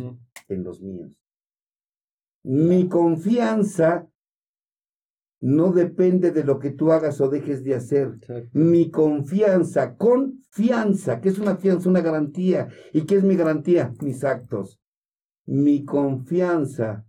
en 0.48 0.64
los 0.64 0.80
míos. 0.80 1.21
Mi 2.44 2.88
confianza 2.88 4.08
no 5.40 5.72
depende 5.72 6.30
de 6.30 6.44
lo 6.44 6.58
que 6.58 6.70
tú 6.70 6.92
hagas 6.92 7.20
o 7.20 7.28
dejes 7.28 7.64
de 7.64 7.74
hacer. 7.74 8.18
Mi 8.52 8.90
confianza, 8.90 9.96
confianza, 9.96 11.20
que 11.20 11.30
es 11.30 11.38
una 11.38 11.56
fianza, 11.56 11.88
una 11.88 12.00
garantía. 12.00 12.68
¿Y 12.92 13.06
qué 13.06 13.16
es 13.16 13.24
mi 13.24 13.36
garantía? 13.36 13.92
Mis 14.00 14.22
actos. 14.22 14.80
Mi 15.46 15.84
confianza 15.84 17.04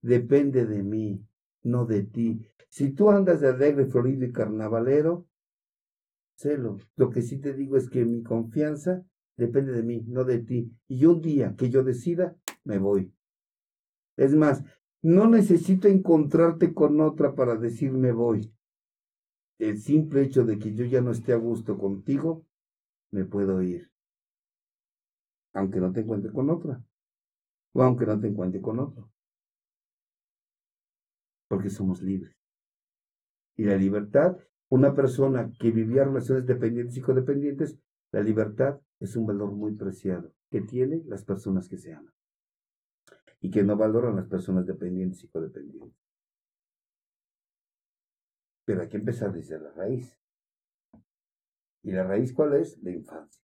depende 0.00 0.64
de 0.66 0.82
mí, 0.84 1.26
no 1.62 1.86
de 1.86 2.04
ti. 2.04 2.40
Si 2.68 2.92
tú 2.92 3.10
andas 3.10 3.40
de 3.40 3.48
alegre, 3.48 3.86
florido 3.86 4.24
y 4.24 4.32
carnavalero, 4.32 5.26
celo. 6.36 6.76
Lo 6.94 7.10
que 7.10 7.22
sí 7.22 7.38
te 7.38 7.52
digo 7.52 7.76
es 7.76 7.90
que 7.90 8.04
mi 8.04 8.22
confianza 8.22 9.04
depende 9.36 9.72
de 9.72 9.82
mí, 9.82 10.04
no 10.06 10.24
de 10.24 10.38
ti. 10.38 10.72
Y 10.86 11.04
un 11.04 11.20
día 11.20 11.56
que 11.56 11.68
yo 11.68 11.82
decida, 11.82 12.36
me 12.62 12.78
voy. 12.78 13.12
Es 14.20 14.36
más, 14.36 14.62
no 15.00 15.26
necesito 15.28 15.88
encontrarte 15.88 16.74
con 16.74 17.00
otra 17.00 17.34
para 17.34 17.56
decirme 17.56 18.12
voy. 18.12 18.52
El 19.58 19.78
simple 19.80 20.20
hecho 20.20 20.44
de 20.44 20.58
que 20.58 20.74
yo 20.74 20.84
ya 20.84 21.00
no 21.00 21.10
esté 21.10 21.32
a 21.32 21.36
gusto 21.36 21.78
contigo, 21.78 22.44
me 23.10 23.24
puedo 23.24 23.62
ir. 23.62 23.90
Aunque 25.54 25.80
no 25.80 25.90
te 25.90 26.00
encuentre 26.00 26.30
con 26.32 26.50
otra. 26.50 26.84
O 27.72 27.82
aunque 27.82 28.04
no 28.04 28.20
te 28.20 28.26
encuentre 28.26 28.60
con 28.60 28.78
otro. 28.78 29.10
Porque 31.48 31.70
somos 31.70 32.02
libres. 32.02 32.36
Y 33.56 33.64
la 33.64 33.76
libertad, 33.76 34.36
una 34.68 34.94
persona 34.94 35.50
que 35.58 35.70
vivía 35.70 36.04
relaciones 36.04 36.44
dependientes 36.44 36.98
y 36.98 37.00
codependientes, 37.00 37.78
la 38.12 38.20
libertad 38.20 38.82
es 38.98 39.16
un 39.16 39.24
valor 39.24 39.52
muy 39.52 39.76
preciado 39.76 40.30
que 40.50 40.60
tienen 40.60 41.04
las 41.06 41.24
personas 41.24 41.70
que 41.70 41.78
se 41.78 41.94
aman 41.94 42.12
y 43.40 43.50
que 43.50 43.62
no 43.62 43.76
valoran 43.76 44.16
las 44.16 44.26
personas 44.28 44.66
dependientes 44.66 45.22
y 45.24 45.28
codependientes. 45.28 45.98
Pero 48.66 48.82
hay 48.82 48.88
que 48.88 48.98
empezar 48.98 49.32
desde 49.32 49.58
la 49.58 49.70
raíz. 49.72 50.16
¿Y 51.82 51.92
la 51.92 52.04
raíz 52.04 52.32
cuál 52.32 52.54
es? 52.54 52.78
La 52.82 52.90
infancia. 52.90 53.42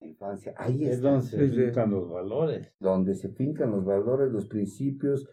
La 0.00 0.06
infancia. 0.06 0.54
Ahí 0.56 0.84
Es 0.84 0.96
está. 0.96 1.10
donde 1.10 1.26
se 1.26 1.36
Sí, 1.48 1.54
sí. 1.56 1.64
fincan 1.64 1.90
los 1.90 2.08
valores. 2.08 2.72
donde 2.78 3.14
se 3.14 3.28
fincan 3.30 3.72
los 3.72 3.84
valores, 3.84 4.30
los 4.32 4.46
principios, 4.46 5.28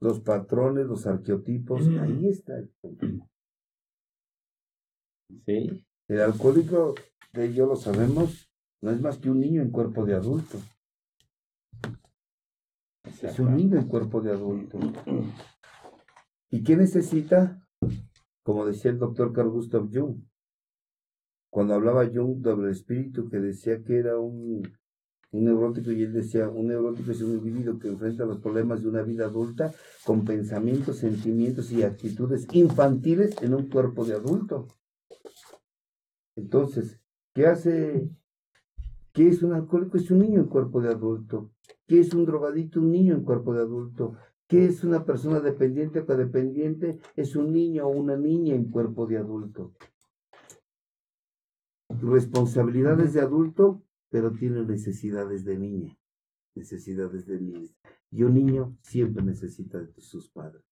los 0.00 0.20
patrones, 0.20 0.86
los 0.86 1.06
arqueotipos. 1.06 1.86
Ahí 2.00 2.28
está 2.28 2.58
el. 2.58 2.72
Sí. 5.46 5.84
El 6.08 6.20
alcohólico, 6.20 6.94
de 7.32 7.44
ello 7.46 7.66
lo 7.66 7.76
sabemos, 7.76 8.50
no 8.82 8.90
es 8.90 9.00
más 9.00 9.18
que 9.18 9.30
un 9.30 9.40
niño 9.40 9.62
en 9.62 9.70
cuerpo 9.70 10.04
de 10.04 10.14
adulto. 10.14 10.58
Es 13.22 13.38
un 13.38 13.56
niño 13.56 13.78
en 13.78 13.88
cuerpo 13.88 14.20
de 14.20 14.32
adulto. 14.32 14.78
¿Y 16.50 16.62
qué 16.62 16.76
necesita? 16.76 17.62
Como 18.42 18.64
decía 18.64 18.90
el 18.90 18.98
doctor 18.98 19.32
Carl 19.32 19.50
Gustav 19.50 19.88
Jung, 19.92 20.22
cuando 21.50 21.74
hablaba 21.74 22.06
Jung 22.06 22.42
del 22.42 22.68
espíritu, 22.70 23.28
que 23.28 23.38
decía 23.38 23.82
que 23.82 23.98
era 23.98 24.18
un, 24.18 24.62
un 25.30 25.44
neurótico, 25.44 25.90
y 25.92 26.02
él 26.02 26.12
decía, 26.12 26.48
un 26.48 26.68
neurótico 26.68 27.10
es 27.10 27.20
un 27.20 27.32
individuo 27.32 27.78
que 27.78 27.88
enfrenta 27.88 28.24
los 28.24 28.38
problemas 28.38 28.82
de 28.82 28.88
una 28.88 29.02
vida 29.02 29.26
adulta 29.26 29.72
con 30.04 30.24
pensamientos, 30.24 30.98
sentimientos 30.98 31.70
y 31.72 31.82
actitudes 31.82 32.46
infantiles 32.52 33.36
en 33.42 33.54
un 33.54 33.68
cuerpo 33.68 34.04
de 34.04 34.14
adulto. 34.14 34.68
Entonces, 36.36 37.00
¿qué 37.34 37.46
hace? 37.46 38.10
¿Qué 39.12 39.28
es 39.28 39.42
un 39.42 39.52
alcohólico? 39.52 39.96
Es 39.96 40.10
un 40.10 40.20
niño 40.20 40.40
en 40.40 40.46
cuerpo 40.46 40.80
de 40.80 40.90
adulto. 40.90 41.50
¿Qué 41.88 42.00
es 42.00 42.12
un 42.12 42.26
drogadicto? 42.26 42.80
Un 42.80 42.92
niño 42.92 43.14
en 43.14 43.24
cuerpo 43.24 43.54
de 43.54 43.62
adulto. 43.62 44.14
¿Qué 44.46 44.66
es 44.66 44.84
una 44.84 45.06
persona 45.06 45.40
dependiente 45.40 46.00
o 46.00 46.06
codependiente? 46.06 46.98
Es 47.16 47.34
un 47.34 47.50
niño 47.50 47.86
o 47.86 47.88
una 47.88 48.14
niña 48.14 48.54
en 48.54 48.70
cuerpo 48.70 49.06
de 49.06 49.16
adulto. 49.16 49.72
Responsabilidades 51.88 53.14
de 53.14 53.22
adulto, 53.22 53.82
pero 54.10 54.32
tiene 54.32 54.66
necesidades 54.66 55.46
de 55.46 55.58
niña. 55.58 55.98
Necesidades 56.54 57.26
de 57.26 57.40
niña. 57.40 57.70
Y 58.10 58.22
un 58.22 58.34
niño 58.34 58.76
siempre 58.82 59.22
necesita 59.22 59.80
de 59.80 60.00
sus 60.00 60.28
padres. 60.28 60.64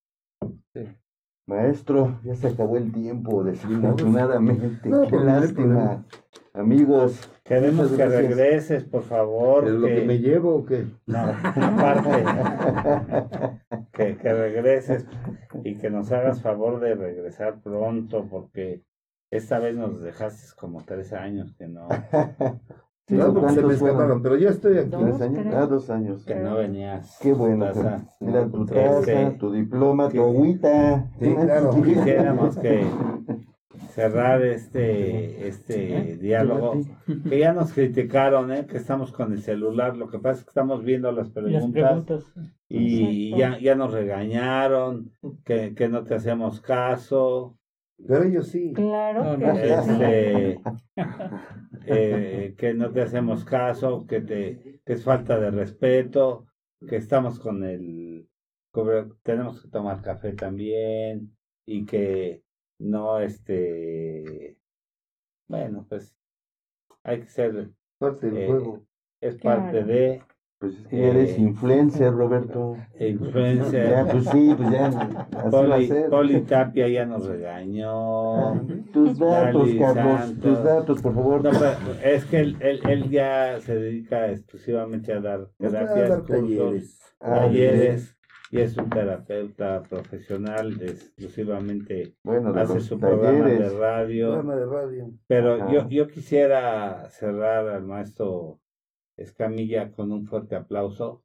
Maestro, 1.47 2.18
ya 2.24 2.35
se 2.35 2.48
acabó 2.48 2.77
el 2.77 2.90
tiempo, 2.93 3.44
desafortunadamente. 3.44 4.89
No, 4.89 5.09
Qué 5.09 5.16
no 5.16 5.24
lástima. 5.24 6.05
Amigos, 6.52 7.31
Queremos 7.44 7.93
que 7.93 8.05
regreses, 8.05 8.82
por 8.82 9.05
favor. 9.05 9.64
¿Es 9.68 9.74
lo 9.74 9.86
que 9.86 10.05
me 10.05 10.18
llevo 10.18 10.56
o 10.56 10.66
qué? 10.66 10.86
No, 11.06 11.18
aparte, 11.18 12.24
que, 13.93 14.16
que 14.16 14.32
regreses 14.32 15.06
y 15.62 15.77
que 15.77 15.89
nos 15.89 16.10
hagas 16.10 16.43
favor 16.43 16.81
de 16.81 16.97
regresar 16.97 17.60
pronto, 17.60 18.27
porque 18.28 18.82
esta 19.31 19.60
vez 19.60 19.77
nos 19.77 20.01
dejaste 20.01 20.56
como 20.56 20.85
tres 20.85 21.12
años 21.12 21.55
que 21.56 21.68
no, 21.68 21.86
Sí, 23.09 23.15
No, 23.15 23.33
porque 23.33 23.55
se 23.55 23.62
me 23.62 23.74
escaparon, 23.74 24.20
pero 24.20 24.37
ya 24.37 24.51
estoy 24.51 24.78
aquí. 24.78 24.91
Dos, 24.91 25.03
¿Tres 25.05 25.20
años? 25.20 25.55
Ah, 25.55 25.66
dos 25.66 25.91
años. 25.91 26.24
que 26.24 26.35
no 26.35 26.57
venías. 26.57 27.19
Qué 27.23 27.33
bueno. 27.33 27.66
Taza. 27.66 28.05
Era 28.20 28.49
tu 28.49 28.66
taza, 28.66 29.37
tu 29.39 29.53
diploma, 29.53 30.09
que- 30.09 30.19
tu 30.19 30.24
agüita. 30.24 31.09
Sí, 31.20 31.33
claro. 31.35 31.70
Quisiéramos 31.83 32.59
que 32.59 32.85
cerrar 33.95 34.43
este, 34.43 35.47
este 35.49 36.16
diálogo, 36.20 36.81
que 37.28 37.39
ya 37.39 37.53
nos 37.53 37.73
criticaron, 37.73 38.51
¿eh? 38.53 38.66
que 38.66 38.77
estamos 38.77 39.12
con 39.12 39.33
el 39.33 39.41
celular, 39.41 39.97
lo 39.97 40.09
que 40.09 40.19
pasa 40.19 40.41
es 40.41 40.45
que 40.45 40.51
estamos 40.51 40.83
viendo 40.85 41.11
las 41.12 41.28
Las 41.28 41.31
preguntas. 41.35 41.73
preguntas. 41.73 42.24
y 42.69 43.33
Exacto. 43.35 43.39
ya, 43.39 43.59
ya 43.61 43.74
nos 43.77 43.93
regañaron, 43.93 45.12
que, 45.45 45.74
que 45.74 45.89
no 45.89 46.03
te 46.05 46.15
hacemos 46.16 46.61
caso, 46.61 47.57
Pero 47.98 48.23
ellos 48.24 48.48
sí. 48.48 48.73
Claro 48.74 49.24
No, 49.24 49.39
que 49.39 49.44
no. 49.47 49.55
sí. 49.56 49.60
este, 49.62 50.60
eh, 51.86 52.55
que 52.56 52.74
no 52.74 52.93
te 52.93 53.02
hacemos 53.02 53.44
caso, 53.44 54.06
que, 54.06 54.20
te, 54.20 54.81
que 54.85 54.93
es 54.93 55.05
falta 55.05 55.39
de 55.39 55.51
respeto, 55.51 56.47
que 56.86 56.97
estamos 56.97 57.39
con 57.40 57.64
el, 57.64 58.28
tenemos 59.23 59.62
que 59.62 59.68
tomar 59.68 60.02
café 60.02 60.32
también 60.32 61.36
y 61.66 61.86
que 61.86 62.43
no, 62.78 63.20
este, 63.20 64.59
bueno, 65.48 65.86
pues 65.89 66.14
hay 67.02 67.20
que 67.20 67.27
ser, 67.28 67.70
Parte 67.98 68.27
del 68.31 68.36
Eh, 68.36 68.47
juego. 68.47 68.82
es 69.23 69.36
parte 69.36 69.70
Claro. 69.70 69.86
de 69.86 70.23
Pues 70.59 70.73
es 70.74 70.87
que 70.87 71.09
eres 71.11 71.31
Eh, 71.37 71.41
influencer, 71.43 72.12
Roberto. 72.15 72.77
influencer. 72.99 73.91
Ya, 73.91 74.07
pues 74.11 74.24
sí, 74.28 74.55
pues 74.57 74.70
ya. 74.70 74.87
Así 74.87 74.97
va 75.35 75.41
a 75.43 75.51
Poli, 75.51 75.87
ser. 75.87 76.11
Poli 76.11 76.41
Tapia 76.43 76.89
ya 76.89 77.05
nos 77.05 77.27
regañó. 77.27 78.55
Tus 78.93 79.19
datos, 79.19 79.66
Dali 79.66 79.78
Carlos. 79.78 80.20
Santos. 80.20 80.41
Tus 80.43 80.65
datos, 80.65 81.03
por 81.03 81.15
favor. 81.15 81.45
No, 81.45 81.51
pero 81.51 81.99
es 82.03 82.24
que 82.24 82.39
él, 82.41 82.57
él, 82.61 82.81
él 82.89 83.11
ya 83.11 83.61
se 83.61 83.74
dedica 83.77 84.31
exclusivamente 84.31 85.12
a 85.12 85.20
dar 85.20 85.49
terapias, 85.59 86.20
cursos, 86.20 86.28
talleres. 86.28 87.15
Ah, 87.20 87.35
talleres, 87.41 88.16
y 88.53 88.61
es 88.61 88.77
un 88.78 88.89
terapeuta 88.89 89.83
profesional, 89.83 90.73
exclusivamente 90.81 92.15
Bueno, 92.23 92.53
de 92.53 92.61
hace 92.61 92.81
su 92.81 92.99
programa 92.99 93.49
de 93.49 93.69
radio. 93.70 94.28
Programa 94.33 94.57
de 94.57 94.66
radio. 94.66 95.11
Pero 95.27 95.55
Ajá. 95.55 95.73
yo, 95.73 95.89
yo 95.89 96.07
quisiera 96.07 97.09
cerrar 97.11 97.69
al 97.69 97.85
maestro 97.85 98.61
Escamilla 99.17 99.91
con 99.93 100.13
un 100.13 100.27
fuerte 100.27 100.57
aplauso. 100.57 101.23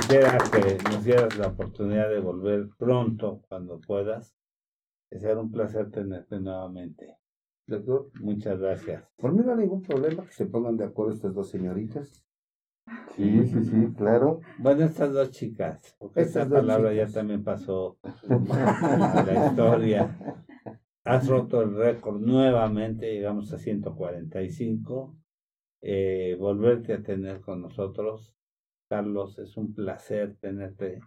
Quisiera 0.00 0.38
que 0.52 0.78
nos 0.90 1.04
dieras 1.04 1.36
la 1.38 1.48
oportunidad 1.48 2.08
de 2.08 2.20
volver 2.20 2.68
pronto, 2.78 3.42
cuando 3.48 3.80
puedas. 3.80 4.34
Será 5.10 5.40
un 5.40 5.50
placer 5.50 5.90
tenerte 5.90 6.38
nuevamente. 6.40 7.16
Doctor, 7.66 8.10
Muchas 8.20 8.58
gracias. 8.58 9.04
por 9.16 9.32
mí 9.32 9.42
no 9.44 9.52
hay 9.52 9.58
ningún 9.58 9.82
problema 9.82 10.24
que 10.24 10.32
se 10.32 10.46
pongan 10.46 10.76
de 10.76 10.84
acuerdo 10.84 11.12
estas 11.12 11.34
dos 11.34 11.50
señoritas. 11.50 12.24
Sí, 13.14 13.46
sí, 13.46 13.64
sí, 13.64 13.92
claro. 13.96 14.40
Bueno, 14.58 14.84
estas 14.84 15.12
dos 15.12 15.30
chicas, 15.30 15.94
porque 15.98 16.22
esta 16.22 16.48
palabra 16.48 16.90
chicas. 16.90 17.12
ya 17.12 17.20
también 17.20 17.44
pasó 17.44 17.98
a 18.28 19.24
la 19.26 19.46
historia. 19.46 20.16
Has 21.04 21.26
roto 21.26 21.62
el 21.62 21.74
récord 21.74 22.20
nuevamente, 22.20 23.12
llegamos 23.12 23.52
a 23.52 23.58
145. 23.58 25.16
Eh, 25.80 26.36
volverte 26.38 26.92
a 26.92 27.02
tener 27.02 27.40
con 27.40 27.60
nosotros, 27.60 28.32
Carlos, 28.88 29.36
es 29.40 29.56
un 29.56 29.74
placer 29.74 30.36
tenerte. 30.36 31.00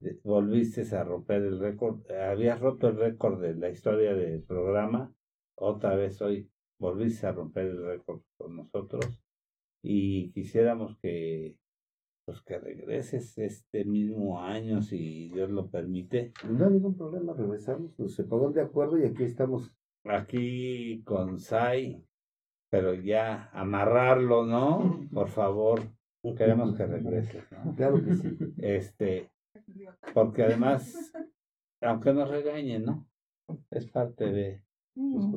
Eh, 0.00 0.20
Volviste 0.22 0.82
a 0.94 1.04
romper 1.04 1.42
el 1.42 1.58
récord, 1.58 2.10
habías 2.10 2.60
roto 2.60 2.88
el 2.88 2.96
récord 2.98 3.40
de 3.40 3.54
la 3.54 3.70
historia 3.70 4.14
del 4.14 4.42
programa, 4.42 5.14
otra 5.54 5.94
vez 5.96 6.20
hoy 6.20 6.50
volviste 6.78 7.26
a 7.26 7.32
romper 7.32 7.66
el 7.66 7.82
récord 7.86 8.20
con 8.36 8.56
nosotros 8.56 9.22
y 9.82 10.30
quisiéramos 10.32 10.98
que 10.98 11.56
pues 12.24 12.40
que 12.42 12.58
regreses 12.58 13.36
este 13.38 13.84
mismo 13.84 14.40
año 14.42 14.80
si 14.82 15.28
Dios 15.30 15.50
lo 15.50 15.68
permite 15.70 16.32
No 16.48 16.64
hay 16.66 16.72
ningún 16.72 16.96
problema, 16.96 17.32
regresamos, 17.34 17.92
pues 17.96 18.14
se 18.14 18.24
pongan 18.24 18.52
de 18.52 18.62
acuerdo 18.62 18.98
y 18.98 19.04
aquí 19.04 19.24
estamos. 19.24 19.72
aquí 20.04 21.02
con 21.04 21.38
Sai 21.38 22.04
pero 22.70 22.94
ya 22.94 23.50
amarrarlo 23.52 24.46
no 24.46 25.06
por 25.12 25.28
favor 25.28 25.80
queremos 26.36 26.74
que 26.74 26.86
regreses 26.86 27.44
¿no? 27.52 27.74
Claro 27.76 28.02
que 28.04 28.14
sí. 28.14 28.38
este 28.58 29.30
porque 30.14 30.42
además 30.44 31.12
aunque 31.80 32.12
nos 32.14 32.28
regañen 32.30 32.84
no 32.84 33.06
es 33.70 33.86
parte 33.90 34.32
de 34.32 34.62
Mm. 34.94 35.34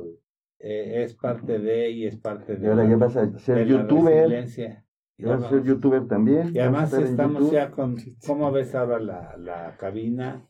eh, 0.59 1.03
es 1.03 1.15
parte 1.15 1.59
de 1.59 1.89
y 1.89 2.05
es 2.07 2.17
parte 2.17 2.57
de 2.57 2.67
Y 2.67 2.69
ahora 2.69 2.83
la- 2.83 2.89
ya 2.89 2.97
vas 2.97 3.15
a 3.15 3.39
ser 3.39 3.65
youtuber. 3.67 4.45
Resiliencia. 5.17 5.17
Ya 5.17 5.27
vas 5.35 5.43
a 5.45 5.49
ser 5.49 5.57
vamos- 5.59 5.67
youtuber 5.67 6.07
también. 6.07 6.55
Y 6.55 6.59
además 6.59 6.93
estamos 6.93 7.41
YouTube. 7.43 7.53
ya 7.53 7.71
con, 7.71 7.97
¿cómo 8.25 8.51
ves 8.51 8.75
ahora 8.75 8.99
la, 8.99 9.37
la 9.37 9.77
cabina? 9.77 10.47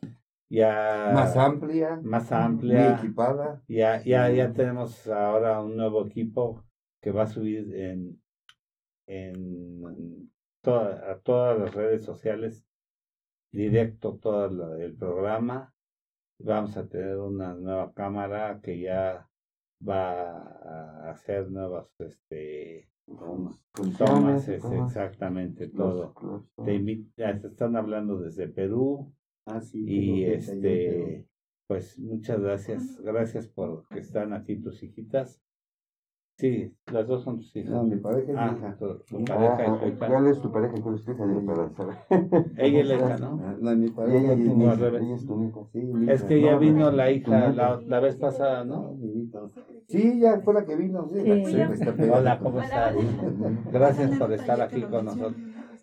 Ya 0.50 1.12
Más 1.14 1.36
amplia, 1.38 2.00
más 2.04 2.30
muy 2.32 2.40
amplia. 2.40 2.96
equipada. 2.98 3.64
Ya, 3.68 4.02
ya, 4.04 4.30
ya 4.30 4.54
tenemos 4.54 5.08
ahora 5.08 5.62
un 5.62 5.76
nuevo 5.76 6.06
equipo 6.06 6.64
que 7.02 7.12
va 7.12 7.24
a 7.24 7.28
subir 7.28 7.74
en, 7.76 8.22
en 9.08 10.32
toda- 10.64 11.12
a 11.12 11.20
todas 11.20 11.60
las 11.60 11.74
redes 11.74 12.04
sociales, 12.04 12.66
directo 13.52 14.18
todo 14.22 14.48
lo- 14.50 14.76
el 14.76 14.96
programa. 14.96 15.74
Vamos 16.40 16.76
a 16.78 16.88
tener 16.88 17.18
una 17.18 17.54
nueva 17.54 17.94
cámara 17.94 18.60
que 18.62 18.80
ya 18.80 19.28
va 19.88 20.32
a 20.32 21.10
hacer 21.10 21.50
nuevas 21.50 21.88
este, 22.00 22.90
tomas, 23.06 23.62
Funciones, 23.74 24.48
es 24.48 24.64
exactamente 24.66 25.66
Los- 25.68 25.74
todo. 25.76 26.14
los- 26.22 26.66
Te 26.66 26.74
están 27.48 27.76
hablando 27.76 28.20
desde 28.20 28.48
Perú. 28.48 29.14
Ah, 29.46 29.62
sí, 29.62 29.84
y 29.88 30.24
este 30.26 31.28
pues 31.68 31.98
muchas 32.00 32.40
gracias, 32.42 33.00
gracias 33.02 33.48
por 33.48 33.88
que 33.90 34.00
están 34.00 34.34
aquí 34.34 34.56
tus 34.56 34.82
hijitas 34.84 35.42
Sí, 36.38 36.76
las 36.92 37.08
dos 37.08 37.24
son 37.24 37.38
tus 37.38 37.56
hijas. 37.56 37.72
No, 37.72 37.84
mi 37.84 37.96
pareja 37.96 38.24
es 38.24 38.36
mi 38.36 38.36
Ah, 38.38 38.56
hija. 38.58 38.78
tu, 38.78 38.88
tu 39.00 39.18
Ah, 39.32 39.56
pareja 39.56 39.64
y 39.64 39.80
tu 39.80 39.86
ah, 39.86 39.88
hija. 39.88 40.08
¿Cuál 40.08 40.28
es 40.28 40.42
tu 40.42 40.52
pareja? 40.52 40.74
¿Cuál 40.84 40.96
es 40.96 41.04
tu 41.06 41.12
hija? 41.14 41.26
Para 41.46 41.70
saber. 41.70 41.96
Ella 42.58 42.80
es 42.82 42.88
la 42.90 42.96
hija, 42.96 43.18
¿no? 43.18 43.40
Ah, 43.42 43.56
No, 43.58 43.76
mi 43.78 43.90
pareja 43.90 44.18
ella, 44.18 44.34
es 44.34 44.40
mi 44.40 44.66
es? 44.66 44.80
revés. 44.80 45.02
Ella 45.02 45.16
es 45.16 45.26
tu 45.26 45.44
hija. 45.46 45.60
Sí, 45.72 45.80
mi 45.80 46.12
Es 46.12 46.20
hija. 46.20 46.28
que 46.28 46.42
ya 46.42 46.52
No, 46.52 46.60
vino 46.60 46.80
no, 46.80 46.92
la 46.92 47.06
tu 47.06 47.12
hija 47.14 47.50
la, 47.54 47.82
la 47.88 48.00
vez 48.02 48.16
pasada, 48.18 48.66
No, 48.66 48.82
¿no? 48.82 48.94
mi 48.96 49.24
hija. 49.24 49.40
Sí, 49.88 50.20
ya 50.20 50.42
fue 50.42 50.54
la 50.56 50.66
que 50.66 50.76
vino. 50.76 51.08
Sí, 51.08 51.24
la 51.24 51.36
que 51.36 51.46
Sí. 51.46 51.56
pegada. 51.98 52.18
Hola, 52.20 52.40
¿cómo 52.40 52.60
estás? 52.60 52.96
Gracias 53.72 54.18
por 54.18 54.34
estar 54.34 54.60
aquí 54.60 54.82
con 54.82 55.06
nosotros. 55.06 55.36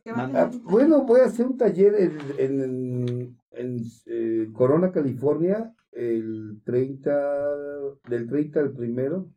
Ah, 0.07 0.51
bueno, 0.65 1.05
voy 1.07 1.20
a 1.20 1.24
hacer 1.27 1.47
un 1.47 1.57
taller 1.57 1.95
en, 1.95 2.19
en, 2.39 3.37
en, 3.53 3.77
eh, 4.07 4.49
Corona, 4.53 4.93
California, 4.93 5.73
el 5.93 6.61
30, 6.66 7.11
del 8.11 8.29
30 8.29 8.61
al 8.61 8.73
primero 8.73 9.29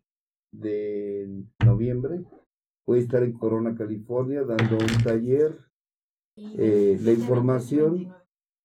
de 0.60 1.44
noviembre. 1.66 2.24
Voy 2.86 3.00
a 3.00 3.02
estar 3.02 3.24
en 3.24 3.34
Corona, 3.34 3.76
California, 3.76 4.44
dando 4.44 4.78
un 4.78 5.04
taller. 5.04 5.58
Eh, 6.38 6.98
la 7.02 7.12
información- 7.12 8.14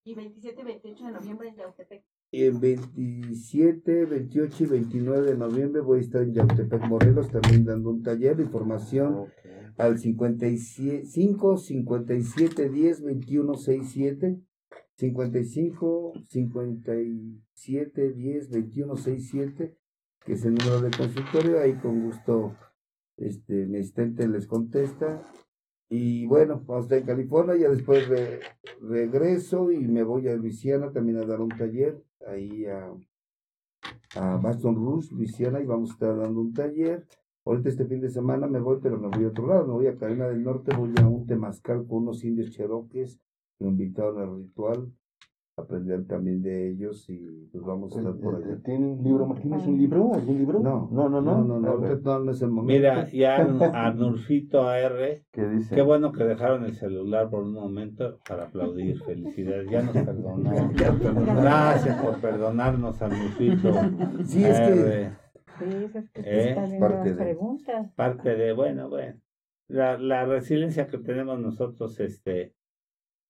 Y 0.02 0.14
27 0.14 0.60
y 0.62 0.64
28 0.64 1.04
de 1.04 1.12
noviembre 1.12 1.48
en 1.48 1.56
Yautepec. 1.56 2.02
Y 2.32 2.42
el 2.44 2.58
27, 2.58 4.06
28 4.06 4.64
y 4.64 4.66
29 4.66 5.30
de 5.32 5.36
noviembre 5.36 5.82
voy 5.82 5.98
a 5.98 6.02
estar 6.02 6.22
en 6.22 6.32
Yautepec, 6.32 6.82
Morelos, 6.88 7.28
también 7.30 7.64
dando 7.64 7.90
un 7.90 8.02
taller 8.02 8.36
de 8.36 8.44
información 8.44 9.26
al 9.76 9.98
55 9.98 11.56
57 11.58 12.68
10 12.70 13.02
21 13.02 13.54
67 13.54 14.40
55 14.96 16.12
57 16.28 18.12
10 18.12 18.50
21 18.50 18.96
67 18.96 19.76
que 20.30 20.34
es 20.36 20.44
el 20.44 20.54
número 20.54 20.80
de 20.80 20.92
consultorio 20.96 21.58
ahí 21.60 21.72
con 21.74 22.02
gusto 22.04 22.54
este 23.16 23.66
mi 23.66 23.78
asistente 23.78 24.28
les 24.28 24.46
contesta 24.46 25.24
y 25.88 26.24
bueno 26.26 26.62
vamos 26.68 26.84
a 26.84 26.86
estar 26.86 26.98
en 26.98 27.06
California 27.06 27.56
ya 27.56 27.68
después 27.68 28.06
re- 28.08 28.38
regreso 28.80 29.72
y 29.72 29.88
me 29.88 30.04
voy 30.04 30.28
a 30.28 30.36
Luisiana 30.36 30.92
también 30.92 31.18
a 31.18 31.26
dar 31.26 31.40
un 31.40 31.48
taller 31.48 32.00
ahí 32.28 32.64
a 32.66 32.92
a 34.14 34.36
Baston 34.36 34.76
Rouge, 34.76 35.12
Luisiana, 35.12 35.60
y 35.60 35.66
vamos 35.66 35.90
a 35.90 35.92
estar 35.94 36.16
dando 36.16 36.40
un 36.40 36.52
taller. 36.52 37.06
Ahorita 37.44 37.68
este 37.70 37.86
fin 37.86 38.00
de 38.00 38.10
semana 38.10 38.46
me 38.46 38.60
voy, 38.60 38.78
pero 38.82 38.98
me 38.98 39.08
voy 39.08 39.24
a 39.24 39.28
otro 39.28 39.46
lado, 39.46 39.66
me 39.66 39.72
voy 39.72 39.86
a 39.88 39.96
Carolina 39.96 40.28
del 40.28 40.44
Norte, 40.44 40.76
voy 40.76 40.92
a 41.00 41.06
un 41.08 41.26
temazcal 41.26 41.86
con 41.86 42.02
unos 42.02 42.22
indios 42.22 42.50
cheroques 42.50 43.18
que 43.58 43.64
me 43.64 43.70
invitaron 43.70 44.18
al 44.20 44.36
ritual, 44.36 44.92
aprender 45.60 46.06
también 46.06 46.42
de 46.42 46.70
ellos 46.70 47.08
y 47.08 47.48
pues 47.52 47.64
vamos 47.64 47.94
a 47.96 48.00
estar 48.00 48.14
por 48.16 48.36
allá. 48.36 48.58
¿Tiene 48.64 48.86
un 48.92 49.02
libro? 49.04 49.34
¿Tienes 49.40 49.66
un 49.66 49.78
libro? 49.78 50.14
¿Algún 50.14 50.38
libro? 50.38 50.60
No, 50.60 50.88
no, 50.92 51.08
no. 51.08 51.20
no, 51.20 51.44
no, 51.44 51.60
no, 51.60 51.78
ver, 51.78 52.00
no, 52.02 52.18
no 52.18 52.30
es 52.32 52.42
el 52.42 52.50
momento. 52.50 52.72
Mira, 52.80 53.08
ya 53.10 53.36
Arnulfito 53.36 54.62
AR, 54.68 55.22
¿Qué 55.32 55.46
dice? 55.48 55.74
qué 55.74 55.82
bueno 55.82 56.12
que 56.12 56.24
dejaron 56.24 56.64
el 56.64 56.74
celular 56.74 57.30
por 57.30 57.42
un 57.44 57.52
momento 57.54 58.18
para 58.28 58.44
aplaudir. 58.44 59.00
Felicidades, 59.02 59.68
ya 59.70 59.82
nos 59.82 59.92
perdonó. 59.94 60.50
Gracias 61.26 62.02
por 62.02 62.20
perdonarnos, 62.20 63.00
Arnulfito. 63.02 63.72
Sí, 64.24 64.44
es 64.44 64.60
que. 64.60 65.10
Sí, 65.58 65.64
es 65.94 66.10
que 66.10 66.20
Eh, 66.24 66.54
parte 66.80 66.96
las 66.96 67.04
de- 67.04 67.14
preguntas. 67.14 67.92
parte 67.94 68.34
de, 68.34 68.52
bueno, 68.52 68.88
bueno, 68.88 69.20
la, 69.68 69.98
la 69.98 70.24
resiliencia 70.24 70.86
que 70.86 70.98
tenemos 70.98 71.38
nosotros, 71.38 72.00
este, 72.00 72.54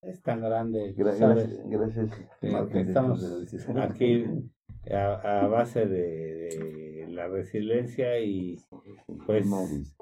es 0.02 0.22
tan 0.22 0.40
grande. 0.40 0.92
Gracias. 0.96 1.48
gracias. 1.66 2.10
Que- 2.40 2.50
Marca 2.50 2.72
que 2.72 2.78
de 2.84 2.88
estamos 2.88 3.24
aquí 3.80 4.24
a, 4.90 5.42
a 5.42 5.46
base 5.48 5.86
de, 5.86 7.04
de 7.04 7.06
la 7.10 7.28
resiliencia 7.28 8.18
y 8.20 8.58
pues 9.26 9.46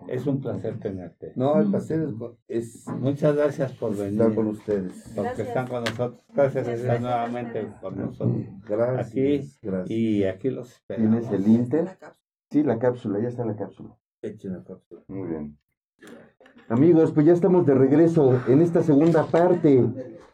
es 0.09 0.27
un 0.27 0.41
placer 0.41 0.79
tenerte. 0.79 1.33
no, 1.35 1.59
el 1.61 1.71
pastel 1.71 2.15
es, 2.47 2.85
es 2.87 2.87
Muchas 2.89 3.35
gracias 3.35 3.73
por 3.73 3.97
venir, 3.97 4.21
estar 4.21 4.35
con 4.35 4.47
ustedes. 4.49 4.93
porque 5.15 5.23
Gracias. 5.31 5.49
están 5.49 5.67
con 5.69 5.81
nosotros. 5.85 6.25
Gracias 6.35 6.65
por 6.65 6.75
estar 6.75 6.87
Gracias 6.87 7.01
nuevamente 7.03 7.69
con 7.81 7.99
nosotros. 7.99 8.47
Gracias. 8.69 9.09
Aquí 9.09 9.51
gracias. 9.63 9.91
Y 9.91 10.25
aquí 10.25 10.51
los 10.51 10.71
esperamos. 10.73 11.29
¿Tienes 11.29 11.47
el 11.47 11.53
Inter? 11.53 11.89
Sí, 12.51 12.63
la 12.63 12.79
cápsula, 12.79 13.21
ya 13.21 13.29
está 13.29 13.45
la 13.45 13.57
cápsula. 13.57 13.97
Echen 14.23 14.53
la 14.53 14.65
cápsula. 14.65 15.03
Muy 15.09 15.29
bien. 15.29 15.59
Amigos, 16.67 17.13
pues 17.13 17.27
ya 17.27 17.33
estamos 17.33 17.65
de 17.65 17.75
regreso 17.75 18.41
en 18.47 18.61
esta 18.61 18.83
segunda 18.83 19.27
parte. 19.27 19.87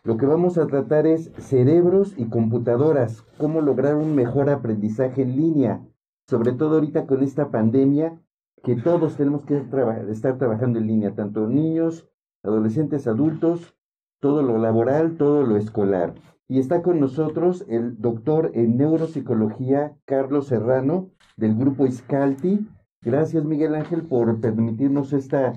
Lo 0.03 0.17
que 0.17 0.27
vamos 0.27 0.59
a 0.59 0.67
tratar 0.67 1.07
es 1.07 1.31
cerebros 1.39 2.15
y 2.17 2.25
computadoras, 2.27 3.23
cómo 3.39 3.61
lograr 3.61 3.95
un 3.95 4.15
mejor 4.15 4.51
aprendizaje 4.51 5.23
en 5.23 5.37
línea, 5.37 5.81
sobre 6.27 6.53
todo 6.53 6.77
ahorita 6.77 7.07
con 7.07 7.23
esta 7.23 7.51
pandemia, 7.51 8.21
que 8.63 8.77
todos 8.77 9.17
tenemos 9.17 9.45
que 9.45 9.63
estar 10.11 10.39
trabajando 10.39 10.79
en 10.79 10.87
línea, 10.87 11.15
tanto 11.15 11.47
niños, 11.47 12.09
adolescentes, 12.43 13.07
adultos, 13.07 13.77
todo 14.21 14.43
lo 14.43 14.59
laboral, 14.59 15.17
todo 15.17 15.43
lo 15.43 15.57
escolar. 15.57 16.15
Y 16.49 16.59
está 16.59 16.83
con 16.83 16.99
nosotros 17.01 17.65
el 17.69 18.01
doctor 18.01 18.51
en 18.55 18.77
neuropsicología 18.77 19.97
Carlos 20.05 20.49
Serrano 20.49 21.11
del 21.37 21.55
grupo 21.55 21.87
Iscalti. 21.87 22.69
Gracias 23.03 23.45
Miguel 23.45 23.75
Ángel 23.75 24.03
por 24.03 24.41
permitirnos 24.41 25.13
esta 25.13 25.55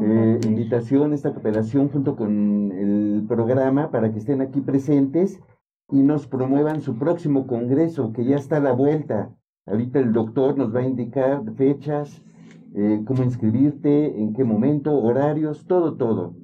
eh, 0.00 0.40
invitación, 0.46 1.12
esta 1.12 1.32
cooperación 1.32 1.88
junto 1.88 2.16
con 2.16 2.72
el 2.72 3.24
programa 3.26 3.90
para 3.90 4.12
que 4.12 4.18
estén 4.18 4.40
aquí 4.40 4.60
presentes 4.60 5.40
y 5.90 6.02
nos 6.02 6.26
promuevan 6.26 6.82
su 6.82 6.98
próximo 6.98 7.46
congreso 7.46 8.12
que 8.12 8.24
ya 8.24 8.36
está 8.36 8.56
a 8.56 8.60
la 8.60 8.72
vuelta. 8.72 9.34
Ahorita 9.66 9.98
el 9.98 10.12
doctor 10.12 10.56
nos 10.56 10.74
va 10.74 10.80
a 10.80 10.86
indicar 10.86 11.42
fechas, 11.54 12.22
eh, 12.74 13.02
cómo 13.06 13.22
inscribirte, 13.22 14.20
en 14.20 14.32
qué 14.34 14.44
momento, 14.44 14.96
horarios, 14.96 15.66
todo, 15.66 15.96
todo. 15.96 16.34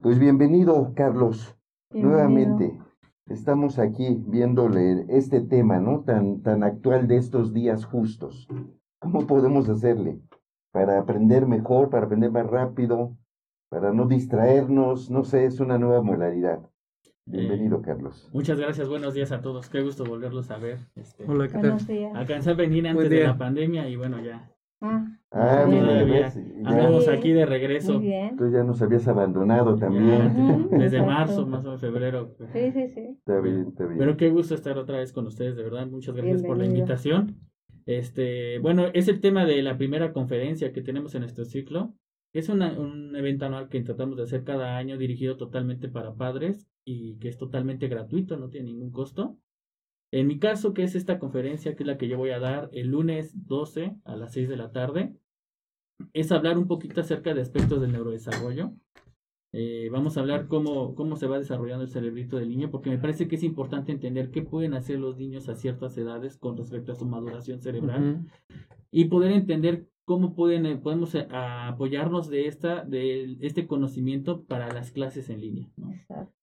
Pues 0.00 0.18
bienvenido, 0.18 0.92
Carlos, 0.94 1.56
Bienvenido. 1.90 2.18
nuevamente. 2.18 2.78
Estamos 3.26 3.78
aquí 3.78 4.22
viéndole 4.26 5.06
este 5.08 5.40
tema, 5.40 5.78
¿no? 5.78 6.00
Tan, 6.00 6.42
tan 6.42 6.62
actual 6.64 7.06
de 7.06 7.16
estos 7.16 7.52
días 7.52 7.84
justos. 7.84 8.48
¿Cómo 9.00 9.26
podemos 9.26 9.68
hacerle? 9.68 10.20
Para 10.72 10.98
aprender 10.98 11.46
mejor, 11.46 11.90
para 11.90 12.06
aprender 12.06 12.30
más 12.30 12.46
rápido, 12.46 13.16
para 13.68 13.92
no 13.92 14.06
distraernos, 14.06 15.10
no 15.10 15.22
sé, 15.24 15.44
es 15.44 15.60
una 15.60 15.78
nueva 15.78 16.02
modalidad. 16.02 16.60
Bienvenido, 17.24 17.80
Carlos. 17.82 18.28
Muchas 18.32 18.58
gracias, 18.58 18.88
buenos 18.88 19.14
días 19.14 19.30
a 19.30 19.40
todos. 19.40 19.68
Qué 19.68 19.80
gusto 19.82 20.04
volverlos 20.04 20.50
a 20.50 20.58
ver. 20.58 20.78
Este, 20.96 21.24
Hola, 21.28 21.46
¿qué 21.46 21.58
tal? 21.58 21.78
Alcancé 22.16 22.50
a 22.50 22.54
venir 22.54 22.88
antes 22.88 23.08
de 23.08 23.24
la 23.24 23.38
pandemia 23.38 23.88
y 23.88 23.96
bueno, 23.96 24.20
ya 24.22 24.48
Ah, 24.84 25.06
Ah, 25.30 25.64
Muy 25.64 25.76
mira, 25.76 26.02
bien. 26.02 26.22
ves, 26.24 26.34
ya, 26.34 26.68
andamos 26.70 27.06
aquí 27.06 27.32
de 27.32 27.46
regreso. 27.46 27.94
muy 27.94 28.06
bien. 28.08 28.36
tú 28.36 28.50
ya 28.50 28.64
nos 28.64 28.82
habías 28.82 29.06
abandonado 29.06 29.76
también. 29.76 30.68
Desde 30.70 31.00
marzo, 31.00 31.46
más 31.46 31.60
o 31.64 31.68
menos 31.68 31.80
febrero. 31.80 32.34
Sí, 32.52 32.72
sí, 32.72 32.88
sí. 32.88 33.00
Está 33.18 33.38
bien, 33.40 33.68
está 33.68 33.84
bien. 33.86 33.98
Pero 33.98 34.16
qué 34.16 34.30
gusto 34.30 34.56
estar 34.56 34.76
otra 34.76 34.98
vez 34.98 35.12
con 35.12 35.26
ustedes, 35.28 35.54
de 35.56 35.62
verdad. 35.62 35.86
Muchas 35.86 36.16
gracias 36.16 36.42
por 36.42 36.58
la 36.58 36.66
invitación. 36.66 37.36
Este, 37.86 38.58
bueno, 38.58 38.86
es 38.94 39.08
el 39.08 39.20
tema 39.20 39.44
de 39.44 39.62
la 39.62 39.76
primera 39.76 40.12
conferencia 40.12 40.72
que 40.72 40.82
tenemos 40.82 41.14
en 41.14 41.22
nuestro 41.22 41.44
ciclo. 41.44 41.94
Es 42.32 42.48
un 42.48 43.14
evento 43.14 43.44
anual 43.44 43.68
que 43.68 43.82
tratamos 43.82 44.16
de 44.16 44.22
hacer 44.22 44.44
cada 44.44 44.78
año 44.78 44.96
dirigido 44.96 45.36
totalmente 45.36 45.88
para 45.88 46.14
padres 46.14 46.66
y 46.84 47.18
que 47.18 47.28
es 47.28 47.36
totalmente 47.36 47.88
gratuito, 47.88 48.36
no 48.36 48.48
tiene 48.48 48.70
ningún 48.70 48.90
costo. 48.90 49.38
En 50.12 50.26
mi 50.26 50.38
caso, 50.38 50.74
que 50.74 50.82
es 50.82 50.94
esta 50.94 51.18
conferencia, 51.18 51.74
que 51.74 51.82
es 51.82 51.86
la 51.86 51.96
que 51.96 52.08
yo 52.08 52.18
voy 52.18 52.30
a 52.30 52.38
dar 52.38 52.68
el 52.72 52.88
lunes 52.88 53.32
12 53.46 53.96
a 54.04 54.16
las 54.16 54.32
6 54.32 54.48
de 54.48 54.56
la 54.56 54.70
tarde, 54.70 55.14
es 56.12 56.32
hablar 56.32 56.58
un 56.58 56.66
poquito 56.66 57.00
acerca 57.00 57.34
de 57.34 57.40
aspectos 57.40 57.80
del 57.80 57.92
neurodesarrollo. 57.92 58.74
Eh, 59.52 59.90
vamos 59.92 60.16
a 60.16 60.20
hablar 60.20 60.48
cómo, 60.48 60.94
cómo 60.94 61.16
se 61.16 61.26
va 61.26 61.38
desarrollando 61.38 61.84
el 61.84 61.90
cerebrito 61.90 62.38
del 62.38 62.48
niño, 62.48 62.70
porque 62.70 62.88
me 62.88 62.98
parece 62.98 63.28
que 63.28 63.36
es 63.36 63.42
importante 63.42 63.92
entender 63.92 64.30
qué 64.30 64.42
pueden 64.42 64.72
hacer 64.72 64.98
los 64.98 65.18
niños 65.18 65.48
a 65.48 65.56
ciertas 65.56 65.96
edades 65.98 66.38
con 66.38 66.56
respecto 66.56 66.92
a 66.92 66.96
su 66.96 67.04
maduración 67.04 67.60
cerebral 67.60 68.24
y 68.90 69.04
poder 69.06 69.32
entender 69.32 69.88
cómo 70.04 70.34
pueden, 70.34 70.64
eh, 70.64 70.76
podemos 70.76 71.14
eh, 71.14 71.28
apoyarnos 71.30 72.28
de, 72.28 72.46
esta, 72.46 72.84
de 72.84 73.36
este 73.40 73.66
conocimiento 73.66 74.44
para 74.44 74.72
las 74.72 74.90
clases 74.90 75.28
en 75.28 75.40
línea. 75.42 75.70
¿no? 75.76 75.92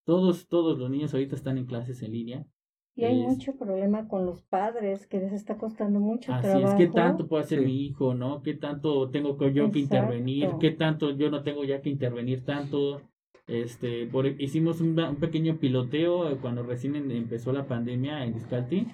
Todos, 0.04 0.48
todos 0.48 0.78
los 0.78 0.90
niños 0.90 1.14
ahorita 1.14 1.36
están 1.36 1.58
en 1.58 1.66
clases 1.66 2.04
en 2.04 2.12
línea. 2.12 2.46
Y 2.96 3.06
hay 3.06 3.22
Es- 3.22 3.28
mucho 3.28 3.56
problema 3.56 4.08
con 4.08 4.26
los 4.26 4.42
padres 4.44 5.08
que 5.08 5.20
les 5.20 5.32
está 5.32 5.58
costando 5.58 6.00
mucho 6.00 6.34
Así 6.34 6.48
trabajo. 6.50 6.68
es, 6.70 6.76
¿qué 6.76 6.88
tanto 6.88 7.28
puede 7.28 7.44
hacer 7.44 7.60
Sí. 7.60 7.66
mi 7.66 7.86
hijo, 7.86 8.14
no? 8.14 8.42
¿Qué 8.44 8.56
tanto 8.56 9.10
tengo 9.10 9.38
que 9.38 9.54
yo 9.54 9.72
que 9.72 9.80
intervenir? 9.80 10.50
¿Qué 10.60 10.72
tanto 10.72 11.12
yo 11.12 11.30
no 11.30 11.42
tengo 11.44 11.64
ya 11.64 11.82
que 11.82 11.90
intervenir 11.90 12.44
tanto? 12.44 13.02
Este, 13.48 14.06
por, 14.06 14.28
hicimos 14.28 14.80
un, 14.82 15.00
un 15.00 15.16
pequeño 15.16 15.58
piloteo 15.58 16.30
eh, 16.30 16.38
cuando 16.40 16.62
recién 16.62 16.96
en- 16.96 17.10
empezó 17.10 17.52
la 17.52 17.66
pandemia 17.68 18.24
en 18.24 18.34
Discalti 18.34 18.86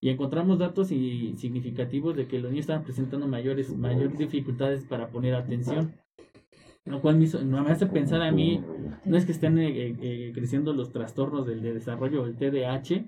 y 0.00 0.08
encontramos 0.08 0.58
datos 0.58 0.90
y 0.90 1.36
significativos 1.36 2.16
de 2.16 2.26
que 2.26 2.40
los 2.40 2.50
niños 2.50 2.64
estaban 2.64 2.82
presentando 2.82 3.28
mayores, 3.28 3.76
mayores 3.76 4.18
dificultades 4.18 4.84
para 4.84 5.08
poner 5.10 5.34
atención. 5.34 5.92
Lo 6.86 7.00
cual 7.02 7.18
me, 7.18 7.24
hizo- 7.24 7.44
me 7.44 7.58
hace 7.70 7.86
pensar 7.86 8.22
a 8.22 8.32
mí, 8.32 8.60
no 9.04 9.16
es 9.16 9.26
que 9.26 9.32
estén 9.32 9.58
eh, 9.58 9.94
eh, 10.00 10.32
creciendo 10.34 10.72
los 10.72 10.90
trastornos 10.90 11.46
del 11.46 11.60
de 11.62 11.74
desarrollo, 11.74 12.24
el 12.26 12.36
TDAH, 12.36 13.04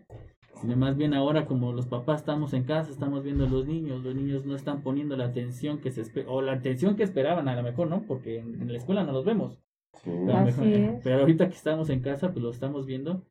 sino 0.60 0.76
más 0.76 0.96
bien 0.96 1.14
ahora 1.14 1.46
como 1.46 1.72
los 1.72 1.86
papás 1.86 2.20
estamos 2.20 2.52
en 2.54 2.64
casa, 2.64 2.90
estamos 2.90 3.22
viendo 3.24 3.46
a 3.46 3.48
los 3.48 3.66
niños, 3.66 4.02
los 4.04 4.14
niños 4.14 4.44
no 4.46 4.54
están 4.54 4.82
poniendo 4.82 5.16
la 5.16 5.24
atención 5.26 5.78
que 5.78 5.90
se 5.90 6.04
o 6.26 6.40
la 6.42 6.52
atención 6.52 6.94
que 6.96 7.02
esperaban 7.02 7.48
a 7.48 7.56
lo 7.56 7.62
mejor, 7.62 7.88
¿no? 7.88 8.02
Porque 8.02 8.38
en, 8.38 8.60
en 8.60 8.70
la 8.72 8.78
escuela 8.78 9.02
no 9.04 9.12
los 9.12 9.24
vemos. 9.24 9.58
Sí. 10.04 10.10
Pero, 10.26 10.40
mejor- 10.44 10.66
es. 10.66 11.00
pero 11.02 11.20
ahorita 11.20 11.48
que 11.48 11.54
estamos 11.54 11.90
en 11.90 12.00
casa, 12.00 12.32
pues 12.32 12.42
lo 12.42 12.50
estamos 12.50 12.86
viendo 12.86 13.24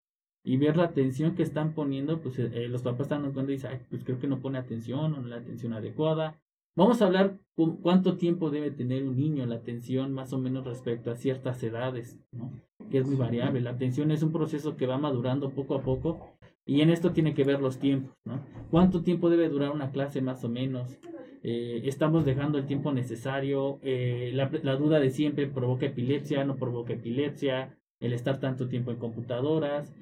y 0.44 0.58
ver 0.58 0.76
la 0.78 0.86
atención 0.86 1.36
que 1.36 1.44
están 1.44 1.74
poniendo, 1.74 2.20
pues 2.22 2.38
eh, 2.40 2.50
eh, 2.54 2.68
los 2.68 2.82
papás 2.82 3.02
están 3.02 3.22
cuando 3.32 3.52
dicen, 3.52 3.72
"Ay, 3.74 3.80
pues 3.90 4.04
creo 4.04 4.20
que 4.20 4.28
no 4.28 4.40
pone 4.40 4.58
atención 4.58 5.14
o 5.14 5.20
no 5.22 5.28
la 5.28 5.38
atención 5.38 5.74
adecuada. 5.74 6.40
Vamos 6.76 7.02
a 7.02 7.06
hablar 7.06 7.38
cu- 7.56 7.80
cuánto 7.82 8.16
tiempo 8.18 8.50
debe 8.50 8.72
tener 8.72 9.04
un 9.08 9.18
niño 9.18 9.46
la 9.46 9.56
atención 9.56 10.14
más 10.14 10.34
o 10.34 10.40
menos 10.40 10.66
respecto 10.66 11.12
a 11.12 11.16
ciertas 11.16 11.62
edades, 11.64 12.18
¿no? 12.32 12.52
Que 12.90 13.00
es 13.00 13.06
muy 13.08 13.16
variable. 13.18 13.60
La 13.62 13.72
atención 13.72 14.10
es 14.12 14.24
un 14.24 14.32
proceso 14.32 14.76
que 14.78 14.88
va 14.88 14.98
madurando 14.98 15.50
poco 15.52 15.76
a 15.76 15.82
poco 15.82 16.30
y 16.66 16.82
en 16.82 16.90
esto 16.90 17.12
tiene 17.12 17.34
que 17.34 17.44
ver 17.44 17.60
los 17.60 17.80
tiempos, 17.80 18.16
¿no? 18.24 18.46
¿Cuánto 18.70 19.04
tiempo 19.04 19.30
debe 19.30 19.50
durar 19.50 19.72
una 19.72 19.92
clase 19.92 20.22
más 20.22 20.44
o 20.44 20.50
menos? 20.50 21.00
Eh, 21.44 21.82
estamos 21.86 22.24
dejando 22.24 22.58
el 22.58 22.66
tiempo 22.66 22.92
necesario. 22.92 23.80
Eh, 23.82 24.32
la, 24.34 24.52
la 24.64 24.76
duda 24.76 25.00
de 25.00 25.10
siempre 25.10 25.48
provoca 25.48 25.88
epilepsia, 25.88 26.46
no 26.46 26.56
provoca 26.56 26.94
epilepsia. 26.94 27.78
El 28.00 28.14
estar 28.14 28.40
tanto 28.40 28.68
tiempo 28.68 28.92
en 28.92 28.98
computadoras. 28.98 29.94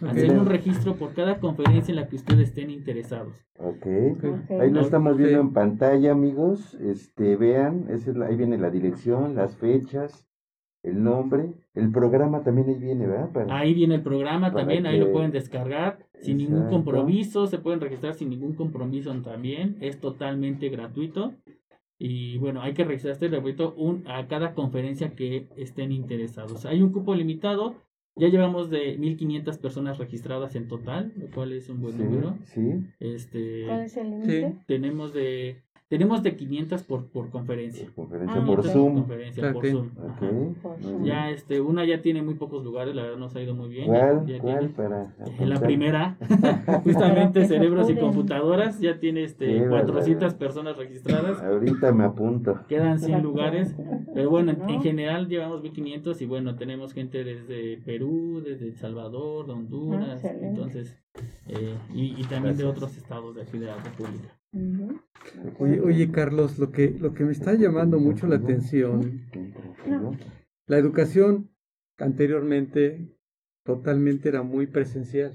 Hacer 0.08 0.30
un 0.38 0.46
registro 0.46 0.96
por 0.96 1.12
cada 1.14 1.38
conferencia 1.38 1.92
en 1.92 1.96
la 1.96 2.08
que 2.08 2.16
ustedes 2.16 2.48
estén 2.48 2.70
interesados. 2.70 3.34
Ok. 3.58 3.86
Ok. 4.24 4.50
Ahí 4.60 4.70
lo 4.70 4.80
estamos 4.80 5.16
viendo 5.16 5.40
en 5.40 5.52
pantalla, 5.52 6.12
amigos. 6.12 6.74
Este, 6.80 7.36
vean, 7.36 7.86
esa 7.90 8.10
es 8.10 8.16
la- 8.16 8.26
ahí 8.26 8.36
viene 8.36 8.56
la 8.58 8.70
dirección, 8.70 9.34
las 9.34 9.56
fechas, 9.56 10.26
el 10.82 11.02
nombre, 11.02 11.52
el 11.74 11.90
programa 11.92 12.42
también 12.42 12.68
ahí 12.70 12.76
viene, 12.78 13.06
¿verdad? 13.06 13.30
Para- 13.32 13.58
Ahí 13.58 13.74
viene 13.74 13.96
el 13.96 14.02
programa 14.02 14.52
también, 14.52 14.86
ahí 14.86 14.98
lo 14.98 15.12
pueden 15.12 15.32
descargar 15.32 15.98
sin 16.20 16.38
ningún 16.38 16.60
compromiso, 16.70 17.46
se 17.46 17.58
pueden 17.58 17.80
registrar 17.80 18.14
sin 18.14 18.30
ningún 18.30 18.54
compromiso 18.54 19.12
también, 19.20 19.76
es 19.80 20.00
totalmente 20.00 20.68
gratuito. 20.70 21.34
Y 21.98 22.38
bueno, 22.38 22.62
hay 22.62 22.74
que 22.74 22.84
registrarse, 22.84 23.28
repito, 23.28 23.74
un, 23.76 24.04
a 24.06 24.26
cada 24.28 24.54
conferencia 24.54 25.14
que 25.14 25.48
estén 25.56 25.90
interesados. 25.90 26.64
Hay 26.64 26.80
un 26.80 26.92
cupo 26.92 27.14
limitado, 27.14 27.74
ya 28.14 28.28
llevamos 28.28 28.70
de 28.70 28.96
1500 28.98 29.58
personas 29.58 29.98
registradas 29.98 30.54
en 30.54 30.68
total, 30.68 31.12
lo 31.16 31.28
cual 31.30 31.52
es 31.52 31.68
un 31.68 31.80
buen 31.80 31.96
sí, 31.96 32.02
número. 32.02 32.38
sí. 32.44 32.84
Este, 33.00 33.64
¿Cuál 33.66 33.82
es 33.82 33.96
el 33.96 34.10
límite? 34.10 34.54
tenemos 34.66 35.12
de 35.12 35.62
tenemos 35.88 36.22
de 36.22 36.36
500 36.36 36.82
por, 36.82 37.06
por 37.08 37.30
conferencia. 37.30 37.88
Conferencia 37.96 38.40
Ah, 38.42 38.46
por. 38.46 38.62
Zoom. 38.62 38.94
Conferencia 38.96 39.52
por 39.52 39.64
Ok. 39.64 39.70
Zoom. 39.72 39.86
Ok. 39.86 40.08
ajá. 40.08 40.20
Por 40.62 40.82
Zoom. 40.82 41.02
bien. 41.02 41.04
Ya 41.04 41.30
este, 41.30 41.60
una 41.62 41.84
ya 41.86 42.02
tiene 42.02 42.22
muy 42.22 42.34
pocos 42.34 42.62
lugares, 42.62 42.94
la 42.94 43.02
verdad 43.04 43.16
nos 43.18 43.34
ha 43.36 43.40
ido 43.42 43.54
muy 43.54 43.68
bien. 43.70 43.86
¿Cuál? 43.86 44.26
Ya 44.26 44.38
¿Cuál? 44.38 44.58
tiene- 44.58 44.68
Para 44.74 45.12
la 45.46 45.60
primera, 45.60 46.16
justamente 46.84 47.46
cerebros 47.46 47.88
y 47.90 47.96
computadoras, 47.96 48.80
ya 48.80 48.98
tiene 49.00 49.24
este 49.24 49.46
Qué 49.46 49.66
400 49.68 49.94
barbaridad. 50.04 50.38
personas 50.38 50.76
registradas, 50.76 51.42
Ahorita 51.42 51.92
me 51.92 52.04
apunto. 52.04 52.60
quedan 52.68 52.98
100 52.98 53.22
lugares, 53.28 53.74
pero 54.14 54.28
bueno, 54.30 54.52
en, 54.52 54.58
¿No? 54.58 54.68
en 54.68 54.82
general 54.82 55.28
llevamos 55.28 55.62
1500 55.62 56.20
y 56.20 56.26
bueno, 56.26 56.56
tenemos 56.56 56.92
gente 56.92 57.24
desde 57.24 57.78
Perú, 57.78 58.42
desde 58.44 58.66
El 58.66 58.76
Salvador, 58.76 59.46
de 59.46 59.52
Honduras, 59.52 60.22
Ah, 60.24 60.28
entonces, 60.42 60.96
eh, 61.48 61.74
y, 61.94 62.12
y 62.20 62.24
también 62.24 62.56
de 62.56 62.62
Gracias. 62.64 62.70
otros 62.70 62.96
estados 62.96 63.34
de 63.34 63.42
aquí 63.42 63.58
de 63.58 63.66
la 63.66 63.76
República. 63.76 64.28
Oye, 65.58 65.80
oye, 65.80 66.10
Carlos, 66.10 66.58
lo 66.58 66.70
que, 66.70 66.90
lo 66.90 67.12
que 67.12 67.24
me 67.24 67.32
está 67.32 67.54
llamando 67.54 67.98
mucho 67.98 68.26
la 68.26 68.36
atención, 68.36 69.26
No. 69.86 70.16
la 70.66 70.78
educación 70.78 71.50
anteriormente 71.98 73.14
totalmente 73.64 74.28
era 74.28 74.42
muy 74.42 74.66
presencial. 74.66 75.34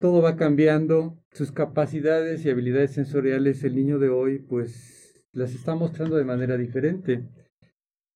Todo 0.00 0.22
va 0.22 0.36
cambiando, 0.36 1.18
sus 1.32 1.50
capacidades 1.50 2.44
y 2.44 2.50
habilidades 2.50 2.92
sensoriales, 2.92 3.64
el 3.64 3.74
niño 3.74 3.98
de 3.98 4.08
hoy, 4.08 4.38
pues 4.38 5.24
las 5.32 5.54
está 5.54 5.74
mostrando 5.74 6.16
de 6.16 6.24
manera 6.24 6.56
diferente. 6.56 7.28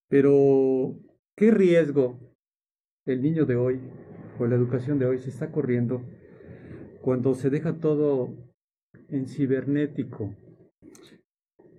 Pero, 0.09 0.97
¿qué 1.37 1.51
riesgo 1.51 2.21
el 3.07 3.23
niño 3.23 3.47
de 3.47 3.57
hoy 3.57 3.81
o 4.39 4.47
la 4.47 4.55
educación 4.55 4.99
de 5.01 5.07
hoy 5.07 5.19
se 5.19 5.31
está 5.31 5.51
corriendo 5.51 6.03
cuando 7.03 7.35
se 7.35 7.51
deja 7.51 7.81
todo 7.81 8.35
en 9.09 9.29
cibernético? 9.29 10.35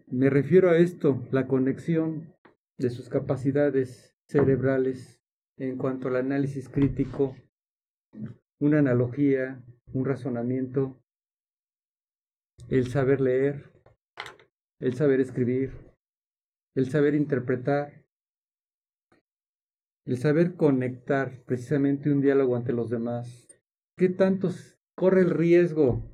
Me 0.08 0.30
refiero 0.30 0.70
a 0.70 0.78
esto, 0.78 1.26
la 1.32 1.48
conexión 1.48 2.36
de 2.78 2.90
sus 2.90 3.10
capacidades 3.10 4.16
cerebrales 4.28 5.22
en 5.58 5.78
cuanto 5.78 6.10
al 6.10 6.18
análisis 6.18 6.68
crítico, 6.70 7.36
una 8.60 8.80
analogía, 8.80 9.64
un 9.94 10.06
razonamiento, 10.06 11.02
el 12.70 12.88
saber 12.88 13.22
leer, 13.22 13.72
el 14.80 14.94
saber 14.94 15.22
escribir, 15.22 15.72
el 16.76 16.90
saber 16.90 17.16
interpretar, 17.16 18.04
el 20.06 20.18
saber 20.18 20.56
conectar 20.56 21.44
precisamente 21.46 22.12
un 22.12 22.22
diálogo 22.22 22.56
ante 22.56 22.74
los 22.74 22.90
demás. 22.90 23.48
¿Qué 23.98 24.10
tanto 24.10 24.50
s- 24.50 24.73
corre 24.96 25.22
el 25.22 25.30
riesgo 25.30 26.10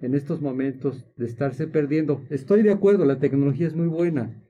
en 0.00 0.14
estos 0.14 0.40
momentos 0.40 1.06
de 1.16 1.26
estarse 1.26 1.66
perdiendo? 1.66 2.24
Estoy 2.30 2.62
de 2.62 2.72
acuerdo, 2.72 3.04
la 3.04 3.18
tecnología 3.18 3.66
es 3.66 3.74
muy 3.74 3.88
buena, 3.88 4.42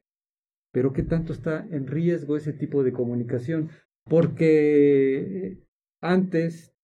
pero 0.73 0.93
¿qué 0.93 1.03
tanto 1.03 1.33
está 1.33 1.67
en 1.71 1.87
riesgo 1.87 2.37
ese 2.37 2.53
tipo 2.53 2.83
de 2.83 2.93
comunicación? 2.93 3.71
Porque 4.05 5.59
antes 6.03 6.75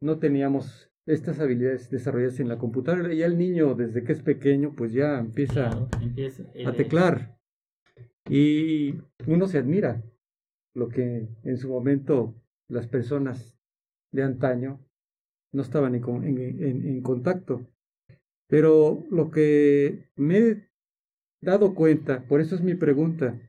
no 0.00 0.18
teníamos 0.18 0.90
estas 1.06 1.40
habilidades 1.40 1.90
desarrolladas 1.90 2.40
en 2.40 2.48
la 2.48 2.58
computadora 2.58 3.12
y 3.12 3.22
el 3.22 3.36
niño 3.36 3.74
desde 3.74 4.04
que 4.04 4.12
es 4.12 4.22
pequeño 4.22 4.74
pues 4.74 4.92
ya 4.92 5.18
empieza 5.18 5.70
Claro, 5.70 5.88
empieza, 6.00 6.42
a 6.42 6.48
eh, 6.54 6.72
teclar 6.76 7.38
y 8.28 8.94
uno 9.26 9.46
se 9.46 9.58
admira 9.58 10.02
lo 10.74 10.88
que 10.88 11.28
en 11.42 11.56
su 11.58 11.68
momento 11.68 12.34
las 12.68 12.86
personas 12.86 13.58
de 14.12 14.22
antaño 14.22 14.83
no 15.54 15.62
estaban 15.62 15.94
en, 15.94 16.00
con- 16.02 16.24
en- 16.24 16.38
en- 16.38 16.86
en 16.86 17.00
contacto. 17.02 17.66
Pero 18.48 19.04
lo 19.10 19.30
que 19.30 20.10
me 20.16 20.38
he 20.38 20.68
dado 21.40 21.74
cuenta, 21.74 22.22
por 22.26 22.40
eso 22.40 22.54
es 22.54 22.60
mi 22.62 22.74
pregunta, 22.74 23.40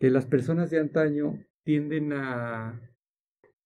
que 0.00 0.10
las 0.10 0.26
personas 0.26 0.70
de 0.70 0.80
antaño 0.80 1.38
tienden 1.64 2.12
a 2.12 2.80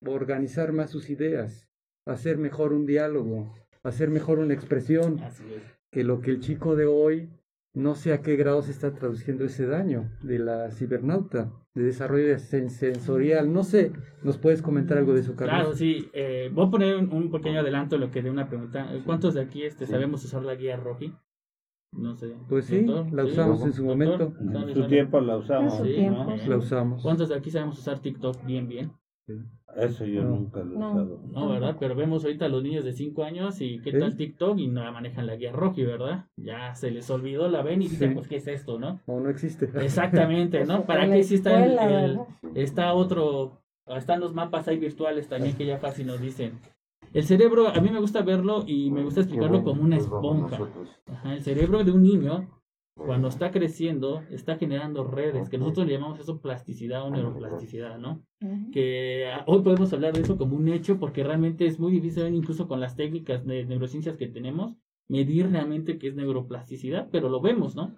organizar 0.04 0.72
más 0.72 0.90
sus 0.90 1.08
ideas, 1.10 1.68
a 2.06 2.12
hacer 2.12 2.36
mejor 2.38 2.72
un 2.72 2.86
diálogo, 2.86 3.54
hacer 3.82 4.10
mejor 4.10 4.38
una 4.38 4.52
expresión, 4.54 5.20
Así 5.20 5.44
es. 5.54 5.62
que 5.90 6.04
lo 6.04 6.20
que 6.20 6.30
el 6.32 6.40
chico 6.40 6.76
de 6.76 6.86
hoy 6.86 7.30
no 7.74 7.94
sé 7.94 8.12
a 8.12 8.22
qué 8.22 8.36
grado 8.36 8.62
se 8.62 8.70
está 8.70 8.94
traduciendo 8.94 9.44
ese 9.44 9.66
daño 9.66 10.08
de 10.22 10.38
la 10.38 10.70
cibernauta, 10.70 11.52
de 11.74 11.82
desarrollo 11.82 12.34
sen- 12.36 12.68
sensorial, 12.68 13.52
no 13.52 13.64
sé, 13.64 13.92
¿nos 14.22 14.38
puedes 14.38 14.62
comentar 14.62 14.96
algo 14.96 15.12
de 15.12 15.20
eso, 15.20 15.34
Carlos? 15.34 15.60
Claro, 15.62 15.76
sí. 15.76 16.08
eh, 16.12 16.50
voy 16.52 16.66
a 16.66 16.70
poner 16.70 16.96
un, 16.96 17.12
un 17.12 17.30
pequeño 17.30 17.60
adelanto 17.60 17.96
de 17.96 18.00
lo 18.06 18.10
que 18.10 18.22
de 18.22 18.30
una 18.30 18.48
pregunta. 18.48 18.88
¿Cuántos 19.04 19.34
de 19.34 19.42
aquí 19.42 19.64
este, 19.64 19.86
sabemos 19.86 20.24
usar 20.24 20.42
la 20.44 20.54
guía 20.54 20.76
Roji? 20.76 21.12
No 21.92 22.16
sé. 22.16 22.34
Pues 22.48 22.64
sí, 22.66 22.86
la 23.12 23.24
usamos 23.24 23.62
en 23.64 23.72
su 23.72 23.84
momento. 23.84 24.32
En 24.40 24.52
¿Sabes 24.52 24.74
su 24.74 24.86
tiempo 24.86 25.20
la 25.20 25.36
usamos. 25.36 25.80
La 26.46 26.56
usamos. 26.56 27.02
¿Cuántos 27.02 27.28
de 27.28 27.36
aquí 27.36 27.50
sabemos 27.50 27.78
usar 27.78 28.00
TikTok 28.00 28.44
bien, 28.44 28.68
bien? 28.68 28.92
Eso 29.76 30.04
yo 30.04 30.22
No. 30.22 30.30
nunca 30.30 30.60
lo 30.62 30.74
he 30.74 30.78
No. 30.78 30.90
usado. 30.90 31.20
No, 31.32 31.48
¿verdad? 31.48 31.76
Pero 31.80 31.94
vemos 31.94 32.24
ahorita 32.24 32.44
a 32.44 32.48
los 32.48 32.62
niños 32.62 32.84
de 32.84 32.92
5 32.92 33.24
años 33.24 33.60
y 33.60 33.80
qué 33.80 33.92
Sí. 33.92 33.98
tal 33.98 34.16
TikTok 34.16 34.58
y 34.58 34.68
no 34.68 34.90
manejan 34.92 35.26
la 35.26 35.36
guía 35.36 35.52
Roji, 35.52 35.82
¿verdad? 35.84 36.26
Ya 36.36 36.74
se 36.74 36.90
les 36.90 37.08
olvidó, 37.10 37.48
la 37.48 37.62
ven 37.62 37.82
y 37.82 37.88
dicen, 37.88 38.10
Sí. 38.10 38.14
pues, 38.14 38.28
¿qué 38.28 38.36
es 38.36 38.46
esto, 38.46 38.78
no? 38.78 39.00
O 39.06 39.18
no 39.20 39.30
existe. 39.30 39.70
Exactamente, 39.74 40.64
¿no? 40.64 40.84
¿Para 40.86 41.06
qué 41.08 41.18
existe 41.18 41.50
está 42.54 42.94
otro, 42.94 43.58
están 43.86 44.20
los 44.20 44.34
mapas 44.34 44.68
ahí 44.68 44.78
virtuales 44.78 45.28
también 45.28 45.56
que 45.56 45.66
ya 45.66 45.78
fácil 45.78 46.06
nos 46.06 46.20
dicen. 46.20 46.52
El 47.12 47.24
cerebro, 47.24 47.68
a 47.68 47.80
mí 47.80 47.90
me 47.90 48.00
gusta 48.00 48.22
verlo 48.22 48.64
y 48.66 48.90
me 48.90 49.02
gusta 49.04 49.20
explicarlo 49.20 49.62
como 49.62 49.82
una 49.82 49.96
esponja. 49.96 50.58
Ajá, 51.06 51.34
el 51.34 51.42
cerebro 51.42 51.84
de 51.84 51.92
un 51.92 52.02
niño, 52.02 52.48
cuando 52.94 53.28
está 53.28 53.50
creciendo, 53.50 54.22
está 54.30 54.56
generando 54.56 55.04
redes, 55.04 55.48
que 55.48 55.58
nosotros 55.58 55.86
le 55.86 55.94
llamamos 55.94 56.20
eso 56.20 56.40
plasticidad 56.40 57.04
o 57.04 57.10
neuroplasticidad, 57.10 57.98
¿no? 57.98 58.22
Que 58.72 59.30
ah, 59.32 59.44
hoy 59.46 59.62
podemos 59.62 59.92
hablar 59.92 60.12
de 60.12 60.20
eso 60.20 60.36
como 60.36 60.56
un 60.56 60.68
hecho 60.68 60.98
porque 60.98 61.24
realmente 61.24 61.66
es 61.66 61.80
muy 61.80 61.92
difícil 61.92 62.32
incluso 62.34 62.68
con 62.68 62.80
las 62.80 62.94
técnicas 62.94 63.44
de 63.44 63.64
neurociencias 63.64 64.16
que 64.16 64.28
tenemos 64.28 64.74
medir 65.08 65.50
realmente 65.50 65.98
qué 65.98 66.08
es 66.08 66.14
neuroplasticidad, 66.14 67.08
pero 67.10 67.28
lo 67.28 67.40
vemos, 67.40 67.74
¿no? 67.74 67.94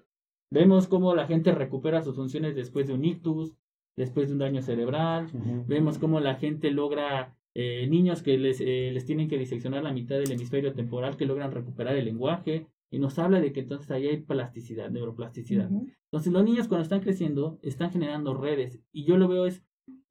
Vemos 0.50 0.88
cómo 0.88 1.14
la 1.14 1.26
gente 1.26 1.52
recupera 1.52 2.02
sus 2.02 2.16
funciones 2.16 2.54
después 2.54 2.86
de 2.86 2.94
un 2.94 3.04
ictus, 3.04 3.52
después 3.96 4.28
de 4.28 4.34
un 4.34 4.38
daño 4.38 4.62
cerebral, 4.62 5.28
vemos 5.66 5.98
cómo 5.98 6.20
la 6.20 6.36
gente 6.36 6.70
logra 6.70 7.36
eh, 7.54 7.86
niños 7.88 8.22
que 8.22 8.38
les, 8.38 8.60
eh, 8.60 8.90
les 8.92 9.04
tienen 9.04 9.28
que 9.28 9.38
diseccionar 9.38 9.82
la 9.82 9.92
mitad 9.92 10.16
del 10.16 10.32
hemisferio 10.32 10.72
temporal 10.72 11.16
que 11.16 11.26
logran 11.26 11.52
recuperar 11.52 11.96
el 11.96 12.04
lenguaje 12.04 12.66
y 12.90 12.98
nos 12.98 13.18
habla 13.18 13.40
de 13.40 13.52
que 13.52 13.60
entonces 13.60 13.90
ahí 13.90 14.06
hay 14.06 14.18
plasticidad, 14.18 14.90
neuroplasticidad. 14.90 15.70
Entonces 15.70 16.32
los 16.32 16.44
niños 16.44 16.68
cuando 16.68 16.82
están 16.82 17.00
creciendo 17.00 17.58
están 17.62 17.90
generando 17.90 18.34
redes 18.34 18.80
y 18.92 19.04
yo 19.04 19.16
lo 19.16 19.28
veo 19.28 19.46
es 19.46 19.62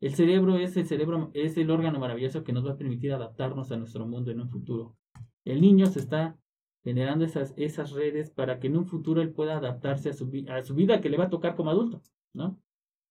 el 0.02 0.14
cerebro 0.14 0.58
es 0.58 0.76
el 0.78 0.86
cerebro 0.86 1.32
es 1.34 1.58
el 1.58 1.72
órgano 1.72 2.00
maravilloso 2.00 2.44
que 2.44 2.54
nos 2.54 2.66
va 2.66 2.72
a 2.72 2.78
permitir 2.78 3.14
adaptarnos 3.14 3.72
a 3.72 3.78
nuestro 3.78 4.06
mundo 4.06 4.32
en 4.32 4.42
un 4.42 4.50
futuro. 4.50 4.98
El 5.46 5.62
niño 5.62 5.86
se 5.88 6.00
está 6.00 6.38
generando 6.84 7.26
esas 7.26 7.54
esas 7.58 7.92
redes 7.92 8.30
para 8.30 8.60
que 8.60 8.68
en 8.68 8.78
un 8.78 8.86
futuro 8.86 9.22
él 9.22 9.32
pueda 9.32 9.58
adaptarse 9.58 10.10
a 10.10 10.14
su 10.14 10.30
a 10.50 10.64
su 10.64 10.76
vida 10.76 11.02
que 11.02 11.10
le 11.10 11.18
va 11.18 11.26
a 11.26 11.30
tocar 11.30 11.56
como 11.56 11.72
adulto, 11.72 12.02
¿no? 12.34 12.60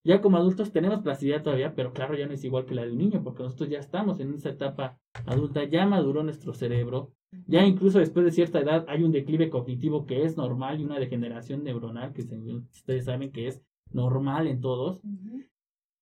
Ya 0.04 0.20
como 0.20 0.36
adultos 0.36 0.70
tenemos 0.70 1.00
plasticidad 1.00 1.42
todavía, 1.42 1.74
pero 1.74 1.92
claro, 1.92 2.14
ya 2.14 2.26
no 2.26 2.34
es 2.34 2.44
igual 2.44 2.66
que 2.66 2.74
la 2.74 2.84
de 2.84 2.92
un 2.92 2.98
niño, 2.98 3.22
porque 3.24 3.42
nosotros 3.42 3.70
ya 3.70 3.78
estamos 3.78 4.20
en 4.20 4.34
esa 4.34 4.50
etapa 4.50 4.98
adulta, 5.26 5.64
ya 5.64 5.86
maduró 5.86 6.22
nuestro 6.22 6.52
cerebro, 6.52 7.12
ya 7.46 7.64
incluso 7.64 7.98
después 7.98 8.24
de 8.26 8.30
cierta 8.32 8.60
edad 8.60 8.84
hay 8.88 9.02
un 9.02 9.12
declive 9.12 9.48
cognitivo 9.50 10.04
que 10.06 10.24
es 10.24 10.36
normal 10.36 10.80
y 10.80 10.84
una 10.84 10.98
degeneración 10.98 11.64
neuronal 11.64 12.12
que 12.12 12.22
se- 12.22 12.36
ustedes 12.36 13.06
saben 13.06 13.32
que 13.32 13.48
es 13.48 13.62
normal 13.92 14.46
en 14.46 14.60
todos, 14.60 15.00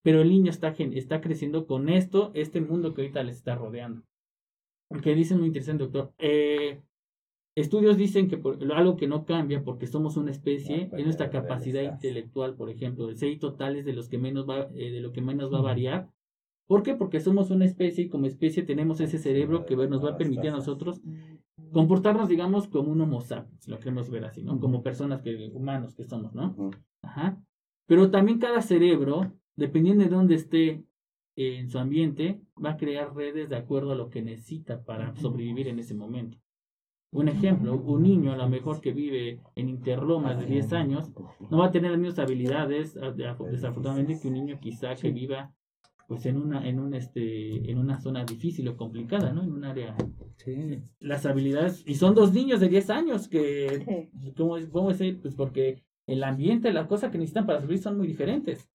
pero 0.02 0.20
el 0.20 0.30
niño 0.30 0.50
está, 0.50 0.68
está 0.76 1.20
creciendo 1.20 1.66
con 1.66 1.88
esto, 1.88 2.32
este 2.34 2.60
mundo 2.60 2.92
que 2.94 3.02
ahorita 3.02 3.22
les 3.22 3.36
está 3.36 3.54
rodeando. 3.54 4.02
Que 5.02 5.14
dicen 5.14 5.38
muy 5.38 5.46
interesante, 5.46 5.84
doctor. 5.84 6.12
Eh, 6.18 6.82
estudios 7.54 7.96
dicen 7.96 8.28
que 8.28 8.38
por- 8.38 8.58
algo 8.72 8.96
que 8.96 9.06
no 9.08 9.24
cambia 9.24 9.62
porque 9.62 9.86
somos 9.86 10.16
una 10.16 10.30
especie 10.30 10.88
No, 10.90 10.96
es 10.98 11.04
nuestra 11.04 11.30
pero 11.30 11.42
capacidad 11.42 11.82
intelectual, 11.82 12.54
por 12.54 12.70
ejemplo. 12.70 13.08
El 13.08 13.16
CI 13.16 13.36
total 13.38 13.76
es 13.76 13.84
de 13.84 13.92
los 13.92 14.08
que 14.08 14.18
menos 14.18 14.48
va, 14.48 14.68
eh, 14.74 14.90
de 14.90 15.00
lo 15.00 15.12
que 15.12 15.20
menos 15.20 15.52
va 15.52 15.58
a 15.58 15.62
variar. 15.62 16.08
¿Por 16.66 16.82
qué? 16.82 16.94
Porque 16.94 17.20
somos 17.20 17.50
una 17.50 17.64
especie 17.66 18.04
y 18.04 18.08
como 18.08 18.26
especie 18.26 18.62
tenemos 18.62 19.00
ese 19.00 19.18
cerebro 19.18 19.66
que 19.66 19.76
nos 19.76 20.02
va 20.02 20.10
a 20.10 20.16
permitir 20.16 20.50
a 20.50 20.54
nosotros 20.54 21.02
comportarnos, 21.72 22.28
digamos, 22.28 22.68
como 22.68 22.92
un 22.92 23.00
homo 23.00 23.20
sapiens, 23.20 23.68
lo 23.68 23.78
queremos 23.78 24.10
ver 24.10 24.24
así, 24.24 24.42
¿no? 24.42 24.58
Como 24.58 24.82
personas 24.82 25.22
que, 25.22 25.50
humanos 25.52 25.94
que 25.94 26.04
somos, 26.04 26.34
¿no? 26.34 26.70
Ajá. 27.02 27.42
Pero 27.86 28.10
también 28.10 28.38
cada 28.38 28.62
cerebro, 28.62 29.32
dependiendo 29.56 30.04
de 30.04 30.10
dónde 30.10 30.34
esté 30.36 30.84
en 31.36 31.68
su 31.68 31.78
ambiente, 31.78 32.40
va 32.62 32.70
a 32.70 32.76
crear 32.76 33.14
redes 33.14 33.48
de 33.48 33.56
acuerdo 33.56 33.92
a 33.92 33.96
lo 33.96 34.08
que 34.08 34.22
necesita 34.22 34.84
para 34.84 35.14
sobrevivir 35.16 35.68
en 35.68 35.78
ese 35.78 35.94
momento. 35.94 36.38
Un 37.12 37.28
ejemplo, 37.28 37.74
un 37.74 38.02
niño 38.02 38.32
a 38.32 38.36
lo 38.36 38.48
mejor 38.48 38.80
que 38.80 38.92
vive 38.92 39.40
en 39.54 39.68
Interlomas 39.68 40.38
de 40.40 40.46
10 40.46 40.72
años 40.72 41.12
no 41.50 41.58
va 41.58 41.66
a 41.66 41.70
tener 41.70 41.90
las 41.90 42.00
mismas 42.00 42.18
habilidades, 42.18 42.94
desafortunadamente, 43.50 44.18
que 44.18 44.28
un 44.28 44.34
niño 44.34 44.58
quizá 44.58 44.94
que 44.94 45.10
viva 45.10 45.54
pues 46.08 46.26
en 46.26 46.36
una 46.36 46.66
en 46.68 46.80
un 46.80 46.94
este 46.94 47.70
en 47.70 47.78
una 47.78 48.00
zona 48.00 48.24
difícil 48.24 48.66
o 48.68 48.76
complicada, 48.76 49.32
¿no? 49.32 49.42
En 49.42 49.52
un 49.52 49.64
área 49.64 49.94
Sí. 50.36 50.82
las 51.00 51.24
habilidades 51.26 51.84
y 51.86 51.94
son 51.94 52.14
dos 52.14 52.32
niños 52.32 52.60
de 52.60 52.68
10 52.68 52.90
años 52.90 53.28
que. 53.28 54.08
¿Cómo 54.36 54.56
es, 54.56 54.68
cómo 54.70 54.90
es 54.90 55.00
el? 55.02 55.18
Pues 55.20 55.34
porque 55.34 55.84
el 56.06 56.24
ambiente, 56.24 56.72
las 56.72 56.86
cosas 56.86 57.10
que 57.10 57.18
necesitan 57.18 57.46
para 57.46 57.60
sobrevivir 57.60 57.82
son 57.82 57.98
muy 57.98 58.06
diferentes. 58.08 58.68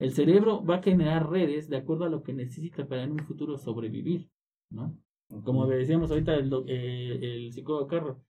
El 0.00 0.12
cerebro 0.12 0.64
va 0.64 0.76
a 0.76 0.82
generar 0.82 1.30
redes 1.30 1.68
de 1.68 1.76
acuerdo 1.76 2.04
a 2.04 2.08
lo 2.08 2.22
que 2.24 2.32
necesita 2.34 2.86
para 2.86 3.04
en 3.04 3.12
un 3.12 3.20
futuro 3.20 3.56
sobrevivir, 3.56 4.28
¿no? 4.70 4.98
Como 5.44 5.66
decíamos 5.66 6.10
ahorita 6.10 6.34
el, 6.34 6.52
eh, 6.68 7.18
el 7.22 7.52
psicólogo 7.52 7.86
Carro, 7.86 8.22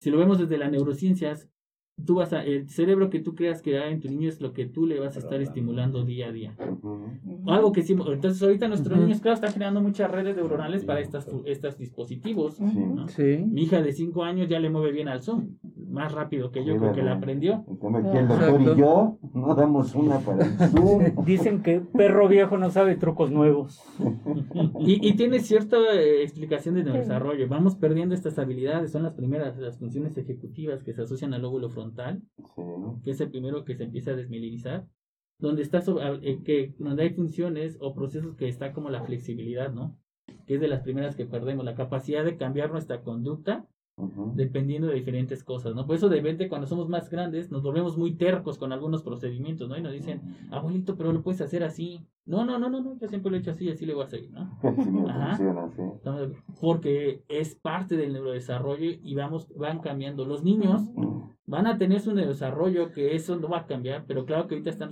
si 0.00 0.10
lo 0.10 0.18
vemos 0.18 0.38
desde 0.38 0.58
las 0.58 0.70
neurociencias, 0.70 1.48
tú 2.06 2.16
vas 2.16 2.32
a, 2.32 2.44
el 2.44 2.68
cerebro 2.68 3.10
que 3.10 3.20
tú 3.20 3.34
creas 3.34 3.62
que 3.62 3.78
hay 3.78 3.92
en 3.92 4.00
tu 4.00 4.08
niño 4.08 4.28
es 4.28 4.40
lo 4.40 4.52
que 4.52 4.66
tú 4.66 4.86
le 4.86 4.98
vas 5.00 5.16
a 5.16 5.18
estar 5.20 5.40
estimulando 5.40 6.04
día 6.04 6.28
a 6.28 6.32
día. 6.32 6.54
Algo 7.46 7.72
que 7.72 7.82
sí, 7.82 7.92
entonces 7.94 8.42
ahorita 8.42 8.68
nuestros 8.68 8.96
Ujú. 8.96 9.06
niños, 9.06 9.20
claro, 9.20 9.34
están 9.34 9.52
generando 9.52 9.80
muchas 9.80 10.10
redes 10.10 10.36
neuronales 10.36 10.84
para 10.84 11.00
estas, 11.00 11.28
estos 11.44 11.78
dispositivos, 11.78 12.54
Sí. 12.56 12.64
¿no? 12.64 13.08
Sí. 13.08 13.44
Mi 13.46 13.62
hija 13.62 13.82
de 13.82 13.92
5 13.92 14.22
años 14.24 14.48
ya 14.48 14.58
le 14.60 14.70
mueve 14.70 14.92
bien 14.92 15.08
al 15.08 15.22
Zoom, 15.22 15.56
más 15.88 16.12
rápido 16.12 16.50
que 16.50 16.64
yo, 16.64 16.76
creo 16.76 16.92
que 16.92 17.02
la 17.02 17.14
aprendió. 17.14 17.64
Aquí 17.94 18.16
el 18.18 18.28
doctor 18.28 18.60
y 18.60 18.64
yo 18.78 19.18
no 19.34 19.54
damos 19.54 19.94
una 19.94 20.18
para 20.20 20.44
el 20.44 20.52
Zoom. 20.52 21.02
Dicen 21.24 21.62
que 21.62 21.80
perro 21.80 22.28
viejo 22.28 22.58
no 22.58 22.70
sabe 22.70 22.96
trucos 22.96 23.30
nuevos. 23.30 23.80
Y, 24.80 25.06
y 25.08 25.14
tiene 25.14 25.40
cierta 25.40 25.76
eh, 25.94 26.22
explicación 26.22 26.74
de 26.76 26.84
neurodesarrollo. 26.84 27.48
Vamos 27.48 27.74
perdiendo 27.76 28.14
estas 28.14 28.38
habilidades, 28.38 28.92
son 28.92 29.02
las 29.02 29.14
primeras, 29.14 29.56
las 29.58 29.78
funciones 29.78 30.16
ejecutivas 30.16 30.82
que 30.82 30.92
se 30.92 31.02
asocian 31.02 31.34
al 31.34 31.42
lóbulo 31.42 31.68
frontal, 31.68 31.89
Sí. 32.56 32.62
que 33.04 33.10
es 33.12 33.20
el 33.20 33.30
primero 33.30 33.64
que 33.64 33.74
se 33.76 33.84
empieza 33.84 34.12
a 34.12 34.16
desmielizar, 34.16 34.86
donde 35.38 35.62
está 35.62 35.80
so- 35.80 36.00
a- 36.00 36.18
eh, 36.22 36.40
que 36.44 36.74
donde 36.78 37.02
hay 37.04 37.10
funciones 37.10 37.76
o 37.80 37.94
procesos 37.94 38.36
que 38.36 38.48
está 38.48 38.72
como 38.72 38.90
la 38.90 39.02
flexibilidad, 39.04 39.72
¿no? 39.72 39.96
Que 40.46 40.54
es 40.54 40.60
de 40.60 40.68
las 40.68 40.82
primeras 40.82 41.16
que 41.16 41.26
perdemos, 41.26 41.64
la 41.64 41.74
capacidad 41.74 42.24
de 42.24 42.36
cambiar 42.36 42.70
nuestra 42.70 43.02
conducta 43.02 43.66
Dependiendo 44.34 44.88
de 44.88 44.94
diferentes 44.94 45.44
cosas, 45.44 45.74
¿no? 45.74 45.86
Por 45.86 45.96
eso 45.96 46.08
de 46.08 46.16
repente 46.16 46.48
cuando 46.48 46.66
somos 46.66 46.88
más 46.88 47.10
grandes 47.10 47.50
nos 47.50 47.62
volvemos 47.62 47.96
muy 47.96 48.14
tercos 48.16 48.58
con 48.58 48.72
algunos 48.72 49.02
procedimientos, 49.02 49.68
¿no? 49.68 49.76
Y 49.76 49.82
nos 49.82 49.92
dicen, 49.92 50.20
abuelito, 50.50 50.96
pero 50.96 51.12
lo 51.12 51.22
puedes 51.22 51.40
hacer 51.40 51.62
así. 51.64 52.00
No, 52.26 52.44
no, 52.44 52.58
no, 52.58 52.70
no, 52.70 52.80
no, 52.80 52.98
yo 52.98 53.08
siempre 53.08 53.30
lo 53.30 53.36
he 53.36 53.40
hecho 53.40 53.50
así, 53.50 53.68
así 53.68 53.86
le 53.86 53.94
voy 53.94 54.04
a 54.04 54.08
seguir, 54.08 54.30
¿no? 54.30 54.58
Sí 54.84 54.90
me 54.90 55.10
Ajá. 55.10 55.36
funciona, 55.36 55.68
sí. 55.70 55.82
Estamos 55.96 56.20
de 56.20 56.26
acuerdo. 56.26 56.44
Porque 56.60 57.24
es 57.28 57.54
parte 57.56 57.96
del 57.96 58.12
neurodesarrollo 58.12 58.90
y 59.02 59.14
vamos, 59.14 59.48
van 59.56 59.80
cambiando. 59.80 60.24
Los 60.24 60.44
niños 60.44 60.82
van 61.46 61.66
a 61.66 61.78
tener 61.78 62.00
su 62.00 62.14
neurodesarrollo, 62.14 62.92
que 62.92 63.14
eso 63.16 63.36
no 63.36 63.48
va 63.48 63.58
a 63.60 63.66
cambiar, 63.66 64.04
pero 64.06 64.24
claro 64.24 64.46
que 64.46 64.54
ahorita 64.54 64.70
están 64.70 64.90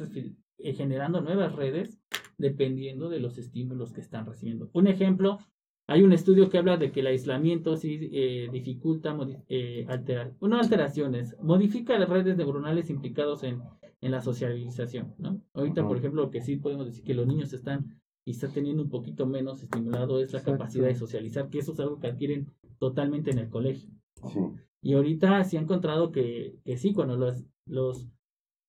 eh, 0.59 0.73
generando 0.73 1.21
nuevas 1.21 1.55
redes 1.55 2.01
dependiendo 2.39 3.09
de 3.09 3.21
los 3.21 3.39
estímulos 3.39 3.93
que 3.93 4.01
están 4.01 4.27
recibiendo. 4.27 4.71
Un 4.73 4.87
ejemplo, 4.87 5.39
hay 5.89 6.02
un 6.02 6.12
estudio 6.12 6.51
que 6.51 6.59
habla 6.59 6.77
de 6.77 6.93
que 6.93 7.01
el 7.01 7.06
aislamiento 7.06 7.77
sí 7.78 8.10
eh, 8.12 8.48
dificulta 8.52 9.16
eh, 9.48 9.86
alterar, 9.89 10.35
no 10.40 10.59
alteraciones, 10.59 11.35
modifica 11.40 11.98
las 11.98 12.10
redes 12.10 12.36
neuronales 12.36 12.90
implicados 12.90 13.43
en, 13.43 13.62
en 14.02 14.10
la 14.10 14.20
socialización, 14.20 15.15
¿no? 15.16 15.40
Ahorita, 15.55 15.89
por 15.89 15.97
ejemplo, 15.97 16.23
lo 16.23 16.31
que 16.31 16.43
sí 16.43 16.56
podemos 16.56 16.85
decir 16.85 17.05
que 17.05 17.15
los 17.15 17.27
niños 17.27 17.55
están 17.55 17.98
quizá 18.23 18.48
teniendo 18.52 18.82
un 18.82 18.90
poquito 18.90 19.27
menos 19.27 19.62
estimulado 19.62 20.20
es 20.20 20.31
la 20.35 20.40
Exacto. 20.40 20.59
capacidad 20.59 20.89
de 20.89 20.94
socializar, 20.94 21.48
que 21.48 21.60
eso 21.60 21.73
es 21.73 21.81
algo 21.81 21.98
que 21.98 22.09
adquieren 22.09 22.52
totalmente 22.78 23.31
en 23.31 23.39
el 23.39 23.48
colegio. 23.48 23.89
Sí. 24.31 24.40
Y 24.82 24.93
ahorita 24.93 25.43
se 25.44 25.56
ha 25.56 25.62
encontrado 25.62 26.12
que, 26.12 26.59
que 26.66 26.77
sí, 26.77 26.93
cuando 26.93 27.16
los, 27.16 27.47
los 27.65 28.06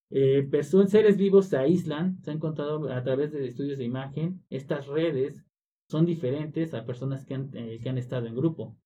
eh, 0.08 0.48
seres 0.86 1.18
vivos 1.18 1.46
se 1.46 1.58
aíslan, 1.58 2.18
se 2.22 2.30
ha 2.30 2.34
encontrado 2.34 2.90
a 2.90 3.02
través 3.02 3.30
de 3.30 3.46
estudios 3.46 3.76
de 3.76 3.84
imagen, 3.84 4.42
estas 4.48 4.86
redes 4.86 5.44
son 5.90 6.06
diferentes 6.06 6.72
a 6.72 6.86
personas 6.86 7.24
que 7.24 7.34
han, 7.34 7.50
eh, 7.52 7.80
que 7.82 7.88
han 7.88 7.98
estado 7.98 8.26
en 8.26 8.36
grupo. 8.36 8.76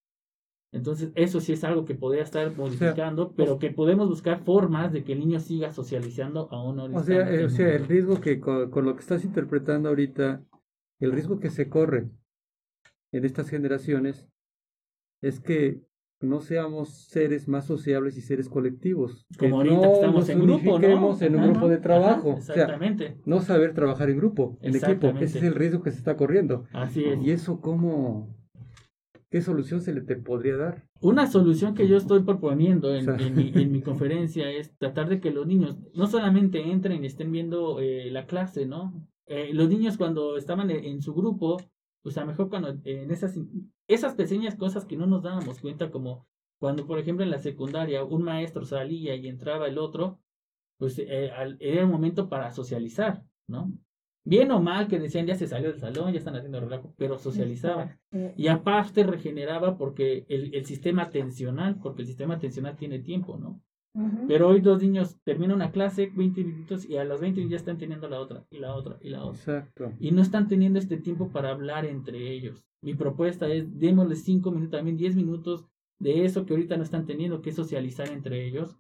Entonces, 0.72 1.12
eso 1.14 1.40
sí 1.40 1.52
es 1.52 1.62
algo 1.62 1.84
que 1.84 1.94
podría 1.94 2.22
estar 2.22 2.56
modificando, 2.56 3.32
pero 3.36 3.58
que 3.58 3.70
podemos 3.70 4.08
buscar 4.08 4.42
formas 4.42 4.92
de 4.92 5.04
que 5.04 5.12
el 5.12 5.20
niño 5.20 5.38
siga 5.38 5.70
socializando 5.70 6.48
aún 6.50 6.76
no 6.76 6.84
O 6.86 7.02
sea, 7.02 7.30
eh, 7.32 7.44
o 7.44 7.48
sea, 7.48 7.74
el 7.74 7.86
riesgo 7.86 8.20
que 8.20 8.40
con, 8.40 8.70
con 8.70 8.84
lo 8.84 8.94
que 8.94 9.00
estás 9.00 9.24
interpretando 9.24 9.90
ahorita, 9.90 10.42
el 10.98 11.12
riesgo 11.12 11.38
que 11.38 11.50
se 11.50 11.68
corre 11.68 12.08
en 13.12 13.24
estas 13.24 13.50
generaciones 13.50 14.26
es 15.22 15.38
que 15.38 15.82
no 16.24 16.40
seamos 16.40 16.88
seres 17.08 17.46
más 17.48 17.66
sociables 17.66 18.16
y 18.16 18.20
seres 18.20 18.48
colectivos. 18.48 19.26
Que 19.38 19.50
Como 19.50 19.56
ahorita 19.58 19.74
no 19.76 19.82
que 19.82 19.92
estamos 19.92 20.14
nos 20.20 20.28
en 20.28 20.40
grupo, 20.40 20.78
¿no? 20.78 21.16
en 21.20 21.34
un 21.34 21.40
Ajá, 21.40 21.50
grupo 21.50 21.68
de 21.68 21.78
trabajo. 21.78 22.30
ajá, 22.32 22.38
O 22.38 22.42
sea, 22.42 22.54
exactamente. 22.54 23.16
no 23.24 23.40
saber 23.40 23.74
trabajar 23.74 24.10
en 24.10 24.16
grupo, 24.18 24.58
en 24.62 24.74
equipo. 24.76 25.08
Ese 25.20 25.38
es 25.38 25.44
el 25.44 25.54
riesgo 25.54 25.82
que 25.82 25.90
se 25.90 25.98
está 25.98 26.16
corriendo. 26.16 26.64
Así 26.72 27.04
es. 27.04 27.22
¿Y 27.22 27.30
eso 27.30 27.60
cómo? 27.60 28.34
¿Qué 29.30 29.40
solución 29.40 29.80
se 29.80 29.92
le 29.92 30.00
te 30.00 30.14
podría 30.16 30.56
dar? 30.56 30.84
Una 31.00 31.26
solución 31.26 31.74
que 31.74 31.88
yo 31.88 31.96
estoy 31.96 32.22
proponiendo 32.22 32.94
en, 32.94 33.08
O 33.08 33.16
sea. 33.18 33.26
en 33.26 33.34
mi, 33.34 33.50
en 33.54 33.72
mi 33.72 33.80
conferencia 33.82 34.48
es 34.50 34.76
tratar 34.78 35.08
de 35.08 35.20
que 35.20 35.32
los 35.32 35.46
niños 35.46 35.76
no 35.92 36.06
solamente 36.06 36.70
entren 36.70 37.02
y 37.02 37.06
estén 37.08 37.32
viendo 37.32 37.80
eh, 37.80 38.10
la 38.12 38.26
clase, 38.26 38.64
¿no? 38.66 38.92
Eh, 39.26 39.50
los 39.52 39.68
niños 39.68 39.96
cuando 39.96 40.36
estaban 40.36 40.70
en, 40.70 40.84
en 40.84 41.02
su 41.02 41.14
grupo, 41.14 41.56
pues 42.04 42.16
a 42.18 42.20
lo 42.20 42.28
mejor 42.28 42.48
cuando 42.50 42.68
en 42.84 43.10
esas, 43.10 43.36
esas 43.88 44.14
pequeñas 44.14 44.54
cosas 44.54 44.84
que 44.84 44.96
no 44.96 45.06
nos 45.06 45.22
dábamos 45.22 45.58
cuenta, 45.58 45.90
como 45.90 46.28
cuando 46.60 46.86
por 46.86 46.98
ejemplo 47.00 47.24
en 47.24 47.30
la 47.30 47.38
secundaria 47.38 48.04
un 48.04 48.22
maestro 48.22 48.64
salía 48.64 49.16
y 49.16 49.26
entraba 49.26 49.66
el 49.66 49.78
otro, 49.78 50.20
pues 50.78 50.98
eh, 51.00 51.30
al- 51.32 51.56
era 51.60 51.80
el 51.80 51.88
momento 51.88 52.28
para 52.28 52.52
socializar, 52.52 53.24
¿no? 53.48 53.72
Bien 54.26 54.50
o 54.52 54.60
mal 54.60 54.86
que 54.88 54.98
decían 54.98 55.26
ya 55.26 55.34
se 55.34 55.46
salió 55.46 55.70
del 55.70 55.80
salón, 55.80 56.12
ya 56.12 56.18
están 56.18 56.36
haciendo 56.36 56.60
relajo, 56.60 56.94
pero 56.96 57.18
socializaban. 57.18 57.98
Y 58.36 58.48
aparte 58.48 59.02
regeneraba 59.04 59.76
porque 59.76 60.24
el, 60.28 60.54
el 60.54 60.64
sistema 60.64 61.02
atencional, 61.02 61.78
porque 61.82 62.02
el 62.02 62.08
sistema 62.08 62.34
atencional 62.34 62.76
tiene 62.76 63.00
tiempo, 63.00 63.36
¿no? 63.38 63.60
Pero 64.26 64.48
hoy 64.48 64.60
los 64.60 64.82
niños 64.82 65.16
terminan 65.22 65.56
una 65.56 65.70
clase, 65.70 66.10
20 66.14 66.42
minutos, 66.42 66.84
y 66.88 66.96
a 66.96 67.04
los 67.04 67.20
20 67.20 67.48
ya 67.48 67.56
están 67.56 67.78
teniendo 67.78 68.08
la 68.08 68.20
otra, 68.20 68.44
y 68.50 68.58
la 68.58 68.74
otra, 68.74 68.98
y 69.00 69.10
la 69.10 69.24
otra. 69.24 69.38
Exacto. 69.38 69.92
Y 70.00 70.10
no 70.10 70.20
están 70.20 70.48
teniendo 70.48 70.80
este 70.80 70.96
tiempo 70.96 71.28
para 71.28 71.50
hablar 71.50 71.84
entre 71.84 72.32
ellos. 72.32 72.66
Mi 72.82 72.94
propuesta 72.94 73.46
es, 73.46 73.78
démosles 73.78 74.24
5 74.24 74.50
minutos, 74.50 74.72
también 74.72 74.96
10 74.96 75.14
minutos 75.14 75.66
de 76.00 76.24
eso 76.24 76.44
que 76.44 76.54
ahorita 76.54 76.76
no 76.76 76.82
están 76.82 77.06
teniendo, 77.06 77.40
que 77.40 77.50
es 77.50 77.56
socializar 77.56 78.08
entre 78.08 78.44
ellos. 78.44 78.76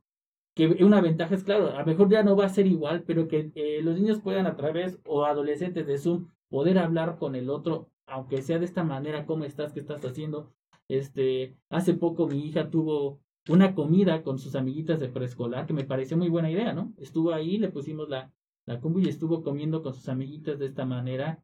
Que 0.54 0.84
una 0.84 1.00
ventaja 1.00 1.34
es, 1.36 1.44
claro, 1.44 1.70
a 1.76 1.80
lo 1.80 1.86
mejor 1.86 2.10
ya 2.10 2.24
no 2.24 2.36
va 2.36 2.46
a 2.46 2.48
ser 2.48 2.66
igual, 2.66 3.04
pero 3.06 3.28
que 3.28 3.52
eh, 3.54 3.80
los 3.82 3.96
niños 3.96 4.20
puedan 4.20 4.46
a 4.46 4.56
través, 4.56 4.98
o 5.04 5.24
adolescentes 5.24 5.86
de 5.86 5.98
Zoom, 5.98 6.28
poder 6.48 6.78
hablar 6.78 7.18
con 7.18 7.36
el 7.36 7.50
otro, 7.50 7.88
aunque 8.06 8.42
sea 8.42 8.58
de 8.58 8.64
esta 8.64 8.82
manera, 8.82 9.26
¿cómo 9.26 9.44
estás? 9.44 9.72
¿Qué 9.72 9.80
estás 9.80 10.04
haciendo? 10.04 10.52
Este, 10.88 11.56
hace 11.70 11.94
poco 11.94 12.26
mi 12.26 12.44
hija 12.44 12.68
tuvo 12.68 13.20
una 13.48 13.74
comida 13.74 14.22
con 14.22 14.38
sus 14.38 14.54
amiguitas 14.54 15.00
de 15.00 15.08
preescolar, 15.08 15.66
que 15.66 15.72
me 15.72 15.84
pareció 15.84 16.16
muy 16.16 16.28
buena 16.28 16.50
idea, 16.50 16.72
¿no? 16.72 16.92
Estuvo 16.98 17.32
ahí, 17.32 17.58
le 17.58 17.68
pusimos 17.68 18.08
la, 18.08 18.32
la 18.66 18.80
y 18.96 19.08
estuvo 19.08 19.42
comiendo 19.42 19.82
con 19.82 19.94
sus 19.94 20.08
amiguitas 20.08 20.58
de 20.58 20.66
esta 20.66 20.84
manera, 20.86 21.42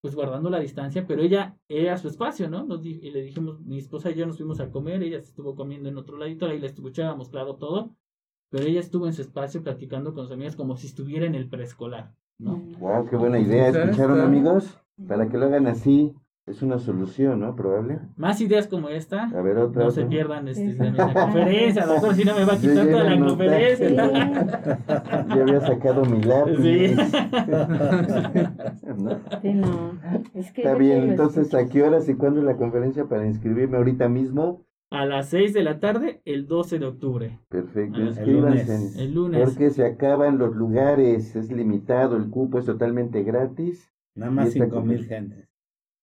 pues 0.00 0.14
guardando 0.14 0.50
la 0.50 0.60
distancia, 0.60 1.06
pero 1.06 1.22
ella 1.22 1.56
era 1.68 1.96
su 1.98 2.08
espacio, 2.08 2.48
¿no? 2.48 2.64
Nos 2.64 2.82
di- 2.82 3.00
y 3.02 3.10
le 3.10 3.22
dijimos, 3.22 3.60
mi 3.60 3.78
esposa 3.78 4.10
y 4.10 4.14
yo 4.14 4.26
nos 4.26 4.36
fuimos 4.36 4.60
a 4.60 4.70
comer, 4.70 5.02
ella 5.02 5.20
se 5.20 5.28
estuvo 5.28 5.54
comiendo 5.56 5.88
en 5.88 5.96
otro 5.96 6.18
ladito, 6.18 6.46
ahí 6.46 6.58
la 6.58 6.66
escuchábamos, 6.66 7.30
claro, 7.30 7.56
todo, 7.56 7.94
pero 8.50 8.64
ella 8.66 8.80
estuvo 8.80 9.06
en 9.06 9.12
su 9.12 9.22
espacio 9.22 9.62
platicando 9.62 10.14
con 10.14 10.24
sus 10.24 10.34
amigas 10.34 10.56
como 10.56 10.76
si 10.76 10.86
estuviera 10.86 11.26
en 11.26 11.34
el 11.34 11.48
preescolar, 11.48 12.14
¿no? 12.38 12.56
Wow, 12.78 13.08
qué 13.08 13.16
buena 13.16 13.38
idea. 13.38 13.68
¿Escucharon, 13.68 14.20
amigos? 14.20 14.78
Para 15.06 15.28
que 15.28 15.38
lo 15.38 15.46
hagan 15.46 15.66
así, 15.66 16.14
es 16.48 16.62
una 16.62 16.78
solución, 16.78 17.40
¿no? 17.40 17.54
Probable. 17.54 17.98
Más 18.16 18.40
ideas 18.40 18.66
como 18.66 18.88
esta, 18.88 19.24
A 19.28 19.42
ver, 19.42 19.58
otra. 19.58 19.84
no 19.84 19.90
se 19.90 20.04
pierdan 20.06 20.48
este, 20.48 20.74
la 20.92 21.12
conferencia, 21.12 21.86
doctor, 21.86 22.14
si 22.14 22.24
no 22.24 22.34
me 22.34 22.44
va 22.44 22.54
a 22.54 22.56
Yo 22.56 22.70
quitar 22.70 22.86
toda 22.88 23.04
la 23.04 23.26
conferencia. 23.26 23.88
Ya 25.28 25.42
había 25.42 25.60
sacado 25.60 26.04
mi 26.04 26.22
lápiz. 26.22 26.56
Sí. 26.62 26.96
¿No? 28.96 29.20
Sí, 29.42 29.52
no. 29.54 29.92
Es 30.34 30.52
que 30.52 30.62
Está 30.62 30.72
yo 30.72 30.78
bien, 30.78 31.10
entonces. 31.10 31.52
¿a 31.54 31.66
qué 31.68 31.82
horas 31.82 32.08
y 32.08 32.14
cuándo 32.14 32.40
es 32.40 32.46
la 32.46 32.56
conferencia 32.56 33.04
para 33.06 33.26
inscribirme 33.26 33.76
ahorita 33.76 34.08
mismo? 34.08 34.64
A 34.90 35.04
las 35.04 35.28
6 35.28 35.52
de 35.52 35.62
la 35.64 35.80
tarde, 35.80 36.22
el 36.24 36.46
12 36.46 36.78
de 36.78 36.86
octubre, 36.86 37.38
Perfecto, 37.50 37.98
Ah, 37.98 38.00
el 38.00 38.08
inscríbanse. 38.08 38.64
lunes. 38.78 38.96
el 38.96 39.14
lunes. 39.14 39.44
Porque 39.44 39.68
se 39.70 39.84
acaban 39.84 40.38
los 40.38 40.56
lugares, 40.56 41.36
es 41.36 41.52
limitado, 41.52 42.16
el 42.16 42.30
cupo 42.30 42.58
es 42.58 42.64
totalmente 42.64 43.22
gratis. 43.22 43.92
Nada 44.14 44.32
más 44.32 44.46
Y 44.46 44.48
esta 44.48 44.64
cinco 44.64 44.80
mil 44.80 44.98
conferencia. 45.06 45.16
gentes. 45.18 45.48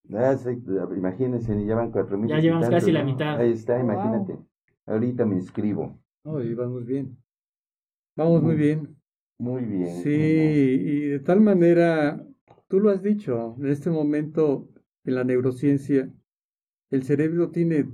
Sí, 0.07 0.49
imagínense, 0.97 1.55
llevan 1.55 1.91
cuatro 1.91 2.17
mil. 2.17 2.29
Ya 2.29 2.39
llevamos 2.39 2.69
casi 2.69 2.91
la 2.91 3.03
¿no? 3.03 3.11
mitad. 3.11 3.39
Ahí 3.39 3.51
está, 3.51 3.73
Wow. 3.75 3.83
imagínate. 3.83 4.37
Ahorita 4.85 5.25
me 5.25 5.35
inscribo. 5.35 5.99
Oh, 6.23 6.41
y 6.41 6.53
vamos 6.53 6.85
bien. 6.85 7.17
Vamos 8.15 8.41
muy 8.41 8.55
bien. 8.55 8.95
Muy 9.37 9.63
bien. 9.63 10.01
Sí, 10.03 10.09
y 10.11 10.99
de 11.09 11.19
tal 11.19 11.41
manera, 11.41 12.25
tú 12.67 12.79
lo 12.79 12.89
has 12.89 13.01
dicho, 13.01 13.55
en 13.59 13.67
este 13.67 13.89
momento 13.89 14.69
en 15.03 15.15
la 15.15 15.23
neurociencia, 15.23 16.11
el 16.89 17.03
cerebro 17.03 17.49
tiene 17.49 17.89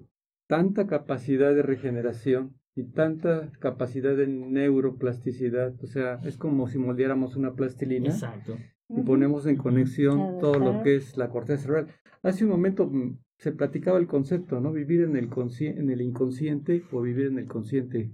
tanta 0.47 0.85
capacidad 0.85 1.55
de 1.55 1.63
regeneración 1.63 2.55
y 2.75 2.83
tanta 2.83 3.51
capacidad 3.59 4.15
de 4.15 4.27
neuroplasticidad, 4.27 5.73
o 5.83 5.87
sea, 5.87 6.19
es 6.23 6.37
como 6.37 6.67
si 6.67 6.77
moldeáramos 6.77 7.35
una 7.35 7.53
plastilina 7.53 8.09
Exacto. 8.09 8.57
Y 8.95 9.01
ponemos 9.01 9.45
en 9.45 9.57
conexión 9.57 10.39
todo 10.39 10.59
lo 10.59 10.83
que 10.83 10.95
es 10.95 11.17
la 11.17 11.29
corteza 11.29 11.63
cerebral. 11.63 11.87
Hace 12.23 12.43
un 12.45 12.51
momento 12.51 12.87
mm, 12.87 13.17
se 13.37 13.51
platicaba 13.51 13.97
el 13.97 14.07
concepto, 14.07 14.59
¿no? 14.59 14.71
Vivir 14.71 15.01
en 15.01 15.15
el, 15.15 15.29
en 15.59 15.89
el 15.89 16.01
inconsciente 16.01 16.83
o 16.91 17.01
vivir 17.01 17.27
en 17.27 17.39
el 17.39 17.47
consciente 17.47 18.11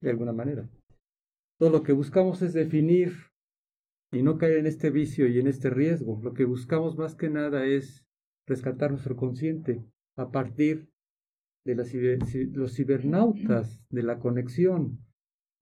de 0.00 0.10
alguna 0.10 0.32
manera. 0.32 0.68
Todo 1.58 1.70
lo 1.70 1.82
que 1.82 1.92
buscamos 1.92 2.42
es 2.42 2.52
definir 2.52 3.12
y 4.12 4.22
no 4.22 4.38
caer 4.38 4.58
en 4.58 4.66
este 4.66 4.90
vicio 4.90 5.26
y 5.28 5.38
en 5.38 5.46
este 5.46 5.70
riesgo. 5.70 6.20
Lo 6.22 6.32
que 6.32 6.44
buscamos 6.44 6.96
más 6.96 7.14
que 7.14 7.28
nada 7.30 7.66
es 7.66 8.06
rescatar 8.46 8.90
nuestro 8.90 9.16
consciente 9.16 9.84
a 10.16 10.30
partir 10.30 10.88
de 11.64 11.76
ciber- 11.76 12.52
los 12.52 12.74
cibernautas, 12.74 13.82
de 13.90 14.02
la 14.02 14.18
conexión, 14.18 14.98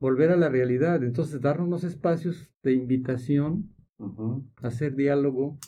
volver 0.00 0.30
a 0.30 0.36
la 0.36 0.48
realidad. 0.48 1.02
Entonces, 1.04 1.40
darnos 1.40 1.68
unos 1.68 1.84
espacios 1.84 2.52
de 2.62 2.72
invitación 2.72 3.74
Hacer 4.56 4.94
diálogo. 4.94 5.58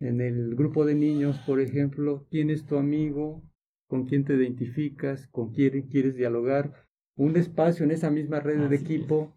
En 0.00 0.20
el 0.20 0.54
grupo 0.54 0.84
de 0.84 0.94
niños, 0.94 1.38
por 1.40 1.60
ejemplo, 1.60 2.26
¿quién 2.30 2.50
es 2.50 2.64
tu 2.66 2.76
amigo? 2.76 3.42
¿Con 3.88 4.06
quién 4.06 4.24
te 4.24 4.34
identificas? 4.34 5.26
¿Con 5.28 5.52
quién 5.52 5.88
quieres 5.88 6.14
dialogar? 6.14 6.86
Un 7.16 7.36
espacio 7.36 7.84
en 7.84 7.90
esa 7.90 8.10
misma 8.10 8.38
red 8.40 8.68
de 8.68 8.76
es. 8.76 8.82
equipo, 8.82 9.36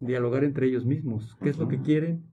dialogar 0.00 0.44
entre 0.44 0.66
ellos 0.66 0.84
mismos. 0.84 1.36
¿Qué 1.40 1.50
es 1.50 1.58
lo 1.58 1.68
que 1.68 1.80
quieren? 1.82 2.32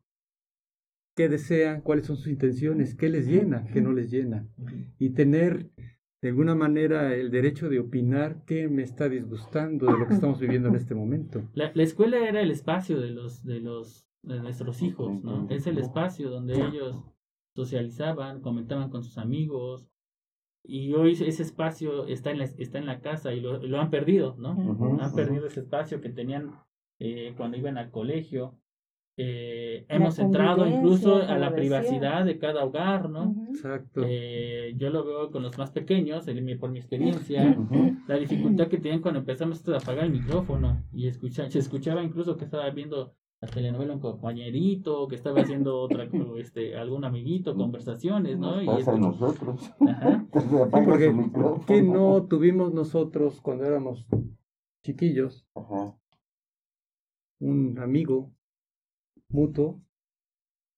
¿Qué 1.16 1.30
desean? 1.30 1.82
¿Cuáles 1.82 2.08
son 2.08 2.18
sus 2.18 2.28
intenciones? 2.28 2.96
¿Qué 2.96 3.10
les 3.10 3.28
llena? 3.28 3.66
¿Qué 3.66 3.82
no 3.82 3.94
les 3.94 4.10
llena? 4.10 4.48
Y 4.98 5.12
tener 5.12 5.70
de 6.22 6.30
alguna 6.30 6.56
manera 6.56 7.16
el 7.16 7.30
derecho 7.30 7.70
de 7.70 7.80
opinar 7.80 8.44
qué 8.46 8.68
me 8.68 8.84
está 8.84 9.08
disgustando 9.10 9.86
de 9.86 10.00
lo 10.00 10.08
que 10.08 10.14
estamos 10.16 10.40
viviendo 10.40 10.70
en 10.70 10.76
este 10.76 10.96
momento. 10.96 11.48
La, 11.54 11.72
la 11.74 11.84
escuela 11.84 12.28
era 12.28 12.42
el 12.42 12.52
espacio 12.52 13.00
de 13.00 13.12
los 13.12 13.46
de 13.46 13.60
los 13.60 14.09
de 14.24 14.40
nuestros 14.40 14.82
hijos, 14.82 15.24
¿no? 15.24 15.48
Es 15.50 15.68
el 15.68 15.78
espacio 15.78 16.30
donde 16.30 16.56
ellos 16.56 17.04
socializaban, 17.56 18.42
comentaban 18.42 18.90
con 18.90 19.04
sus 19.04 19.18
amigos 19.18 19.90
y 20.64 20.94
hoy 20.94 21.14
ese 21.14 21.42
espacio 21.42 22.06
está 22.08 22.32
en 22.32 22.40
la, 22.40 22.44
está 22.46 22.78
en 22.78 22.86
la 22.86 23.02
casa 23.02 23.34
y 23.34 23.40
lo, 23.40 23.58
lo 23.60 23.80
han 23.80 23.90
perdido, 23.90 24.36
¿no? 24.38 24.52
Han 25.02 25.16
perdido 25.16 25.48
ese 25.48 25.62
espacio 25.62 26.02
que 26.02 26.10
tenían 26.10 26.52
eh, 27.00 27.34
cuando 27.38 27.58
iban 27.58 27.78
al 27.78 27.92
colegio. 27.92 28.60
Eh, 29.22 29.86
hemos 29.90 30.18
entrado 30.18 30.66
incluso 30.66 31.18
a 31.18 31.38
la 31.38 31.54
privacidad 31.54 32.24
de 32.24 32.38
cada 32.38 32.64
hogar, 32.64 33.10
¿no? 33.10 33.36
Exacto. 33.50 34.02
Eh, 34.06 34.74
yo 34.78 34.90
lo 34.90 35.04
veo 35.04 35.32
con 35.32 35.44
los 35.44 35.58
más 35.58 35.72
pequeños, 35.72 36.26
por 36.60 36.72
mi 36.72 36.80
experiencia, 36.80 37.58
la 38.08 38.16
dificultad 38.16 38.68
que 38.68 38.78
tenían 38.78 39.02
cuando 39.02 39.20
empezamos 39.20 39.64
de 39.64 39.76
apagar 39.76 40.06
el 40.06 40.12
micrófono 40.12 40.86
y 40.94 41.08
escuchar, 41.08 41.52
se 41.52 41.60
escuchaba 41.60 42.02
incluso 42.02 42.38
que 42.38 42.46
estaba 42.46 42.70
viendo 42.70 43.14
la 43.42 43.48
telenovela 43.48 43.94
un 43.94 44.00
compañerito, 44.00 45.08
que 45.08 45.16
estaba 45.16 45.42
haciendo 45.42 45.80
otra, 45.80 46.04
este, 46.38 46.78
algún 46.78 47.06
amiguito, 47.06 47.56
conversaciones, 47.56 48.38
¿no? 48.38 48.56
Nos 48.56 48.64
Y 48.64 48.68
pasa 48.68 48.92
a 48.94 48.98
nosotros. 48.98 49.72
Ajá. 49.88 50.26
Sí, 50.40 50.56
porque. 50.86 51.14
¿qué 51.68 51.82
no 51.82 52.26
tuvimos 52.28 52.74
nosotros 52.74 53.40
cuando 53.42 53.66
éramos 53.66 54.08
chiquillos? 54.84 55.48
Ajá. 55.56 55.96
Un 57.40 57.80
amigo 57.80 58.34
mutuo 59.30 59.82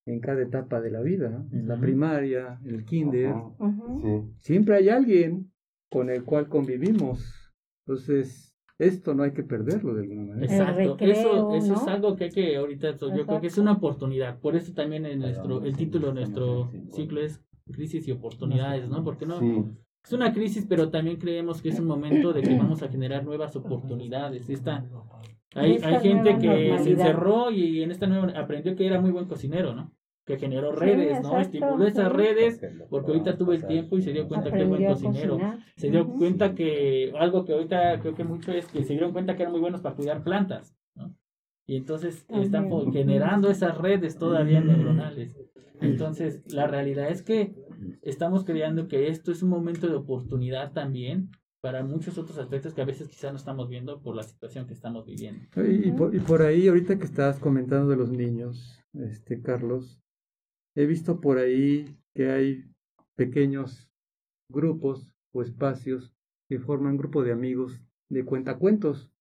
en 0.06 0.20
cada 0.20 0.42
etapa 0.42 0.82
de 0.82 0.92
la 0.92 1.02
vida, 1.02 1.30
¿no? 1.30 1.48
en 1.52 1.68
la 1.68 1.80
primaria, 1.80 2.60
en 2.64 2.76
el 2.76 2.86
kinder. 2.86 3.30
Ajá. 3.30 3.54
Ujú. 3.60 4.02
Sí. 4.02 4.34
Siempre 4.38 4.76
hay 4.76 4.90
alguien 4.90 5.52
con 5.90 6.10
el 6.10 6.24
cual 6.24 6.48
convivimos. 6.48 7.54
Entonces, 7.86 8.51
esto 8.82 9.14
no 9.14 9.24
hay 9.24 9.32
que 9.32 9.44
perderlo 9.44 9.94
de 9.94 10.02
alguna 10.02 10.24
manera. 10.24 10.45
Exacto, 10.45 10.98
recreo, 10.98 11.12
eso, 11.12 11.56
eso 11.56 11.74
es 11.76 11.88
algo 11.88 12.16
que 12.16 12.26
hay 12.26 12.30
que 12.32 12.58
ahorita, 12.58 12.98
yo 12.98 13.26
creo 13.26 13.41
que 13.41 13.48
es 13.48 13.58
una 13.58 13.74
oportunidad, 13.74 14.40
por 14.40 14.56
eso 14.56 14.74
también 14.74 15.06
en 15.06 15.20
Pero 15.20 15.32
nuestro, 15.32 15.64
el 15.64 15.78
título 15.78 16.08
de 16.08 16.14
nuestro 16.14 16.70
ciclo 16.91 17.22
es 17.22 17.44
crisis 17.72 18.08
y 18.08 18.12
oportunidades, 18.12 18.90
¿no? 18.90 19.03
Porque 19.03 19.26
no, 19.26 19.40
Sí. 19.40 19.64
Es 20.03 20.14
una 20.14 20.34
crisis, 20.34 20.66
pero 20.68 20.90
también 20.90 21.18
creemos 21.18 21.62
que 21.62 21.70
es 21.70 21.80
un 21.80 21.86
momento 21.86 22.34
de 22.34 22.41
que 22.41 22.58
vamos 22.58 22.82
a 22.82 22.88
generar 22.88 23.24
nuevas 23.24 23.56
oportunidades. 23.56 24.49
Esta, 24.49 24.84
hay, 25.53 25.78
hay 25.84 25.99
gente 25.99 26.40
que 26.40 26.78
se 26.80 26.91
encerró 26.91 27.52
y 27.52 27.84
en 27.84 27.91
esta 27.91 28.08
nueva 28.08 28.34
aprendió 28.36 28.76
que 28.76 28.88
era 28.88 28.99
muy 28.99 29.12
buen 29.12 29.26
cocinero, 29.26 29.76
¿no? 29.76 29.94
Que 30.26 30.38
generó 30.38 30.72
redes, 30.72 31.22
¿no? 31.22 31.39
Estimuló 31.39 31.85
esas 31.85 32.11
redes 32.11 32.61
porque 32.89 33.11
ahorita 33.11 33.38
tuvo 33.38 33.53
el 33.53 33.65
tiempo 33.65 33.98
y 33.98 34.02
se 34.02 34.14
dio 34.14 34.27
cuenta 34.27 34.52
que 34.52 34.61
es 34.61 34.69
buen 34.69 34.85
cocinero. 34.85 35.39
Se 35.76 35.89
dio 35.89 36.07
cuenta 36.07 36.53
que 36.53 37.11
algo 37.18 37.43
que 37.43 37.53
ahorita 37.53 37.99
creo 38.02 38.14
que 38.15 38.23
mucho 38.23 38.52
es 38.52 38.68
que 38.68 38.84
se 38.84 38.93
dieron 38.93 39.14
cuenta 39.14 39.35
que 39.35 39.43
eran 39.43 39.52
muy 39.52 39.61
buenos 39.61 39.81
para 39.81 39.95
cuidar 39.95 40.23
plantas, 40.23 40.76
¿no? 40.95 41.15
Y 41.65 41.76
entonces 41.77 42.26
están 42.30 42.69
generando 42.91 43.49
esas 43.49 43.77
redes 43.77 44.18
todavía 44.18 44.61
neuronales. 44.61 45.38
Entonces, 45.80 46.43
la 46.53 46.68
realidad 46.68 47.10
es 47.10 47.23
que 47.23 47.56
estamos 48.02 48.43
creando 48.43 48.88
que 48.88 49.07
esto 49.07 49.31
es 49.31 49.41
un 49.41 49.49
momento 49.49 49.88
de 49.88 49.95
oportunidad 49.95 50.73
también 50.73 51.31
para 51.61 51.84
muchos 51.84 52.18
otros 52.18 52.38
aspectos 52.39 52.73
que 52.73 52.81
a 52.81 52.85
veces 52.85 53.07
quizás 53.07 53.31
no 53.31 53.38
estamos 53.38 53.69
viendo 53.69 54.02
por 54.02 54.15
la 54.15 54.23
situación 54.23 54.65
que 54.65 54.73
estamos 54.73 55.06
viviendo. 55.06 55.43
Y, 55.56 55.91
por, 55.91 56.14
y 56.14 56.19
por 56.19 56.41
ahí, 56.41 56.68
ahorita 56.68 56.98
que 56.98 57.06
estabas 57.06 57.39
comentando 57.39 57.89
de 57.89 57.98
los 57.98 58.11
niños, 58.11 58.84
este 58.93 59.41
Carlos, 59.41 59.99
he 60.76 60.85
visto 60.85 61.22
por 61.22 61.38
ahí 61.38 61.98
que 62.14 62.30
hay 62.31 62.65
pequeños 63.15 63.89
grupos 64.49 65.14
o 65.31 65.41
espacios 65.41 66.14
que 66.49 66.60
forman 66.60 66.98
grupo 66.98 67.23
de 67.23 67.31
amigos 67.31 67.81
de 68.10 68.26
cuentacuentos. 68.26 69.11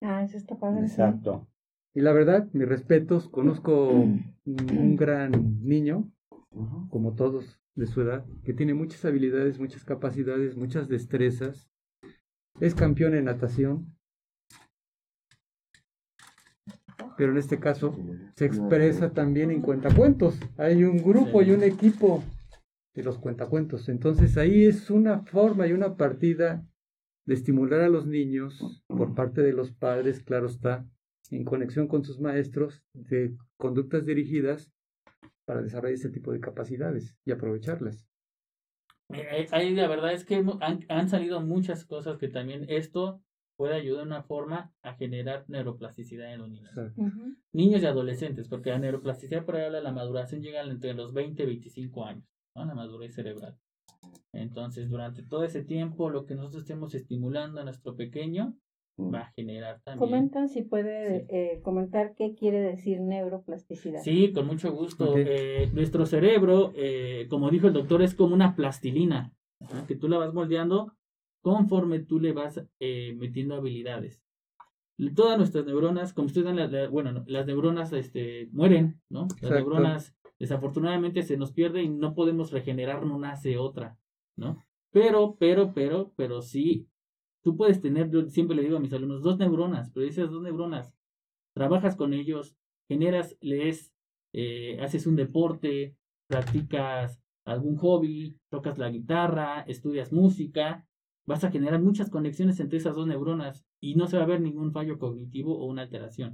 Ah, 0.00 0.22
eso 0.22 0.36
está 0.36 0.58
padre. 0.58 0.82
Exacto. 0.82 1.48
Y 1.94 2.00
la 2.00 2.12
verdad, 2.12 2.48
mis 2.52 2.68
respetos, 2.68 3.28
conozco 3.28 3.90
un 3.90 4.96
gran 4.96 5.60
niño, 5.62 6.10
como 6.90 7.14
todos 7.14 7.60
de 7.74 7.86
su 7.86 8.02
edad, 8.02 8.26
que 8.44 8.52
tiene 8.52 8.74
muchas 8.74 9.04
habilidades, 9.04 9.58
muchas 9.58 9.84
capacidades, 9.84 10.56
muchas 10.56 10.88
destrezas. 10.88 11.70
Es 12.60 12.74
campeón 12.74 13.14
en 13.14 13.24
natación, 13.24 13.96
pero 17.18 17.32
en 17.32 17.38
este 17.38 17.58
caso 17.58 17.98
se 18.36 18.46
expresa 18.46 19.10
también 19.10 19.50
en 19.50 19.60
cuentacuentos. 19.60 20.38
Hay 20.56 20.84
un 20.84 21.02
grupo 21.02 21.42
y 21.42 21.50
un 21.50 21.64
equipo 21.64 22.22
de 22.94 23.02
los 23.02 23.18
cuentacuentos. 23.18 23.88
Entonces 23.88 24.38
ahí 24.38 24.64
es 24.64 24.88
una 24.88 25.24
forma 25.24 25.66
y 25.66 25.72
una 25.72 25.96
partida 25.96 26.64
de 27.26 27.34
estimular 27.34 27.80
a 27.80 27.88
los 27.88 28.06
niños 28.06 28.84
por 28.86 29.16
parte 29.16 29.42
de 29.42 29.52
los 29.52 29.72
padres, 29.72 30.22
claro 30.22 30.46
está, 30.46 30.88
en 31.30 31.44
conexión 31.44 31.88
con 31.88 32.04
sus 32.04 32.20
maestros 32.20 32.84
de 32.94 33.36
conductas 33.56 34.06
dirigidas 34.06 34.72
para 35.44 35.60
desarrollar 35.60 35.94
ese 35.94 36.10
tipo 36.10 36.32
de 36.32 36.38
capacidades 36.38 37.16
y 37.24 37.32
aprovecharlas. 37.32 38.06
Eh, 39.12 39.48
ahí 39.50 39.74
la 39.74 39.88
verdad 39.88 40.12
es 40.12 40.24
que 40.24 40.36
han, 40.36 40.84
han, 40.88 41.08
salido 41.08 41.40
muchas 41.40 41.84
cosas 41.84 42.18
que 42.18 42.28
también 42.28 42.66
esto 42.68 43.22
puede 43.58 43.74
ayudar 43.74 44.04
de 44.04 44.10
una 44.12 44.22
forma 44.22 44.72
a 44.82 44.94
generar 44.94 45.44
neuroplasticidad 45.48 46.32
en 46.32 46.38
los 46.38 46.48
niños. 46.48 46.70
Niños 47.52 47.82
y 47.82 47.86
adolescentes, 47.86 48.48
porque 48.48 48.70
la 48.70 48.78
neuroplasticidad 48.78 49.44
por 49.44 49.56
ahí 49.56 49.64
habla 49.64 49.78
de 49.78 49.84
la 49.84 49.92
maduración 49.92 50.40
llega 50.42 50.62
entre 50.62 50.94
los 50.94 51.12
20 51.12 51.42
y 51.42 51.46
25 51.46 52.04
años, 52.04 52.24
¿no? 52.54 52.64
la 52.64 52.74
madurez 52.76 53.16
cerebral. 53.16 53.58
Entonces, 54.32 54.88
durante 54.88 55.24
todo 55.24 55.42
ese 55.42 55.64
tiempo, 55.64 56.08
lo 56.08 56.24
que 56.24 56.36
nosotros 56.36 56.62
estemos 56.62 56.94
estimulando 56.94 57.60
a 57.60 57.64
nuestro 57.64 57.96
pequeño 57.96 58.56
va 58.96 59.22
a 59.22 59.32
generar 59.32 59.80
también. 59.82 60.08
Comentan 60.08 60.48
si 60.48 60.62
puede 60.62 61.26
eh, 61.28 61.60
comentar 61.62 62.14
qué 62.14 62.36
quiere 62.36 62.60
decir 62.60 63.00
neuroplasticidad. 63.00 64.02
Sí, 64.02 64.32
con 64.32 64.46
mucho 64.46 64.72
gusto. 64.72 65.16
Eh, 65.16 65.68
nuestro 65.72 66.06
cerebro, 66.06 66.72
eh, 66.76 67.26
como 67.28 67.50
dijo 67.50 67.66
el 67.66 67.72
doctor, 67.72 68.02
es 68.02 68.14
como 68.14 68.34
una 68.34 68.54
plastilina, 68.54 69.32
que 69.88 69.96
tú 69.96 70.08
la 70.08 70.18
vas 70.18 70.32
moldeando 70.32 70.92
conforme 71.40 72.00
tú 72.00 72.20
le 72.20 72.32
vas 72.32 72.62
metiendo 72.80 73.54
habilidades. 73.54 74.22
Todas 75.14 75.38
nuestras 75.38 75.64
neuronas, 75.64 76.12
como 76.12 76.26
ustedes 76.26 76.44
dan, 76.44 76.90
bueno, 76.90 77.24
las 77.26 77.46
neuronas 77.46 77.92
este, 77.92 78.48
mueren, 78.52 79.00
¿no? 79.08 79.28
Las 79.40 79.52
neuronas 79.52 80.16
desafortunadamente 80.38 81.22
se 81.22 81.36
nos 81.36 81.52
pierde 81.52 81.82
y 81.82 81.88
no 81.88 82.14
podemos 82.14 82.50
regenerar, 82.50 83.06
no 83.06 83.18
nace 83.18 83.58
otra, 83.58 83.96
¿no? 84.36 84.64
Pero, 84.90 85.36
pero, 85.38 85.72
pero, 85.72 86.12
pero 86.16 86.42
sí 86.42 86.88
Tú 87.42 87.56
puedes 87.56 87.80
tener, 87.80 88.10
yo 88.10 88.28
siempre 88.28 88.56
le 88.56 88.62
digo 88.62 88.76
a 88.76 88.80
mis 88.80 88.92
alumnos, 88.92 89.22
dos 89.22 89.38
neuronas, 89.38 89.90
pero 89.90 90.06
esas 90.06 90.30
dos 90.30 90.42
neuronas, 90.42 90.94
trabajas 91.54 91.96
con 91.96 92.12
ellos, 92.12 92.56
generas, 92.88 93.36
lees, 93.40 93.94
eh, 94.34 94.78
haces 94.80 95.06
un 95.06 95.16
deporte, 95.16 95.96
practicas 96.26 97.20
algún 97.44 97.76
hobby, 97.76 98.38
tocas 98.50 98.76
la 98.76 98.90
guitarra, 98.90 99.62
estudias 99.62 100.12
música, 100.12 100.86
vas 101.28 101.44
a 101.44 101.50
generar 101.50 101.80
muchas 101.82 102.08
conexiones 102.08 102.58
entre 102.58 102.78
esas 102.78 102.96
dos 102.96 103.06
neuronas 103.06 103.66
y 103.80 103.96
no 103.96 104.06
se 104.06 104.16
va 104.16 104.22
a 104.22 104.26
ver 104.26 104.40
ningún 104.40 104.72
fallo 104.72 104.98
cognitivo 104.98 105.58
o 105.58 105.66
una 105.66 105.82
alteración. 105.82 106.32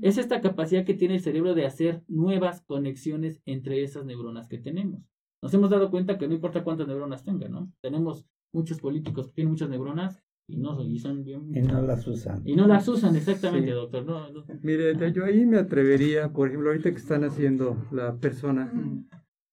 Es 0.00 0.16
esta 0.16 0.40
capacidad 0.40 0.86
que 0.86 0.94
tiene 0.94 1.16
el 1.16 1.20
cerebro 1.20 1.54
de 1.54 1.66
hacer 1.66 2.02
nuevas 2.08 2.62
conexiones 2.62 3.42
entre 3.44 3.84
esas 3.84 4.06
neuronas 4.06 4.48
que 4.48 4.56
tenemos. 4.56 5.02
Nos 5.42 5.52
hemos 5.52 5.68
dado 5.68 5.90
cuenta 5.90 6.16
que 6.16 6.26
no 6.26 6.34
importa 6.34 6.64
cuántas 6.64 6.88
neuronas 6.88 7.24
tenga, 7.24 7.46
¿no? 7.48 7.70
Tenemos 7.82 8.24
muchos 8.54 8.80
políticos 8.80 9.26
que 9.26 9.34
tienen 9.34 9.50
muchas 9.50 9.68
neuronas 9.68 10.22
y 10.48 10.56
no, 10.56 10.78
son 10.98 11.24
bien... 11.24 11.54
Y 11.54 11.60
no 11.60 11.82
las 11.82 12.06
usan. 12.06 12.40
Y 12.46 12.56
no 12.56 12.66
las 12.66 12.88
usan, 12.88 13.14
exactamente, 13.14 13.70
doctor. 13.72 14.06
No, 14.06 14.28
Mire, 14.62 14.94
yo 15.12 15.26
ahí 15.26 15.44
me 15.44 15.58
atrevería, 15.58 16.32
por 16.32 16.48
ejemplo, 16.48 16.70
ahorita 16.70 16.90
que 16.90 16.96
están 16.96 17.24
haciendo 17.24 17.76
la 17.90 18.16
persona, 18.16 18.72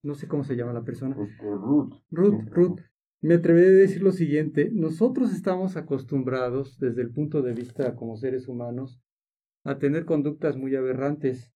no 0.03 0.15
sé 0.15 0.29
cómo 0.29 0.45
se 0.45 0.55
llama 0.55 0.71
la 0.71 0.85
persona. 0.85 1.15
Ruth. 1.15 1.95
Ruth, 2.11 2.47
Ruth. 2.49 2.79
Me 3.21 3.35
atrevería 3.35 3.69
a 3.69 3.73
decir 3.73 4.01
lo 4.01 4.13
siguiente, 4.13 4.69
nosotros 4.71 5.33
estamos 5.33 5.75
acostumbrados 5.75 6.77
desde 6.79 7.01
el 7.01 7.11
punto 7.11 7.41
de 7.41 7.53
vista 7.53 7.95
como 7.95 8.15
seres 8.15 8.47
humanos 8.47 9.01
a 9.65 9.77
tener 9.77 10.05
conductas 10.05 10.55
muy 10.55 10.73
aberrantes 10.77 11.51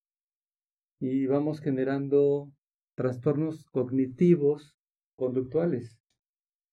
y 0.99 1.26
vamos 1.26 1.61
generando 1.61 2.52
trastornos 2.95 3.65
cognitivos 3.72 4.76
conductuales 5.15 5.98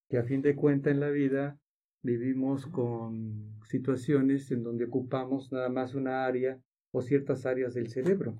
que 0.09 0.19
a 0.19 0.25
fin 0.25 0.43
de 0.43 0.57
cuentas 0.57 0.93
en 0.93 0.99
la 0.99 1.11
vida 1.11 1.57
vivimos 2.03 2.67
con 2.67 3.61
situaciones 3.69 4.51
en 4.51 4.65
donde 4.65 4.87
ocupamos 4.87 5.53
nada 5.53 5.69
más 5.69 5.95
una 5.95 6.25
área 6.25 6.61
o 6.91 7.01
ciertas 7.01 7.47
áreas 7.47 7.75
del 7.75 7.89
cerebro. 7.89 8.37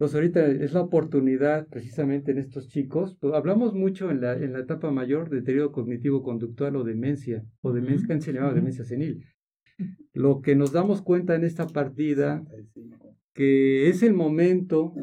Entonces 0.00 0.14
ahorita 0.14 0.46
es 0.46 0.72
la 0.72 0.80
oportunidad 0.80 1.68
precisamente 1.68 2.30
en 2.30 2.38
estos 2.38 2.68
chicos, 2.68 3.18
pues, 3.20 3.34
hablamos 3.34 3.74
mucho 3.74 4.10
en 4.10 4.22
la, 4.22 4.32
en 4.32 4.54
la 4.54 4.60
etapa 4.60 4.90
mayor 4.90 5.28
de 5.28 5.40
deterioro 5.40 5.72
cognitivo 5.72 6.22
conductual 6.22 6.76
o 6.76 6.84
demencia, 6.84 7.44
o 7.60 7.70
demencia, 7.70 8.18
se 8.18 8.32
demencia 8.32 8.82
senil. 8.82 9.26
Lo 10.14 10.40
que 10.40 10.56
nos 10.56 10.72
damos 10.72 11.02
cuenta 11.02 11.34
en 11.34 11.44
esta 11.44 11.66
partida, 11.66 12.42
que 13.34 13.90
es 13.90 14.02
el 14.02 14.14
momento 14.14 14.94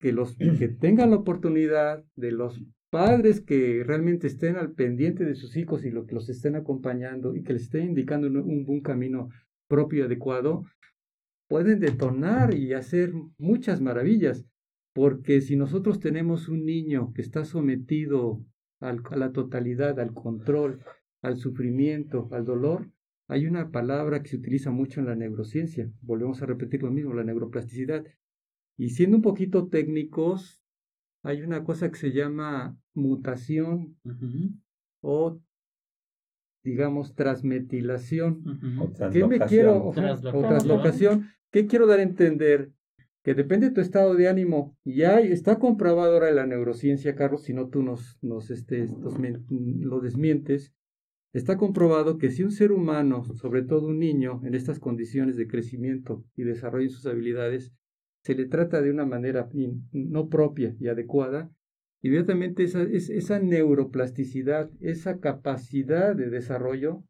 que 0.00 0.10
los 0.10 0.34
que 0.36 0.66
tengan 0.66 1.10
la 1.10 1.18
oportunidad 1.18 2.02
de 2.16 2.32
los 2.32 2.60
padres 2.90 3.40
que 3.40 3.84
realmente 3.86 4.26
estén 4.26 4.56
al 4.56 4.72
pendiente 4.72 5.24
de 5.24 5.36
sus 5.36 5.56
hijos 5.56 5.84
y 5.84 5.92
lo 5.92 6.06
que 6.06 6.16
los 6.16 6.28
estén 6.28 6.56
acompañando 6.56 7.36
y 7.36 7.44
que 7.44 7.52
les 7.52 7.62
estén 7.62 7.90
indicando 7.90 8.26
un, 8.26 8.64
buen 8.64 8.80
camino 8.80 9.28
propio 9.68 10.00
y 10.00 10.06
adecuado, 10.06 10.64
pueden 11.52 11.80
detonar 11.80 12.54
y 12.54 12.72
hacer 12.72 13.12
muchas 13.36 13.82
maravillas. 13.82 14.46
Porque 14.94 15.42
si 15.42 15.54
nosotros 15.54 16.00
tenemos 16.00 16.48
un 16.48 16.64
niño 16.64 17.12
que 17.12 17.20
está 17.20 17.44
sometido 17.44 18.42
a 18.80 18.94
la 19.14 19.32
totalidad, 19.32 20.00
al 20.00 20.14
control, 20.14 20.82
al 21.20 21.36
sufrimiento, 21.36 22.26
al 22.32 22.46
dolor, 22.46 22.90
hay 23.28 23.44
una 23.46 23.70
palabra 23.70 24.22
que 24.22 24.30
se 24.30 24.36
utiliza 24.36 24.70
mucho 24.70 25.00
en 25.00 25.06
la 25.06 25.14
neurociencia. 25.14 25.92
Volvemos 26.00 26.40
a 26.40 26.46
repetir 26.46 26.82
lo 26.82 26.90
mismo, 26.90 27.12
la 27.12 27.22
neuroplasticidad. 27.22 28.06
Y 28.78 28.88
siendo 28.88 29.18
un 29.18 29.22
poquito 29.22 29.68
técnicos, 29.68 30.62
hay 31.22 31.42
una 31.42 31.64
cosa 31.64 31.90
que 31.90 31.98
se 31.98 32.12
llama 32.12 32.78
mutación 32.94 33.98
o 35.02 35.38
digamos 36.64 37.14
transmetilación. 37.14 38.42
¿Qué 39.12 39.26
me 39.26 39.38
quiero 39.40 39.84
o 39.84 39.92
translocación? 39.92 41.28
¿Qué 41.52 41.66
quiero 41.66 41.86
dar 41.86 42.00
a 42.00 42.02
entender? 42.02 42.72
Que 43.22 43.34
depende 43.34 43.68
de 43.68 43.74
tu 43.74 43.82
estado 43.82 44.14
de 44.14 44.26
ánimo. 44.26 44.76
Ya 44.84 45.20
está 45.20 45.58
comprobado 45.58 46.14
ahora 46.14 46.30
en 46.30 46.36
la 46.36 46.46
neurociencia, 46.46 47.14
Carlos, 47.14 47.42
si 47.42 47.52
no 47.52 47.68
tú 47.68 47.82
nos, 47.82 48.18
nos, 48.22 48.50
este, 48.50 48.88
lo 49.50 50.00
desmientes. 50.00 50.74
Está 51.34 51.58
comprobado 51.58 52.18
que 52.18 52.30
si 52.30 52.42
un 52.42 52.52
ser 52.52 52.72
humano, 52.72 53.24
sobre 53.34 53.62
todo 53.62 53.88
un 53.88 53.98
niño, 53.98 54.40
en 54.44 54.54
estas 54.54 54.80
condiciones 54.80 55.36
de 55.36 55.46
crecimiento 55.46 56.24
y 56.36 56.44
desarrollo 56.44 56.84
de 56.84 56.94
sus 56.94 57.06
habilidades, 57.06 57.72
se 58.22 58.34
le 58.34 58.46
trata 58.46 58.80
de 58.80 58.90
una 58.90 59.04
manera 59.04 59.48
no 59.92 60.28
propia 60.28 60.74
y 60.80 60.88
adecuada, 60.88 61.50
inmediatamente 62.00 62.64
esa, 62.64 62.82
esa 62.82 63.38
neuroplasticidad, 63.40 64.70
esa 64.80 65.20
capacidad 65.20 66.16
de 66.16 66.30
desarrollo 66.30 67.04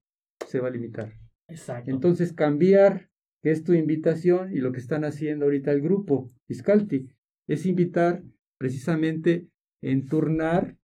se 0.47 0.61
va 0.61 0.69
a 0.69 0.73
limitar. 0.73 1.13
Exacto. 1.49 1.91
Entonces, 1.91 2.33
cambiar, 2.33 3.11
que 3.43 3.51
es 3.51 3.65
tu 3.65 3.75
invitación 3.75 4.53
y 4.53 4.61
lo 4.61 4.73
que 4.73 4.79
están 4.79 5.05
haciendo 5.05 5.45
ahorita 5.45 5.73
el 5.73 5.83
grupo 5.83 6.33
Fiscalti, 6.47 7.09
es 7.49 7.67
invitar 7.67 8.23
precisamente 8.59 9.49
en 9.83 10.07
turnar 10.07 10.77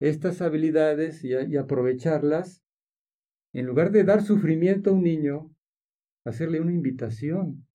estas 0.00 0.40
habilidades 0.40 1.22
y, 1.24 1.34
y 1.34 1.56
aprovecharlas, 1.56 2.64
en 3.52 3.66
lugar 3.66 3.90
de 3.92 4.04
dar 4.04 4.22
sufrimiento 4.22 4.90
a 4.90 4.92
un 4.94 5.02
niño, 5.02 5.54
hacerle 6.24 6.60
una 6.60 6.72
invitación, 6.72 7.66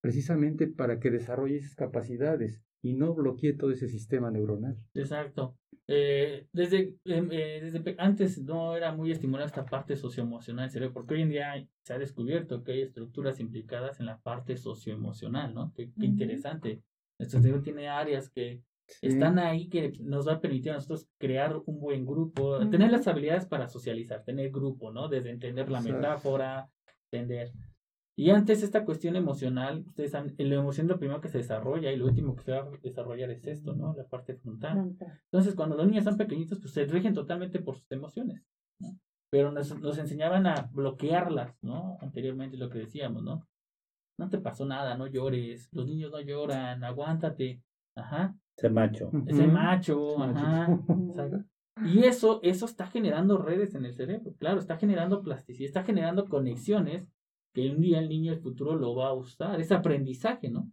precisamente 0.00 0.66
para 0.66 0.98
que 0.98 1.10
desarrolle 1.10 1.56
esas 1.56 1.74
capacidades 1.74 2.64
y 2.82 2.94
no 2.94 3.14
bloquee 3.14 3.52
todo 3.54 3.70
ese 3.70 3.88
sistema 3.88 4.30
neuronal. 4.30 4.76
Exacto. 4.94 5.56
Eh, 5.86 6.46
desde, 6.52 6.94
em, 7.04 7.28
eh, 7.32 7.60
desde 7.62 7.96
antes 7.98 8.40
no 8.42 8.76
era 8.76 8.92
muy 8.94 9.10
estimulada 9.10 9.46
esta 9.46 9.66
parte 9.66 9.96
socioemocional 9.96 10.66
del 10.66 10.70
cerebro, 10.70 10.94
porque 10.94 11.14
hoy 11.14 11.22
en 11.22 11.30
día 11.30 11.68
se 11.82 11.94
ha 11.94 11.98
descubierto 11.98 12.62
que 12.62 12.72
hay 12.72 12.82
estructuras 12.82 13.40
implicadas 13.40 13.98
en 13.98 14.06
la 14.06 14.18
parte 14.18 14.56
socioemocional, 14.56 15.52
¿no? 15.52 15.72
Qué, 15.74 15.90
qué 15.98 16.06
interesante. 16.06 16.82
Nuestro 17.18 17.40
cerebro 17.40 17.62
tiene 17.62 17.88
áreas 17.88 18.30
que 18.30 18.62
están 19.02 19.38
ahí 19.38 19.68
que 19.68 19.92
nos 20.00 20.26
va 20.26 20.34
a 20.34 20.40
permitir 20.40 20.72
a 20.72 20.74
nosotros 20.74 21.08
crear 21.18 21.60
un 21.66 21.80
buen 21.80 22.04
grupo, 22.04 22.58
tener 22.70 22.90
las 22.90 23.06
habilidades 23.06 23.46
para 23.46 23.68
socializar, 23.68 24.24
tener 24.24 24.50
grupo, 24.50 24.90
¿no? 24.90 25.08
Desde 25.08 25.30
entender 25.30 25.70
la 25.70 25.80
metáfora, 25.80 26.70
entender 27.10 27.52
y 28.16 28.30
antes 28.30 28.62
esta 28.62 28.84
cuestión 28.84 29.16
emocional, 29.16 29.84
ustedes 29.86 30.10
saben, 30.10 30.34
la 30.36 30.56
emoción 30.56 30.86
es 30.86 30.90
lo 30.90 30.98
primero 30.98 31.20
que 31.20 31.28
se 31.28 31.38
desarrolla 31.38 31.90
y 31.90 31.96
lo 31.96 32.06
último 32.06 32.36
que 32.36 32.42
se 32.42 32.52
va 32.52 32.58
a 32.58 32.70
desarrollar 32.82 33.30
es 33.30 33.46
esto, 33.46 33.74
¿no? 33.74 33.94
La 33.94 34.04
parte 34.04 34.34
frontal. 34.34 34.94
Entonces, 35.24 35.54
cuando 35.54 35.76
los 35.76 35.86
niños 35.86 36.04
son 36.04 36.16
pequeñitos, 36.16 36.58
pues 36.58 36.72
se 36.72 36.84
rigen 36.84 37.14
totalmente 37.14 37.60
por 37.60 37.76
sus 37.76 37.90
emociones, 37.92 38.42
¿no? 38.78 38.98
Pero 39.30 39.52
nos, 39.52 39.78
nos 39.80 39.96
enseñaban 39.98 40.46
a 40.46 40.68
bloquearlas, 40.72 41.56
¿no? 41.62 41.96
Anteriormente 42.00 42.56
lo 42.56 42.68
que 42.68 42.80
decíamos, 42.80 43.22
¿no? 43.22 43.46
No 44.18 44.28
te 44.28 44.38
pasó 44.38 44.66
nada, 44.66 44.96
no 44.96 45.06
llores, 45.06 45.68
los 45.72 45.86
niños 45.86 46.10
no 46.10 46.20
lloran, 46.20 46.84
aguántate, 46.84 47.62
ajá. 47.96 48.36
Ese 48.56 48.68
macho. 48.68 49.10
Ese 49.26 49.46
macho, 49.46 50.22
ajá. 50.22 50.78
Y 51.86 52.04
eso, 52.04 52.40
eso 52.42 52.66
está 52.66 52.86
generando 52.86 53.38
redes 53.38 53.74
en 53.74 53.86
el 53.86 53.94
cerebro, 53.94 54.34
claro, 54.38 54.58
está 54.58 54.76
generando 54.76 55.22
plasticidad, 55.22 55.68
está 55.68 55.84
generando 55.84 56.28
conexiones 56.28 57.08
que 57.52 57.70
un 57.70 57.80
día 57.80 57.98
el 57.98 58.08
niño 58.08 58.32
del 58.32 58.40
futuro 58.40 58.76
lo 58.76 58.94
va 58.94 59.08
a 59.08 59.14
usar. 59.14 59.60
Es 59.60 59.72
aprendizaje, 59.72 60.50
¿no? 60.50 60.70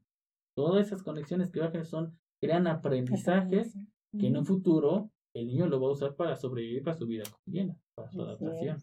Todas 0.55 0.87
esas 0.87 1.03
conexiones 1.03 1.51
que 1.51 1.59
bajan 1.59 1.85
son, 1.85 2.17
crean 2.39 2.67
aprendizajes 2.67 3.77
que 4.17 4.27
en 4.27 4.37
un 4.37 4.45
futuro 4.45 5.11
el 5.33 5.47
niño 5.47 5.67
lo 5.67 5.79
va 5.79 5.89
a 5.89 5.91
usar 5.91 6.15
para 6.15 6.35
sobrevivir 6.35 6.83
para 6.83 6.97
su 6.97 7.05
vida 7.05 7.23
cotidiana, 7.29 7.77
para 7.95 8.09
su 8.09 8.21
adaptación. 8.21 8.77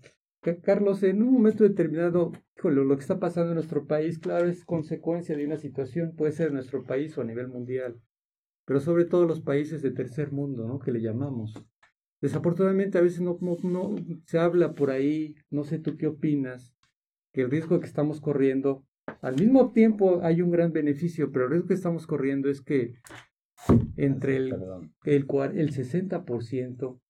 Carlos, 0.62 1.02
en 1.02 1.22
un 1.22 1.32
momento 1.32 1.64
determinado, 1.64 2.32
lo 2.62 2.96
que 2.96 3.00
está 3.00 3.18
pasando 3.18 3.50
en 3.50 3.54
nuestro 3.54 3.86
país, 3.86 4.18
claro, 4.18 4.46
es 4.46 4.64
consecuencia 4.64 5.36
de 5.36 5.46
una 5.46 5.56
situación, 5.56 6.14
puede 6.14 6.32
ser 6.32 6.48
en 6.48 6.54
nuestro 6.54 6.84
país 6.84 7.16
o 7.16 7.22
a 7.22 7.24
nivel 7.24 7.48
mundial, 7.48 7.98
pero 8.66 8.80
sobre 8.80 9.06
todo 9.06 9.24
los 9.24 9.40
países 9.40 9.82
de 9.82 9.90
tercer 9.90 10.32
mundo, 10.32 10.66
¿no? 10.66 10.78
Que 10.78 10.92
le 10.92 11.00
llamamos. 11.00 11.54
Desafortunadamente 12.20 12.98
a 12.98 13.02
veces 13.02 13.22
no, 13.22 13.38
no, 13.40 13.56
no 13.62 13.94
se 14.26 14.38
habla 14.38 14.74
por 14.74 14.90
ahí, 14.90 15.34
no 15.50 15.64
sé 15.64 15.78
tú 15.78 15.96
qué 15.96 16.06
opinas, 16.06 16.73
que 17.34 17.42
el 17.42 17.50
riesgo 17.50 17.80
que 17.80 17.86
estamos 17.86 18.20
corriendo, 18.20 18.86
al 19.20 19.34
mismo 19.34 19.72
tiempo 19.72 20.20
hay 20.22 20.40
un 20.40 20.52
gran 20.52 20.72
beneficio, 20.72 21.32
pero 21.32 21.44
el 21.44 21.50
riesgo 21.50 21.68
que 21.68 21.74
estamos 21.74 22.06
corriendo 22.06 22.48
es 22.48 22.62
que 22.62 22.94
entre 23.96 24.36
el, 24.36 24.54
el, 25.04 25.26
el 25.54 25.72
60% 25.72 27.00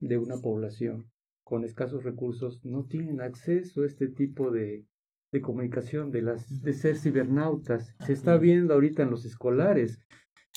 de 0.00 0.18
una 0.18 0.36
población 0.36 1.10
con 1.42 1.64
escasos 1.64 2.04
recursos 2.04 2.60
no 2.62 2.84
tienen 2.84 3.22
acceso 3.22 3.82
a 3.82 3.86
este 3.86 4.08
tipo 4.08 4.50
de, 4.50 4.84
de 5.32 5.40
comunicación, 5.40 6.10
de, 6.10 6.22
las, 6.22 6.62
de 6.62 6.72
ser 6.74 6.96
cibernautas. 6.96 7.94
Se 8.04 8.12
está 8.12 8.36
viendo 8.36 8.74
ahorita 8.74 9.02
en 9.02 9.10
los 9.10 9.24
escolares. 9.24 9.98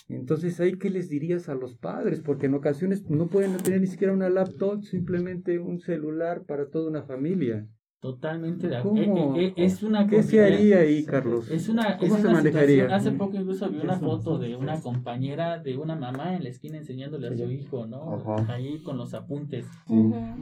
Entonces, 0.09 0.59
¿ahí 0.59 0.77
qué 0.77 0.89
les 0.89 1.07
dirías 1.07 1.47
a 1.47 1.55
los 1.55 1.77
padres? 1.77 2.19
Porque 2.19 2.47
en 2.47 2.55
ocasiones 2.55 3.09
no 3.09 3.27
pueden 3.27 3.55
tener 3.57 3.79
ni 3.79 3.87
siquiera 3.87 4.13
una 4.13 4.29
laptop, 4.29 4.83
simplemente 4.83 5.59
un 5.59 5.79
celular 5.79 6.43
para 6.45 6.69
toda 6.69 6.89
una 6.89 7.03
familia. 7.03 7.67
Totalmente 8.03 8.67
de 8.67 8.75
acuerdo. 8.75 9.33
Eh, 9.37 9.45
eh, 9.45 9.47
eh, 9.47 9.53
es 9.55 9.81
una 9.81 10.05
¿Qué 10.05 10.23
se 10.23 10.43
haría 10.43 10.79
ahí, 10.79 11.05
Carlos? 11.05 11.49
Es 11.49 11.69
una, 11.69 11.97
¿Cómo 11.97 12.17
se 12.17 12.27
manejaría? 12.27 12.93
Hace 12.93 13.13
poco 13.13 13.37
incluso 13.37 13.69
vi 13.69 13.77
una 13.77 13.97
foto 13.97 14.37
de 14.37 14.57
una 14.57 14.81
compañera 14.81 15.59
de 15.59 15.77
una 15.77 15.95
mamá 15.95 16.35
en 16.35 16.43
la 16.43 16.49
esquina 16.49 16.77
enseñándole 16.77 17.29
a 17.29 17.37
su 17.37 17.49
hijo, 17.49 17.85
¿no? 17.85 18.21
Ahí 18.49 18.83
con 18.83 18.97
los 18.97 19.13
apuntes. 19.13 19.65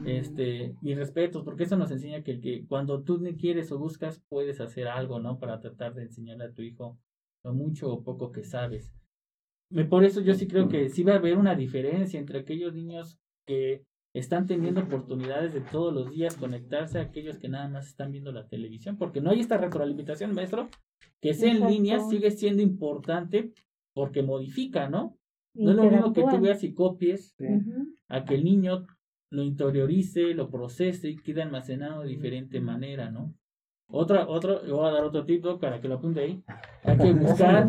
Este, 0.07 0.75
mis 0.81 0.97
respetos, 0.97 1.43
porque 1.43 1.65
eso 1.65 1.77
nos 1.77 1.91
enseña 1.91 2.23
que, 2.23 2.41
que 2.41 2.65
cuando 2.65 3.03
tú 3.03 3.21
quieres 3.38 3.71
o 3.71 3.77
buscas, 3.77 4.23
puedes 4.27 4.59
hacer 4.59 4.88
algo, 4.88 5.19
¿no? 5.19 5.38
Para 5.38 5.59
tratar 5.59 5.93
de 5.93 6.01
enseñarle 6.01 6.45
a 6.45 6.53
tu 6.53 6.63
hijo 6.63 6.97
lo 7.43 7.53
mucho 7.53 7.93
o 7.93 8.03
poco 8.03 8.31
que 8.31 8.43
sabes. 8.43 8.91
Por 9.88 10.03
eso 10.03 10.21
yo 10.21 10.33
sí 10.33 10.47
creo 10.47 10.67
que 10.67 10.89
sí 10.89 11.03
va 11.03 11.13
a 11.13 11.17
haber 11.17 11.38
una 11.38 11.53
diferencia 11.53 12.19
entre 12.19 12.39
aquellos 12.39 12.73
niños 12.73 13.19
que 13.45 13.85
están 14.13 14.45
teniendo 14.45 14.81
oportunidades 14.81 15.53
de 15.53 15.61
todos 15.61 15.93
los 15.93 16.11
días 16.11 16.35
conectarse 16.35 16.99
a 16.99 17.03
aquellos 17.03 17.38
que 17.38 17.49
nada 17.49 17.69
más 17.69 17.88
están 17.88 18.11
viendo 18.11 18.31
la 18.31 18.47
televisión, 18.47 18.97
porque 18.97 19.21
no 19.21 19.31
hay 19.31 19.39
esta 19.39 19.57
retroalimentación, 19.57 20.33
maestro, 20.33 20.69
que 21.21 21.33
sea 21.33 21.51
en 21.51 21.67
línea 21.67 21.99
sigue 21.99 22.31
siendo 22.31 22.61
importante 22.61 23.53
porque 23.93 24.23
modifica, 24.23 24.89
¿no? 24.89 25.17
No 25.53 25.71
es 25.71 25.77
lo 25.77 25.83
mismo 25.89 26.13
que 26.13 26.23
tú 26.23 26.39
veas 26.39 26.63
y 26.63 26.73
copies 26.73 27.35
a 28.07 28.25
que 28.25 28.35
el 28.35 28.43
niño 28.43 28.85
lo 29.29 29.43
interiorice, 29.43 30.33
lo 30.33 30.49
procese 30.49 31.09
y 31.09 31.15
quede 31.17 31.41
almacenado 31.41 32.01
de 32.01 32.09
diferente 32.09 32.59
manera, 32.59 33.09
¿no? 33.09 33.33
Otra, 33.93 34.27
otro, 34.27 34.61
voy 34.69 34.88
a 34.88 34.91
dar 34.91 35.03
otro 35.03 35.26
tip 35.26 35.45
para 35.59 35.81
que 35.81 35.88
lo 35.88 35.95
apunte 35.95 36.22
ahí. 36.22 36.43
Hay 36.84 36.97
que 36.97 37.13
buscar 37.19 37.68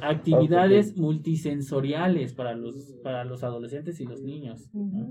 actividades 0.00 0.96
multisensoriales 0.96 2.32
para 2.34 2.54
los, 2.54 2.74
para 3.02 3.24
los 3.24 3.44
adolescentes 3.44 4.00
y 4.00 4.06
los 4.06 4.22
niños. 4.22 4.70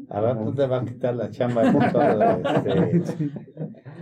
A 0.09 0.19
ver, 0.19 0.43
tú 0.43 0.53
te 0.53 0.65
vas 0.65 0.83
a 0.83 0.85
quitar 0.85 1.15
la 1.15 1.29
chamba 1.29 1.63
de 2.63 2.97
este... 2.97 3.29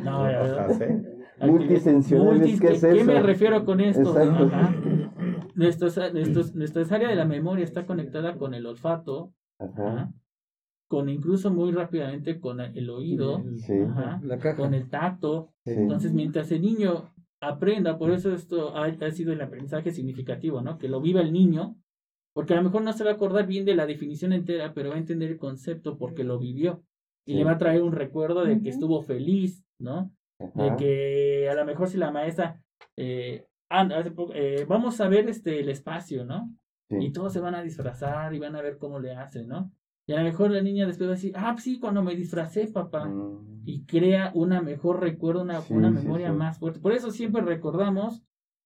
No, 0.04 0.30
¿eh? 0.30 1.04
Multisensoriales, 1.42 2.60
¿qué 2.60 2.68
es 2.74 2.82
¿Qué 2.82 3.04
me 3.04 3.22
refiero 3.22 3.66
con 3.66 3.82
esto? 3.82 4.16
Nuestro, 5.56 5.90
nuestra 6.54 6.96
área 6.96 7.10
de 7.10 7.16
la 7.16 7.26
memoria 7.26 7.66
está 7.66 7.86
conectada 7.86 8.38
con 8.38 8.54
el 8.54 8.66
olfato, 8.66 9.34
Ajá 9.58 10.10
con 10.90 11.08
incluso 11.08 11.52
muy 11.52 11.72
rápidamente 11.72 12.40
con 12.40 12.60
el 12.60 12.90
oído, 12.90 13.44
con 14.58 14.74
el 14.74 14.90
tacto. 14.90 15.54
Entonces, 15.64 16.14
mientras 16.14 16.52
el 16.52 16.64
niño 16.64 17.14
aprenda, 17.40 18.00
por 18.00 18.10
eso 18.10 18.34
esto 18.34 18.76
ha, 18.76 19.12
sido 19.12 19.32
el 19.32 19.40
aprendizaje 19.40 19.92
significativo, 19.92 20.62
¿no? 20.62 20.80
Que 20.80 20.90
lo 20.90 21.00
viva 21.00 21.22
el 21.22 21.32
niño, 21.32 21.78
porque 22.34 22.54
a 22.54 22.58
lo 22.58 22.64
mejor 22.64 22.82
no 22.82 22.92
se 22.94 23.04
va 23.04 23.12
a 23.12 23.14
acordar 23.14 23.46
bien 23.46 23.66
de 23.66 23.76
la 23.76 23.86
definición 23.86 24.34
entera, 24.34 24.74
pero 24.74 24.90
va 24.90 24.96
a 24.96 25.00
entender 25.00 25.30
el 25.30 25.38
concepto 25.38 25.96
porque 25.96 26.24
lo 26.24 26.40
vivió. 26.40 26.84
Y 27.24 27.36
le 27.36 27.44
va 27.44 27.52
a 27.52 27.58
traer 27.60 27.84
un 27.84 27.92
recuerdo 27.92 28.44
de 28.44 28.60
que 28.60 28.70
estuvo 28.70 29.04
feliz, 29.04 29.64
¿no? 29.78 30.12
De 30.40 30.76
que 30.76 31.50
a 31.52 31.54
lo 31.54 31.66
mejor 31.66 31.88
si 31.88 31.98
la 31.98 32.10
maestra, 32.10 32.64
eh, 32.98 33.46
eh, 34.34 34.66
vamos 34.68 35.00
a 35.00 35.08
ver 35.08 35.30
este, 35.30 35.60
el 35.60 35.70
espacio, 35.70 36.26
¿no? 36.26 36.52
Y 36.90 37.12
todos 37.12 37.32
se 37.32 37.40
van 37.40 37.54
a 37.54 37.62
disfrazar 37.62 38.34
y 38.34 38.40
van 38.40 38.56
a 38.56 38.64
ver 38.64 38.80
cómo 38.80 39.00
le 39.00 39.14
hacen, 39.14 39.48
¿no? 39.48 39.72
Y 40.10 40.14
a 40.14 40.18
lo 40.18 40.24
mejor 40.24 40.50
la 40.50 40.64
niña 40.64 40.88
después 40.88 41.08
va 41.08 41.14
a 41.14 41.16
decir, 41.18 41.34
ah, 41.36 41.56
sí, 41.60 41.80
cuando 41.80 42.02
me 42.02 42.16
disfracé, 42.16 42.66
papá. 42.66 43.06
Mm. 43.06 43.62
Y 43.66 43.86
crea 43.86 44.32
una 44.34 44.60
mejor 44.60 45.02
recuerdo, 45.02 45.44
una, 45.44 45.62
una 45.70 45.92
memoria 45.92 46.34
más 46.34 46.58
fuerte. 46.58 46.80
Por 46.80 46.94
eso 46.94 47.12
siempre 47.12 47.44
recordamos 47.44 48.24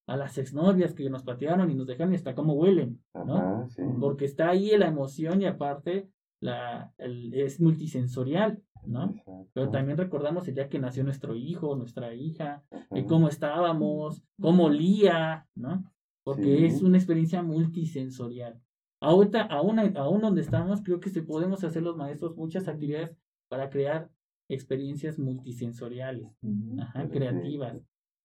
a 0.07 0.15
las 0.15 0.37
exnovias 0.37 0.93
que 0.93 1.09
nos 1.09 1.23
patearon 1.23 1.69
y 1.69 1.75
nos 1.75 1.85
dejaron 1.85 2.13
y 2.13 2.15
hasta 2.15 2.33
cómo 2.33 2.53
huelen, 2.53 3.03
¿no? 3.13 3.67
Porque 3.99 4.23
está 4.23 4.51
ahí 4.51 4.71
la 4.77 4.87
emoción 4.87 5.41
y 5.41 5.45
aparte 5.45 6.07
la, 6.39 6.93
es 6.97 7.59
multisensorial, 7.59 8.63
¿no? 8.85 9.13
Pero 9.51 9.69
también 9.69 9.97
recordamos 9.97 10.47
el 10.47 10.55
día 10.55 10.69
que 10.69 10.79
nació 10.79 11.03
nuestro 11.03 11.35
hijo, 11.35 11.75
nuestra 11.75 12.13
hija, 12.13 12.63
y 12.91 13.03
cómo 13.03 13.27
estábamos, 13.27 14.23
cómo 14.39 14.67
olía, 14.67 15.45
¿no? 15.55 15.83
Porque 16.23 16.65
es 16.65 16.81
una 16.81 16.97
experiencia 16.97 17.43
multisensorial. 17.43 18.61
Ahorita, 19.03 19.41
aún, 19.41 19.79
aún 19.97 20.21
donde 20.21 20.39
estamos, 20.39 20.81
creo 20.81 21.01
que 21.01 21.09
se 21.09 21.21
podemos 21.21 21.61
hacer 21.65 21.83
los 21.83 21.97
maestros 21.97 22.37
muchas 22.37 22.69
actividades 22.69 23.11
para 23.49 23.69
crear 23.69 24.09
experiencias 24.47 25.19
multisensoriales, 25.19 26.31
ajá, 26.79 27.09
creativas, 27.09 27.81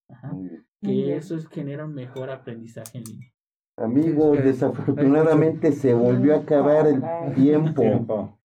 ajá, 0.08 0.36
que 0.80 1.16
eso 1.16 1.34
es, 1.34 1.48
genera 1.48 1.84
un 1.84 1.94
mejor 1.94 2.30
aprendizaje 2.30 2.98
en 2.98 3.04
línea. 3.04 3.32
Amigos, 3.76 4.38
desafortunadamente 4.38 5.72
se 5.72 5.94
volvió 5.94 6.36
a 6.36 6.38
acabar 6.38 6.86
el 6.86 7.02
tiempo. 7.34 8.38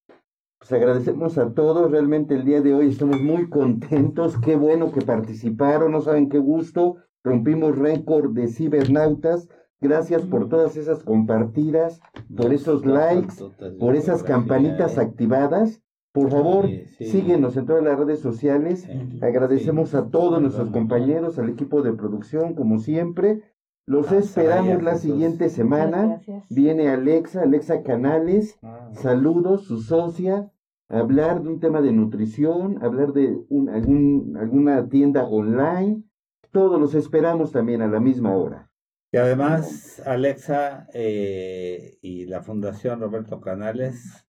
Pues 0.57 0.71
agradecemos 0.71 1.37
a 1.37 1.53
todos, 1.53 1.91
realmente 1.91 2.33
el 2.33 2.45
día 2.45 2.61
de 2.61 2.73
hoy 2.73 2.89
estamos 2.89 3.21
muy 3.21 3.47
contentos, 3.47 4.39
qué 4.39 4.55
bueno 4.55 4.91
que 4.91 5.01
participaron, 5.01 5.91
no 5.91 6.01
saben 6.01 6.29
qué 6.29 6.39
gusto, 6.39 6.97
rompimos 7.23 7.77
récord 7.77 8.31
de 8.31 8.47
cibernautas, 8.47 9.49
Gracias 9.83 10.21
por 10.21 10.47
todas 10.47 10.77
esas 10.77 11.03
compartidas, 11.03 11.99
por 12.37 12.53
esos 12.53 12.85
likes, 12.85 13.35
por 13.81 13.97
esas 13.97 14.23
campanitas 14.23 14.97
activadas. 14.97 15.81
Por 16.13 16.29
favor, 16.29 16.69
síguenos 16.99 17.57
en 17.57 17.65
todas 17.65 17.83
las 17.83 17.99
redes 17.99 18.19
sociales. 18.19 18.87
Agradecemos 19.21 19.93
a 19.93 20.07
todos 20.07 20.41
nuestros 20.41 20.69
compañeros, 20.69 21.37
al 21.37 21.49
equipo 21.49 21.81
de 21.81 21.91
producción, 21.91 22.53
como 22.53 22.79
siempre. 22.79 23.41
Los 23.85 24.09
esperamos 24.13 24.81
la 24.81 24.95
siguiente 24.95 25.49
semana. 25.49 26.21
Viene 26.49 26.87
Alexa, 26.87 27.41
Alexa 27.41 27.83
Canales. 27.83 28.57
Ah. 28.63 28.89
Saludos, 28.93 29.65
su 29.65 29.79
socia. 29.79 30.49
hablar 30.87 31.43
de 31.43 31.49
un 31.49 31.59
tema 31.59 31.81
de 31.81 31.91
nutrición, 31.91 32.81
hablar 32.81 33.11
de 33.11 33.37
un, 33.49 33.67
algún, 33.67 34.37
alguna 34.39 34.87
tienda 34.87 35.25
online. 35.25 36.03
Todos 36.51 36.79
los 36.79 36.95
esperamos 36.95 37.51
también 37.51 37.81
a 37.81 37.87
la 37.87 37.99
misma 37.99 38.33
hora. 38.37 38.69
Y 39.13 39.17
además, 39.17 40.01
Alexa 40.07 40.87
eh, 40.91 41.99
y 42.01 42.25
la 42.25 42.41
Fundación 42.41 42.99
Roberto 42.99 43.39
Canales 43.39 44.27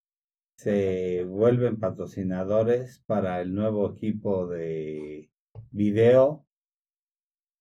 se 0.58 1.24
vuelven 1.24 1.80
patrocinadores 1.80 3.02
para 3.06 3.40
el 3.40 3.54
nuevo 3.54 3.90
equipo 3.90 4.46
de 4.46 5.30
video, 5.70 6.44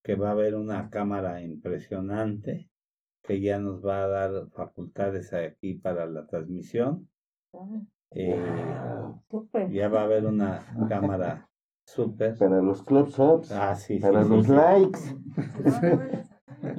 que 0.03 0.15
va 0.15 0.27
a 0.27 0.31
haber 0.33 0.55
una 0.55 0.89
cámara 0.89 1.41
impresionante 1.41 2.69
que 3.23 3.39
ya 3.39 3.57
nos 3.57 3.85
va 3.85 4.03
a 4.03 4.07
dar 4.09 4.49
facultades 4.49 5.31
aquí 5.31 5.75
para 5.75 6.05
la 6.05 6.27
transmisión. 6.27 7.07
Eh, 8.11 8.37
ya 9.71 9.87
va 9.87 10.01
a 10.01 10.03
haber 10.03 10.25
una 10.25 10.59
cámara 10.89 11.49
súper. 11.85 12.37
Para 12.37 12.61
los 12.61 12.83
clubs 12.83 13.17
ups, 13.17 13.51
Ah, 13.53 13.75
sí, 13.75 13.95
sí, 13.95 14.01
para 14.01 14.25
sí, 14.25 14.29
los 14.29 14.45
sí. 14.45 14.51
likes. 14.51 14.99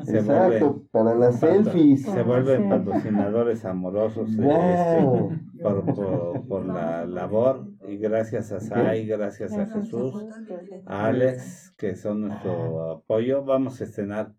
Se 0.03 0.19
Exacto, 0.19 0.23
vuelven 0.23 0.89
para 0.91 1.15
las 1.15 1.41
selfies. 1.41 2.03
Se 2.03 2.23
vuelven 2.23 2.69
patrocinadores 2.69 3.65
amorosos 3.65 4.37
de 4.37 4.45
Wow. 4.45 5.31
este, 5.31 5.45
por, 5.61 5.93
por, 5.93 6.47
por 6.49 6.67
la 6.67 7.07
labor 7.07 7.69
y 7.89 7.97
gracias 7.99 8.53
a 8.53 8.61
Sai, 8.61 9.07
gracias 9.07 9.59
a 9.59 9.67
Jesús, 9.67 10.27
a 10.87 11.07
Alex, 11.07 11.75
que 11.77 11.97
son 11.97 12.23
nuestro 12.23 12.91
apoyo. 12.93 13.45
Vamos 13.45 13.81
a 13.81 13.85
estrenar 13.85 14.35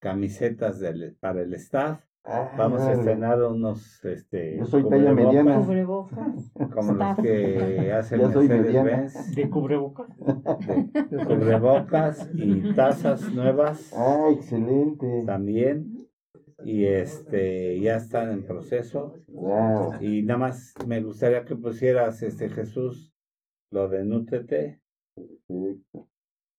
camisetas 0.00 0.80
del, 0.80 1.16
para 1.20 1.42
el 1.42 1.54
staff. 1.54 2.02
Ah, 2.24 2.52
Vamos 2.56 2.82
a 2.82 2.92
estrenar 2.92 3.42
unos 3.42 4.04
este, 4.04 4.58
Yo 4.58 4.66
soy 4.66 4.86
talla 4.88 5.12
mediana. 5.14 5.56
Cubrebocas. 5.58 6.52
como 6.74 6.92
los 6.92 7.16
que 7.16 7.92
hacen 7.92 8.20
Ya 8.20 8.30
soy 8.30 8.46
Mercedes 8.48 8.66
mediana. 8.66 8.90
Benz, 8.98 9.34
De 9.34 9.48
cubrebocas. 9.50 10.08
de 10.18 11.24
cubrebocas 11.26 12.30
y 12.34 12.74
tazas 12.74 13.32
nuevas 13.34 13.92
Ah, 13.96 14.28
excelente. 14.32 15.24
también. 15.26 15.96
Y 16.62 16.84
este 16.84 17.80
ya 17.80 17.96
están 17.96 18.30
en 18.30 18.44
proceso. 18.46 19.14
Wow. 19.28 19.94
Y 20.00 20.22
nada 20.22 20.38
más 20.40 20.74
me 20.86 21.02
gustaría 21.02 21.44
que 21.46 21.56
pusieras 21.56 22.22
este 22.22 22.50
Jesús 22.50 23.14
lo 23.72 23.88
de 23.88 24.04
Nútrete. 24.04 24.82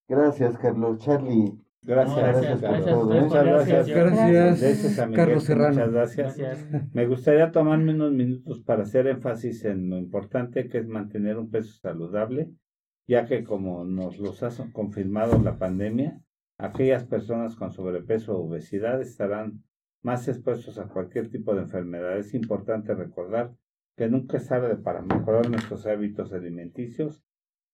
Gracias, 0.07 0.57
Carlos. 0.57 0.97
Charlie. 0.99 1.53
Gracias, 1.83 2.15
No, 2.15 2.21
gracias, 2.21 2.61
Carlos. 2.61 2.81
por 2.81 2.89
todo, 2.91 3.15
¿eh? 3.15 3.21
Muchas 3.21 3.45
gracias. 3.45 3.87
Gracias, 3.87 4.61
Gracias 4.61 4.99
a 4.99 5.05
Miguel, 5.07 5.25
Carlos 5.25 5.43
Serrano. 5.43 5.73
Muchas 5.73 5.91
gracias. 5.91 6.37
Gracias. 6.37 6.93
Me 6.93 7.07
gustaría 7.07 7.51
tomarme 7.51 7.93
unos 7.95 8.11
minutos 8.11 8.61
para 8.61 8.83
hacer 8.83 9.07
énfasis 9.07 9.65
en 9.65 9.89
lo 9.89 9.97
importante 9.97 10.69
que 10.69 10.77
es 10.77 10.87
mantener 10.87 11.37
un 11.37 11.49
peso 11.49 11.73
saludable, 11.81 12.51
ya 13.07 13.25
que 13.25 13.43
como 13.43 13.83
nos 13.83 14.19
los 14.19 14.43
ha 14.43 14.49
confirmado 14.71 15.41
la 15.41 15.57
pandemia, 15.57 16.21
aquellas 16.59 17.05
personas 17.05 17.55
con 17.55 17.71
sobrepeso 17.71 18.37
o 18.37 18.47
obesidad 18.47 19.01
estarán 19.01 19.63
más 20.03 20.27
expuestos 20.27 20.77
a 20.77 20.87
cualquier 20.87 21.29
tipo 21.29 21.55
de 21.55 21.61
enfermedad. 21.61 22.17
Es 22.17 22.35
importante 22.35 22.93
recordar 22.93 23.53
que 23.97 24.07
nunca 24.07 24.37
es 24.37 24.47
tarde 24.47 24.75
para 24.75 25.01
mejorar 25.01 25.49
nuestros 25.49 25.87
hábitos 25.87 26.31
alimenticios 26.31 27.23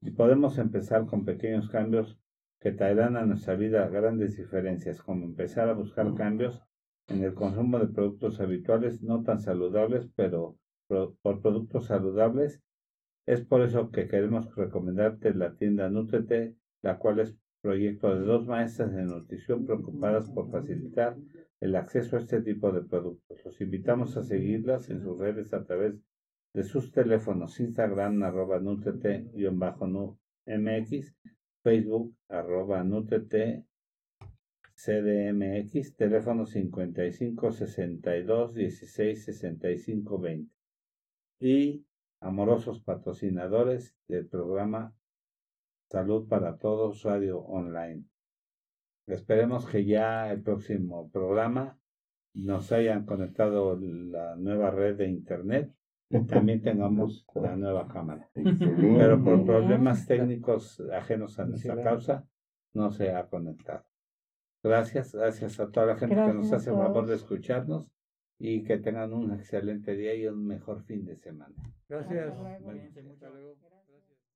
y 0.01 0.11
podemos 0.11 0.57
empezar 0.57 1.05
con 1.05 1.25
pequeños 1.25 1.69
cambios 1.69 2.17
que 2.59 2.71
traerán 2.71 3.17
a 3.17 3.25
nuestra 3.25 3.55
vida 3.55 3.88
grandes 3.88 4.38
diferencias, 4.38 5.01
como 5.01 5.25
empezar 5.25 5.69
a 5.69 5.73
buscar 5.73 6.13
cambios 6.15 6.61
en 7.07 7.23
el 7.23 7.34
consumo 7.34 7.79
de 7.79 7.88
productos 7.88 8.39
habituales 8.39 9.01
no 9.01 9.23
tan 9.23 9.39
saludables, 9.39 10.09
pero 10.15 10.57
por 10.88 11.41
productos 11.41 11.85
saludables. 11.85 12.61
Es 13.25 13.41
por 13.41 13.61
eso 13.61 13.91
que 13.91 14.07
queremos 14.07 14.55
recomendarte 14.55 15.34
la 15.34 15.55
tienda 15.55 15.89
Nutrete, 15.89 16.55
la 16.81 16.97
cual 16.97 17.19
es 17.19 17.35
proyecto 17.61 18.15
de 18.15 18.25
dos 18.25 18.47
maestras 18.47 18.93
de 18.93 19.03
nutrición 19.03 19.65
preocupadas 19.65 20.29
por 20.29 20.49
facilitar 20.49 21.17
el 21.59 21.75
acceso 21.75 22.15
a 22.15 22.19
este 22.19 22.41
tipo 22.41 22.71
de 22.71 22.84
productos. 22.84 23.43
Los 23.43 23.59
invitamos 23.59 24.15
a 24.15 24.23
seguirlas 24.23 24.89
en 24.89 25.01
sus 25.01 25.17
redes 25.17 25.53
a 25.53 25.65
través 25.65 25.95
de 26.53 26.63
sus 26.63 26.91
teléfonos 26.91 27.59
Instagram 27.59 28.23
arroba 28.23 28.59
nutrete-mx, 28.59 29.27
Facebook 31.68 32.15
arroba 32.30 32.81
nutrete 32.81 33.65
CDMX, 34.73 35.98
teléfono 35.98 36.45
55 36.45 37.52
62 37.52 38.53
16 38.53 39.26
65 39.26 40.18
20. 40.18 40.53
Y 41.41 41.85
amorosos 42.22 42.81
patrocinadores 42.81 43.98
del 44.07 44.30
programa 44.30 44.95
Salud 45.91 46.30
para 46.30 46.57
Todos 46.57 47.03
Radio 47.03 47.39
Online. 47.39 48.06
Esperemos 49.06 49.65
que 49.65 49.84
ya 49.84 50.31
el 50.31 50.41
próximo 50.44 51.11
programa 51.11 51.77
nos 52.34 52.72
hayan 52.72 53.06
conectado 53.06 53.77
la 53.77 54.38
nueva 54.38 54.72
red 54.72 54.95
de 54.95 55.10
internet 55.10 55.73
también 56.27 56.61
tengamos 56.61 57.25
la 57.35 57.55
nueva 57.55 57.88
cámara. 57.88 58.29
Excelente. 58.34 58.95
Pero 58.97 59.23
por 59.23 59.45
problemas 59.45 60.05
técnicos 60.05 60.81
ajenos 60.93 61.39
a 61.39 61.45
nuestra 61.45 61.81
causa 61.81 62.25
no 62.73 62.91
se 62.91 63.11
ha 63.13 63.27
conectado. 63.27 63.85
Gracias, 64.63 65.13
gracias 65.13 65.59
a 65.59 65.69
toda 65.69 65.88
la 65.88 65.95
gente 65.97 66.15
que 66.15 66.34
nos 66.34 66.51
hace 66.51 66.69
el 66.69 66.77
favor 66.77 67.05
de 67.05 67.15
escucharnos 67.15 67.88
y 68.39 68.63
que 68.63 68.77
tengan 68.77 69.13
un 69.13 69.34
excelente 69.34 69.95
día 69.95 70.13
y 70.15 70.27
un 70.27 70.45
mejor 70.45 70.84
fin 70.84 71.05
de 71.05 71.15
semana. 71.15 71.55
Gracias. 71.88 72.34
Hasta 72.34 73.29
luego. 73.29 73.55